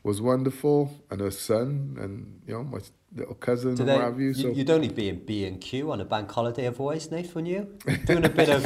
was 0.02 0.20
wonderful, 0.20 1.04
and 1.08 1.20
her 1.20 1.30
son, 1.30 1.96
and 2.00 2.42
you 2.48 2.54
know 2.54 2.64
my 2.64 2.80
little 3.16 3.34
cousin 3.34 3.74
Do 3.74 3.82
and 3.82 3.88
they, 3.90 3.94
what 3.94 4.04
have 4.04 4.20
you. 4.20 4.34
So 4.34 4.48
You'd 4.50 4.70
only 4.70 4.88
be 4.88 5.08
in 5.08 5.24
B 5.24 5.44
and 5.46 5.60
Q 5.60 5.90
on 5.92 6.00
a 6.00 6.04
bank 6.04 6.30
holiday 6.30 6.66
otherwise, 6.66 7.10
Nate, 7.10 7.34
wouldn't 7.34 7.52
you? 7.52 7.96
Doing 8.06 8.24
a 8.24 8.28
bit 8.28 8.48
of 8.48 8.62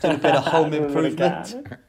doing 0.00 0.16
a 0.16 0.18
bit 0.18 0.34
of 0.36 0.44
home 0.44 0.72
improvement. 0.82 1.54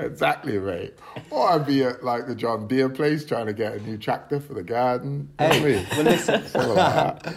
exactly, 0.00 0.58
mate. 0.58 0.94
Or 1.30 1.50
I'd 1.50 1.66
be 1.66 1.82
at 1.84 2.04
like 2.04 2.26
the 2.26 2.34
John 2.34 2.68
Deere 2.68 2.88
place 2.88 3.24
trying 3.24 3.46
to 3.46 3.52
get 3.52 3.74
a 3.74 3.80
new 3.80 3.98
tractor 3.98 4.40
for 4.40 4.54
the 4.54 4.62
garden. 4.62 5.30
You 5.40 5.46
know 5.48 5.52
Hey, 5.54 5.74
mean? 5.76 5.86
well 5.92 6.02
listen, 6.04 6.46
Something 6.46 6.74
like 6.74 7.22
that. 7.22 7.34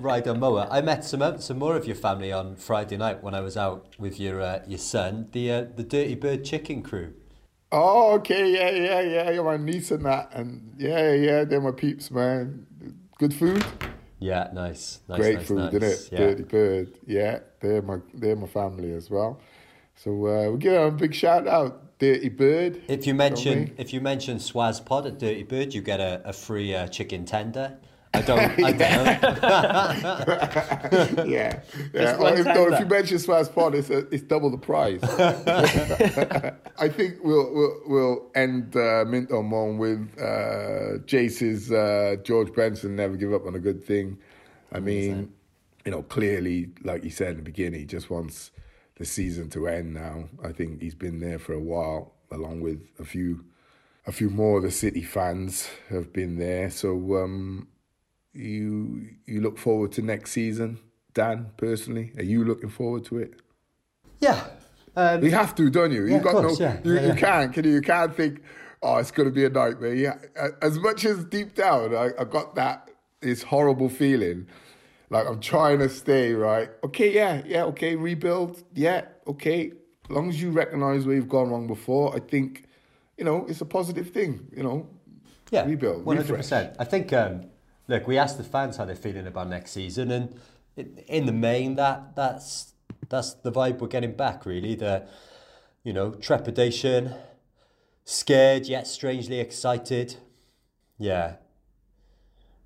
Ryder 0.00 0.34
mower. 0.34 0.68
I 0.70 0.80
met 0.80 1.04
some 1.04 1.40
some 1.40 1.58
more 1.58 1.74
of 1.76 1.86
your 1.86 1.96
family 1.96 2.30
on 2.32 2.54
Friday 2.56 2.96
night 2.96 3.22
when 3.22 3.34
I 3.34 3.40
was 3.40 3.56
out 3.56 3.96
with 3.98 4.20
your 4.20 4.40
uh, 4.40 4.60
your 4.66 4.78
son, 4.78 5.28
the 5.32 5.50
uh, 5.50 5.64
the 5.74 5.82
Dirty 5.82 6.14
Bird 6.14 6.44
Chicken 6.44 6.82
crew. 6.82 7.14
Oh, 7.72 8.14
okay, 8.14 8.50
yeah, 8.50 8.70
yeah, 8.70 9.00
yeah. 9.00 9.30
You're 9.30 9.44
my 9.44 9.56
niece 9.56 9.90
and 9.90 10.04
that, 10.06 10.30
and 10.32 10.72
yeah, 10.78 11.12
yeah, 11.12 11.44
they're 11.44 11.60
my 11.60 11.72
peeps, 11.72 12.10
man. 12.10 12.66
Good 13.18 13.34
food, 13.34 13.64
Yeah, 14.20 14.48
nice, 14.52 15.00
nice, 15.08 15.18
great 15.18 15.36
nice, 15.38 15.48
food, 15.48 15.58
nice. 15.58 15.74
isn't 15.74 15.82
it? 15.82 16.08
Yeah. 16.12 16.18
Dirty 16.18 16.42
Bird, 16.44 16.98
yeah, 17.06 17.38
they're 17.60 17.82
my 17.82 17.98
they're 18.14 18.36
my 18.36 18.46
family 18.46 18.92
as 18.92 19.10
well. 19.10 19.40
So 19.96 20.10
uh, 20.26 20.50
we 20.52 20.58
give 20.58 20.72
them 20.72 20.94
a 20.94 20.96
big 20.96 21.12
shout 21.14 21.48
out, 21.48 21.98
Dirty 21.98 22.28
Bird. 22.28 22.80
If 22.86 23.06
you 23.08 23.14
mention 23.14 23.64
me? 23.64 23.72
if 23.76 23.92
you 23.92 24.00
mention 24.00 24.38
Swazz 24.38 24.84
Pod 24.84 25.06
at 25.06 25.18
Dirty 25.18 25.42
Bird, 25.42 25.74
you 25.74 25.82
get 25.82 25.98
a, 26.00 26.22
a 26.24 26.32
free 26.32 26.72
uh, 26.74 26.86
chicken 26.86 27.24
tender. 27.24 27.78
I 28.14 28.22
don't. 28.22 28.38
I 28.38 28.72
don't 28.72 28.78
yeah, 31.28 31.60
yeah. 31.92 32.16
one 32.16 32.32
Or 32.32 32.38
if, 32.38 32.46
no, 32.46 32.72
if 32.72 32.80
you 32.80 32.86
mention 32.86 33.18
Swazz 33.18 33.54
Pod, 33.54 33.74
it's, 33.74 33.90
a, 33.90 33.98
it's 34.08 34.22
double 34.22 34.50
the 34.50 34.56
price. 34.56 35.02
I 36.78 36.88
think 36.88 37.16
we'll 37.22 37.52
we'll, 37.52 37.80
we'll 37.86 38.30
end 38.34 38.74
uh, 38.76 39.04
Mint 39.06 39.30
or 39.30 39.42
Moan 39.42 39.76
with 39.78 40.08
uh, 40.18 40.98
Jace's 41.04 41.70
uh, 41.70 42.16
George 42.24 42.54
Benson 42.54 42.96
never 42.96 43.16
give 43.16 43.34
up 43.34 43.46
on 43.46 43.54
a 43.54 43.60
good 43.60 43.84
thing. 43.84 44.16
I 44.72 44.80
mean, 44.80 45.32
you 45.84 45.90
know, 45.90 46.02
clearly, 46.02 46.70
like 46.82 47.04
you 47.04 47.10
said 47.10 47.30
in 47.30 47.36
the 47.36 47.42
beginning, 47.42 47.80
he 47.80 47.86
just 47.86 48.10
wants 48.10 48.50
the 48.96 49.04
season 49.04 49.48
to 49.50 49.68
end 49.68 49.94
now. 49.94 50.24
I 50.44 50.52
think 50.52 50.82
he's 50.82 50.94
been 50.94 51.20
there 51.20 51.38
for 51.38 51.52
a 51.52 51.60
while, 51.60 52.14
along 52.30 52.60
with 52.60 52.80
a 52.98 53.04
few 53.04 53.44
a 54.06 54.12
few 54.12 54.30
more 54.30 54.58
of 54.58 54.62
the 54.62 54.70
City 54.70 55.02
fans 55.02 55.68
have 55.90 56.12
been 56.12 56.38
there. 56.38 56.70
So 56.70 57.16
um, 57.18 57.68
you 58.32 59.08
you 59.26 59.40
look 59.40 59.58
forward 59.58 59.92
to 59.92 60.02
next 60.02 60.32
season, 60.32 60.78
Dan? 61.14 61.50
Personally, 61.56 62.12
are 62.16 62.22
you 62.24 62.44
looking 62.44 62.68
forward 62.70 63.04
to 63.06 63.18
it? 63.18 63.34
yeah. 64.20 64.44
Um, 64.96 65.22
You 65.22 65.30
have 65.30 65.54
to, 65.54 65.70
don't 65.70 65.92
you? 65.92 66.06
Yeah, 66.06 66.16
you 66.16 66.22
got 66.22 66.32
course, 66.32 66.58
no. 66.58 66.66
yeah, 66.66 66.80
you, 66.82 66.94
yeah, 66.94 67.06
you 67.06 67.14
can't. 67.14 67.52
Can 67.52 67.64
you? 67.64 67.70
You 67.72 67.80
can't 67.82 68.12
think. 68.16 68.42
Oh, 68.82 68.96
it's 68.96 69.12
going 69.12 69.28
to 69.28 69.34
be 69.34 69.44
a 69.44 69.48
nightmare. 69.50 69.94
Yeah. 69.94 70.16
As 70.60 70.78
much 70.80 71.04
as 71.04 71.24
deep 71.24 71.54
down, 71.54 71.94
I, 71.94 72.10
I 72.18 72.24
got 72.24 72.54
that 72.56 72.90
this 73.20 73.42
horrible 73.44 73.88
feeling. 73.88 74.46
Like 75.10 75.26
I'm 75.28 75.38
trying 75.40 75.78
to 75.80 75.88
stay 75.88 76.32
right. 76.32 76.68
Okay, 76.84 77.12
yeah, 77.14 77.42
yeah. 77.46 77.64
Okay, 77.66 77.94
rebuild. 77.96 78.64
Yeah, 78.74 79.02
okay. 79.26 79.72
As 80.04 80.10
long 80.10 80.28
as 80.30 80.40
you 80.42 80.50
recognise 80.50 81.06
where 81.06 81.14
you've 81.14 81.28
gone 81.28 81.48
wrong 81.50 81.66
before, 81.66 82.14
I 82.16 82.18
think, 82.18 82.64
you 83.16 83.24
know, 83.24 83.46
it's 83.48 83.60
a 83.60 83.66
positive 83.66 84.10
thing. 84.10 84.48
You 84.56 84.62
know, 84.64 84.88
Yeah, 85.52 85.64
rebuild, 85.64 86.04
one 86.04 86.16
hundred 86.16 86.30
refresh. 86.30 86.44
percent. 86.46 86.76
I 86.80 86.84
think. 86.84 87.12
Um, 87.12 87.44
look, 87.88 88.06
we 88.06 88.18
asked 88.18 88.36
the 88.36 88.44
fans 88.44 88.76
how 88.76 88.84
they're 88.84 88.94
feeling 88.94 89.26
about 89.26 89.48
next 89.48 89.72
season, 89.72 90.10
and 90.10 90.38
in, 91.08 91.26
the 91.26 91.32
main, 91.32 91.74
that 91.74 92.14
that's 92.14 92.74
that's 93.08 93.34
the 93.34 93.50
vibe 93.50 93.78
we're 93.78 93.88
getting 93.88 94.12
back. 94.12 94.46
Really, 94.46 94.74
the 94.74 95.08
you 95.82 95.92
know 95.92 96.12
trepidation, 96.12 97.14
scared 98.04 98.66
yet 98.66 98.86
strangely 98.86 99.40
excited. 99.40 100.16
Yeah. 100.98 101.36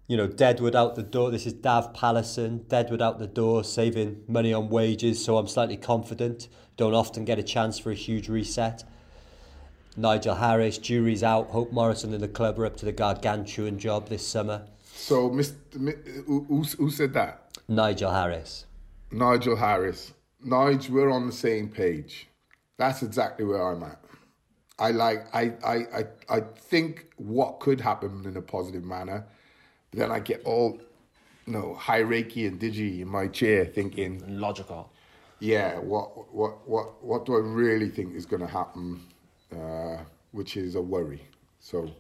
You 0.09 0.17
know, 0.19 0.27
Deadwood 0.27 0.77
out 0.77 0.95
the 0.95 1.03
door. 1.03 1.31
This 1.31 1.47
is 1.47 1.55
Dav 1.55 1.95
Pallison. 1.95 2.69
Deadwood 2.69 3.01
out 3.01 3.19
the 3.19 3.27
door, 3.27 3.65
saving 3.65 4.25
money 4.27 4.53
on 4.53 4.69
wages. 4.69 5.25
So 5.25 5.39
I'm 5.39 5.47
slightly 5.47 5.77
confident. 5.77 6.49
Don't 6.77 6.93
often 6.93 7.25
get 7.25 7.39
a 7.39 7.43
chance 7.43 7.79
for 7.79 7.91
a 7.93 7.95
huge 7.95 8.29
reset. 8.29 8.85
Nigel 9.97 10.35
Harris, 10.35 10.77
jury's 10.77 11.23
out. 11.23 11.49
Hope 11.49 11.73
Morison 11.73 12.13
and 12.13 12.23
the 12.23 12.29
club 12.29 12.59
are 12.59 12.67
up 12.67 12.77
to 12.79 12.85
the 12.85 12.93
gargantuan 12.93 13.79
job 13.79 14.09
this 14.09 14.27
summer. 14.27 14.67
So, 14.95 15.31
Mr. 15.31 15.55
Who, 16.27 16.45
who, 16.63 16.91
said 16.91 17.13
that? 17.15 17.59
Nigel 17.69 18.11
Harris. 18.11 18.67
Nigel 19.11 19.57
Harris. 19.57 20.13
Nigel, 20.45 20.95
we're 20.95 21.11
on 21.11 21.27
the 21.27 21.33
same 21.33 21.69
page. 21.69 22.29
That's 22.77 23.03
exactly 23.03 23.45
where 23.45 23.63
I'm 23.63 23.83
at. 23.83 23.99
I 24.79 24.91
like 24.91 25.27
I 25.35 25.53
I 25.65 25.75
I, 25.75 26.05
I 26.29 26.41
think 26.41 27.07
what 27.17 27.61
could 27.61 27.81
happen 27.81 28.25
in 28.27 28.37
a 28.37 28.43
positive 28.43 28.85
manner. 28.85 29.27
But 29.91 30.01
then 30.01 30.11
I 30.11 30.19
get 30.19 30.43
all 30.45 30.81
you 31.47 31.53
know, 31.53 31.75
hierarchy 31.75 32.47
and 32.47 32.61
digi 32.61 33.01
in 33.01 33.09
my 33.09 33.27
chair 33.29 33.65
thinking, 33.65 34.23
Logical. 34.27 34.91
yeah, 35.41 35.79
what 35.79 36.33
what 36.33 36.69
what 36.69 37.03
what 37.05 37.27
do 37.27 37.35
I 37.37 37.41
really 37.41 37.89
think 37.89 38.15
is 38.15 38.27
gonna 38.27 38.47
happen? 38.47 39.01
Uh, 39.55 39.99
which 40.33 40.57
is 40.57 40.75
a 40.77 40.81
worry. 40.81 41.23
So 41.61 41.91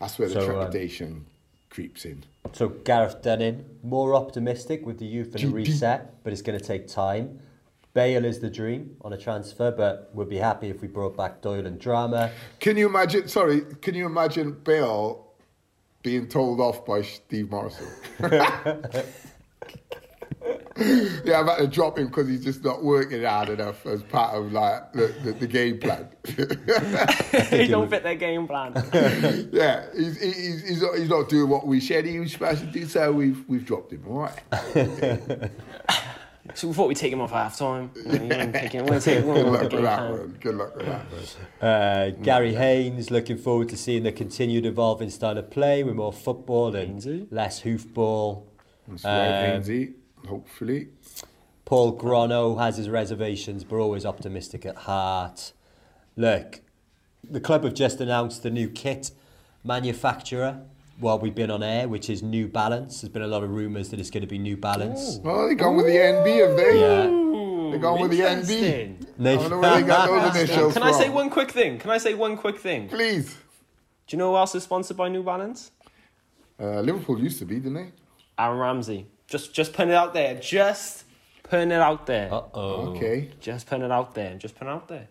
that's 0.00 0.18
where 0.18 0.28
the 0.28 0.34
So, 0.34 0.40
um, 0.40 0.46
trepidation 0.46 1.26
creeps 1.70 2.04
in. 2.04 2.24
So 2.52 2.68
Gareth 2.68 3.22
Dunning, 3.22 3.64
more 3.82 4.14
optimistic 4.14 4.86
with 4.86 4.98
the 4.98 5.06
youth 5.06 5.34
and 5.34 5.44
the 5.44 5.48
reset, 5.48 6.22
but 6.24 6.32
it's 6.32 6.42
going 6.42 6.58
to 6.58 6.64
take 6.64 6.88
time. 6.88 7.40
Bale 7.94 8.24
is 8.24 8.38
the 8.38 8.50
dream 8.50 8.96
on 9.02 9.12
a 9.12 9.18
transfer, 9.18 9.70
but 9.70 10.10
we'd 10.14 10.28
be 10.28 10.36
happy 10.36 10.68
if 10.68 10.80
we 10.80 10.88
brought 10.88 11.16
back 11.16 11.40
Doyle 11.42 11.66
and 11.66 11.80
Drameh. 11.80 12.30
Can 12.60 12.76
you 12.76 12.88
imagine? 12.88 13.28
Sorry, 13.28 13.62
can 13.82 13.94
you 13.94 14.06
imagine 14.06 14.52
Bale 14.52 15.26
being 16.02 16.28
told 16.28 16.60
off 16.60 16.86
by 16.86 17.02
Steve 17.02 17.50
Morison? 17.50 17.88
yeah, 21.24 21.40
I've 21.40 21.46
had 21.46 21.56
to 21.58 21.66
drop 21.66 21.98
him 21.98 22.06
because 22.06 22.28
he's 22.28 22.44
just 22.44 22.62
not 22.64 22.82
working 22.82 23.22
hard 23.24 23.48
enough 23.48 23.84
as 23.86 24.02
part 24.02 24.34
of 24.34 24.52
like 24.52 24.92
the, 24.92 25.14
the, 25.24 25.32
the 25.32 25.46
game 25.46 25.78
plan. 25.78 26.08
he 27.50 27.66
don't 27.66 27.88
fit 27.90 28.02
their 28.02 28.14
game 28.14 28.46
plan. 28.46 28.72
yeah, 29.52 29.86
he's, 29.94 30.20
he's, 30.20 30.68
he's, 30.68 30.82
not, 30.82 30.94
he's 30.96 31.08
not 31.08 31.28
doing 31.28 31.48
what 31.50 31.66
we 31.66 31.80
said 31.80 32.04
he 32.04 32.20
was 32.20 32.32
supposed 32.32 32.60
to 32.60 32.66
do, 32.66 32.86
so 32.86 33.12
we've 33.12 33.44
we've 33.48 33.64
dropped 33.64 33.92
him. 33.92 34.04
All 34.08 34.20
right. 34.20 35.50
so 36.54 36.68
we 36.68 36.74
thought 36.74 36.88
we'd 36.88 36.96
take 36.96 37.12
him 37.12 37.20
off 37.20 37.30
half 37.32 37.58
time. 37.58 37.90
You 37.96 38.04
know, 38.04 38.12
you 38.12 38.20
wouldn't 38.20 38.54
take 38.54 38.72
him- 38.72 38.86
wouldn't 38.86 39.04
Good 39.04 39.22
luck 39.52 39.72
with 39.72 39.82
that 39.82 40.10
one. 40.10 40.38
Good 40.40 40.54
luck 40.54 40.76
with 40.76 40.86
that 40.86 41.06
one. 41.60 41.68
Uh, 41.70 42.10
Gary 42.22 42.54
Haynes, 42.54 43.10
looking 43.10 43.36
forward 43.36 43.68
to 43.70 43.76
seeing 43.76 44.02
the 44.02 44.12
continued 44.12 44.64
evolving 44.66 45.10
style 45.10 45.36
of 45.38 45.50
play 45.50 45.82
with 45.82 45.94
more 45.94 46.12
football 46.12 46.74
and 46.74 47.00
Hainesy. 47.00 47.26
less 47.30 47.62
hoofball. 47.62 48.44
That's 48.86 49.04
right, 49.04 49.54
Um, 49.54 49.62
Hainsey. 49.62 49.92
Hopefully. 50.28 50.88
Paul 51.64 51.98
Grono 51.98 52.58
has 52.58 52.76
his 52.76 52.88
reservations, 52.88 53.64
but 53.64 53.76
always 53.76 54.06
optimistic 54.06 54.64
at 54.64 54.76
heart. 54.76 55.52
Look, 56.16 56.60
the 57.28 57.40
club 57.40 57.64
have 57.64 57.74
just 57.74 58.00
announced 58.00 58.42
the 58.42 58.50
new 58.50 58.68
kit 58.68 59.10
manufacturer 59.64 60.60
while 60.98 61.18
we've 61.18 61.34
been 61.34 61.50
on 61.50 61.62
air, 61.62 61.86
which 61.88 62.08
is 62.10 62.22
New 62.22 62.48
Balance. 62.48 63.00
There's 63.00 63.12
been 63.12 63.22
a 63.22 63.26
lot 63.28 63.42
of 63.44 63.50
rumours 63.50 63.90
that 63.90 64.00
it's 64.00 64.10
going 64.10 64.22
to 64.22 64.26
be 64.26 64.38
New 64.38 64.56
Balance. 64.56 65.18
Oh, 65.18 65.20
Well, 65.24 65.48
they 65.48 65.54
gone 65.54 65.76
with 65.76 65.86
the 65.86 65.92
NB, 65.92 66.48
have 66.48 66.56
they? 66.56 66.80
Yeah. 66.80 67.70
They 67.72 67.78
gone 67.78 68.00
with 68.00 68.10
the 68.10 68.20
NB. 68.20 68.96
I 69.20 69.34
don't 69.36 69.50
know 69.50 69.58
where 69.58 69.80
they 69.80 69.86
got 69.86 70.06
those 70.32 70.36
initials 70.42 70.72
Can 70.72 70.82
I 70.82 70.92
say 70.92 71.04
from. 71.06 71.14
one 71.14 71.30
quick 71.30 71.50
thing? 71.50 71.78
Can 71.78 71.90
I 71.90 71.98
say 71.98 72.14
one 72.14 72.36
quick 72.36 72.58
thing? 72.58 72.88
Please. 72.88 73.36
Do 74.06 74.16
you 74.16 74.18
know 74.18 74.30
who 74.30 74.36
else 74.38 74.54
is 74.54 74.62
sponsored 74.64 74.96
by 74.96 75.08
New 75.08 75.22
Balance? 75.22 75.70
Uh, 76.58 76.80
Liverpool 76.80 77.20
used 77.20 77.38
to 77.40 77.44
be, 77.44 77.56
didn't 77.56 77.74
they? 77.74 77.92
Aaron 78.38 78.58
Ramsey. 78.58 79.06
Just 79.28 79.54
just 79.54 79.72
putting 79.72 79.92
it 79.92 79.96
out 79.96 80.14
there. 80.14 80.34
Just 80.34 81.04
putting 81.44 81.70
it 81.70 81.80
out 81.80 82.06
there. 82.06 82.32
Uh 82.32 82.42
oh. 82.54 82.94
Okay. 82.96 83.30
Just 83.40 83.66
putting 83.66 83.84
it 83.84 83.92
out 83.92 84.14
there. 84.14 84.34
Just 84.36 84.54
putting 84.56 84.72
it 84.72 84.76
out 84.76 84.88
there. 84.88 85.08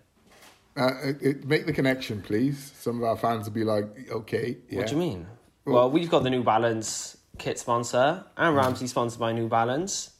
Uh, 0.76 0.92
it, 1.04 1.18
it- 1.22 1.46
make 1.46 1.66
the 1.66 1.74
connection, 1.74 2.22
please. 2.22 2.72
Some 2.78 2.98
of 2.98 3.04
our 3.04 3.18
fans 3.18 3.46
will 3.46 3.54
be 3.54 3.64
like, 3.64 3.86
okay, 4.12 4.58
yeah. 4.70 4.78
What 4.80 4.88
do 4.88 4.94
you 4.94 5.00
mean? 5.00 5.28
Well, 5.66 5.90
we've 5.90 6.10
got 6.10 6.24
the 6.24 6.30
New 6.30 6.44
Balance 6.44 7.18
kit 7.38 7.58
sponsor. 7.60 8.24
and 8.38 8.56
Ramsey 8.56 8.88
sponsored 8.88 9.20
by 9.20 9.32
New 9.34 9.48
Balance. 9.48 10.12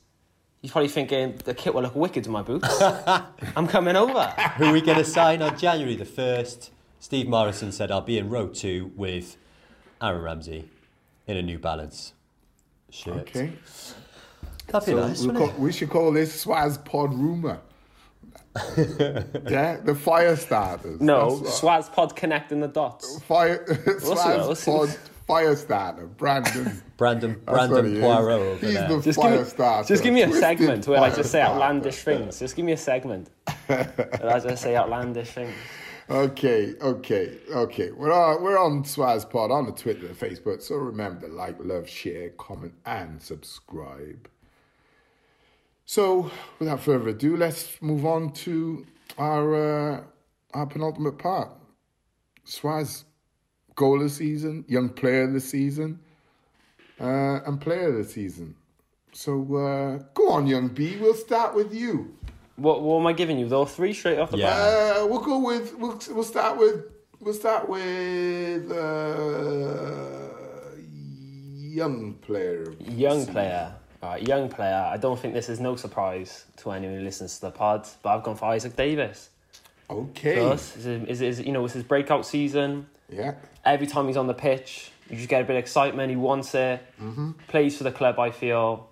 He's 0.62 0.72
probably 0.72 0.90
thinking 0.90 1.36
the 1.46 1.54
kit 1.54 1.74
will 1.76 1.84
look 1.84 1.96
wicked 1.96 2.26
in 2.26 2.32
my 2.32 2.42
boots. 2.42 2.68
I'm 3.56 3.68
coming 3.68 3.96
over. 3.96 4.26
Who 4.58 4.66
are 4.66 4.74
we 4.74 4.82
going 4.82 4.98
to 4.98 5.06
sign 5.06 5.42
on 5.44 5.58
January 5.58 5.96
the 5.96 6.04
1st? 6.06 6.70
Steve 7.00 7.28
Morison 7.30 7.72
said, 7.72 7.92
I'll 7.92 8.02
be 8.02 8.18
in 8.18 8.30
row 8.30 8.48
two 8.48 8.92
with 8.96 9.38
Aaron 10.02 10.22
Ramsey 10.24 10.70
in 11.28 11.38
a 11.38 11.42
New 11.44 11.60
Balance 11.60 12.14
shirt. 12.90 13.18
Okay. 13.20 13.52
That'd 14.68 14.86
be 14.86 14.92
So 15.02 15.08
nice, 15.08 15.20
we'll 15.22 15.28
wouldn't 15.34 15.52
call, 15.52 15.62
we 15.64 15.72
should 15.72 15.90
call 15.90 16.12
this 16.12 16.44
Swazz 16.46 16.84
Pod 16.84 17.14
Rumor. 17.14 17.60
yeah, 18.78 19.78
the 19.84 19.96
fire 19.96 20.36
starters. 20.36 21.00
No, 21.00 21.38
That's 21.40 21.62
Swazz 21.62 21.92
Pod 21.94 22.16
connecting 22.16 22.60
the 22.60 22.68
dots. 22.68 23.22
Fire, 23.24 23.64
What's 23.86 24.06
Swazz 24.06 24.66
that? 24.66 24.66
Pod 24.66 24.90
Fire 25.28 25.56
Starter, 25.58 26.08
Brandon. 26.08 26.82
Brandon, 26.98 27.34
That's 27.46 27.68
Brandon 27.68 27.96
he. 27.96 28.00
Poirot 28.02 28.40
over 28.40 28.66
He's 28.66 28.74
there. 28.76 28.88
the 28.88 29.02
Just 29.02 29.20
give, 29.20 29.30
fire 29.30 29.40
me, 29.40 29.44
starter. 29.46 29.88
just 29.88 30.04
give 30.04 30.14
me 30.14 30.22
a 30.22 30.26
Twisted 30.28 30.42
segment 30.42 30.88
where 30.88 31.02
I 31.02 31.10
just 31.10 31.32
say 31.32 31.40
starter. 31.40 31.54
outlandish 31.54 31.96
things. 31.98 32.40
Just 32.40 32.56
give 32.56 32.66
me 32.66 32.72
a 32.72 32.78
segment 32.78 33.30
where 33.68 34.22
I 34.34 34.40
just 34.40 34.64
say 34.64 34.76
outlandish 34.76 35.30
things. 35.32 35.54
Okay, 36.10 36.74
okay, 36.82 37.38
okay. 37.52 37.92
We're 37.92 38.14
on, 38.14 38.42
we're 38.42 38.58
on 38.58 38.84
Swazz 38.84 39.30
Pod 39.30 39.52
on 39.52 39.66
the 39.66 39.74
Twitter 39.74 40.08
Facebook. 40.10 40.62
So 40.62 40.76
remember 40.76 41.28
to 41.28 41.34
like, 41.34 41.58
love, 41.60 41.90
share, 41.90 42.30
comment, 42.38 42.76
and 42.86 43.22
subscribe. 43.22 44.30
So 45.84 46.32
without 46.60 46.80
further 46.80 47.10
ado, 47.10 47.36
let's 47.36 47.82
move 47.82 48.06
on 48.06 48.32
to 48.34 48.86
our 49.18 49.56
uh, 49.56 50.04
our 50.54 50.66
penultimate 50.66 51.18
part. 51.18 51.50
Swazz, 52.46 53.04
goal 53.76 53.98
of 53.98 54.04
the 54.04 54.10
season, 54.10 54.64
young 54.70 54.88
player 54.88 55.24
of 55.24 55.34
the 55.34 55.42
season, 55.42 56.00
uh, 57.02 57.42
and 57.46 57.60
player 57.60 57.90
of 57.90 57.96
the 57.96 58.06
season. 58.06 58.56
So 59.12 59.42
uh, 59.56 60.04
go 60.14 60.30
on, 60.30 60.48
young 60.48 60.70
B. 60.70 60.96
We'll 61.02 61.16
start 61.16 61.54
with 61.54 61.74
you. 61.74 62.16
What, 62.58 62.82
what 62.82 63.00
am 63.00 63.08
I 63.08 63.14
giving 63.14 63.38
you? 63.40 63.48
Though 63.48 63.66
three 63.66 63.94
straight 63.94 64.20
off 64.20 64.32
the 64.32 64.38
Yeah. 64.38 64.50
bat. 64.50 64.98
Uh, 65.04 65.08
we'll 65.08 65.22
go 65.22 65.40
with 65.40 65.76
we'll 65.78 66.00
we'll 66.12 66.24
start 66.24 66.58
with 66.58 66.86
we'll 67.20 67.34
start 67.34 67.70
with 67.70 68.72
uh, 68.72 70.28
young 70.76 72.14
player. 72.16 72.74
Young 72.80 73.20
season. 73.20 73.34
player. 73.34 73.74
Right, 74.02 74.28
young 74.28 74.48
player. 74.50 74.88
I 74.92 74.98
don't 74.98 75.20
think 75.20 75.34
this 75.34 75.50
is 75.50 75.60
no 75.60 75.76
surprise 75.76 76.46
to 76.58 76.72
anyone 76.72 76.98
who 76.98 77.04
listens 77.04 77.36
to 77.36 77.42
the 77.48 77.52
pod, 77.52 77.88
but 78.04 78.10
I've 78.16 78.24
gone 78.24 78.36
for 78.36 78.46
Isaak 78.46 78.76
Davies. 78.76 79.30
Okay. 79.90 80.36
Plus, 80.36 80.78
is, 80.78 80.86
is, 80.86 81.22
is, 81.22 81.40
you 81.42 81.52
know, 81.52 81.66
it's 81.66 81.74
his 81.74 81.84
breakout 81.84 82.26
season. 82.26 82.88
Yeah. 83.10 83.36
Every 83.66 83.88
time 83.88 84.06
he's 84.08 84.18
on 84.18 84.28
the 84.28 84.34
pitch, 84.36 84.92
you 85.10 85.16
just 85.18 85.30
get 85.30 85.42
a 85.42 85.46
bit 85.46 85.56
of 85.56 85.60
excitement. 85.60 86.10
He 86.12 86.16
wants 86.16 86.54
it. 86.54 86.82
Plays 87.48 87.78
for 87.78 87.84
the 87.86 87.92
club, 87.92 88.20
I 88.20 88.30
feel. 88.32 88.88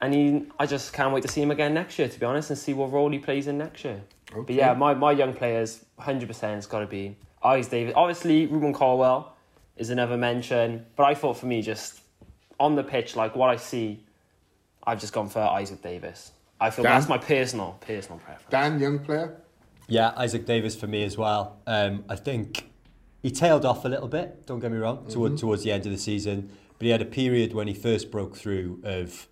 And 0.00 0.12
he, 0.12 0.42
I 0.58 0.66
just 0.66 0.92
can't 0.92 1.14
wait 1.14 1.22
to 1.22 1.28
see 1.28 1.40
him 1.40 1.50
again 1.50 1.72
next 1.72 1.98
year, 1.98 2.08
to 2.08 2.20
be 2.20 2.26
honest, 2.26 2.50
and 2.50 2.58
see 2.58 2.74
what 2.74 2.92
role 2.92 3.10
he 3.10 3.18
plays 3.18 3.46
in 3.46 3.58
next 3.58 3.84
year. 3.84 4.02
But 4.34 4.50
yeah, 4.50 4.74
my, 4.74 4.94
my 4.94 5.12
young 5.12 5.32
players, 5.32 5.84
100% 6.00 6.40
has 6.40 6.66
got 6.66 6.80
to 6.80 6.86
be 6.86 7.16
Isaak 7.42 7.70
Davies. 7.70 7.92
Obviously, 7.96 8.46
Rubin 8.46 8.72
Colwill 8.72 9.32
is 9.76 9.90
another 9.90 10.16
mention, 10.16 10.84
but 10.96 11.04
I 11.04 11.14
thought 11.14 11.36
for 11.38 11.46
me, 11.46 11.62
just 11.62 12.00
on 12.58 12.74
the 12.74 12.82
pitch, 12.82 13.16
like 13.16 13.36
what 13.36 13.50
I 13.50 13.56
see, 13.56 14.04
I've 14.84 15.00
just 15.00 15.12
gone 15.12 15.28
for 15.28 15.40
Isaak 15.40 15.82
Davies. 15.82 16.32
I 16.60 16.70
feel 16.70 16.82
Dan? 16.82 16.94
that's 16.94 17.08
my 17.08 17.18
personal, 17.18 17.78
personal 17.80 18.18
preference. 18.18 18.50
Dan, 18.50 18.78
young 18.78 18.98
player. 18.98 19.40
Yeah, 19.86 20.12
Isaak 20.16 20.46
Davies 20.46 20.74
for 20.76 20.86
me 20.86 21.04
as 21.04 21.18
well. 21.18 21.58
Um, 21.66 22.04
I 22.08 22.16
think 22.16 22.70
he 23.22 23.30
tailed 23.30 23.64
off 23.64 23.84
a 23.84 23.88
little 23.88 24.08
bit, 24.08 24.46
don't 24.46 24.60
get 24.60 24.70
me 24.70 24.78
wrong, 24.78 25.06
toward, 25.08 25.36
towards 25.36 25.62
the 25.62 25.72
end 25.72 25.86
of 25.86 25.92
the 25.92 25.98
season. 25.98 26.50
But 26.78 26.86
he 26.86 26.90
had 26.90 27.02
a 27.02 27.06
period 27.06 27.54
when 27.54 27.68
he 27.68 27.74
first 27.74 28.10
broke 28.10 28.36
through 28.36 28.80
of 28.82 29.28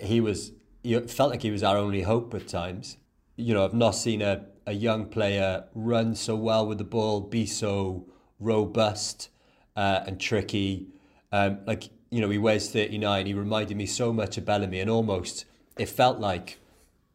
he 0.00 0.20
was 0.20 0.52
he 0.82 0.98
felt 1.00 1.30
like 1.30 1.42
he 1.42 1.50
was 1.50 1.62
our 1.62 1.76
only 1.76 2.02
hope 2.02 2.34
at 2.34 2.48
times. 2.48 2.96
You 3.36 3.54
know, 3.54 3.64
I've 3.64 3.74
not 3.74 3.92
seen 3.92 4.22
a, 4.22 4.46
a 4.66 4.72
young 4.72 5.06
player 5.06 5.64
run 5.74 6.14
so 6.14 6.36
well 6.36 6.66
with 6.66 6.78
the 6.78 6.84
ball, 6.84 7.20
be 7.20 7.46
so 7.46 8.06
robust 8.38 9.28
uh, 9.76 10.00
and 10.06 10.20
tricky. 10.20 10.88
Um, 11.32 11.58
like, 11.66 11.90
you 12.10 12.20
know, 12.20 12.30
he 12.30 12.38
wears 12.38 12.70
39. 12.70 13.26
He 13.26 13.34
reminded 13.34 13.76
me 13.76 13.86
so 13.86 14.12
much 14.12 14.38
of 14.38 14.44
Bellamy 14.44 14.80
and 14.80 14.90
almost 14.90 15.44
it 15.78 15.88
felt 15.88 16.18
like 16.18 16.58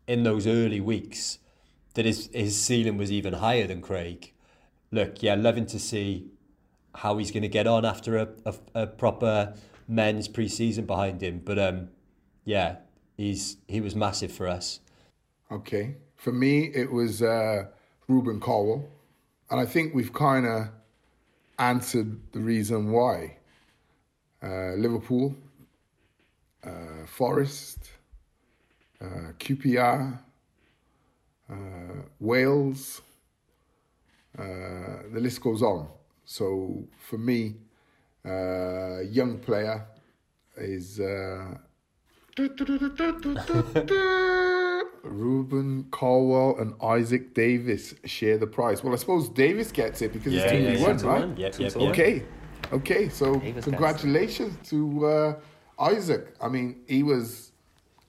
in 0.08 0.24
those 0.24 0.48
early 0.48 0.80
weeks 0.80 1.40
that 1.96 2.06
his, 2.06 2.30
his 2.34 2.60
ceiling 2.60 2.98
was 2.98 3.12
even 3.12 3.34
higher 3.34 3.68
than 3.68 3.82
Craig. 3.82 4.32
Look, 4.92 5.24
yeah, 5.24 5.36
loving 5.36 5.66
to 5.68 5.80
see 5.80 6.28
how 6.94 7.18
he's 7.18 7.32
going 7.32 7.44
to 7.44 7.50
get 7.50 7.68
on 7.68 7.84
after 7.84 8.18
a, 8.18 8.30
a, 8.46 8.56
a 8.74 8.88
proper 8.88 9.54
men's 9.88 10.28
pre-season 10.28 10.86
behind 10.86 11.22
him. 11.22 11.42
But 11.44 11.60
um, 11.60 11.90
yeah, 12.46 12.78
he's 13.18 13.58
he 13.68 13.82
was 13.82 13.96
massive 13.96 14.32
for 14.32 14.48
us. 14.48 14.80
Okay. 15.52 15.96
For 16.16 16.32
me, 16.32 16.72
it 16.74 16.92
was 16.92 17.22
uh, 17.22 17.66
Rubin 18.08 18.40
Colwill. 18.40 18.88
And 19.50 19.60
I 19.60 19.66
think 19.66 19.94
we've 19.94 20.14
kind 20.14 20.46
of 20.46 20.70
answered 21.60 22.20
the 22.32 22.40
reason 22.40 22.92
why. 22.92 23.38
Uh, 24.42 24.74
Liverpool, 24.74 25.36
uh, 26.64 27.06
Forest, 27.06 27.80
uh, 29.02 29.34
QPR, 29.40 30.20
uh, 31.50 31.56
Wales, 32.20 33.02
uh, 34.38 34.44
the 35.14 35.20
list 35.20 35.42
goes 35.42 35.62
on. 35.62 35.88
So 36.26 36.84
for 37.08 37.18
me, 37.18 37.56
uh, 38.26 39.02
young 39.02 39.40
player 39.40 39.86
is 40.58 41.00
Rubin 45.04 45.86
Colwill 45.92 46.58
and 46.60 46.74
Isaak 46.84 47.34
Davies 47.34 47.96
share 48.04 48.38
the 48.38 48.48
prize. 48.48 48.84
Well, 48.84 48.92
I 48.94 48.98
suppose 48.98 49.30
Davies 49.30 49.72
gets 49.72 50.02
it 50.02 50.12
because 50.12 50.34
it's 50.34 50.44
Yeah, 50.44 50.52
two 50.52 50.58
yeah, 50.58 50.74
v 50.74 50.80
yeah. 50.82 50.88
one, 50.88 50.98
Two 50.98 51.08
right? 51.08 51.38
Yep, 51.38 51.60
yep, 51.60 51.74
to 51.74 51.80
yep. 51.80 51.90
Okay, 51.92 52.24
okay. 52.74 53.10
So 53.10 53.36
Davies 53.36 53.54
gets 53.54 53.64
congratulations 53.66 54.70
to 54.70 55.06
uh, 55.06 55.36
Isaak. 55.80 56.34
I 56.42 56.50
mean, 56.50 56.82
he 56.88 57.04
was 57.04 57.52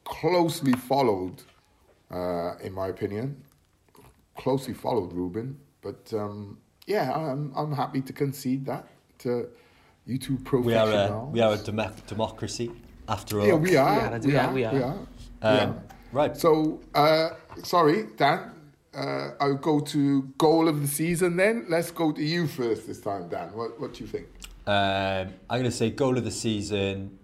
closely 0.04 0.72
followed, 0.72 1.42
uh, 2.10 2.54
in 2.64 2.72
my 2.72 2.88
opinion, 2.88 3.40
closely 4.36 4.74
followed 4.74 5.12
Rubin. 5.12 5.56
But 5.82 6.12
um, 6.12 6.58
yeah, 6.86 7.12
I'm 7.12 7.52
I'm 7.54 7.72
happy 7.72 8.00
to 8.00 8.12
concede 8.12 8.66
that 8.66 8.88
to 9.18 9.48
you 10.04 10.18
two 10.18 10.34
We 10.34 10.40
are 10.74 10.84
professionals. 10.84 11.28
a, 11.28 11.32
we 11.32 11.40
are 11.40 11.52
a 11.54 11.58
dem- 11.58 11.94
democracy 12.08 12.72
after 13.08 13.40
all. 13.40 13.46
yeah, 13.46 13.54
we 13.54 13.76
are. 13.76 13.96
Yeah, 13.96 14.18
we, 14.18 14.36
are, 14.36 14.52
we 14.52 14.64
are. 14.64 14.74
We 14.74 14.82
are. 14.82 14.98
Um, 15.42 15.80
right. 16.12 16.36
So, 16.36 16.80
uh, 16.94 17.30
sorry, 17.62 18.08
Dan. 18.16 18.52
Uh, 18.94 19.32
I'll 19.40 19.54
go 19.54 19.80
to 19.80 20.22
goal 20.38 20.68
of 20.68 20.80
the 20.80 20.88
season 20.88 21.36
then. 21.36 21.66
Let's 21.68 21.90
go 21.90 22.12
to 22.12 22.22
you 22.22 22.46
first 22.46 22.86
this 22.86 23.00
time, 23.00 23.28
Dan. 23.28 23.52
What 23.54 23.78
What 23.80 23.94
do 23.94 24.04
you 24.04 24.08
think? 24.08 24.26
Um, 24.66 25.34
I'm 25.48 25.60
going 25.60 25.64
to 25.64 25.70
say 25.70 25.90
goal 25.90 26.16
of 26.18 26.24
the 26.24 26.30
season. 26.30 27.18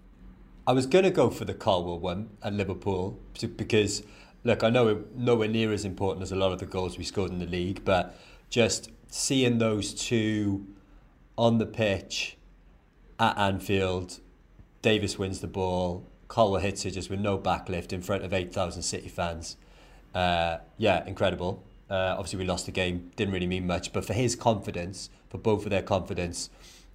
I 0.65 0.71
was 0.71 0.85
going 0.85 1.03
to 1.03 1.11
go 1.11 1.29
for 1.29 1.43
the 1.43 1.53
Colwill 1.53 1.99
one 1.99 2.29
at 2.41 2.53
Liverpool 2.53 3.19
because, 3.57 4.03
look, 4.45 4.63
I 4.63 4.69
know 4.69 4.87
it 4.87 5.15
nowhere 5.17 5.49
near 5.49 5.73
as 5.73 5.83
important 5.83 6.23
as 6.23 6.31
a 6.31 6.37
lot 6.37 6.53
of 6.53 6.59
the 6.59 6.65
goals 6.65 6.97
we 6.97 7.03
scored 7.03 7.31
in 7.31 7.39
the 7.39 7.45
league, 7.45 7.83
but 7.83 8.17
just 8.49 8.89
seeing 9.09 9.57
those 9.57 9.93
two 9.93 10.65
on 11.37 11.57
the 11.57 11.65
pitch 11.65 12.37
at 13.19 13.37
Anfield, 13.37 14.19
Davies 14.83 15.17
wins 15.17 15.39
the 15.39 15.47
ball, 15.47 16.05
Colwill 16.27 16.59
hits 16.59 16.85
it 16.85 16.91
just 16.91 17.09
with 17.09 17.19
no 17.19 17.37
backlift 17.37 17.93
in 17.93 18.01
front 18.01 18.23
of 18.23 18.33
8,000 18.33 18.81
City 18.81 19.07
fans. 19.07 19.55
Uh, 20.13 20.57
yeah, 20.77 21.05
incredible. 21.07 21.63
Uh, 21.89 22.15
obviously, 22.17 22.39
we 22.39 22.45
lost 22.45 22.65
the 22.65 22.71
game, 22.71 23.11
didn't 23.15 23.33
really 23.33 23.47
mean 23.47 23.65
much, 23.65 23.93
but 23.93 24.03
for 24.03 24.13
his 24.13 24.35
confidence, 24.35 25.09
for 25.29 25.37
both 25.37 25.63
of 25.63 25.69
their 25.69 25.81
confidence, 25.81 26.49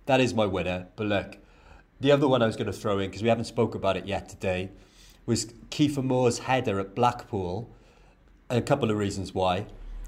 that 0.07 0.21
is 0.21 0.35
my 0.35 0.45
winner. 0.45 0.87
But 0.97 1.07
look, 1.07 1.39
the 2.01 2.13
other 2.13 2.29
one 2.29 2.43
I 2.43 2.47
was 2.47 2.57
going 2.57 2.67
to 2.67 2.73
throw 2.73 2.99
in, 2.99 3.09
because 3.09 3.23
we 3.23 3.29
haven't 3.29 3.45
spoke 3.45 3.75
about 3.75 3.97
it 3.97 4.07
yet 4.07 4.29
today, 4.29 4.71
was 5.25 5.47
Kieffer 5.71 6.05
Moore's 6.05 6.41
header 6.41 6.79
at 6.79 6.95
Blackpool. 6.95 7.71
And 8.51 8.59
a 8.59 8.63
couple 8.63 8.91
of 8.91 8.99
reasons 8.99 9.35
why. 9.35 9.67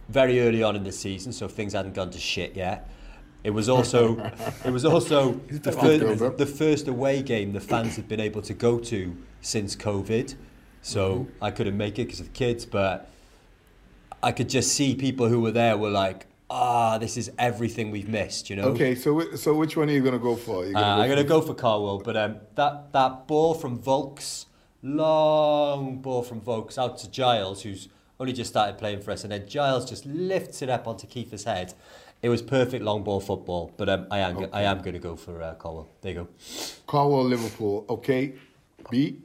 very 0.09 0.40
early 0.40 0.62
on 0.62 0.74
in 0.77 0.82
the 0.82 0.93
season, 0.93 1.32
so 1.32 1.47
things 1.47 1.73
hadn't 1.73 1.94
gone 1.94 2.11
to 2.11 2.19
shit 2.19 2.57
yet. 2.57 2.90
It 3.42 3.50
was 3.50 3.68
also 3.68 4.18
it 4.64 4.70
was 4.70 4.84
also 4.84 5.32
the, 5.48 5.72
first, 5.72 6.38
the 6.38 6.46
first 6.46 6.88
away 6.88 7.22
game 7.22 7.52
the 7.52 7.60
fans 7.60 7.96
had 7.96 8.08
been 8.08 8.20
able 8.20 8.42
to 8.42 8.54
go 8.54 8.78
to 8.78 9.16
since 9.40 9.76
COVID. 9.76 10.34
So 10.82 11.26
I 11.42 11.50
couldn't 11.50 11.76
make 11.76 11.98
it 11.98 12.06
because 12.06 12.20
of 12.20 12.26
the 12.26 12.32
kids, 12.32 12.64
but 12.64 13.10
I 14.22 14.32
could 14.32 14.48
just 14.48 14.72
see 14.72 14.94
people 14.94 15.28
who 15.28 15.40
were 15.40 15.50
there 15.50 15.76
were 15.76 15.90
like, 15.90 16.26
"Ah, 16.48 16.98
this 16.98 17.16
is 17.16 17.30
everything 17.38 17.90
we've 17.90 18.08
missed," 18.08 18.48
you 18.48 18.56
know. 18.56 18.68
Okay, 18.68 18.94
so 18.94 19.34
so 19.36 19.54
which 19.54 19.76
one 19.76 19.88
are 19.90 19.92
you 19.92 20.02
gonna 20.02 20.18
go 20.18 20.36
for? 20.36 20.66
You 20.66 20.74
Uh, 20.76 20.80
I'm 20.80 21.08
gonna 21.08 21.24
go 21.24 21.40
for 21.40 21.54
Colwill, 21.54 21.98
but 21.98 22.16
um, 22.16 22.36
that 22.54 22.92
that 22.92 23.26
ball 23.26 23.54
from 23.54 23.78
Vaulks, 23.78 24.46
long 24.82 25.98
ball 25.98 26.22
from 26.22 26.40
Vaulks 26.40 26.78
out 26.78 26.96
to 26.98 27.10
Giles, 27.10 27.62
who's 27.62 27.88
only 28.18 28.32
just 28.32 28.50
started 28.50 28.78
playing 28.78 29.00
for 29.00 29.10
us, 29.10 29.22
and 29.22 29.32
then 29.32 29.46
Giles 29.48 29.88
just 29.88 30.04
lifts 30.06 30.62
it 30.62 30.68
up 30.70 30.86
onto 30.86 31.06
Kieffer's 31.06 31.44
head. 31.44 31.74
It 32.22 32.28
was 32.28 32.42
perfect 32.42 32.84
long 32.84 33.02
ball 33.02 33.20
football, 33.20 33.72
but 33.76 33.88
um, 33.88 34.06
I 34.10 34.18
am 34.18 34.34
go- 34.34 34.51
I 34.52 34.62
am 34.62 34.82
gonna 34.82 34.98
go 34.98 35.16
for 35.16 35.42
uh, 35.42 35.55
Colwill. 35.55 35.88
There 36.02 36.12
you 36.12 36.18
go. 36.20 36.28
Colwill, 36.86 37.24
Liverpool. 37.24 37.86
Okay, 37.88 38.34
B. 38.90 39.18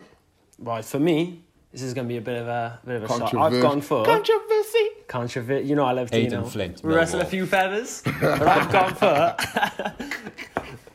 Right, 0.57 0.85
for 0.85 0.99
me, 0.99 1.43
this 1.73 1.81
is 1.81 1.93
going 1.93 2.07
to 2.07 2.13
be 2.13 2.15
a 2.17 2.21
bit 2.21 2.41
of 2.41 2.47
a 2.47 2.79
bit 2.85 2.95
of 2.95 3.03
a 3.03 3.07
shot. 3.09 3.35
I've 3.35 3.61
gone 3.61 3.81
for 3.81 4.05
controversy. 4.05 4.87
controversy. 5.09 5.67
You 5.67 5.75
know, 5.75 5.83
I 5.83 5.91
love 5.91 6.09
to, 6.11 6.15
Aden 6.15 6.31
you 6.31 6.37
know, 6.37 6.45
Flint, 6.45 6.79
wrestle 6.83 7.19
a 7.19 7.25
few 7.25 7.45
feathers. 7.45 8.01
but 8.21 8.41
I've 8.47 8.71
gone 8.71 8.95
for 8.95 9.35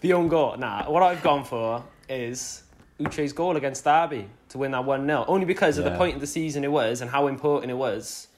the 0.00 0.12
own 0.14 0.28
goal. 0.28 0.56
Nah, 0.56 0.90
what 0.90 1.02
I've 1.02 1.22
gone 1.22 1.44
for 1.44 1.84
is 2.08 2.62
Uche's 2.98 3.34
goal 3.34 3.56
against 3.58 3.84
Derby 3.84 4.26
to 4.48 4.56
win 4.58 4.70
that 4.70 4.84
1 4.84 5.04
0. 5.06 5.26
Only 5.28 5.44
because 5.44 5.76
of 5.76 5.84
the 5.84 5.90
point 5.98 6.14
of 6.14 6.20
the 6.22 6.26
season 6.26 6.64
it 6.64 6.72
was 6.72 7.02
and 7.02 7.10
how 7.10 7.26
important 7.26 7.70
it 7.70 7.74
was. 7.74 8.28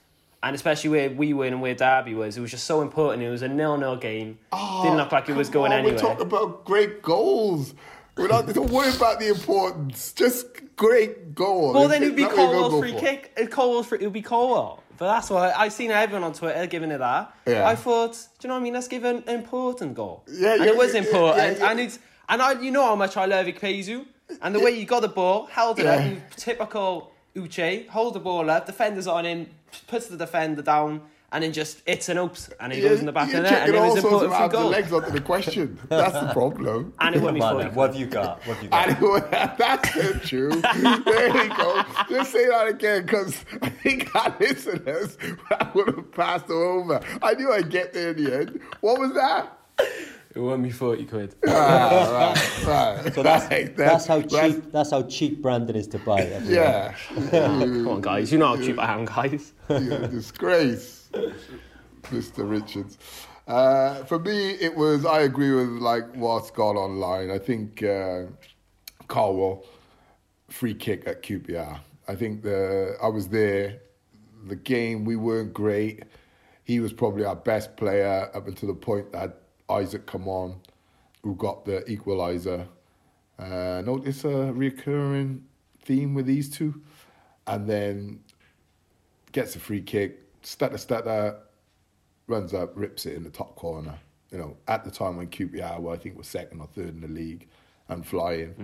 And 0.43 0.57
especially 0.57 0.91
where 0.91 1.11
we 1.11 1.33
were 1.33 1.47
and 1.47 1.63
where 1.63 1.75
Derby 1.75 2.15
was. 2.15 2.37
It 2.37 2.41
was 2.41 2.51
just 2.51 2.65
so 2.65 2.81
important. 2.83 3.23
It 3.23 3.31
was 3.31 3.43
a 3.43 3.49
nil 3.49 3.77
nil 3.79 3.97
game. 3.97 4.39
Oh, 4.51 4.83
Didn't 4.83 4.99
look 4.99 5.13
like 5.13 5.29
it 5.29 5.37
was 5.37 5.49
going 5.49 5.73
on, 5.73 5.79
anywhere. 5.79 5.95
We're 5.95 6.01
talking 6.01 6.27
about 6.27 6.65
great 6.65 7.01
goals. 7.03 7.75
We're 8.17 8.29
not 8.29 8.47
don't 8.53 8.71
worry 8.71 8.95
about 8.95 9.21
the 9.21 9.29
importance. 9.29 10.13
Just 10.13 10.47
great 10.77 11.35
goal. 11.35 11.73
Well, 11.73 11.89
then 11.89 12.03
it 12.03 12.07
would 12.07 12.17
be 12.17 12.25
That's 12.25 12.37
what 12.37 12.43
you're 12.43 12.53
gonna 12.53 12.63
Colwill's 12.69 12.83
free 12.83 12.93
for. 12.93 13.01
kick. 13.01 13.33
Uh, 13.39 13.43
it 13.43 13.51
Colwill's 13.51 13.87
free. 13.87 13.99
It 14.01 14.05
would 14.05 14.13
be 14.13 14.23
Colwill. 14.23 14.83
But 14.99 15.15
that's 15.15 15.31
why 15.31 15.51
I, 15.51 15.65
have 15.65 15.73
seen 15.73 15.91
everyone 15.91 16.23
on 16.23 16.33
Twitter 16.33 16.67
giving 16.67 16.91
it 16.91 16.99
that. 16.99 17.35
Yeah. 17.47 17.67
I 17.67 17.75
thought, 17.75 18.13
do 18.13 18.19
you 18.43 18.49
know 18.49 18.55
what 18.55 18.61
I 18.61 18.63
mean? 18.65 18.75
Let's 18.75 18.89
give 18.89 19.05
an 19.05 19.25
important 19.27 19.95
goal. 19.95 20.25
Yeah, 20.31 20.55
and 20.55 20.65
yeah, 20.65 20.71
it 20.71 20.77
was 20.77 20.95
important. 20.95 21.59
yeah. 21.59 21.71
And 21.71 21.81
it's 21.81 21.99
and 22.29 22.43
I, 22.43 22.61
you 22.61 22.71
know 22.71 22.85
how 22.85 22.97
much 22.97 23.17
I 23.17 23.25
love 23.27 23.47
Ikpeazu. 23.47 24.07
And 24.41 24.55
the 24.55 24.61
way 24.61 24.71
you 24.73 24.85
got 24.87 25.01
the 25.01 25.09
ball, 25.09 25.47
held 25.47 25.79
it 25.79 25.87
up, 25.87 26.03
typical 26.37 27.12
Uche, 27.37 27.89
hold 27.89 28.15
the 28.15 28.21
ball 28.21 28.51
up, 28.51 28.67
defenders 28.67 29.07
on 29.07 29.25
him, 29.25 29.47
puts 29.87 30.07
the 30.07 30.17
defender 30.17 30.61
down, 30.63 31.01
and 31.33 31.43
then 31.43 31.53
just 31.55 31.81
it's 31.87 32.11
an 32.11 32.19
oops, 32.19 32.51
and 32.61 32.73
he 32.75 32.83
goes 32.83 33.01
in 33.01 33.07
the 33.07 33.13
back 33.13 33.29
You're 33.31 33.39
of 33.39 33.45
the 33.45 33.51
net, 33.51 33.63
and 33.63 33.73
checking 33.73 33.75
it 33.75 33.79
all 33.79 33.95
was 33.95 34.03
sorts 34.03 34.17
of 34.17 34.23
important 34.25 34.33
for 34.33 34.43
arms 34.43 34.55
and 34.55 34.63
goal. 34.63 34.71
legs 34.71 34.93
onto 34.93 35.11
the 35.11 35.21
question. 35.23 35.79
That's 35.89 36.13
the 36.13 36.33
problem. 36.35 36.93
And 37.01 37.15
it 37.15 37.23
won 37.23 37.33
me 37.35 37.41
Come 37.41 37.57
on, 37.57 37.63
40 37.63 37.65
then, 37.69 37.75
what 37.75 37.91
have 37.93 38.01
you 38.01 38.07
got? 38.07 38.47
What 38.47 38.57
have 38.57 38.63
you 38.65 38.69
got? 38.69 38.89
Anyway, 38.89 39.29
that's 39.59 39.97
not 39.97 40.23
true. 40.25 40.51
There 40.51 41.45
you 41.45 41.57
go. 41.57 41.83
Just 42.11 42.33
say 42.33 42.47
that 42.49 42.67
again 42.69 43.03
because 43.07 43.45
I 43.63 43.71
think 43.71 44.15
our 44.15 44.37
listeners 44.39 45.17
would 45.75 45.87
have 45.87 46.13
passed 46.13 46.51
over. 46.51 47.01
I 47.23 47.33
knew 47.33 47.51
I'd 47.51 47.71
get 47.71 47.95
there 47.95 48.11
in 48.11 48.23
the 48.23 48.35
end. 48.41 48.61
What 48.83 49.01
was 49.01 49.15
that? 49.15 49.59
It 50.35 50.41
won 50.41 50.63
me 50.63 50.71
40 50.71 51.05
quid. 51.07 51.35
Ah, 51.47 52.33
right, 52.67 52.67
right. 52.67 53.15
So 53.15 53.23
that's 53.23 53.51
Right, 53.51 53.77
that's 53.77 54.07
how 54.07 54.23
cheap 54.23 54.73
that's 54.73 54.91
how 54.91 55.03
cheap 55.03 55.43
Brandon 55.43 55.77
is 55.77 55.87
to 55.89 55.99
buy. 55.99 56.21
everyone. 56.21 56.55
Yeah. 56.55 56.95
Come 57.31 57.89
on, 57.89 58.01
guys. 58.01 58.33
You 58.33 58.39
know 58.39 58.57
how 58.57 58.57
cheap 58.57 58.79
I 58.79 58.95
am, 58.95 59.05
guys. 59.05 59.53
You're 59.69 60.05
a 60.05 60.09
disgrace, 60.09 61.11
Mr. 62.05 62.49
Richards. 62.49 62.97
Uh, 63.47 64.05
for 64.05 64.19
me, 64.19 64.53
it 64.53 64.75
was. 64.75 65.05
I 65.05 65.21
agree 65.21 65.53
with 65.53 65.69
like 65.83 66.15
what's 66.15 66.51
gone 66.51 66.77
online. 66.77 67.31
I 67.31 67.39
think 67.39 67.83
uh, 67.83 68.23
Colwill 69.09 69.67
free 70.49 70.75
kick 70.75 71.07
at 71.07 71.23
QPR. 71.23 71.79
I 72.09 72.15
think 72.15 72.43
the 72.43 72.97
I 73.03 73.09
was 73.09 73.29
there. 73.29 73.81
The 74.47 74.57
game 74.57 75.05
we 75.05 75.17
weren't 75.17 75.53
great. 75.53 76.05
He 76.65 76.81
was 76.81 76.93
probably 76.93 77.25
our 77.25 77.37
best 77.37 77.77
player 77.77 78.31
up 78.33 78.47
until 78.49 78.69
the 78.69 78.75
point 78.75 79.13
that 79.13 79.42
Isaak 79.73 80.07
come 80.07 80.29
on, 80.29 80.57
who 81.23 81.35
got 81.35 81.65
the 81.65 81.83
equaliser. 81.89 82.67
Uh, 83.39 83.83
notice 83.85 84.25
a 84.25 84.53
recurring 84.53 85.45
theme 85.83 86.15
with 86.15 86.27
these 86.27 86.49
two, 86.49 86.81
and 87.47 87.69
then 87.69 88.21
gets 89.33 89.57
a 89.57 89.59
free 89.59 89.81
kick, 89.81 90.21
stutter 90.43 90.79
stutter, 90.79 91.37
runs 92.27 92.55
up, 92.55 92.73
rips 92.77 93.07
it 93.07 93.15
in 93.15 93.25
the 93.25 93.31
top 93.31 93.57
corner. 93.57 93.99
You 94.31 94.39
know, 94.39 94.57
at 94.69 94.85
the 94.85 94.91
time 94.91 95.17
when 95.17 95.29
QPR 95.29 95.81
were, 95.81 95.93
I 95.93 95.97
think, 95.97 96.17
was 96.17 96.27
second 96.27 96.61
or 96.61 96.67
third 96.69 96.89
in 96.89 97.01
the 97.01 97.09
league 97.09 97.49
and 97.89 98.07
flying. 98.07 98.55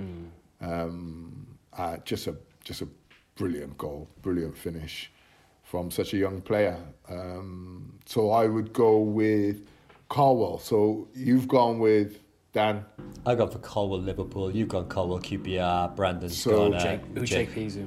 Um, 0.60 1.46
uh, 1.76 1.98
just 2.04 2.26
a 2.26 2.36
just 2.64 2.82
a 2.82 2.88
brilliant 3.36 3.76
goal, 3.78 4.08
brilliant 4.22 4.56
finish 4.56 5.10
from 5.62 5.90
such 5.90 6.14
a 6.14 6.16
young 6.16 6.40
player. 6.40 6.78
Um, 7.08 7.92
so 8.06 8.30
I 8.30 8.46
would 8.46 8.72
go 8.72 8.98
with 8.98 9.66
Colwill. 10.08 10.58
So 10.58 11.08
you've 11.14 11.48
gone 11.48 11.78
with 11.78 12.20
Dan. 12.52 12.84
I 13.26 13.34
got 13.34 13.52
for 13.52 13.58
Colwill 13.58 14.00
Liverpool. 14.00 14.50
You've 14.54 14.68
gone 14.68 14.88
Colwill 14.88 15.20
QPR. 15.20 15.94
Brandon's 15.94 16.36
So- 16.40 16.70
gone 16.70 16.74
uh, 16.74 16.82
Jake, 16.82 17.14
Uche 17.14 17.24
Jake. 17.26 17.50
Pizu. 17.54 17.86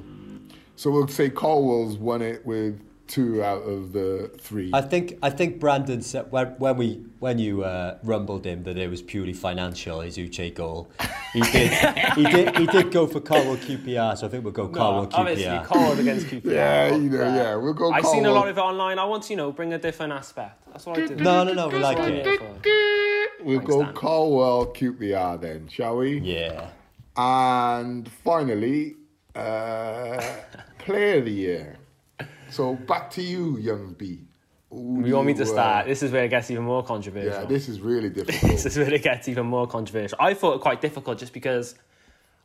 So 0.76 0.90
we'll 0.90 1.08
say 1.08 1.30
Colwill's 1.30 1.96
won 1.98 2.22
it 2.22 2.44
with 2.46 2.80
two 3.12 3.44
out 3.44 3.62
of 3.62 3.92
the 3.92 4.30
three. 4.40 4.70
I 4.72 4.80
think 4.80 5.18
I 5.22 5.28
think 5.28 5.60
Brandon 5.60 6.00
said 6.00 6.32
when, 6.32 6.46
when 6.58 6.76
we 6.78 7.04
when 7.18 7.38
you 7.38 7.62
uh, 7.62 7.98
rumbled 8.02 8.46
him 8.46 8.62
that 8.64 8.78
it 8.78 8.88
was 8.88 9.02
purely 9.02 9.34
financial 9.34 10.00
his 10.00 10.16
Uche 10.16 10.54
goal. 10.54 10.90
He 11.34 11.40
did 11.52 11.70
he 12.16 12.24
did 12.24 12.56
he 12.56 12.66
did 12.66 12.90
go 12.90 13.06
for 13.06 13.20
Colwill 13.20 13.58
QPR, 13.58 14.16
so 14.16 14.26
I 14.26 14.30
think 14.30 14.44
we'll 14.44 14.54
go 14.54 14.68
Colwill 14.68 15.10
No, 15.10 15.16
obviously, 15.18 15.44
QPR. 15.44 15.64
Colwill 15.64 16.00
against 16.00 16.26
QPR. 16.26 16.52
Yeah, 16.52 16.94
you 16.94 17.10
know, 17.10 17.18
but 17.18 17.34
yeah, 17.34 17.54
we'll 17.56 17.74
go 17.74 17.92
I've 17.92 18.06
seen 18.06 18.24
a 18.24 18.32
lot 18.32 18.48
of 18.48 18.56
it 18.56 18.60
online. 18.60 18.98
I 18.98 19.04
want 19.04 19.24
to, 19.24 19.32
you 19.32 19.36
know, 19.36 19.52
bring 19.52 19.74
a 19.74 19.78
different 19.78 20.12
aspect. 20.12 20.64
That's 20.72 20.86
what 20.86 20.98
I 20.98 21.06
do. 21.06 21.16
No, 21.16 21.44
no, 21.44 21.52
no, 21.52 21.68
we 21.68 21.78
like 21.78 21.98
That's 21.98 22.08
what 22.08 22.12
I'm 22.12 22.14
it. 22.14 22.26
here 22.26 22.38
for. 22.38 23.44
We'll 23.44 23.58
Thanks, 23.58 23.70
go 23.72 23.84
Dan. 23.84 23.94
Colwill 23.94 24.72
QPR 24.72 25.40
then, 25.40 25.68
shall 25.68 25.98
we? 25.98 26.18
Yeah. 26.20 26.70
And 27.16 28.08
finally, 28.24 28.96
uh, 29.34 30.22
player 30.78 31.18
of 31.18 31.26
the 31.26 31.32
year. 31.32 31.76
So 32.52 32.74
back 32.74 33.10
to 33.12 33.22
you, 33.22 33.56
young 33.56 33.94
B. 33.94 34.20
Who 34.68 35.06
You 35.06 35.14
want 35.14 35.26
me 35.26 35.34
to 35.34 35.42
uh, 35.42 35.46
start? 35.46 35.86
This 35.86 36.02
is 36.02 36.12
where 36.12 36.24
it 36.24 36.28
gets 36.28 36.50
even 36.50 36.64
more 36.64 36.82
controversial. 36.82 37.42
Yeah, 37.42 37.46
this 37.46 37.66
is 37.66 37.80
really 37.80 38.10
difficult. 38.16 38.52
this 38.52 38.66
is 38.66 38.76
where 38.76 38.92
it 38.92 39.02
gets 39.02 39.26
even 39.26 39.46
more 39.46 39.66
controversial. 39.66 40.18
I 40.20 40.34
thought 40.34 40.56
it 40.56 40.60
quite 40.60 40.82
difficult 40.82 41.18
just 41.18 41.32
because, 41.32 41.74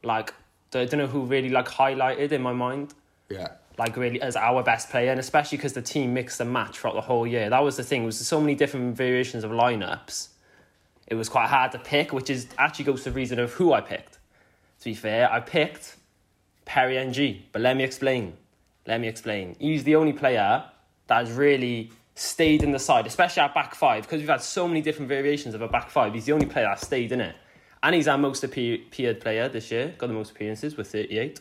like, 0.04 0.34
I 0.74 0.86
don't 0.86 0.98
know 0.98 1.08
who 1.08 1.26
really 1.26 1.50
like 1.50 1.68
highlighted 1.68 2.32
in 2.32 2.42
my 2.42 2.54
mind, 2.54 2.94
yeah. 3.30 3.50
like 3.78 3.98
really 3.98 4.22
as 4.22 4.38
our 4.38 4.64
best 4.64 4.90
player, 4.90 5.12
and 5.12 5.20
especially 5.20 5.58
because 5.58 5.74
the 5.74 5.82
team 5.82 6.14
mixed 6.14 6.40
and 6.40 6.52
matched 6.52 6.78
throughout 6.78 6.96
the 6.96 7.02
whole 7.02 7.28
year. 7.28 7.50
That 7.50 7.64
was 7.64 7.76
the 7.76 7.84
thing. 7.84 8.04
It 8.04 8.06
was 8.06 8.18
so 8.18 8.40
many 8.40 8.56
different 8.56 8.96
variations 8.96 9.44
of 9.44 9.52
lineups. 9.52 10.30
It 11.08 11.16
was 11.16 11.28
quite 11.28 11.48
hard 11.48 11.74
to 11.74 11.80
pick, 11.80 12.14
which 12.14 12.30
is 12.30 12.48
actually 12.58 12.86
goes 12.86 13.04
to 13.04 13.10
the 13.10 13.16
reason 13.16 13.40
of 13.40 13.52
who 13.54 13.74
I 13.74 13.82
picked. 13.82 14.20
To 14.80 14.86
be 14.86 14.94
fair, 14.94 15.30
I 15.30 15.42
picked 15.42 15.98
Perry 16.64 16.98
Ng, 16.98 17.44
but 17.52 17.62
let 17.62 17.76
me 17.76 17.84
explain. 17.84 18.38
Let 18.88 19.00
me 19.02 19.08
explain. 19.08 19.56
He's 19.60 19.84
the 19.84 19.96
only 19.96 20.14
player 20.14 20.64
that 21.08 21.18
has 21.28 21.32
really 21.32 21.92
stayed 22.16 22.64
in 22.64 22.72
the 22.72 22.80
side, 22.80 23.06
especially 23.06 23.42
our 23.44 23.54
back 23.54 23.76
five, 23.76 24.04
because 24.04 24.20
we've 24.22 24.30
had 24.30 24.42
so 24.42 24.68
many 24.68 24.82
different 24.82 25.10
variations 25.10 25.54
of 25.54 25.62
a 25.62 25.68
back 25.68 25.90
five. 25.92 26.14
He's 26.14 26.26
the 26.26 26.32
only 26.32 26.46
player 26.48 26.66
that 26.66 26.80
stayed 26.80 27.12
in 27.12 27.22
it. 27.22 27.36
And 27.84 27.94
he's 27.94 28.08
our 28.08 28.18
most 28.18 28.44
appeared 28.44 29.20
player 29.22 29.48
this 29.50 29.70
year, 29.70 29.94
got 29.98 30.08
the 30.08 30.14
most 30.14 30.32
appearances 30.32 30.76
with 30.76 30.90
38. 30.92 31.40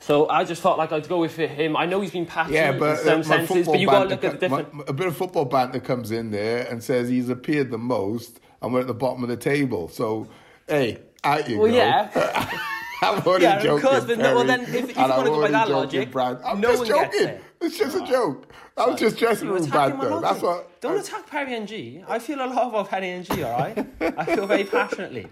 So 0.00 0.28
I 0.28 0.44
just 0.44 0.62
felt 0.62 0.78
like 0.78 0.92
I'd 0.92 1.08
go 1.08 1.18
with 1.20 1.36
him. 1.36 1.76
I 1.76 1.84
know 1.84 2.00
he's 2.00 2.12
been 2.12 2.24
patchy 2.24 2.54
Yeah, 2.54 2.70
in 2.72 2.78
but 2.78 2.98
some 3.00 3.20
uh, 3.20 3.24
senses, 3.24 3.66
but 3.66 3.80
you 3.80 3.86
got 3.86 4.04
to 4.04 4.08
look 4.10 4.24
at 4.24 4.32
the 4.32 4.38
different. 4.38 4.72
my- 4.72 4.84
a 4.86 4.92
bit 4.92 5.08
of 5.08 5.16
football 5.16 5.44
banter 5.44 5.80
comes 5.80 6.12
in 6.12 6.30
there 6.30 6.66
and 6.70 6.82
says 6.82 7.08
he's 7.08 7.28
appeared 7.28 7.70
the 7.72 7.78
most, 7.78 8.38
and 8.62 8.72
we're 8.72 8.80
at 8.80 8.86
the 8.86 8.94
bottom 8.94 9.22
of 9.24 9.28
the 9.28 9.36
table. 9.36 9.88
So, 9.88 10.28
hey, 10.68 11.00
out 11.24 11.48
you 11.50 11.58
Well, 11.58 11.70
go. 11.72 11.76
yeah. 11.76 12.60
I'm 13.02 13.22
only 13.26 13.42
Yeah, 13.42 13.56
of 13.56 13.62
joking. 13.62 13.88
course, 13.88 14.04
but 14.04 14.18
no- 14.18 14.34
well, 14.34 14.44
then 14.44 14.62
if- 14.62 14.74
if 14.74 14.96
you 14.96 15.02
and 15.02 15.10
wanna 15.10 15.30
go 15.30 15.40
by 15.42 15.50
that 15.50 15.68
logic, 15.70 16.10
Brad. 16.10 16.38
I'm 16.44 16.60
no 16.60 16.68
just 16.70 16.78
one 16.80 16.88
gets 17.02 17.16
joking. 17.16 17.28
it. 17.28 17.42
It's 17.60 17.78
just 17.78 17.96
a 17.96 18.06
joke. 18.06 18.52
I'm 18.76 18.96
just 18.96 19.16
dressing 19.18 19.48
room 19.48 19.68
my 19.68 19.88
banter. 19.88 20.20
That's 20.20 20.40
what. 20.42 20.80
Don't 20.80 20.98
attack 20.98 21.26
Perry 21.28 21.54
and 21.56 21.66
G. 21.66 22.02
I 22.08 22.18
feel 22.20 22.38
a 22.40 22.46
lot 22.46 22.68
about 22.68 22.88
Perry 22.88 23.10
and 23.10 23.24
G. 23.24 23.42
all 23.42 23.58
right? 23.58 23.86
I 24.00 24.24
feel 24.24 24.46
very 24.46 24.64
passionately. 24.64 25.26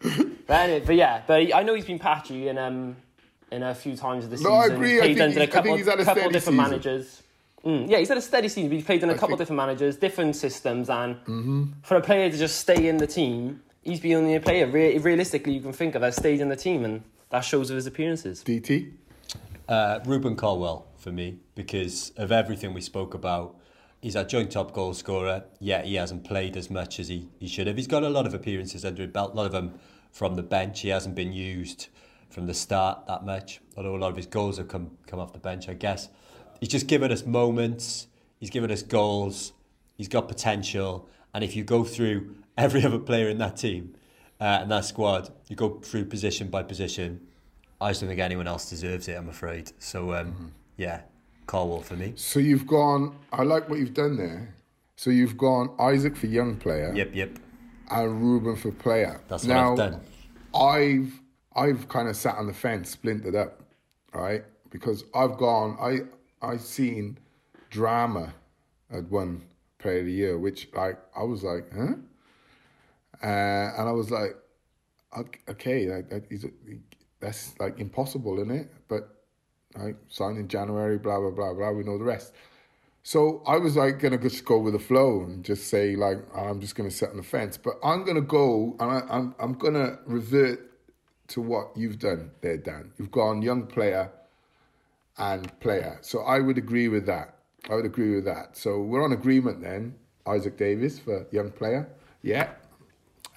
But, 0.48 0.60
anyway, 0.60 0.82
but 0.86 0.94
yeah, 0.96 1.22
but 1.26 1.54
I 1.54 1.62
know 1.62 1.74
he's 1.74 1.84
been 1.84 1.98
patchy 1.98 2.48
in 2.48 2.56
um 2.56 2.96
in 3.52 3.62
a 3.62 3.74
few 3.74 3.94
times 3.96 4.24
of 4.24 4.30
the 4.30 4.38
season. 4.38 4.50
No, 4.52 4.58
I 4.58 4.66
agree. 4.66 4.96
I 4.96 5.00
Played 5.00 5.16
think 5.18 5.20
under 5.20 5.40
a 5.40 5.42
he's- 5.44 5.48
I 5.50 5.52
couple, 5.52 5.76
he's 5.76 5.86
had 5.86 6.00
a 6.00 6.04
couple 6.04 6.20
steady 6.22 6.32
different 6.32 6.58
season. 6.58 6.70
managers. 6.70 7.22
Mm, 7.66 7.90
yeah, 7.90 7.98
he's 7.98 8.08
had 8.08 8.16
a 8.18 8.22
steady 8.22 8.48
season. 8.48 8.70
He's 8.72 8.84
played 8.84 9.02
in 9.02 9.10
a 9.10 9.14
couple 9.14 9.28
think- 9.28 9.38
different 9.40 9.56
managers, 9.58 9.96
different 9.96 10.36
systems, 10.36 10.88
and 10.88 11.16
Mm-hmm. 11.16 11.64
for 11.82 11.96
a 11.96 12.00
player 12.00 12.30
to 12.30 12.38
just 12.38 12.60
stay 12.60 12.86
in 12.88 12.96
the 12.96 13.06
team, 13.06 13.60
he's 13.82 14.00
the 14.00 14.14
only 14.14 14.38
player 14.38 14.66
re- 14.66 14.98
realistically 14.98 15.54
you 15.54 15.60
can 15.60 15.72
think 15.72 15.94
of 15.94 16.00
that 16.02 16.14
stayed 16.14 16.40
in 16.40 16.48
the 16.48 16.56
team, 16.56 16.84
and 16.84 17.02
that 17.30 17.40
shows 17.40 17.70
with 17.70 17.76
his 17.76 17.86
appearances. 17.86 18.42
DT. 18.44 18.92
Uh, 19.68 20.00
Rubin 20.06 20.34
Colwill 20.34 20.86
for 20.96 21.12
me 21.12 21.38
because 21.54 22.10
of 22.16 22.32
everything 22.32 22.72
we 22.72 22.80
spoke 22.80 23.12
about 23.12 23.54
he's 24.00 24.16
our 24.16 24.24
joint 24.24 24.50
top 24.50 24.72
goal 24.72 24.94
scorer. 24.94 25.44
Yeah, 25.60 25.82
he 25.82 25.94
hasn't 25.94 26.24
played 26.24 26.56
as 26.56 26.70
much 26.70 27.00
as 27.00 27.08
he, 27.08 27.28
he 27.38 27.48
should 27.48 27.66
have. 27.66 27.76
He's 27.76 27.86
got 27.86 28.02
a 28.02 28.08
lot 28.08 28.26
of 28.26 28.34
appearances 28.34 28.84
under 28.84 29.02
his 29.02 29.12
belt, 29.12 29.32
a 29.32 29.36
lot 29.36 29.46
of 29.46 29.52
them 29.52 29.78
from 30.12 30.36
the 30.36 30.42
bench. 30.42 30.80
He 30.80 30.88
hasn't 30.88 31.14
been 31.14 31.32
used 31.32 31.88
from 32.30 32.46
the 32.46 32.54
start 32.54 33.06
that 33.06 33.24
much, 33.24 33.60
although 33.76 33.96
a 33.96 33.98
lot 33.98 34.10
of 34.10 34.16
his 34.16 34.26
goals 34.26 34.58
have 34.58 34.68
come, 34.68 34.90
come 35.06 35.18
off 35.18 35.32
the 35.32 35.38
bench, 35.38 35.68
I 35.68 35.74
guess. 35.74 36.08
He's 36.60 36.68
just 36.68 36.86
given 36.86 37.10
us 37.10 37.24
moments, 37.24 38.08
he's 38.38 38.50
given 38.50 38.70
us 38.70 38.82
goals, 38.82 39.52
he's 39.96 40.08
got 40.08 40.28
potential. 40.28 41.08
And 41.34 41.44
if 41.44 41.54
you 41.56 41.64
go 41.64 41.84
through 41.84 42.36
every 42.58 42.84
other 42.84 42.98
player 42.98 43.30
in 43.30 43.38
that 43.38 43.56
team 43.56 43.94
uh, 44.40 44.58
and 44.60 44.70
that 44.70 44.84
squad, 44.84 45.30
you 45.48 45.56
go 45.56 45.78
through 45.80 46.04
position 46.04 46.48
by 46.48 46.62
position, 46.62 47.26
I 47.80 47.90
just 47.90 48.00
don't 48.00 48.08
think 48.08 48.20
anyone 48.20 48.48
else 48.48 48.68
deserves 48.68 49.08
it, 49.08 49.14
I'm 49.14 49.28
afraid. 49.28 49.72
So, 49.78 50.12
um, 50.12 50.26
mm-hmm. 50.26 50.46
yeah, 50.76 51.02
Colwill 51.46 51.80
for 51.80 51.94
me. 51.94 52.12
So 52.16 52.40
you've 52.40 52.66
gone, 52.66 53.16
I 53.32 53.44
like 53.44 53.70
what 53.70 53.78
you've 53.78 53.94
done 53.94 54.16
there. 54.16 54.54
So 54.96 55.10
you've 55.10 55.38
gone 55.38 55.70
Isaak 55.78 56.16
for 56.16 56.26
young 56.26 56.56
player. 56.56 56.92
Yep, 56.94 57.10
yep. 57.14 57.38
And 57.90 58.20
Rubin 58.20 58.56
for 58.56 58.72
player. 58.72 59.20
That's 59.28 59.44
what 59.44 59.54
now, 59.54 59.70
I've 59.70 59.76
done. 59.76 60.00
I've 60.54 61.20
I've 61.54 61.88
kind 61.88 62.08
of 62.08 62.16
sat 62.16 62.36
on 62.36 62.46
the 62.46 62.52
fence, 62.52 62.90
splintered 62.90 63.34
up, 63.34 63.62
right? 64.12 64.44
Because 64.70 65.04
I've 65.14 65.38
gone, 65.38 65.78
I 65.80 66.46
I've 66.46 66.60
seen 66.60 67.18
Drameh 67.70 68.32
at 68.90 69.04
one 69.04 69.42
player 69.78 70.00
of 70.00 70.06
the 70.06 70.12
year, 70.12 70.38
which 70.38 70.68
like 70.74 70.98
I 71.16 71.22
was 71.22 71.44
like, 71.44 71.72
huh? 71.74 71.94
Uh, 73.22 73.72
and 73.78 73.88
I 73.88 73.92
was 73.92 74.10
like, 74.10 74.36
okay, 75.48 75.86
like, 75.88 76.10
that 76.10 76.24
is, 76.30 76.46
that's 77.20 77.58
like 77.58 77.80
impossible, 77.80 78.36
isn't 78.38 78.50
it? 78.50 78.72
But 78.88 79.08
I 79.76 79.94
signed 80.08 80.38
in 80.38 80.48
January, 80.48 80.98
blah 80.98 81.20
blah 81.20 81.30
blah 81.30 81.52
blah. 81.54 81.70
We 81.72 81.84
know 81.84 81.98
the 81.98 82.04
rest. 82.04 82.32
So 83.02 83.42
I 83.46 83.56
was 83.56 83.76
like 83.76 84.00
gonna 84.00 84.18
just 84.18 84.44
go 84.44 84.58
with 84.58 84.74
the 84.74 84.78
flow 84.78 85.22
and 85.22 85.44
just 85.44 85.68
say 85.68 85.96
like 85.96 86.18
I'm 86.36 86.60
just 86.60 86.74
gonna 86.74 86.90
sit 86.90 87.10
on 87.10 87.16
the 87.16 87.22
fence, 87.22 87.56
but 87.56 87.74
I'm 87.82 88.04
gonna 88.04 88.20
go 88.20 88.76
and 88.80 88.90
I, 88.90 89.02
I'm 89.08 89.34
I'm 89.38 89.54
gonna 89.54 89.98
revert 90.06 90.60
to 91.28 91.40
what 91.40 91.76
you've 91.76 91.98
done 91.98 92.30
there, 92.40 92.56
Dan. 92.56 92.92
You've 92.98 93.10
gone 93.10 93.42
young 93.42 93.66
player 93.66 94.10
and 95.16 95.58
player. 95.60 95.98
So 96.00 96.20
I 96.20 96.40
would 96.40 96.58
agree 96.58 96.88
with 96.88 97.06
that. 97.06 97.34
I 97.70 97.74
would 97.74 97.84
agree 97.84 98.14
with 98.14 98.24
that. 98.24 98.56
So 98.56 98.80
we're 98.80 99.04
on 99.04 99.12
agreement 99.12 99.60
then. 99.62 99.94
Isaak 100.26 100.56
Davies 100.56 100.98
for 100.98 101.26
young 101.30 101.50
player. 101.50 101.88
Yeah. 102.22 102.50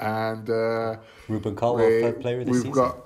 And 0.02 0.49
uh, 0.49 0.98
Rubin 1.30 1.56
Colwill 1.56 2.11
for 2.11 2.19
player 2.19 2.40
of 2.40 2.45
the 2.45 2.52
we've 2.52 2.61
season. 2.61 2.73
got 2.73 2.98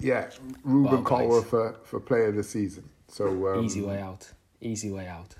yeah, 0.00 0.30
Rubin 0.64 0.92
well, 0.92 1.02
Colwill 1.02 1.42
for, 1.42 1.76
for 1.84 2.00
player 2.00 2.28
of 2.28 2.36
the 2.36 2.42
season. 2.42 2.88
So 3.08 3.54
um, 3.54 3.64
easy 3.64 3.82
way 3.82 4.00
out. 4.00 4.30
Easy 4.60 4.90
way 4.90 5.06
out. 5.06 5.34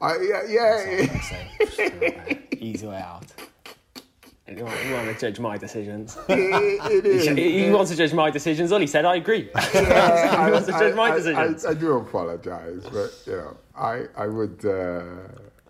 I 0.00 0.18
yeah 0.20 0.42
yeah. 0.48 2.36
Easy 2.58 2.86
way 2.86 2.98
out. 2.98 3.24
You 4.48 4.64
want, 4.64 4.86
you 4.86 4.92
want 4.94 5.08
to 5.08 5.18
judge 5.18 5.40
my 5.40 5.58
decisions. 5.58 6.16
it, 6.28 6.38
it 6.92 7.06
is. 7.06 7.26
He, 7.36 7.64
he 7.64 7.70
wants 7.70 7.90
to 7.90 7.96
judge 7.96 8.12
my 8.12 8.30
decisions. 8.30 8.70
All 8.70 8.78
he 8.78 8.86
said, 8.86 9.04
I 9.04 9.16
agree. 9.16 9.50
Yeah, 9.74 10.44
he 10.46 10.52
wants 10.52 10.66
to 10.68 10.72
judge 10.72 10.94
my 10.94 11.10
decisions. 11.16 11.64
I, 11.64 11.70
I, 11.70 11.72
I 11.72 11.74
do 11.74 11.92
apologise, 11.94 12.84
but 12.84 13.12
you 13.26 13.32
know, 13.32 13.56
I 13.74 14.04
I 14.16 14.26
would 14.28 14.64
uh, 14.64 15.02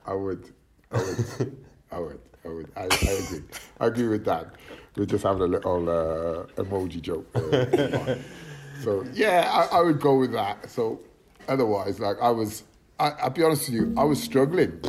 I 0.07 0.13
would 0.13 0.53
I 0.93 0.99
would 0.99 1.57
I 1.91 1.99
would 1.99 2.21
I 2.47 2.53
would 2.53 2.71
I, 2.77 2.83
I 2.83 2.85
agree. 2.85 3.43
I 3.81 3.87
agree 3.87 4.09
with 4.09 4.25
that. 4.25 4.55
We're 4.97 5.07
just 5.07 5.25
having 5.25 5.43
a 5.43 5.47
little 5.47 5.89
uh, 5.89 6.47
emoji 6.63 7.03
joke. 7.03 7.27
so 8.83 9.05
yeah, 9.13 9.51
I, 9.51 9.79
I 9.79 9.83
would 9.83 10.01
go 10.01 10.19
with 10.19 10.33
that. 10.33 10.71
So 10.71 11.01
otherwise, 11.49 12.01
like 12.01 12.17
I 12.23 12.31
was, 12.31 12.63
I, 12.99 13.11
I'll 13.11 13.31
be 13.31 13.43
honest 13.43 13.69
with 13.69 13.75
you, 13.75 13.95
I 13.97 14.05
was 14.05 14.23
struggling. 14.23 14.81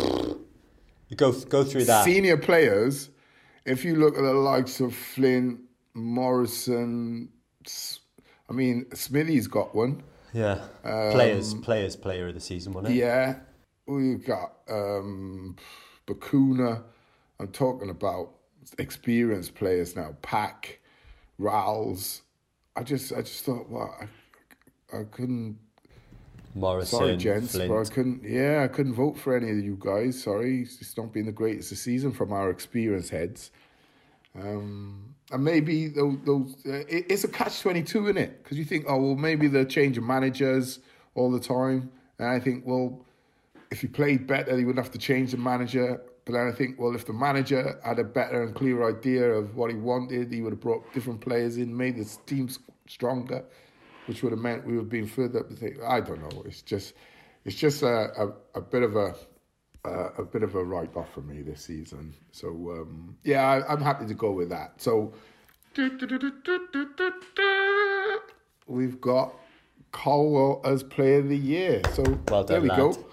You 1.09 1.15
go 1.17 1.31
go 1.31 1.63
through 1.63 1.85
that. 1.85 2.05
Senior 2.05 2.38
players 2.38 3.09
if 3.67 3.84
you 3.84 3.97
look 3.97 4.17
at 4.17 4.21
the 4.21 4.34
likes 4.34 4.79
of 4.79 4.95
Flynn, 4.95 5.59
Morison, 5.93 7.29
I 8.49 8.53
mean, 8.53 8.85
Smithy's 8.93 9.47
got 9.47 9.75
one. 9.75 10.01
Yeah. 10.34 10.61
Um, 10.85 11.11
players, 11.11 11.53
players, 11.53 11.95
player 11.97 12.29
of 12.29 12.34
the 12.34 12.39
season, 12.39 12.71
wasn't 12.71 12.95
it? 12.95 12.99
Yeah. 12.99 13.35
We've 13.85 14.25
got 14.25 14.53
um, 14.69 15.57
Bacuna. 16.07 16.84
I'm 17.39 17.49
talking 17.49 17.89
about 17.89 18.31
experienced 18.80 19.55
players 19.55 19.95
now. 19.95 20.15
Pack, 20.22 20.80
Ralls. 21.38 22.22
I 22.76 22.84
just, 22.84 23.11
I 23.14 23.22
just 23.22 23.43
thought, 23.43 23.69
well, 23.69 23.95
I, 23.99 24.99
I 24.99 25.03
couldn't. 25.03 25.57
Morison, 26.53 26.99
sorry, 26.99 27.18
gents, 27.18 27.51
Flint. 27.51 27.69
but 27.69 27.80
I 27.80 27.84
couldn't. 27.85 28.23
Yeah, 28.23 28.64
I 28.64 28.68
couldn't 28.68 28.93
vote 28.93 29.18
for 29.18 29.35
any 29.35 29.51
of 29.51 29.57
you 29.57 29.77
guys. 29.80 30.22
Sorry, 30.22 30.61
it's 30.61 30.97
not 30.97 31.14
been 31.14 31.27
the 31.27 31.31
greatest 31.31 31.72
of 31.72 31.77
season 31.77 32.11
from 32.11 32.34
our 32.34 32.49
experienced 32.49 33.11
heads. 33.11 33.51
Um, 34.35 35.15
and 35.31 35.43
maybe 35.43 35.88
those, 35.88 36.18
those 36.26 36.55
uh, 36.65 36.84
it, 36.88 37.05
it's 37.09 37.23
a 37.23 37.27
catch 37.27 37.61
twenty 37.61 37.84
two 37.84 38.07
in 38.07 38.18
it 38.18 38.43
because 38.43 38.57
you 38.57 38.65
think, 38.65 38.85
oh 38.88 38.97
well, 38.97 39.15
maybe 39.15 39.47
they're 39.47 39.65
changing 39.65 40.05
managers 40.05 40.80
all 41.15 41.31
the 41.31 41.39
time, 41.39 41.91
and 42.18 42.27
I 42.27 42.39
think, 42.39 42.64
well, 42.65 43.05
if 43.69 43.81
he 43.81 43.88
played 43.88 44.26
better, 44.26 44.57
he 44.57 44.65
wouldn't 44.65 44.84
have 44.84 44.93
to 44.93 44.99
change 44.99 45.31
the 45.31 45.38
manager. 45.38 46.01
But 46.27 46.33
then 46.33 46.47
I 46.47 46.51
think, 46.51 46.77
well, 46.77 46.93
if 46.93 47.05
the 47.05 47.13
manager 47.13 47.79
had 47.85 47.99
a 47.99 48.03
better 48.03 48.43
and 48.43 48.53
clearer 48.53 48.89
idea 48.89 49.31
of 49.31 49.55
what 49.55 49.71
he 49.71 49.77
wanted, 49.77 50.29
he 50.29 50.41
would 50.41 50.51
have 50.51 50.59
brought 50.59 50.93
different 50.93 51.21
players 51.21 51.55
in, 51.55 51.75
made 51.75 51.95
the 51.95 52.03
team 52.25 52.49
stronger, 52.85 53.45
which 54.07 54.23
would 54.23 54.33
have 54.33 54.41
meant 54.41 54.65
we 54.65 54.73
would 54.73 54.81
have 54.81 54.89
been 54.89 55.07
further 55.07 55.39
up 55.39 55.49
the 55.49 55.55
thing. 55.55 55.77
I 55.87 56.01
don't 56.01 56.19
know. 56.19 56.43
It's 56.45 56.61
just, 56.61 56.95
it's 57.45 57.55
just 57.55 57.81
a, 57.81 58.09
a, 58.21 58.33
a 58.55 58.61
bit 58.61 58.83
of 58.83 58.97
a 58.97 59.15
uh, 59.85 60.09
a 60.17 60.23
bit 60.23 60.43
of 60.43 60.55
a 60.55 60.61
write 60.61 60.93
off 60.97 61.13
for 61.13 61.21
me 61.21 61.41
this 61.41 61.61
season. 61.61 62.13
So 62.33 62.49
um, 62.49 63.15
yeah, 63.23 63.47
I, 63.47 63.71
am 63.71 63.79
happy 63.79 64.05
to 64.07 64.13
go 64.13 64.33
with 64.33 64.49
that. 64.49 64.73
So 64.81 65.13
we've 68.67 68.99
got 68.99 69.33
Colwill 69.93 70.59
as 70.65 70.83
Player 70.83 71.19
of 71.19 71.29
the 71.29 71.37
Year. 71.37 71.81
So 71.93 72.03
well 72.27 72.43
done, 72.43 72.45
there 72.47 72.61
we 72.61 72.67
lad. 72.67 72.77
go. 72.77 73.05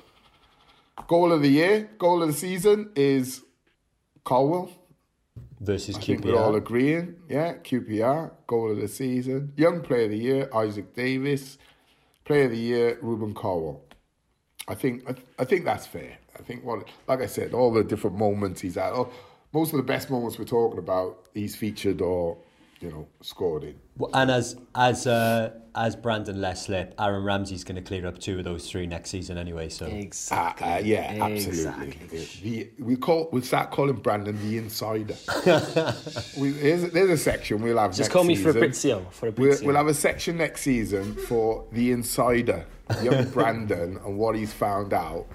Goal 1.09 1.33
of 1.33 1.43
the 1.43 1.49
year, 1.49 1.91
goal 1.99 2.23
of 2.23 2.29
the 2.29 2.35
season 2.35 2.91
is 2.95 3.43
Colwill 4.25 4.71
versus 5.61 5.97
I 5.97 5.99
QPR. 5.99 6.05
Think 6.05 6.25
we're 6.25 6.39
all 6.39 6.55
agreeing, 6.55 7.17
yeah. 7.29 7.55
QPR 7.55 8.31
goal 8.47 8.71
of 8.71 8.79
the 8.79 8.89
season, 8.89 9.53
young 9.57 9.83
Player 9.83 10.05
of 10.05 10.11
the 10.11 10.19
Year 10.19 10.51
Isaak 10.55 10.95
Davies. 10.95 11.59
Player 12.25 12.45
of 12.45 12.53
the 12.53 12.59
Year 12.59 12.99
Rubin 13.03 13.35
Colwill. 13.35 13.83
I 14.67 14.75
think 14.75 15.09
I, 15.09 15.15
I 15.39 15.45
think 15.45 15.65
that's 15.65 15.87
fair. 15.87 16.17
I 16.39 16.43
think 16.43 16.65
what, 16.65 16.89
like 17.07 17.21
I 17.21 17.27
said, 17.27 17.53
all 17.53 17.73
the 17.73 17.85
different 17.85 18.17
moments 18.17 18.61
he's 18.61 18.77
at. 18.77 18.93
all, 18.93 19.13
most 19.53 19.73
of 19.73 19.77
the 19.77 19.85
best 19.85 20.11
moments 20.11 20.39
we're 20.39 20.47
talking 20.47 20.79
about, 20.79 21.27
he's 21.35 21.55
featured 21.55 22.01
or 22.01 22.39
you 22.81 22.91
know 22.91 23.07
scored 23.21 23.65
in. 23.65 23.77
Well, 23.97 24.11
and 24.15 24.31
as 24.31 24.57
as 24.75 25.07
uh, 25.07 25.53
as 25.75 25.97
Brandon 25.97 26.41
let 26.41 26.59
slip, 26.59 26.95
Aaron 26.99 27.25
Ramsey's 27.25 27.65
going 27.65 27.77
to 27.77 27.83
clear 27.83 28.07
up 28.07 28.19
two 28.19 28.39
of 28.39 28.45
those 28.45 28.71
three 28.71 28.87
next 28.87 29.11
season 29.11 29.39
anyway. 29.39 29.69
So 29.69 29.87
exactly, 29.87 30.67
uh, 30.67 30.77
uh, 30.77 30.79
yeah, 30.79 31.19
absolutely. 31.21 31.99
The, 32.43 32.71
we 32.79 32.97
call 32.97 33.29
we 33.33 33.41
start 33.41 33.71
calling 33.71 33.97
Brandon 33.97 34.39
the 34.49 34.59
insider. 34.59 35.17
we, 36.39 36.51
there's, 36.51 36.91
there's 36.93 37.11
a 37.11 37.17
section 37.17 37.63
we'll 37.63 37.79
have. 37.79 37.95
Just 37.95 38.11
call 38.11 38.25
me 38.25 38.37
season. 38.37 38.53
Fabrizio. 38.53 39.07
Fabrizio. 39.11 39.61
We'll, 39.61 39.67
we'll 39.67 39.77
have 39.77 39.89
a 39.89 39.95
section 39.95 40.37
next 40.37 40.63
season 40.63 41.15
for 41.15 41.67
the 41.73 41.93
insider, 41.93 42.67
young 43.03 43.25
Brandon, 43.31 43.99
and 44.05 44.19
what 44.19 44.37
he's 44.37 44.53
found 44.53 44.93
out 44.93 45.27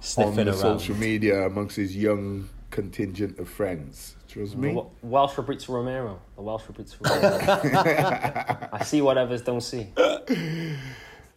Sniffing 0.00 0.30
on 0.30 0.36
the 0.36 0.50
around. 0.52 0.58
social 0.58 0.94
media 0.96 1.46
amongst 1.46 1.76
his 1.76 1.96
young 1.96 2.48
contingent 2.70 3.38
of 3.38 3.48
friends. 3.48 4.14
Trust 4.28 4.56
me. 4.56 4.74
The 4.74 5.06
Welsh 5.06 5.32
Fabrizio 5.32 5.74
Romano. 5.74 6.20
The 6.36 6.42
Welsh 6.42 6.62
Fabrizio 6.62 6.98
Romano. 7.00 7.38
I 8.72 8.84
see 8.84 9.00
what 9.00 9.18
others 9.18 9.42
don't 9.42 9.62
see. 9.62 9.88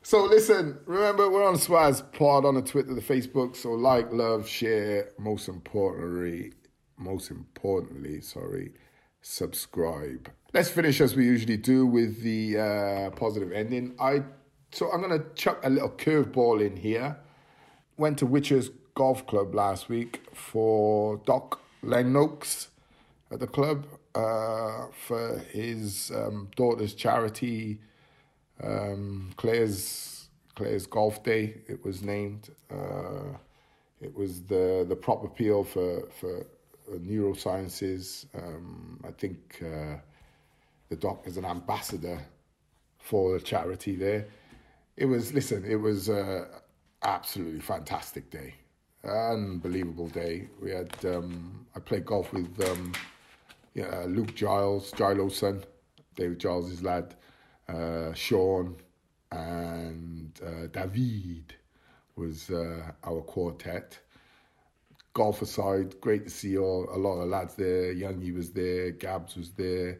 So 0.04 0.24
listen, 0.24 0.80
remember 0.86 1.30
we're 1.30 1.48
on 1.48 1.56
Swazz 1.56 2.02
Pod 2.12 2.44
on 2.44 2.56
the 2.56 2.62
Twitter, 2.62 2.94
the 2.94 3.02
Facebook. 3.02 3.56
So 3.56 3.72
like, 3.72 4.12
love, 4.12 4.48
share. 4.48 5.10
Most 5.18 5.48
importantly, 5.48 6.54
most 6.98 7.32
importantly, 7.32 8.20
sorry, 8.22 8.74
subscribe. 9.22 10.30
Let's 10.54 10.70
finish 10.70 11.00
as 11.02 11.16
we 11.16 11.26
usually 11.26 11.58
do 11.58 11.86
with 11.86 12.22
the 12.22 12.58
uh, 12.58 13.10
positive 13.12 13.52
ending. 13.52 13.96
I 14.00 14.24
so 14.72 14.92
I'm 14.92 15.02
gonna 15.02 15.24
chuck 15.36 15.60
a 15.64 15.70
little 15.70 15.92
curveball 15.92 16.66
in 16.66 16.76
here 16.78 17.18
went 18.02 18.18
to 18.18 18.26
Whitchurch 18.26 18.70
Golf 18.96 19.28
Club 19.28 19.54
last 19.54 19.88
week 19.88 20.22
for 20.34 21.22
Doc 21.26 21.62
Len 21.84 22.12
Noakes 22.12 22.70
at 23.32 23.40
the 23.40 23.48
club 23.48 23.88
uh, 24.16 24.88
for 25.08 25.40
his 25.52 26.12
um, 26.12 26.50
daughter's 26.56 26.94
charity, 26.94 27.80
um, 28.62 29.32
Claire's 29.38 30.30
Claire's 30.56 30.86
Golf 30.86 31.24
Day. 31.24 31.62
It 31.68 31.84
was 31.84 32.04
named. 32.04 32.50
Uh, 32.70 33.38
it 34.02 34.16
was 34.16 34.42
the 34.44 34.86
the 34.88 34.96
prop 34.96 35.24
appeal 35.24 35.64
for 35.64 36.08
for 36.20 36.46
neurosciences. 36.92 38.26
Um, 38.36 39.00
I 39.08 39.12
think 39.12 39.62
uh, 39.62 39.96
the 40.90 40.96
doc 40.96 41.24
is 41.26 41.38
an 41.38 41.46
ambassador 41.46 42.20
for 43.00 43.34
the 43.34 43.40
charity 43.40 43.96
there. 43.96 44.28
It 44.98 45.06
was 45.06 45.34
listen. 45.34 45.64
It 45.66 45.76
was 45.76 46.10
uh, 46.10 46.46
absolutely 47.04 47.62
fantastic 47.62 48.30
day. 48.30 48.56
unbelievable 49.04 50.10
day. 50.10 50.48
We 50.62 50.72
had 50.72 50.94
um, 51.06 51.66
I 51.76 51.80
played 51.80 52.06
golf 52.06 52.34
with 52.34 52.60
um, 53.76 53.82
yeah, 53.82 54.06
Luke 54.08 54.36
Giles, 54.36 54.92
Gilo's 54.92 55.38
son, 55.38 55.64
David 56.16 56.40
Giles' 56.40 56.82
lad, 56.82 57.16
uh, 57.68 58.14
Sean, 58.14 58.76
and 59.32 60.40
uh, 60.46 60.68
David 60.68 61.56
was 62.16 62.50
uh, 62.50 62.92
our 63.04 63.22
quartet. 63.22 64.00
Golf 65.14 65.42
aside, 65.42 66.00
great 66.00 66.24
to 66.26 66.30
see 66.30 66.58
all 66.58 66.88
a 66.94 66.98
lot 66.98 67.20
of 67.20 67.28
lads 67.30 67.56
there. 67.56 67.94
Youngie 67.94 68.34
was 68.34 68.52
there, 68.52 68.92
Gabs 68.92 69.36
was 69.36 69.52
there. 69.52 70.00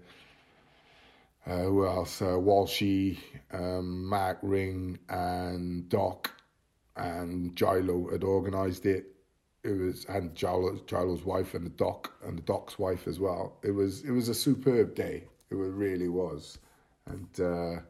Uh, 1.46 1.64
who 1.64 1.86
else? 1.86 2.22
Uh, 2.22 2.38
Walshy, 2.38 3.18
um, 3.52 4.14
Ring, 4.42 5.00
and 5.10 5.90
Doc, 5.90 6.32
and 6.96 7.56
Gilo 7.56 8.12
had 8.12 8.24
organised 8.24 8.86
it. 8.86 9.11
It 9.64 9.78
was 9.78 10.06
and 10.06 10.34
Gilo, 10.34 10.80
Gilo's 10.88 11.24
wife 11.24 11.54
and 11.54 11.66
the 11.66 11.70
Doc 11.72 12.12
and 12.26 12.38
the 12.38 12.42
Doc's 12.44 12.80
wife 12.80 13.08
as 13.08 13.20
well. 13.20 13.58
It 13.64 13.72
was 13.72 14.04
it 14.04 14.12
was 14.12 14.28
a 14.30 14.34
superb 14.34 14.96
day. 14.96 15.26
It 15.52 15.56
really 15.56 16.08
was, 16.08 16.58
and 17.06 17.28
uh, 17.40 17.82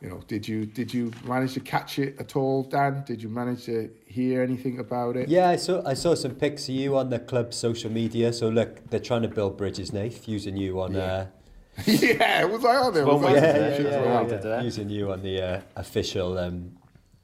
you 0.00 0.08
know, 0.08 0.20
did 0.26 0.48
you 0.48 0.64
did 0.66 0.92
you 0.92 1.12
manage 1.24 1.54
to 1.54 1.60
catch 1.60 1.98
it 1.98 2.16
at 2.18 2.36
all, 2.36 2.62
Dan? 2.62 3.04
Did 3.06 3.22
you 3.22 3.28
manage 3.28 3.66
to 3.66 3.90
hear 4.06 4.42
anything 4.42 4.78
about 4.78 5.16
it? 5.16 5.28
Yeah, 5.28 5.48
I 5.50 5.56
saw 5.56 5.86
I 5.86 5.94
saw 5.94 6.14
some 6.14 6.34
pics 6.34 6.68
of 6.68 6.74
you 6.74 6.96
on 6.96 7.10
the 7.10 7.18
club 7.18 7.52
social 7.52 7.90
media. 7.90 8.32
So 8.32 8.48
look, 8.48 8.88
they're 8.90 9.00
trying 9.00 9.22
to 9.22 9.28
build 9.28 9.56
bridges, 9.58 9.92
Nath, 9.92 10.26
using 10.26 10.56
you 10.56 10.80
on. 10.80 10.94
Yeah. 10.94 11.00
Uh, 11.02 11.26
yeah, 11.86 12.44
was 12.44 12.64
I 12.64 12.76
on 12.76 12.94
there? 12.94 13.06
Well, 13.06 13.18
Was 13.18 13.32
I? 13.32 13.34
yeah, 13.36 13.78
yeah, 13.78 14.38
yeah. 14.44 14.62
using 14.62 14.90
you 14.90 15.10
on 15.10 15.22
the 15.22 15.40
uh, 15.40 15.60
official 15.76 16.36
um, 16.38 16.76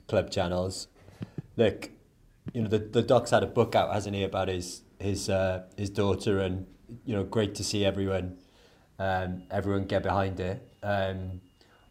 club 0.07 0.31
channels. 0.31 0.89
Look, 1.57 1.91
you 2.53 2.62
know 2.62 2.69
the 2.69 2.79
the 2.79 3.03
doc's 3.03 3.31
had 3.31 3.43
a 3.43 3.47
book 3.47 3.75
out, 3.75 3.93
hasn't 3.93 4.15
he, 4.15 4.23
about 4.23 4.49
his 4.49 4.83
his 4.99 5.29
uh, 5.29 5.65
his 5.77 5.91
daughter, 5.91 6.41
and 6.41 6.66
you 7.05 7.15
know, 7.15 7.25
great 7.25 7.55
to 7.57 7.65
see 7.65 7.85
everyone 7.85 8.39
um, 8.99 9.43
everyone 9.51 9.85
get 9.85 10.03
behind 10.03 10.41
it. 10.41 10.66
Um, 10.83 11.41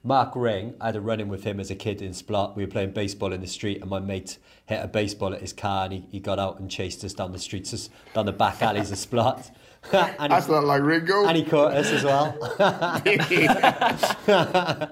Mark 0.04 0.36
Ring, 0.36 0.76
I 0.80 0.88
had 0.88 0.96
a 0.96 1.02
run 1.02 1.20
in 1.20 1.28
with 1.28 1.44
him 1.44 1.60
as 1.60 1.70
a 1.70 1.76
kid 1.76 2.02
in 2.02 2.12
Splot. 2.12 2.56
We 2.56 2.64
were 2.64 2.72
playing 2.72 2.92
baseball 2.92 3.34
in 3.34 3.42
the 3.42 3.48
street, 3.48 3.82
and 3.82 3.90
my 3.90 4.00
mate 4.00 4.38
hit 4.66 4.84
a 4.84 4.88
baseball 4.88 5.34
at 5.34 5.42
his 5.42 5.54
car, 5.54 5.86
and 5.86 5.94
he, 5.94 6.06
he 6.12 6.20
got 6.20 6.40
out 6.40 6.60
and 6.60 6.72
chased 6.72 7.04
us 7.04 7.14
down 7.14 7.34
the 7.34 7.40
streets, 7.40 7.90
down 8.14 8.26
the 8.26 8.32
back 8.32 8.62
alleys 8.62 8.92
of 8.92 8.98
Splot. 8.98 9.52
and, 9.92 10.32
That's 10.32 10.46
he, 10.46 10.52
not 10.52 10.64
like 10.64 10.82
Ringo. 10.82 11.26
and 11.26 11.36
he 11.36 11.44
caught 11.44 11.74
us 11.74 11.92
as 11.92 12.04
well. 12.04 12.38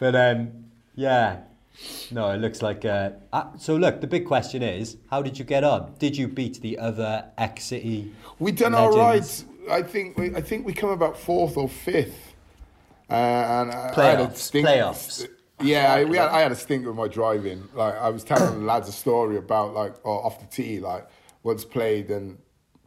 but 0.00 0.16
um, 0.16 0.50
yeah, 0.94 1.40
no, 2.10 2.30
it 2.30 2.38
looks 2.38 2.62
like. 2.62 2.84
Uh, 2.84 3.10
uh, 3.32 3.56
so 3.58 3.76
look, 3.76 4.00
the 4.00 4.06
big 4.06 4.26
question 4.26 4.62
is, 4.62 4.96
how 5.10 5.22
did 5.22 5.38
you 5.38 5.44
get 5.44 5.64
on? 5.64 5.94
Did 5.98 6.16
you 6.16 6.28
beat 6.28 6.60
the 6.60 6.78
other 6.78 7.24
ex 7.36 7.64
City? 7.64 8.12
We 8.38 8.52
done 8.52 8.74
all 8.74 8.92
legends? 8.92 9.44
right. 9.44 9.54
I 9.70 9.82
think 9.82 10.16
we, 10.16 10.34
I 10.34 10.40
think 10.40 10.66
we 10.66 10.72
come 10.72 10.90
about 10.90 11.18
fourth 11.18 11.56
or 11.56 11.68
fifth. 11.68 12.34
Uh, 13.10 13.14
and 13.14 13.70
I, 13.70 13.92
I 13.96 14.04
had 14.04 14.20
a 14.20 14.26
Playoffs, 14.26 14.36
stink- 14.36 14.68
playoffs. 14.68 15.28
Yeah, 15.60 15.92
I, 15.92 16.04
we 16.04 16.16
had, 16.16 16.28
I 16.28 16.40
had 16.40 16.52
a 16.52 16.56
stink 16.56 16.86
with 16.86 16.94
my 16.94 17.08
driving. 17.08 17.68
Like 17.74 17.94
I 17.94 18.10
was 18.10 18.22
telling 18.22 18.60
the 18.60 18.66
lads 18.66 18.88
a 18.88 18.92
story 18.92 19.36
about 19.36 19.74
like 19.74 19.94
oh, 20.04 20.18
off 20.18 20.40
the 20.40 20.46
tee, 20.46 20.78
like 20.78 21.08
once 21.42 21.64
played 21.64 22.10
and 22.10 22.38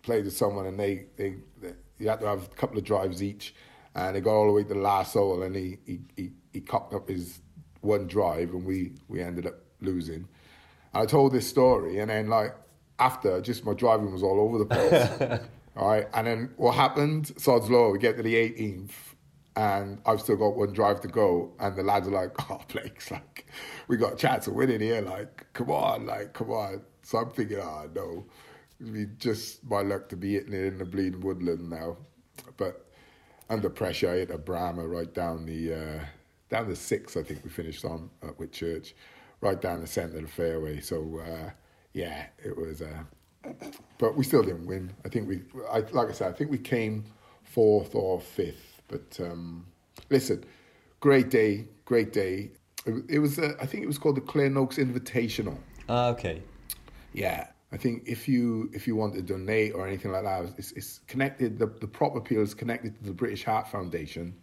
played 0.04 0.26
with 0.26 0.36
someone, 0.36 0.66
and 0.66 0.80
they, 0.80 1.06
they 1.18 1.36
they 1.62 1.74
you 2.00 2.10
had 2.10 2.20
to 2.22 2.28
have 2.28 2.46
a 2.46 2.56
couple 2.56 2.78
of 2.78 2.84
drives 2.84 3.22
each, 3.22 3.54
and 3.96 4.16
they 4.16 4.22
got 4.22 4.32
all 4.32 4.48
the 4.48 4.54
way 4.54 4.64
to 4.64 4.70
the 4.70 4.76
last 4.76 5.14
hole, 5.14 5.44
and 5.44 5.56
he 5.56 5.78
he 5.86 6.00
he, 6.16 6.32
he 6.54 6.62
cocked 6.62 6.94
up 6.94 7.10
his 7.10 7.42
one 7.82 8.08
drive, 8.08 8.52
and 8.52 8.66
we 8.66 8.94
we 9.08 9.22
ended 9.22 9.48
up 9.48 9.56
losing. 9.82 10.28
I 10.94 11.06
told 11.06 11.34
this 11.34 11.48
story, 11.48 12.00
and 12.00 12.10
then 12.10 12.28
like 12.28 12.56
after, 13.00 13.42
just 13.42 13.66
my 13.66 13.74
driving 13.74 14.12
was 14.12 14.24
all 14.24 14.40
over 14.40 14.58
the 14.60 14.66
place. 14.66 15.42
all 15.78 15.90
right, 15.90 16.08
and 16.14 16.28
then 16.28 16.50
what 16.58 16.76
happened? 16.76 17.34
Sod's 17.38 17.70
Law. 17.70 17.92
We 17.92 18.00
get 18.00 18.18
to 18.18 18.24
the 18.24 18.36
18th, 18.36 18.92
and 19.56 20.00
I've 20.06 20.22
still 20.22 20.38
got 20.38 20.56
one 20.56 20.74
drive 20.74 21.02
to 21.02 21.08
go, 21.08 21.54
and 21.60 21.76
the 21.76 21.84
lads 21.84 22.08
are 22.08 22.12
like, 22.12 22.32
"Oh, 22.52 22.62
Blake's 22.72 23.12
like, 23.12 23.48
we 23.88 23.98
got 23.98 24.14
a 24.14 24.18
chance 24.18 24.48
of 24.48 24.54
winning 24.54 24.82
here. 24.82 25.02
Like, 25.02 25.48
come 25.54 25.72
on, 25.72 26.06
like, 26.06 26.34
come 26.34 26.52
on." 26.52 26.82
So 27.04 27.18
I'm 27.18 27.32
thinking, 27.32 27.58
"Oh 27.60 27.90
no, 27.94 28.26
we 28.80 29.08
just 29.18 29.64
my 29.66 29.82
luck 29.82 30.10
to 30.10 30.16
be 30.16 30.34
hitting 30.34 30.54
it 30.54 30.66
in 30.66 30.78
the 30.78 30.86
bleeding 30.86 31.22
woodland 31.22 31.70
now." 31.70 31.98
But 32.58 32.86
under 33.50 33.70
pressure, 33.70 34.12
I 34.12 34.18
hit 34.18 34.32
a 34.32 34.38
Brahma 34.38 34.88
right 34.88 35.14
down 35.14 35.46
the 35.46 35.74
uh, 35.74 36.06
down 36.52 36.70
the 36.70 36.76
six. 36.76 37.18
I 37.18 37.24
think 37.24 37.44
we 37.44 37.50
finished 37.50 37.84
on 37.84 38.12
at 38.22 38.38
Whitchurch, 38.38 38.94
right 39.40 39.60
down 39.60 39.82
the 39.82 39.88
centre 39.88 40.18
of 40.18 40.24
the 40.24 40.30
fairway. 40.30 40.80
So 40.82 41.22
uh, 41.26 41.50
yeah, 41.94 42.28
it 42.46 42.56
was. 42.56 42.84
Uh, 42.84 43.04
but 43.98 44.16
we 44.16 44.24
still 44.24 44.44
didn't 44.44 44.68
win. 44.68 44.94
I 45.04 45.10
think 45.10 45.28
we, 45.28 45.42
I, 45.72 45.80
like 45.92 46.10
I 46.10 46.12
said, 46.12 46.30
I 46.30 46.34
think 46.34 46.52
we 46.52 46.60
came 46.60 47.06
fourth 47.44 47.96
or 47.96 48.22
fifth. 48.22 48.84
But 48.88 49.20
um, 49.20 49.66
listen, 50.12 50.44
great 51.00 51.32
day, 51.32 51.66
great 51.86 52.14
day. 52.14 52.52
It, 52.86 53.04
it 53.10 53.20
was, 53.20 53.40
uh, 53.40 53.54
I 53.60 53.66
think 53.66 53.84
it 53.84 53.88
was 53.88 53.98
called 53.98 54.18
the 54.18 54.22
Clare 54.22 54.50
Noakes 54.50 54.78
Invitational. 54.78 55.58
Ah, 55.90 56.10
okay. 56.10 56.44
Yeah, 57.14 57.48
I 57.72 57.78
think 57.78 58.04
if 58.06 58.28
you 58.28 58.70
if 58.74 58.86
you 58.88 58.96
want 58.96 59.16
to 59.16 59.22
donate 59.22 59.74
or 59.74 59.88
anything 59.88 60.12
like 60.12 60.24
that, 60.24 60.54
it's, 60.58 60.72
it's 60.74 61.00
connected. 61.08 61.58
The, 61.58 61.68
the 61.80 61.88
prop 61.88 62.16
appeal 62.16 62.42
is 62.42 62.54
connected 62.54 62.96
to 63.00 63.04
the 63.04 63.14
British 63.14 63.44
Heart 63.44 63.70
Foundation. 63.70 64.36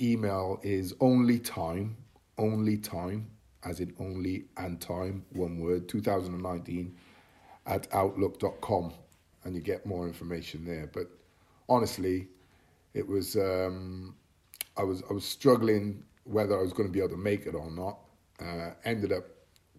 Email 0.00 0.60
is 0.62 0.94
only 1.00 1.38
time, 1.38 1.96
only 2.38 2.76
time, 2.76 3.30
as 3.64 3.80
in 3.80 3.94
only 3.98 4.44
and 4.56 4.80
time, 4.80 5.24
one 5.30 5.58
word, 5.58 5.88
2019 5.88 6.94
at 7.66 7.86
outlook.com, 7.92 8.92
and 9.44 9.54
you 9.54 9.60
get 9.60 9.86
more 9.86 10.06
information 10.06 10.64
there. 10.64 10.90
But 10.92 11.08
honestly, 11.68 12.28
it 12.94 13.06
was 13.06 13.36
um, 13.36 14.16
I 14.76 14.82
was 14.82 15.02
I 15.08 15.12
was 15.12 15.24
struggling 15.24 16.02
whether 16.24 16.58
I 16.58 16.62
was 16.62 16.72
going 16.72 16.88
to 16.88 16.92
be 16.92 17.00
able 17.00 17.10
to 17.10 17.16
make 17.16 17.46
it 17.46 17.54
or 17.54 17.70
not. 17.70 17.98
Uh, 18.40 18.70
ended 18.84 19.12
up 19.12 19.24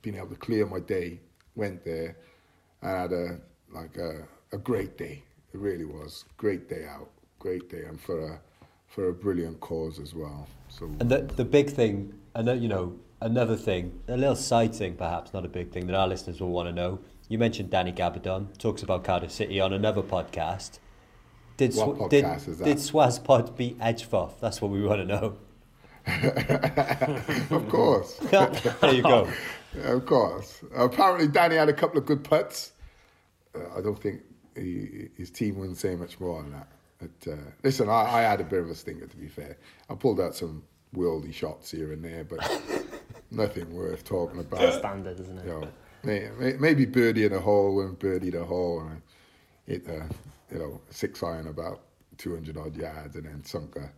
being 0.01 0.15
able 0.15 0.29
to 0.29 0.35
clear 0.35 0.65
my 0.65 0.79
day. 0.79 1.19
Went 1.55 1.83
there 1.83 2.17
and 2.81 2.97
had 2.97 3.11
a 3.11 3.39
like 3.73 3.97
a, 3.97 4.27
a 4.53 4.57
great 4.57 4.97
day. 4.97 5.23
It 5.53 5.59
really 5.59 5.85
was 5.85 6.23
great 6.37 6.69
day 6.69 6.85
out, 6.85 7.09
great 7.39 7.69
day, 7.69 7.83
and 7.83 7.99
for 7.99 8.19
a 8.19 8.41
for 8.91 9.07
a 9.07 9.13
brilliant 9.13 9.59
cause 9.61 9.99
as 9.99 10.13
well. 10.13 10.47
So 10.67 10.85
And 10.99 11.09
the, 11.09 11.19
the 11.19 11.45
big 11.45 11.69
thing, 11.69 12.13
and 12.35 12.61
you 12.61 12.67
know, 12.67 12.99
another 13.21 13.55
thing, 13.55 13.99
a 14.07 14.17
little 14.17 14.35
side 14.35 14.75
thing 14.75 14.95
perhaps, 14.95 15.33
not 15.33 15.45
a 15.45 15.47
big 15.47 15.71
thing 15.71 15.87
that 15.87 15.95
our 15.95 16.07
listeners 16.07 16.41
will 16.41 16.49
want 16.49 16.67
to 16.67 16.73
know. 16.73 16.99
You 17.29 17.37
mentioned 17.37 17.69
Danny 17.69 17.93
Gabbidon, 17.93 18.57
talks 18.57 18.83
about 18.83 19.05
Cardiff 19.05 19.31
City 19.31 19.61
on 19.61 19.71
another 19.71 20.01
podcast. 20.01 20.79
Did, 21.55 21.73
What 21.75 21.95
Sw- 21.95 22.09
did, 22.09 22.25
podcast 22.25 22.47
is 22.49 22.57
that? 22.57 22.65
did 22.65 22.77
Swazzpod 22.77 23.55
beat 23.55 23.79
Edgeforth? 23.79 24.39
That's 24.41 24.61
what 24.61 24.71
we 24.71 24.83
want 24.83 24.99
to 25.01 25.05
know. 25.05 25.37
of 27.55 27.69
course. 27.69 28.15
there 28.31 28.93
you 28.93 29.03
go. 29.03 29.29
of 29.83 30.05
course. 30.05 30.61
Apparently, 30.75 31.27
Danny 31.27 31.55
had 31.55 31.69
a 31.69 31.73
couple 31.73 31.97
of 31.97 32.05
good 32.05 32.23
putts. 32.25 32.73
Uh, 33.55 33.77
I 33.77 33.81
don't 33.81 34.01
think 34.01 34.21
he, 34.55 35.07
his 35.15 35.29
team 35.29 35.57
wouldn't 35.59 35.77
say 35.77 35.95
much 35.95 36.19
more 36.19 36.39
on 36.39 36.51
that. 36.51 36.67
But 37.01 37.31
uh, 37.31 37.35
listen, 37.63 37.89
I, 37.89 38.19
I 38.19 38.21
had 38.21 38.41
a 38.41 38.43
bit 38.43 38.59
of 38.59 38.69
a 38.69 38.75
stinger 38.75 39.07
to 39.07 39.17
be 39.17 39.27
fair. 39.27 39.57
I 39.89 39.95
pulled 39.95 40.21
out 40.21 40.35
some 40.35 40.63
worldy 40.95 41.33
shots 41.33 41.71
here 41.71 41.93
and 41.93 42.03
there, 42.03 42.23
but 42.23 42.39
nothing 43.31 43.73
worth 43.73 44.03
talking 44.03 44.39
about. 44.39 44.73
Standard, 44.73 45.19
isn't 45.19 45.39
it? 45.39 45.45
You 45.45 45.51
know, 45.51 45.67
may, 46.03 46.29
may, 46.37 46.53
maybe 46.53 46.85
birdie 46.85 47.25
in 47.25 47.33
a 47.33 47.39
hole 47.39 47.81
and 47.81 47.97
birdie 47.97 48.27
in 48.27 48.33
the 48.33 48.45
hole 48.45 48.81
and 48.81 49.01
I 49.67 49.71
hit 49.71 49.87
a 49.87 50.05
you 50.51 50.59
know 50.59 50.81
six 50.89 51.23
iron 51.23 51.47
about 51.47 51.81
two 52.17 52.35
hundred 52.35 52.57
odd 52.57 52.75
yards 52.75 53.15
and 53.15 53.25
then 53.25 53.43
sunk 53.43 53.77
a 53.77 53.91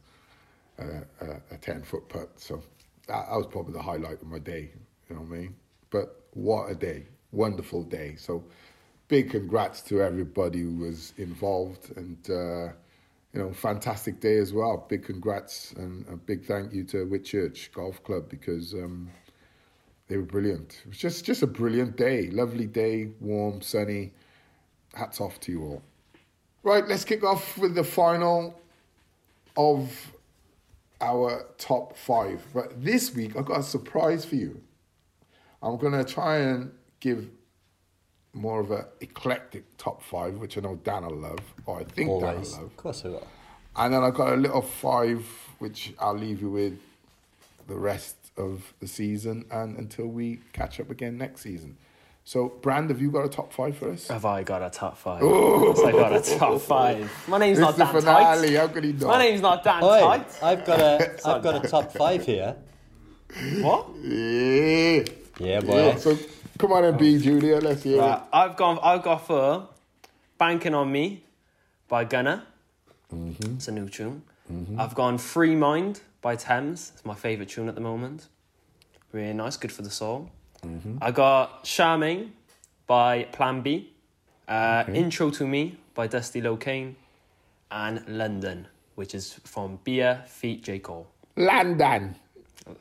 a, 0.82 1.26
a, 1.26 1.42
a 1.52 1.58
ten 1.58 1.84
foot 1.84 2.08
putt. 2.08 2.30
So 2.38 2.64
that, 3.08 3.28
that 3.30 3.36
was 3.36 3.48
probably 3.48 3.74
the 3.74 3.82
highlight 3.82 4.22
of 4.22 4.28
my 4.28 4.40
day. 4.40 4.72
You 5.10 5.16
know 5.16 5.24
what 5.24 5.36
I 5.36 5.40
mean? 5.40 5.56
But 5.90 6.22
what 6.32 6.72
a 6.72 6.76
day! 6.76 7.08
Wonderful 7.34 7.84
day. 7.84 8.16
So 8.18 8.46
big 9.10 9.32
congrats 9.32 9.82
to 9.82 10.02
everybody 10.02 10.62
who 10.62 10.76
was 10.78 11.14
involved 11.18 11.92
and. 11.98 12.30
Uh, 12.30 12.74
you 13.34 13.40
know, 13.40 13.52
fantastic 13.52 14.20
day 14.20 14.38
as 14.38 14.54
well. 14.54 14.86
Big 14.88 15.04
congrats 15.04 15.72
and 15.74 16.06
a 16.08 16.16
big 16.16 16.46
thank 16.46 16.72
you 16.72 16.84
to 16.86 17.06
Whitchurch 17.06 17.72
Golf 17.74 18.04
Club 18.04 18.30
because 18.30 18.74
um, 18.74 19.10
they 20.08 20.18
were 20.18 20.24
brilliant. 20.24 20.82
It 20.86 20.90
was 20.90 20.98
just 20.98 21.26
just 21.26 21.42
a 21.42 21.48
brilliant 21.48 21.98
day, 21.98 22.30
lovely 22.30 22.68
day, 22.68 23.10
warm, 23.20 23.62
sunny. 23.62 24.14
Hats 24.94 25.20
off 25.20 25.40
to 25.42 25.52
you 25.52 25.64
all. 25.64 25.82
Right, 26.62 26.88
let's 26.88 27.04
kick 27.04 27.24
off 27.24 27.58
with 27.58 27.74
the 27.74 27.84
final 27.84 28.60
of 29.58 30.14
our 31.02 31.48
top 31.58 31.98
five. 31.98 32.46
But 32.54 32.84
this 32.84 33.16
week 33.16 33.36
I've 33.36 33.46
got 33.46 33.62
a 33.62 33.64
surprise 33.64 34.24
for 34.24 34.36
you. 34.36 34.62
I'm 35.64 35.78
gonna 35.78 36.04
try 36.04 36.38
and 36.38 36.72
give 37.00 37.28
more 38.34 38.60
of 38.60 38.72
a 38.72 38.88
eclectic 39.02 39.64
top 39.78 40.02
five, 40.04 40.36
which 40.38 40.58
I 40.58 40.62
know 40.62 40.76
Dan 40.84 41.06
will 41.06 41.16
love, 41.16 41.40
or 41.66 41.80
I 41.80 41.84
think 41.84 42.10
Dan 42.10 42.20
will 42.20 42.20
love. 42.20 42.64
Of 42.64 42.78
course 42.78 43.06
I 43.06 43.10
will. 43.10 43.28
And 43.76 43.94
then 43.94 44.04
I've 44.04 44.14
got 44.14 44.34
a 44.34 44.36
little 44.38 44.62
five, 44.62 45.26
which 45.60 45.94
I'll 46.00 46.18
leave 46.18 46.42
you 46.42 46.50
with 46.50 46.80
the 47.68 47.76
rest 47.76 48.16
of 48.38 48.74
the 48.80 48.88
season 48.88 49.46
and 49.52 49.78
until 49.78 50.08
we 50.08 50.40
catch 50.54 50.80
up 50.80 50.90
again 50.90 51.18
next 51.18 51.42
season. 51.42 51.78
So, 52.26 52.48
Brand, 52.50 52.90
have 52.90 53.02
you 53.02 53.12
got 53.12 53.26
a 53.26 53.30
top 53.30 53.52
five 53.52 53.78
for 53.78 53.92
us? 53.92 54.08
Have 54.08 54.24
I 54.26 54.44
got 54.44 54.62
a 54.62 54.70
top 54.70 54.98
five? 54.98 55.22
Yes, 55.22 55.80
I 55.80 55.92
got 55.92 56.16
a 56.16 56.38
top 56.38 56.62
five. 56.62 57.12
My 57.28 57.38
name's 57.38 57.60
It's 57.60 57.66
not 57.66 57.76
the 57.78 57.84
Dan 57.84 58.02
finale. 58.02 58.50
Tyte. 58.50 58.58
How 58.60 58.68
could 58.70 58.84
he 58.86 58.94
not? 58.94 59.08
My 59.08 59.18
name's 59.20 59.42
not 59.42 59.64
Dan 59.64 59.84
Oi, 59.84 60.00
Tyte. 60.00 60.44
I've 60.44 60.66
got 60.66 60.80
a 60.80 61.20
I've 61.28 61.44
got 61.44 61.66
a 61.66 61.68
top 61.68 61.92
five 61.92 62.26
here. 62.26 62.56
What? 63.60 63.88
Yeah. 64.02 65.04
Yeah, 65.40 65.60
boy. 65.60 65.86
yeah. 65.86 65.96
So, 65.98 66.18
come 66.58 66.72
on 66.72 66.84
and 66.86 66.98
be 66.98 67.20
Julia. 67.20 67.58
Let's 67.58 67.84
hear 67.84 68.00
Right, 68.00 68.22
I've 68.32 68.56
gone. 68.56 68.80
I've 68.82 69.04
got 69.04 69.26
for 69.28 69.68
"Banking 70.38 70.74
on 70.74 70.92
Me" 70.92 71.24
by 71.88 72.04
Gunna. 72.04 72.46
Mm-hmm. 73.14 73.56
It's 73.56 73.68
a 73.68 73.72
new 73.72 73.90
tune. 73.90 74.24
I've 74.78 74.96
gone 74.96 75.18
"Free 75.18 75.56
Mind" 75.56 76.02
by 76.22 76.36
Tems. 76.36 76.92
It's 76.96 77.06
my 77.06 77.16
favourite 77.16 77.50
tune 77.50 77.68
at 77.70 77.76
the 77.76 77.82
moment. 77.82 78.28
Really 79.12 79.34
nice, 79.34 79.58
good 79.58 79.72
for 79.72 79.82
the 79.82 79.90
soul. 79.90 80.30
Mm-hmm. 80.64 80.98
I 81.02 81.12
got 81.12 81.64
"Charming" 81.64 82.34
by 82.88 83.24
Plan 83.32 83.62
B. 83.62 83.92
Uh, 84.48 84.84
"Intro 84.94 85.30
to 85.32 85.48
Me" 85.48 85.78
by 85.94 86.08
Dusty 86.08 86.42
Locane, 86.42 86.96
and 87.72 88.04
"London," 88.08 88.68
which 88.96 89.16
is 89.16 89.34
from 89.44 89.80
Bia 89.84 90.24
Feet 90.28 90.64
J 90.64 90.80
Cole. 90.80 91.08
London. 91.36 92.16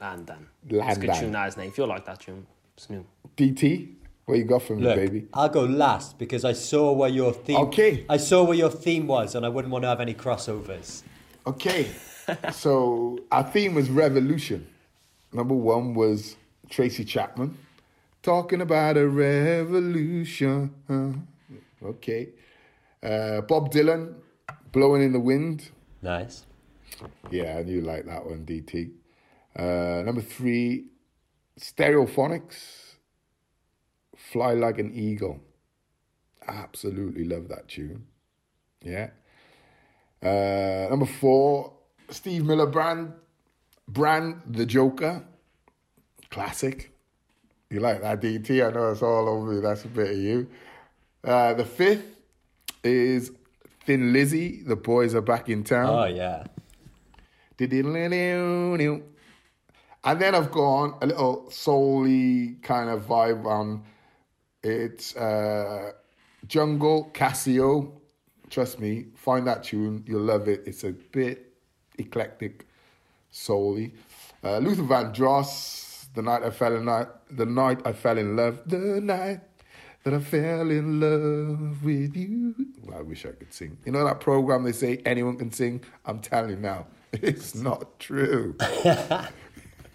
Landan. 0.01 0.47
London. 0.69 0.89
It's 0.89 0.97
a 0.97 1.01
good 1.01 1.09
London. 1.09 1.25
tune, 1.25 1.33
that 1.33 1.49
is, 1.49 1.57
name. 1.57 1.69
If 1.69 1.79
you 1.79 1.87
like 1.87 2.05
that 2.05 2.21
tune, 2.21 2.47
it's 2.77 2.91
new. 2.91 3.05
DT, 3.37 3.95
what 4.27 4.39
you 4.39 4.45
got 4.45 4.63
from 4.63 4.79
me, 4.79 4.85
Look, 4.85 4.97
baby? 4.97 5.27
I'll 5.35 5.49
go 5.49 5.65
last 5.65 6.19
because 6.19 6.45
I 6.45 6.53
saw 6.53 6.93
where 6.93 7.09
your 7.09 7.33
theme. 7.33 7.57
Okay. 7.59 8.05
I 8.09 8.17
saw 8.17 8.45
where 8.45 8.57
your 8.57 8.71
theme 8.71 9.07
was, 9.07 9.35
and 9.35 9.45
I 9.45 9.49
wouldn't 9.49 9.73
want 9.73 9.83
to 9.83 9.89
have 9.89 10.01
any 10.01 10.15
crossovers. 10.15 11.03
Okay. 11.47 11.89
so, 12.53 13.19
our 13.31 13.45
theme 13.45 13.75
was 13.75 13.91
revolution. 13.91 14.67
Number 15.33 15.55
one 15.55 15.95
was 15.95 16.37
Tracy 16.69 17.05
Chapman 17.05 17.57
talking 18.23 18.61
about 18.61 18.97
a 18.97 19.09
revolution. 19.09 20.75
Okay. 21.85 22.29
Uh, 23.03 23.41
Bob 23.41 23.73
Dylan, 23.73 24.15
blowing 24.71 25.03
in 25.03 25.13
the 25.13 25.19
wind. 25.19 25.69
Nice. 26.01 26.47
Yeah, 27.29 27.57
I 27.59 27.65
knew 27.65 27.77
you 27.77 27.81
like 27.81 28.07
that 28.07 28.25
one, 28.25 28.47
DT. 28.47 28.93
Uh, 29.57 30.03
number 30.05 30.21
three, 30.21 30.92
Stereophonics, 31.59 32.95
Fly 34.17 34.55
Like 34.55 34.79
an 34.79 34.93
Eagle. 34.95 35.41
Absolutely 36.47 37.25
love 37.25 37.49
that 37.49 37.69
tune. 37.69 38.07
Yeah. 38.83 39.11
Uh, 40.23 40.89
number 40.91 41.07
four, 41.07 41.73
Steve 42.11 42.45
Miller 42.45 42.67
Brand, 42.67 43.13
Brand 43.89 44.43
the 44.47 44.67
Joker. 44.67 45.25
Classic. 46.31 46.91
You 47.71 47.81
like 47.81 48.03
that, 48.03 48.21
DT? 48.21 48.67
I 48.67 48.71
know 48.73 48.91
it's 48.91 49.03
all 49.03 49.29
over 49.29 49.55
you. 49.55 49.61
That's 49.61 49.85
a 49.85 49.89
bit 49.89 50.11
of 50.11 50.17
you. 50.17 50.49
Uh, 51.25 51.55
the 51.55 51.65
fifth 51.65 52.05
is 52.85 53.33
Thin 53.85 54.13
Lizzy. 54.13 54.63
The 54.63 54.77
boys 54.77 55.15
are 55.15 55.21
back 55.21 55.49
in 55.49 55.65
town. 55.65 55.89
Oh 55.89 56.05
yeah. 56.05 56.45
And 60.05 60.21
then 60.21 60.35
I've 60.35 60.51
gone 60.51 60.95
a 61.01 61.07
little 61.07 61.51
soul 61.51 62.05
kind 62.63 62.91
of 62.91 63.07
vibe 63.07 63.47
on 63.47 63.85
it's 64.63 65.17
uh, 65.17 65.93
Jungle 66.47 67.11
Casio. 67.15 67.93
Trust 68.51 68.81
me, 68.81 69.07
find 69.15 69.47
that 69.47 69.65
tune, 69.65 70.05
you'll 70.07 70.23
love 70.23 70.49
it. 70.49 70.63
It's 70.67 70.85
a 70.85 70.93
bit 70.93 71.53
eclectic, 71.99 72.67
soul 73.31 73.79
uh, 74.45 74.59
Luther 74.59 74.83
Vandross, 74.83 76.07
The 76.15 76.23
Night 76.23 76.43
I 76.43 76.51
Fell 76.51 76.77
in 76.77 76.85
The 76.85 77.47
Night 77.47 77.81
I 77.85 77.93
Fell 77.93 78.19
in 78.19 78.37
Love, 78.37 78.61
The 78.67 79.01
Night 79.01 79.41
that 80.05 80.15
I 80.15 80.19
fell 80.19 80.69
in 80.69 80.99
love 80.99 81.85
with 81.85 82.17
you. 82.17 82.55
Well, 82.83 82.99
I 82.99 83.03
wish 83.03 83.25
I 83.25 83.31
could 83.31 83.53
sing. 83.55 83.79
You 83.85 83.93
know 83.93 84.05
that 84.05 84.19
program 84.19 84.65
they 84.65 84.73
say 84.73 85.01
anyone 85.07 85.37
can 85.37 85.53
sing? 85.53 85.85
I'm 86.05 86.19
telling 86.19 86.51
you 86.51 86.57
now, 86.57 86.89
it's 87.13 87.55
not 87.55 88.01
true. 88.01 88.57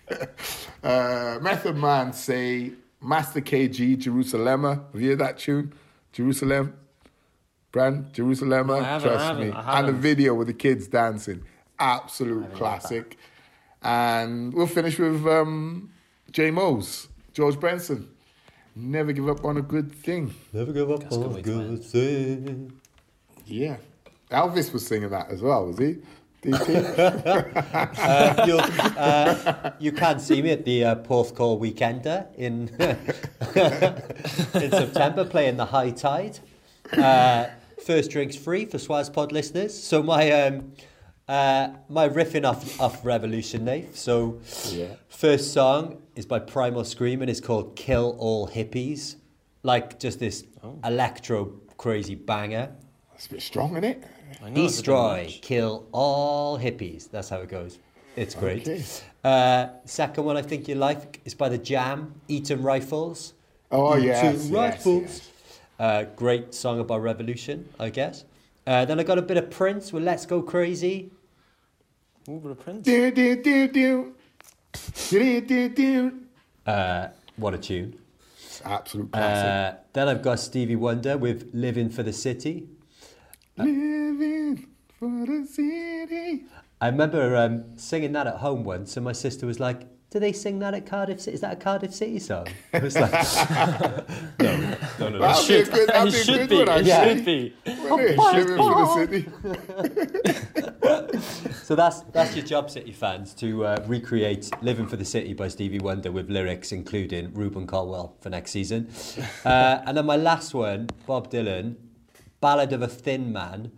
uh, 0.83 1.39
Method 1.41 1.75
Man 1.75 2.13
say 2.13 2.71
Master 3.01 3.41
KG 3.41 3.97
Jerusalem. 3.97 4.63
Have 4.63 5.01
you 5.01 5.09
heard 5.09 5.19
that 5.19 5.37
tune? 5.37 5.73
Jerusalem? 6.11 6.73
Brand 7.71 8.13
Jerusalem. 8.13 8.71
I 8.71 8.99
Trust 8.99 9.39
me. 9.39 9.51
And 9.55 9.87
the 9.87 9.93
video 9.93 10.33
with 10.33 10.47
the 10.47 10.53
kids 10.53 10.87
dancing. 10.87 11.43
Absolute 11.79 12.53
classic. 12.53 13.17
And 13.83 14.53
we'll 14.53 14.67
finish 14.67 14.97
with 14.97 15.27
um, 15.27 15.91
J 16.31 16.51
Mose, 16.51 17.07
George 17.33 17.59
Benson. 17.59 18.09
Never 18.75 19.11
give 19.11 19.27
up 19.27 19.43
on 19.43 19.57
a 19.57 19.61
good 19.61 19.91
thing. 19.91 20.33
Never 20.53 20.71
give 20.71 20.89
up 20.89 21.03
a 21.03 21.09
good 21.09 21.23
on 21.23 21.35
to 21.35 21.41
good 21.41 21.83
thing. 21.83 22.79
Yeah. 23.45 23.77
Elvis 24.31 24.73
was 24.73 24.85
singing 24.85 25.09
that 25.09 25.29
as 25.29 25.41
well, 25.41 25.67
was 25.67 25.77
he? 25.77 25.97
DT? 26.43 27.53
Uh, 27.97 28.43
you'll, 28.47 28.61
uh, 28.97 29.71
you 29.79 29.91
can 29.91 30.19
see 30.19 30.41
me 30.41 30.51
at 30.51 30.63
the 30.65 30.83
uh, 30.83 30.95
Porthcawl 30.95 31.59
Weekender 31.59 32.25
in 32.35 32.69
in 34.61 34.71
September 34.71 35.25
playing 35.25 35.57
the 35.57 35.65
High 35.65 35.91
Tide. 35.91 36.39
Uh, 36.93 37.47
first 37.83 38.11
drinks 38.11 38.35
free 38.35 38.65
for 38.65 38.77
Swazzpod 38.77 39.31
listeners. 39.31 39.77
So 39.77 40.01
my 40.03 40.31
um, 40.31 40.73
uh, 41.27 41.69
my 41.89 42.07
riffing 42.07 42.47
off 42.47 42.79
off 42.79 43.03
Revolution, 43.05 43.65
Nate. 43.65 43.95
So 43.95 44.39
Yeah. 44.69 44.95
first 45.09 45.53
song 45.53 46.01
is 46.15 46.25
by 46.25 46.39
Primal 46.39 46.83
Scream 46.85 47.21
and 47.21 47.29
it's 47.29 47.41
called 47.41 47.75
"Kill 47.75 48.15
All 48.19 48.47
Hippies," 48.47 49.15
like 49.63 49.99
just 49.99 50.19
this 50.19 50.45
electro 50.85 51.45
crazy 51.77 52.15
banger. 52.15 52.71
That's 53.11 53.25
a 53.27 53.29
bit 53.31 53.41
strong, 53.41 53.71
isn't 53.71 53.83
it? 53.83 54.03
I 54.43 54.49
know 54.49 54.49
it's 54.49 54.49
a 54.49 54.53
bit 54.53 54.61
Destroy, 54.67 55.37
kill 55.41 55.87
all 55.91 56.57
hippies. 56.57 57.09
That's 57.09 57.29
how 57.29 57.37
it 57.41 57.49
goes. 57.49 57.79
It's 58.15 58.33
great. 58.33 58.61
Okay. 58.67 58.83
Uh, 59.23 59.67
second 59.85 60.23
one 60.23 60.37
I 60.37 60.41
think 60.41 60.67
you 60.67 60.75
like 60.75 61.21
is 61.25 61.33
by 61.35 61.49
the 61.49 61.57
Jam, 61.57 62.15
Eton 62.27 62.61
Rifles. 62.63 63.33
Oh, 63.71 63.91
Eton 63.95 64.03
yes, 64.07 64.23
yes, 64.23 64.49
Rifles. 64.49 65.03
yes. 65.03 65.31
Uh, 65.79 66.03
great 66.15 66.53
song 66.53 66.79
about 66.79 67.01
revolution, 67.01 67.67
I 67.79 67.89
guess. 67.89 68.25
Uh, 68.65 68.85
then 68.85 68.99
I 68.99 69.03
got 69.03 69.17
a 69.17 69.21
bit 69.21 69.37
of 69.37 69.49
Prince 69.51 69.93
with 69.93 70.03
Let's 70.03 70.25
Go 70.25 70.41
Crazy. 70.41 71.11
Ooh, 72.29 72.39
but 72.43 72.49
a 72.49 72.55
prince. 72.55 72.83
Do, 72.83 73.11
do, 73.11 73.41
do, 73.41 73.67
do. 73.67 74.13
Do, 75.09 75.41
do, 75.41 75.69
do. 75.69 76.19
Uh, 76.65 77.07
what 77.37 77.53
a 77.53 77.57
tune. 77.57 77.97
Absolute 78.65 79.11
classic. 79.11 79.79
Uh, 79.79 79.81
then 79.93 80.09
I've 80.09 80.21
got 80.21 80.39
Stevie 80.39 80.75
Wonder 80.75 81.17
with 81.17 81.51
Living 81.53 81.89
for 81.89 82.03
the 82.03 82.11
City. 82.11 82.67
Living 83.57 84.67
for 84.99 85.25
the 85.25 85.45
city. 85.49 86.45
I 86.79 86.87
remember 86.89 87.35
um, 87.35 87.77
singing 87.77 88.11
that 88.13 88.27
at 88.27 88.35
home 88.35 88.63
once, 88.63 88.97
and 88.97 89.03
my 89.03 89.11
sister 89.13 89.45
was 89.47 89.59
like, 89.59 89.81
"Do 90.11 90.19
they 90.19 90.31
sing 90.31 90.59
that 90.59 90.73
at 90.75 90.85
Cardiff 90.85 91.19
City? 91.21 91.33
Is 91.35 91.41
that 91.41 91.53
a 91.53 91.55
Cardiff 91.55 91.93
City 91.93 92.19
song?" 92.19 92.47
I 92.73 92.79
was 92.79 92.95
like, 92.95 93.11
"No, 94.39 94.47
no, 94.49 94.77
no." 94.99 95.09
no. 95.09 95.19
That'd 95.19 95.47
be 95.65 95.71
good, 95.71 95.89
that'd 95.89 96.13
it 96.13 96.13
be 96.13 96.19
a 96.19 96.23
should 96.23 96.49
be. 96.49 96.55
one, 96.57 96.67
It 96.69 96.87
actually. 96.87 97.15
should 97.15 97.25
be. 97.25 97.55
Wouldn't 97.89 98.01
it? 98.01 98.17
Living 98.17 98.57
for 98.57 98.73
the 98.85 98.87
city. 99.07 100.37
So 101.63 101.75
that's 101.75 102.01
that's 102.13 102.33
your 102.35 102.45
job, 102.45 102.69
City 102.69 102.93
fans, 102.93 103.33
to 103.35 103.65
uh, 103.65 103.83
recreate 103.87 104.49
"Living 104.61 104.87
for 104.87 104.95
the 104.95 105.03
City" 105.03 105.33
by 105.33 105.49
Stevie 105.49 105.79
Wonder 105.79 106.11
with 106.13 106.29
lyrics 106.29 106.71
including 106.71 107.33
Rubin 107.33 107.67
Colwill 107.67 108.15
for 108.21 108.29
next 108.29 108.51
season. 108.51 108.89
Uh, 109.43 109.81
and 109.85 109.97
then 109.97 110.05
my 110.05 110.15
last 110.15 110.53
one, 110.53 110.87
Bob 111.05 111.29
Dylan, 111.29 111.75
"Ballad 112.47 112.71
of 112.71 112.81
a 112.81 112.87
Thin 112.87 113.33
Man," 113.33 113.71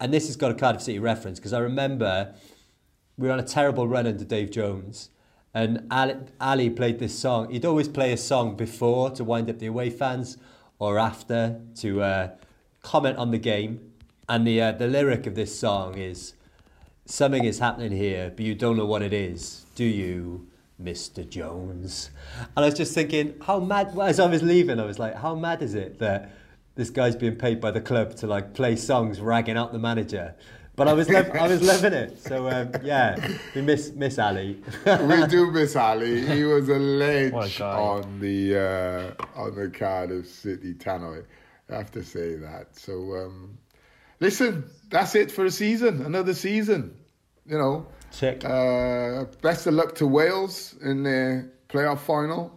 and 0.00 0.12
this 0.12 0.26
has 0.26 0.34
got 0.34 0.50
a 0.50 0.54
Cardiff 0.54 0.82
City 0.82 0.98
reference 0.98 1.38
because 1.38 1.52
I 1.52 1.60
remember 1.60 2.34
we 3.16 3.28
were 3.28 3.32
on 3.32 3.38
a 3.38 3.44
terrible 3.44 3.86
run 3.86 4.08
under 4.08 4.24
Dave 4.24 4.50
Jones, 4.50 5.10
and 5.54 5.86
Ali, 6.40 6.70
played 6.70 6.98
this 6.98 7.16
song. 7.16 7.50
He'd 7.52 7.64
always 7.64 7.88
play 7.88 8.12
a 8.12 8.16
song 8.16 8.56
before 8.56 9.10
to 9.10 9.22
wind 9.22 9.48
up 9.48 9.60
the 9.60 9.66
away 9.66 9.90
fans, 9.90 10.36
or 10.80 10.98
after 10.98 11.60
to 11.76 12.02
uh, 12.02 12.28
comment 12.82 13.18
on 13.18 13.30
the 13.30 13.38
game. 13.38 13.92
And 14.28 14.44
the 14.44 14.60
uh, 14.62 14.72
the 14.72 14.88
lyric 14.88 15.26
of 15.28 15.36
this 15.36 15.52
song 15.56 15.96
is 15.96 16.34
something 17.04 17.44
is 17.44 17.60
happening 17.60 17.92
here, 17.92 18.32
but 18.34 18.44
you 18.44 18.54
don't 18.54 18.76
know 18.76 18.86
what 18.86 19.02
it 19.02 19.12
is, 19.12 19.64
do 19.76 19.84
you, 19.84 20.48
Mr. 20.82 21.28
Jones? 21.28 22.10
And 22.56 22.64
I 22.64 22.66
was 22.66 22.74
just 22.74 22.94
thinking, 22.94 23.34
how 23.42 23.60
mad, 23.60 23.96
as 24.00 24.20
I 24.20 24.26
was 24.26 24.42
leaving, 24.42 24.78
I 24.80 24.84
was 24.84 24.98
like, 24.98 25.14
how 25.14 25.34
mad 25.34 25.62
is 25.62 25.74
it 25.74 25.98
that 26.00 26.30
this 26.78 26.90
guy's 26.90 27.16
being 27.16 27.34
paid 27.34 27.60
by 27.60 27.72
the 27.72 27.80
club 27.80 28.14
to 28.14 28.26
like 28.28 28.54
play 28.54 28.76
songs 28.76 29.20
ragging 29.20 29.56
out 29.56 29.72
the 29.72 29.80
manager? 29.80 30.36
But 30.76 30.86
I 30.86 30.92
was, 30.92 31.10
lov- 31.10 31.34
I 31.34 31.48
was 31.48 31.60
loving 31.60 31.92
it. 31.92 32.20
So 32.22 32.48
um, 32.48 32.70
yeah, 32.84 33.16
we 33.56 33.62
miss 33.62 33.90
miss 33.94 34.16
Ali. 34.16 34.62
we 34.86 35.26
do 35.26 35.50
miss 35.50 35.74
Ali. 35.74 36.24
He 36.24 36.44
was 36.44 36.68
a 36.68 36.74
What 36.74 36.80
ledge 36.80 37.60
a 37.60 37.64
on 37.66 38.20
the 38.20 38.56
uh, 38.56 39.40
on 39.40 39.56
the 39.56 39.68
Cardiff 39.70 40.28
City 40.28 40.74
tannoy. 40.74 41.24
I 41.68 41.74
have 41.74 41.90
to 41.90 42.04
say 42.04 42.36
that. 42.36 42.76
So 42.78 42.92
um, 43.16 43.58
listen, 44.20 44.70
that's 44.88 45.16
it 45.16 45.32
for 45.32 45.44
a 45.46 45.50
season. 45.50 46.02
Another 46.02 46.32
season. 46.32 46.94
You 47.44 47.58
know. 47.58 47.86
Tick. 48.12 48.44
Uh, 48.44 49.24
best 49.42 49.66
of 49.66 49.74
luck 49.74 49.96
to 49.96 50.06
Wales 50.06 50.76
in 50.80 51.02
their 51.02 51.50
playoff 51.68 51.98
final 51.98 52.56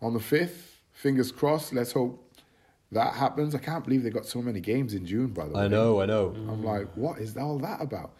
on 0.00 0.14
the 0.14 0.20
fifth. 0.20 0.80
fingers 0.92 1.30
crossed. 1.30 1.74
Let's 1.74 1.92
hope 1.92 2.29
that 2.92 3.14
happens. 3.14 3.54
I 3.54 3.58
can't 3.58 3.84
believe 3.84 4.02
they 4.02 4.10
got 4.10 4.26
so 4.26 4.42
many 4.42 4.60
games 4.60 4.94
in 4.94 5.06
June. 5.06 5.28
By 5.28 5.46
the 5.46 5.54
way, 5.54 5.64
I 5.64 5.68
know, 5.68 6.00
I 6.00 6.06
know. 6.06 6.34
I'm 6.48 6.64
like, 6.64 6.88
what 6.94 7.18
is 7.18 7.36
all 7.36 7.58
that 7.58 7.80
about? 7.80 8.12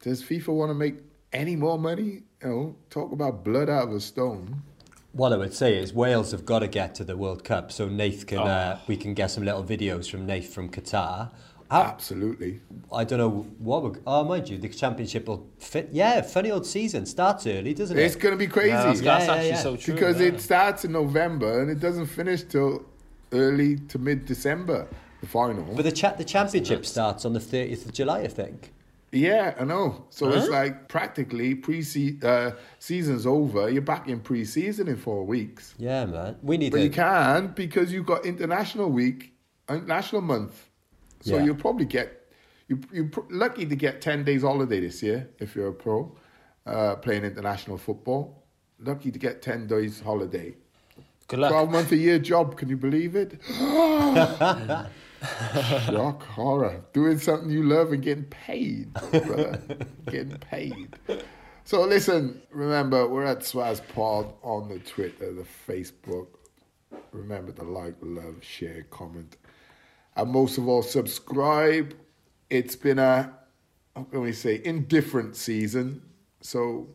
Does 0.00 0.22
FIFA 0.22 0.48
want 0.48 0.70
to 0.70 0.74
make 0.74 0.96
any 1.32 1.56
more 1.56 1.78
money? 1.78 2.22
You 2.42 2.48
know, 2.48 2.76
talk 2.90 3.12
about 3.12 3.44
blood 3.44 3.68
out 3.68 3.88
of 3.88 3.94
a 3.94 4.00
stone. 4.00 4.62
What 5.12 5.32
I 5.32 5.36
would 5.36 5.54
say 5.54 5.76
is 5.78 5.92
Wales 5.92 6.32
have 6.32 6.44
got 6.44 6.60
to 6.60 6.68
get 6.68 6.94
to 6.96 7.04
the 7.04 7.16
World 7.16 7.44
Cup, 7.44 7.70
so 7.70 7.88
Nath 7.88 8.26
can 8.26 8.38
uh, 8.38 8.80
we 8.86 8.96
can 8.96 9.14
get 9.14 9.30
some 9.30 9.44
little 9.44 9.64
videos 9.64 10.10
from 10.10 10.26
Nath 10.26 10.52
from 10.52 10.68
Qatar. 10.68 11.30
How, 11.70 11.82
Absolutely. 11.82 12.60
I 12.92 13.04
don't 13.04 13.18
know 13.18 13.46
what 13.58 13.82
we're, 13.82 13.98
oh 14.06 14.22
mind 14.22 14.48
you 14.50 14.58
the 14.58 14.68
championship 14.68 15.26
will 15.26 15.48
fit 15.58 15.88
yeah 15.92 16.20
funny 16.20 16.50
old 16.50 16.66
season 16.66 17.06
starts 17.06 17.46
early 17.46 17.72
doesn't 17.72 17.96
it 17.96 18.02
It's 18.02 18.16
going 18.16 18.34
to 18.34 18.38
be 18.38 18.46
crazy. 18.46 18.68
Yeah, 18.68 18.84
that's, 18.84 19.00
Yeah, 19.00 19.18
that's 19.18 19.26
yeah, 19.26 19.34
actually 19.34 19.48
yeah. 19.48 19.62
so 19.62 19.76
true. 19.76 19.94
because 19.94 20.20
yeah. 20.20 20.26
it 20.28 20.40
starts 20.40 20.84
in 20.84 20.92
November 20.92 21.62
and 21.62 21.70
it 21.70 21.80
doesn't 21.80 22.06
finish 22.06 22.42
till 22.42 22.84
early 23.34 23.76
to 23.88 23.98
mid 23.98 24.24
December, 24.26 24.86
the 25.20 25.26
final. 25.26 25.64
but 25.74 25.84
the 25.84 25.92
cha- 25.92 26.14
the 26.14 26.24
championship 26.24 26.86
starts 26.86 27.24
on 27.24 27.32
the 27.32 27.40
30th 27.40 27.84
of 27.86 27.92
July 27.92 28.20
I 28.20 28.28
think 28.28 28.70
yeah, 29.16 29.54
I 29.60 29.64
know. 29.64 30.06
So 30.10 30.28
it's 30.32 30.48
like 30.48 30.88
practically 30.88 31.54
pre 31.54 31.84
uh, 32.24 32.50
season's 32.80 33.26
over. 33.26 33.70
You're 33.70 33.80
back 33.94 34.08
in 34.08 34.18
pre 34.18 34.44
season 34.44 34.88
in 34.88 34.96
four 34.96 35.24
weeks. 35.24 35.74
yeah 35.78 36.04
man 36.04 36.36
we 36.42 36.56
need 36.56 36.72
But 36.72 36.80
a, 36.80 36.84
you 36.84 36.90
can 36.90 37.52
because 37.54 37.92
you've 37.92 38.06
got 38.06 38.26
international 38.26 38.90
week, 38.90 39.32
international 39.68 40.20
month. 40.22 40.68
So 41.20 41.36
Yeah. 41.36 41.44
you'll 41.44 41.54
probably 41.66 41.86
get 41.86 42.08
you 42.68 42.80
you're 42.92 43.06
pr- 43.14 43.20
lucky 43.30 43.66
to 43.66 43.76
get 43.76 44.00
ten 44.00 44.24
days 44.24 44.42
holiday 44.42 44.80
this 44.80 45.00
year 45.00 45.28
if 45.38 45.54
you're 45.54 45.68
a 45.68 45.72
pro 45.72 46.12
uh, 46.66 46.96
playing 46.96 47.24
international 47.24 47.78
football. 47.78 48.42
Lucky 48.80 49.10
to 49.12 49.18
get 49.20 49.42
ten 49.42 49.68
days 49.68 50.00
holiday. 50.00 50.56
Good 51.28 51.38
luck. 51.40 51.50
Twelve 51.50 51.70
month 51.70 51.92
a 51.92 51.96
year 51.96 52.18
job. 52.18 52.56
Can 52.56 52.68
you 52.68 52.76
believe 52.76 53.16
it? 53.16 53.40
Shock 55.86 56.22
horror. 56.22 56.84
Doing 56.92 57.18
something 57.18 57.48
you 57.50 57.62
love 57.62 57.92
and 57.92 58.02
getting 58.02 58.24
paid, 58.24 58.92
brother. 58.92 59.62
getting 60.10 60.36
paid. 60.36 60.96
So 61.64 61.82
listen, 61.82 62.42
remember 62.50 63.08
we're 63.08 63.24
at 63.24 63.38
Swaz 63.40 63.80
Pod 63.94 64.34
on 64.42 64.68
the 64.68 64.78
Twitter, 64.80 65.32
the 65.32 65.46
Facebook. 65.66 66.26
Remember 67.12 67.52
to 67.52 67.62
like, 67.64 67.94
love, 68.02 68.44
share, 68.44 68.82
comment, 68.90 69.36
and 70.16 70.30
most 70.30 70.58
of 70.58 70.68
all, 70.68 70.82
subscribe. 70.82 71.94
It's 72.50 72.76
been 72.76 72.98
a 72.98 73.32
how 73.96 74.02
can 74.04 74.20
we 74.20 74.32
say 74.32 74.60
indifferent 74.64 75.36
season, 75.36 76.02
so 76.40 76.88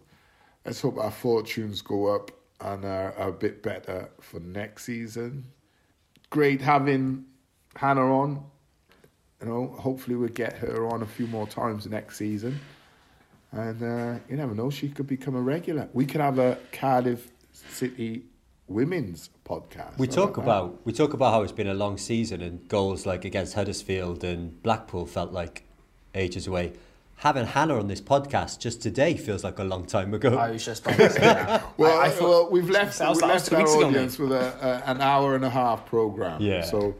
let's 0.65 0.81
hope 0.81 0.99
our 0.99 1.11
fortunes 1.11 1.81
go 1.81 2.13
up 2.13 2.29
and 2.61 2.85
are, 2.85 3.13
are 3.17 3.29
a 3.29 3.33
bit 3.33 3.63
better 3.63 4.09
for 4.19 4.39
next 4.39 4.85
season. 4.85 5.45
Great 6.29 6.61
having 6.61 7.25
Hannah 7.75 8.13
on. 8.13 8.43
You 9.41 9.47
know, 9.47 9.67
hopefully 9.67 10.15
we'll 10.15 10.29
get 10.29 10.57
her 10.57 10.87
on 10.87 11.01
a 11.01 11.05
few 11.05 11.25
more 11.27 11.47
times 11.47 11.87
next 11.87 12.17
season. 12.17 12.59
And 13.51 13.81
uh, 13.81 14.19
you 14.29 14.35
never 14.35 14.53
know, 14.53 14.69
she 14.69 14.89
could 14.89 15.07
become 15.07 15.35
a 15.35 15.41
regular. 15.41 15.89
We 15.93 16.05
could 16.05 16.21
have 16.21 16.37
a 16.39 16.57
Cardiff 16.71 17.31
City 17.51 18.23
women's 18.67 19.29
podcast. 19.45 19.97
we 19.97 20.07
talk 20.07 20.35
that? 20.35 20.41
about 20.41 20.85
we 20.85 20.93
talk 20.93 21.13
about 21.13 21.33
how 21.33 21.41
it's 21.41 21.51
been 21.51 21.67
a 21.67 21.73
long 21.73 21.97
season 21.97 22.41
and 22.41 22.67
goals 22.67 23.05
like 23.05 23.25
against 23.25 23.55
Huddersfield 23.55 24.23
and 24.23 24.61
Blackpool 24.61 25.07
felt 25.07 25.31
like 25.31 25.63
ages 26.13 26.45
away 26.45 26.73
having 27.19 27.45
Hannah 27.45 27.77
on 27.77 27.87
this 27.87 27.99
podcast 27.99 28.59
just 28.59 28.81
today 28.81 29.15
feels 29.17 29.43
like 29.43 29.59
a 29.59 29.63
long 29.63 29.85
time 29.85 30.13
ago 30.13 30.37
I 30.37 30.51
was 30.51 30.63
just 30.63 30.85
about 30.85 30.97
to 30.97 31.09
say 31.09 31.19
that. 31.19 31.65
Well, 31.77 31.99
I, 31.99 32.05
I 32.05 32.09
thought, 32.09 32.43
well, 32.43 32.49
we've 32.51 32.69
left, 32.69 32.97
we 32.97 33.05
left 33.07 33.51
our 33.51 33.59
weeks 33.59 33.73
ago, 33.73 33.87
audience 33.87 34.17
with 34.17 34.31
a, 34.31 34.83
a, 34.85 34.89
an 34.89 35.01
hour 35.01 35.35
and 35.35 35.43
a 35.43 35.49
half 35.49 35.85
program. 35.85 36.41
Yeah. 36.41 36.63
So 36.63 36.95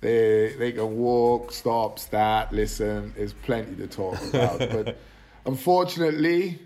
they 0.00 0.54
they 0.58 0.72
can 0.72 0.96
walk, 0.96 1.52
stop, 1.52 2.00
start, 2.00 2.52
listen. 2.52 3.12
There's 3.16 3.32
plenty 3.32 3.76
to 3.76 3.86
talk 3.86 4.20
about. 4.24 4.58
but 4.72 4.98
unfortunately, 5.46 6.58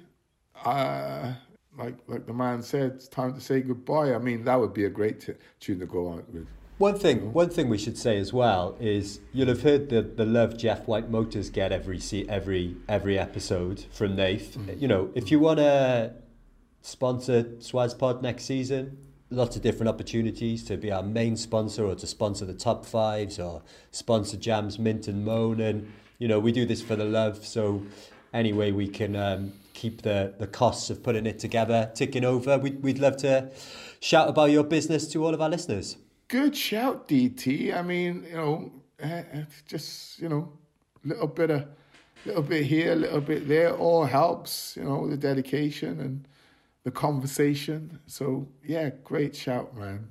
uh, 0.65 1.35
like 1.79 1.97
like 2.07 2.27
the 2.27 2.33
man 2.33 2.63
said, 2.63 2.93
it's 2.93 3.09
time 3.09 3.35
to 3.35 3.41
say 3.41 3.61
goodbye. 3.61 4.15
I 4.15 4.19
mean, 4.19 4.45
that 4.45 4.59
would 4.59 4.73
be 4.73 4.87
a 4.87 4.91
great 4.91 5.21
t- 5.21 5.35
tune 5.61 5.79
to 5.81 5.87
go 5.87 6.09
on 6.09 6.25
with. 6.33 6.47
One 6.79 6.99
thing, 6.99 7.33
one 7.33 7.51
thing 7.51 7.69
we 7.69 7.79
should 7.79 7.97
say 7.97 8.19
as 8.19 8.33
well 8.33 8.77
is 8.81 9.21
you'll 9.33 9.47
have 9.47 9.63
heard 9.63 9.91
the, 9.91 10.03
the 10.03 10.25
love 10.25 10.59
Jeff 10.59 10.89
White 10.89 11.09
Motors 11.09 11.49
get 11.49 11.71
every 11.71 12.01
every 12.29 12.77
every 12.89 13.17
episode 13.17 13.85
from 13.93 14.17
Nath. 14.17 14.57
You 14.81 14.89
know, 14.89 15.11
if 15.15 15.31
you 15.31 15.39
want 15.39 15.61
to 15.61 16.15
sponsor 16.83 17.45
Swazzpod 17.45 18.23
next 18.23 18.47
season, 18.47 18.99
lots 19.31 19.55
of 19.55 19.63
different 19.63 19.89
opportunities 19.89 20.65
to 20.65 20.77
be 20.77 20.91
our 20.91 21.05
main 21.05 21.37
sponsor 21.37 21.85
or 21.85 21.95
to 21.95 22.09
sponsor 22.09 22.45
the 22.45 22.55
top 22.55 22.85
fives 22.85 23.39
or 23.39 23.63
sponsor 23.93 24.37
Jams 24.37 24.77
Mint 24.77 25.07
and 25.07 25.25
Moan. 25.25 25.61
And 25.61 25.93
you 26.19 26.27
know, 26.27 26.41
we 26.41 26.51
do 26.51 26.67
this 26.67 26.83
for 26.83 26.97
the 26.97 27.05
love. 27.05 27.47
So 27.47 27.85
anyway, 28.33 28.73
we 28.73 28.89
can 28.89 29.15
um, 29.15 29.53
keep 29.75 30.03
the 30.03 30.35
the 30.41 30.49
costs 30.49 30.91
of 30.91 31.05
putting 31.05 31.27
it 31.27 31.39
together 31.39 31.93
ticking 31.95 32.25
over. 32.25 32.59
We'd 32.59 32.83
we'd 32.83 32.99
love 32.99 33.17
to 33.19 33.53
shout 34.01 34.29
about 34.29 34.51
your 34.51 34.65
business 34.65 35.07
to 35.13 35.25
all 35.25 35.35
of 35.35 35.41
our 35.41 35.49
listeners. 35.49 35.99
Good 36.29 36.57
shout, 36.57 37.09
DT. 37.09 37.77
I 37.77 37.83
mean, 37.83 38.25
you 38.29 38.37
know, 38.37 38.73
eh, 38.99 39.23
eh, 39.33 39.45
just 39.67 40.19
you 40.19 40.29
know, 40.29 40.53
little 41.05 41.27
bit 41.27 41.51
of, 41.51 41.67
little 42.25 42.43
bit 42.43 42.65
here, 42.65 42.93
a 42.93 42.97
little 42.97 43.21
bit 43.21 43.47
there, 43.47 43.75
all 43.75 44.05
helps. 44.05 44.77
You 44.77 44.85
know, 44.85 45.09
the 45.09 45.17
dedication 45.17 46.01
and 46.01 46.27
the 46.85 46.91
conversation. 46.91 47.99
So 48.07 48.47
yeah, 48.65 48.91
great 49.03 49.37
shout, 49.37 49.77
man. 49.77 50.09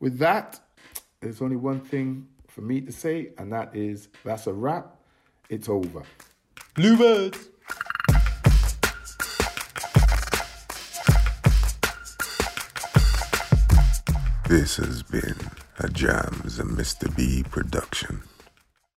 With 0.00 0.18
that, 0.18 0.60
there's 1.20 1.42
only 1.42 1.56
one 1.56 1.80
thing 1.80 2.28
for 2.46 2.60
me 2.60 2.80
to 2.82 2.92
say, 2.92 3.30
and 3.38 3.52
that 3.52 3.74
is 3.74 4.08
that's 4.24 4.46
a 4.46 4.52
wrap. 4.52 4.96
It's 5.48 5.68
over. 5.68 6.02
Bluebirds. 6.74 7.48
This 14.48 14.78
has 14.78 15.02
been 15.02 15.36
a 15.78 15.90
Jams 15.90 16.58
and 16.58 16.70
Mr. 16.70 17.14
B 17.14 17.44
production. 17.50 18.22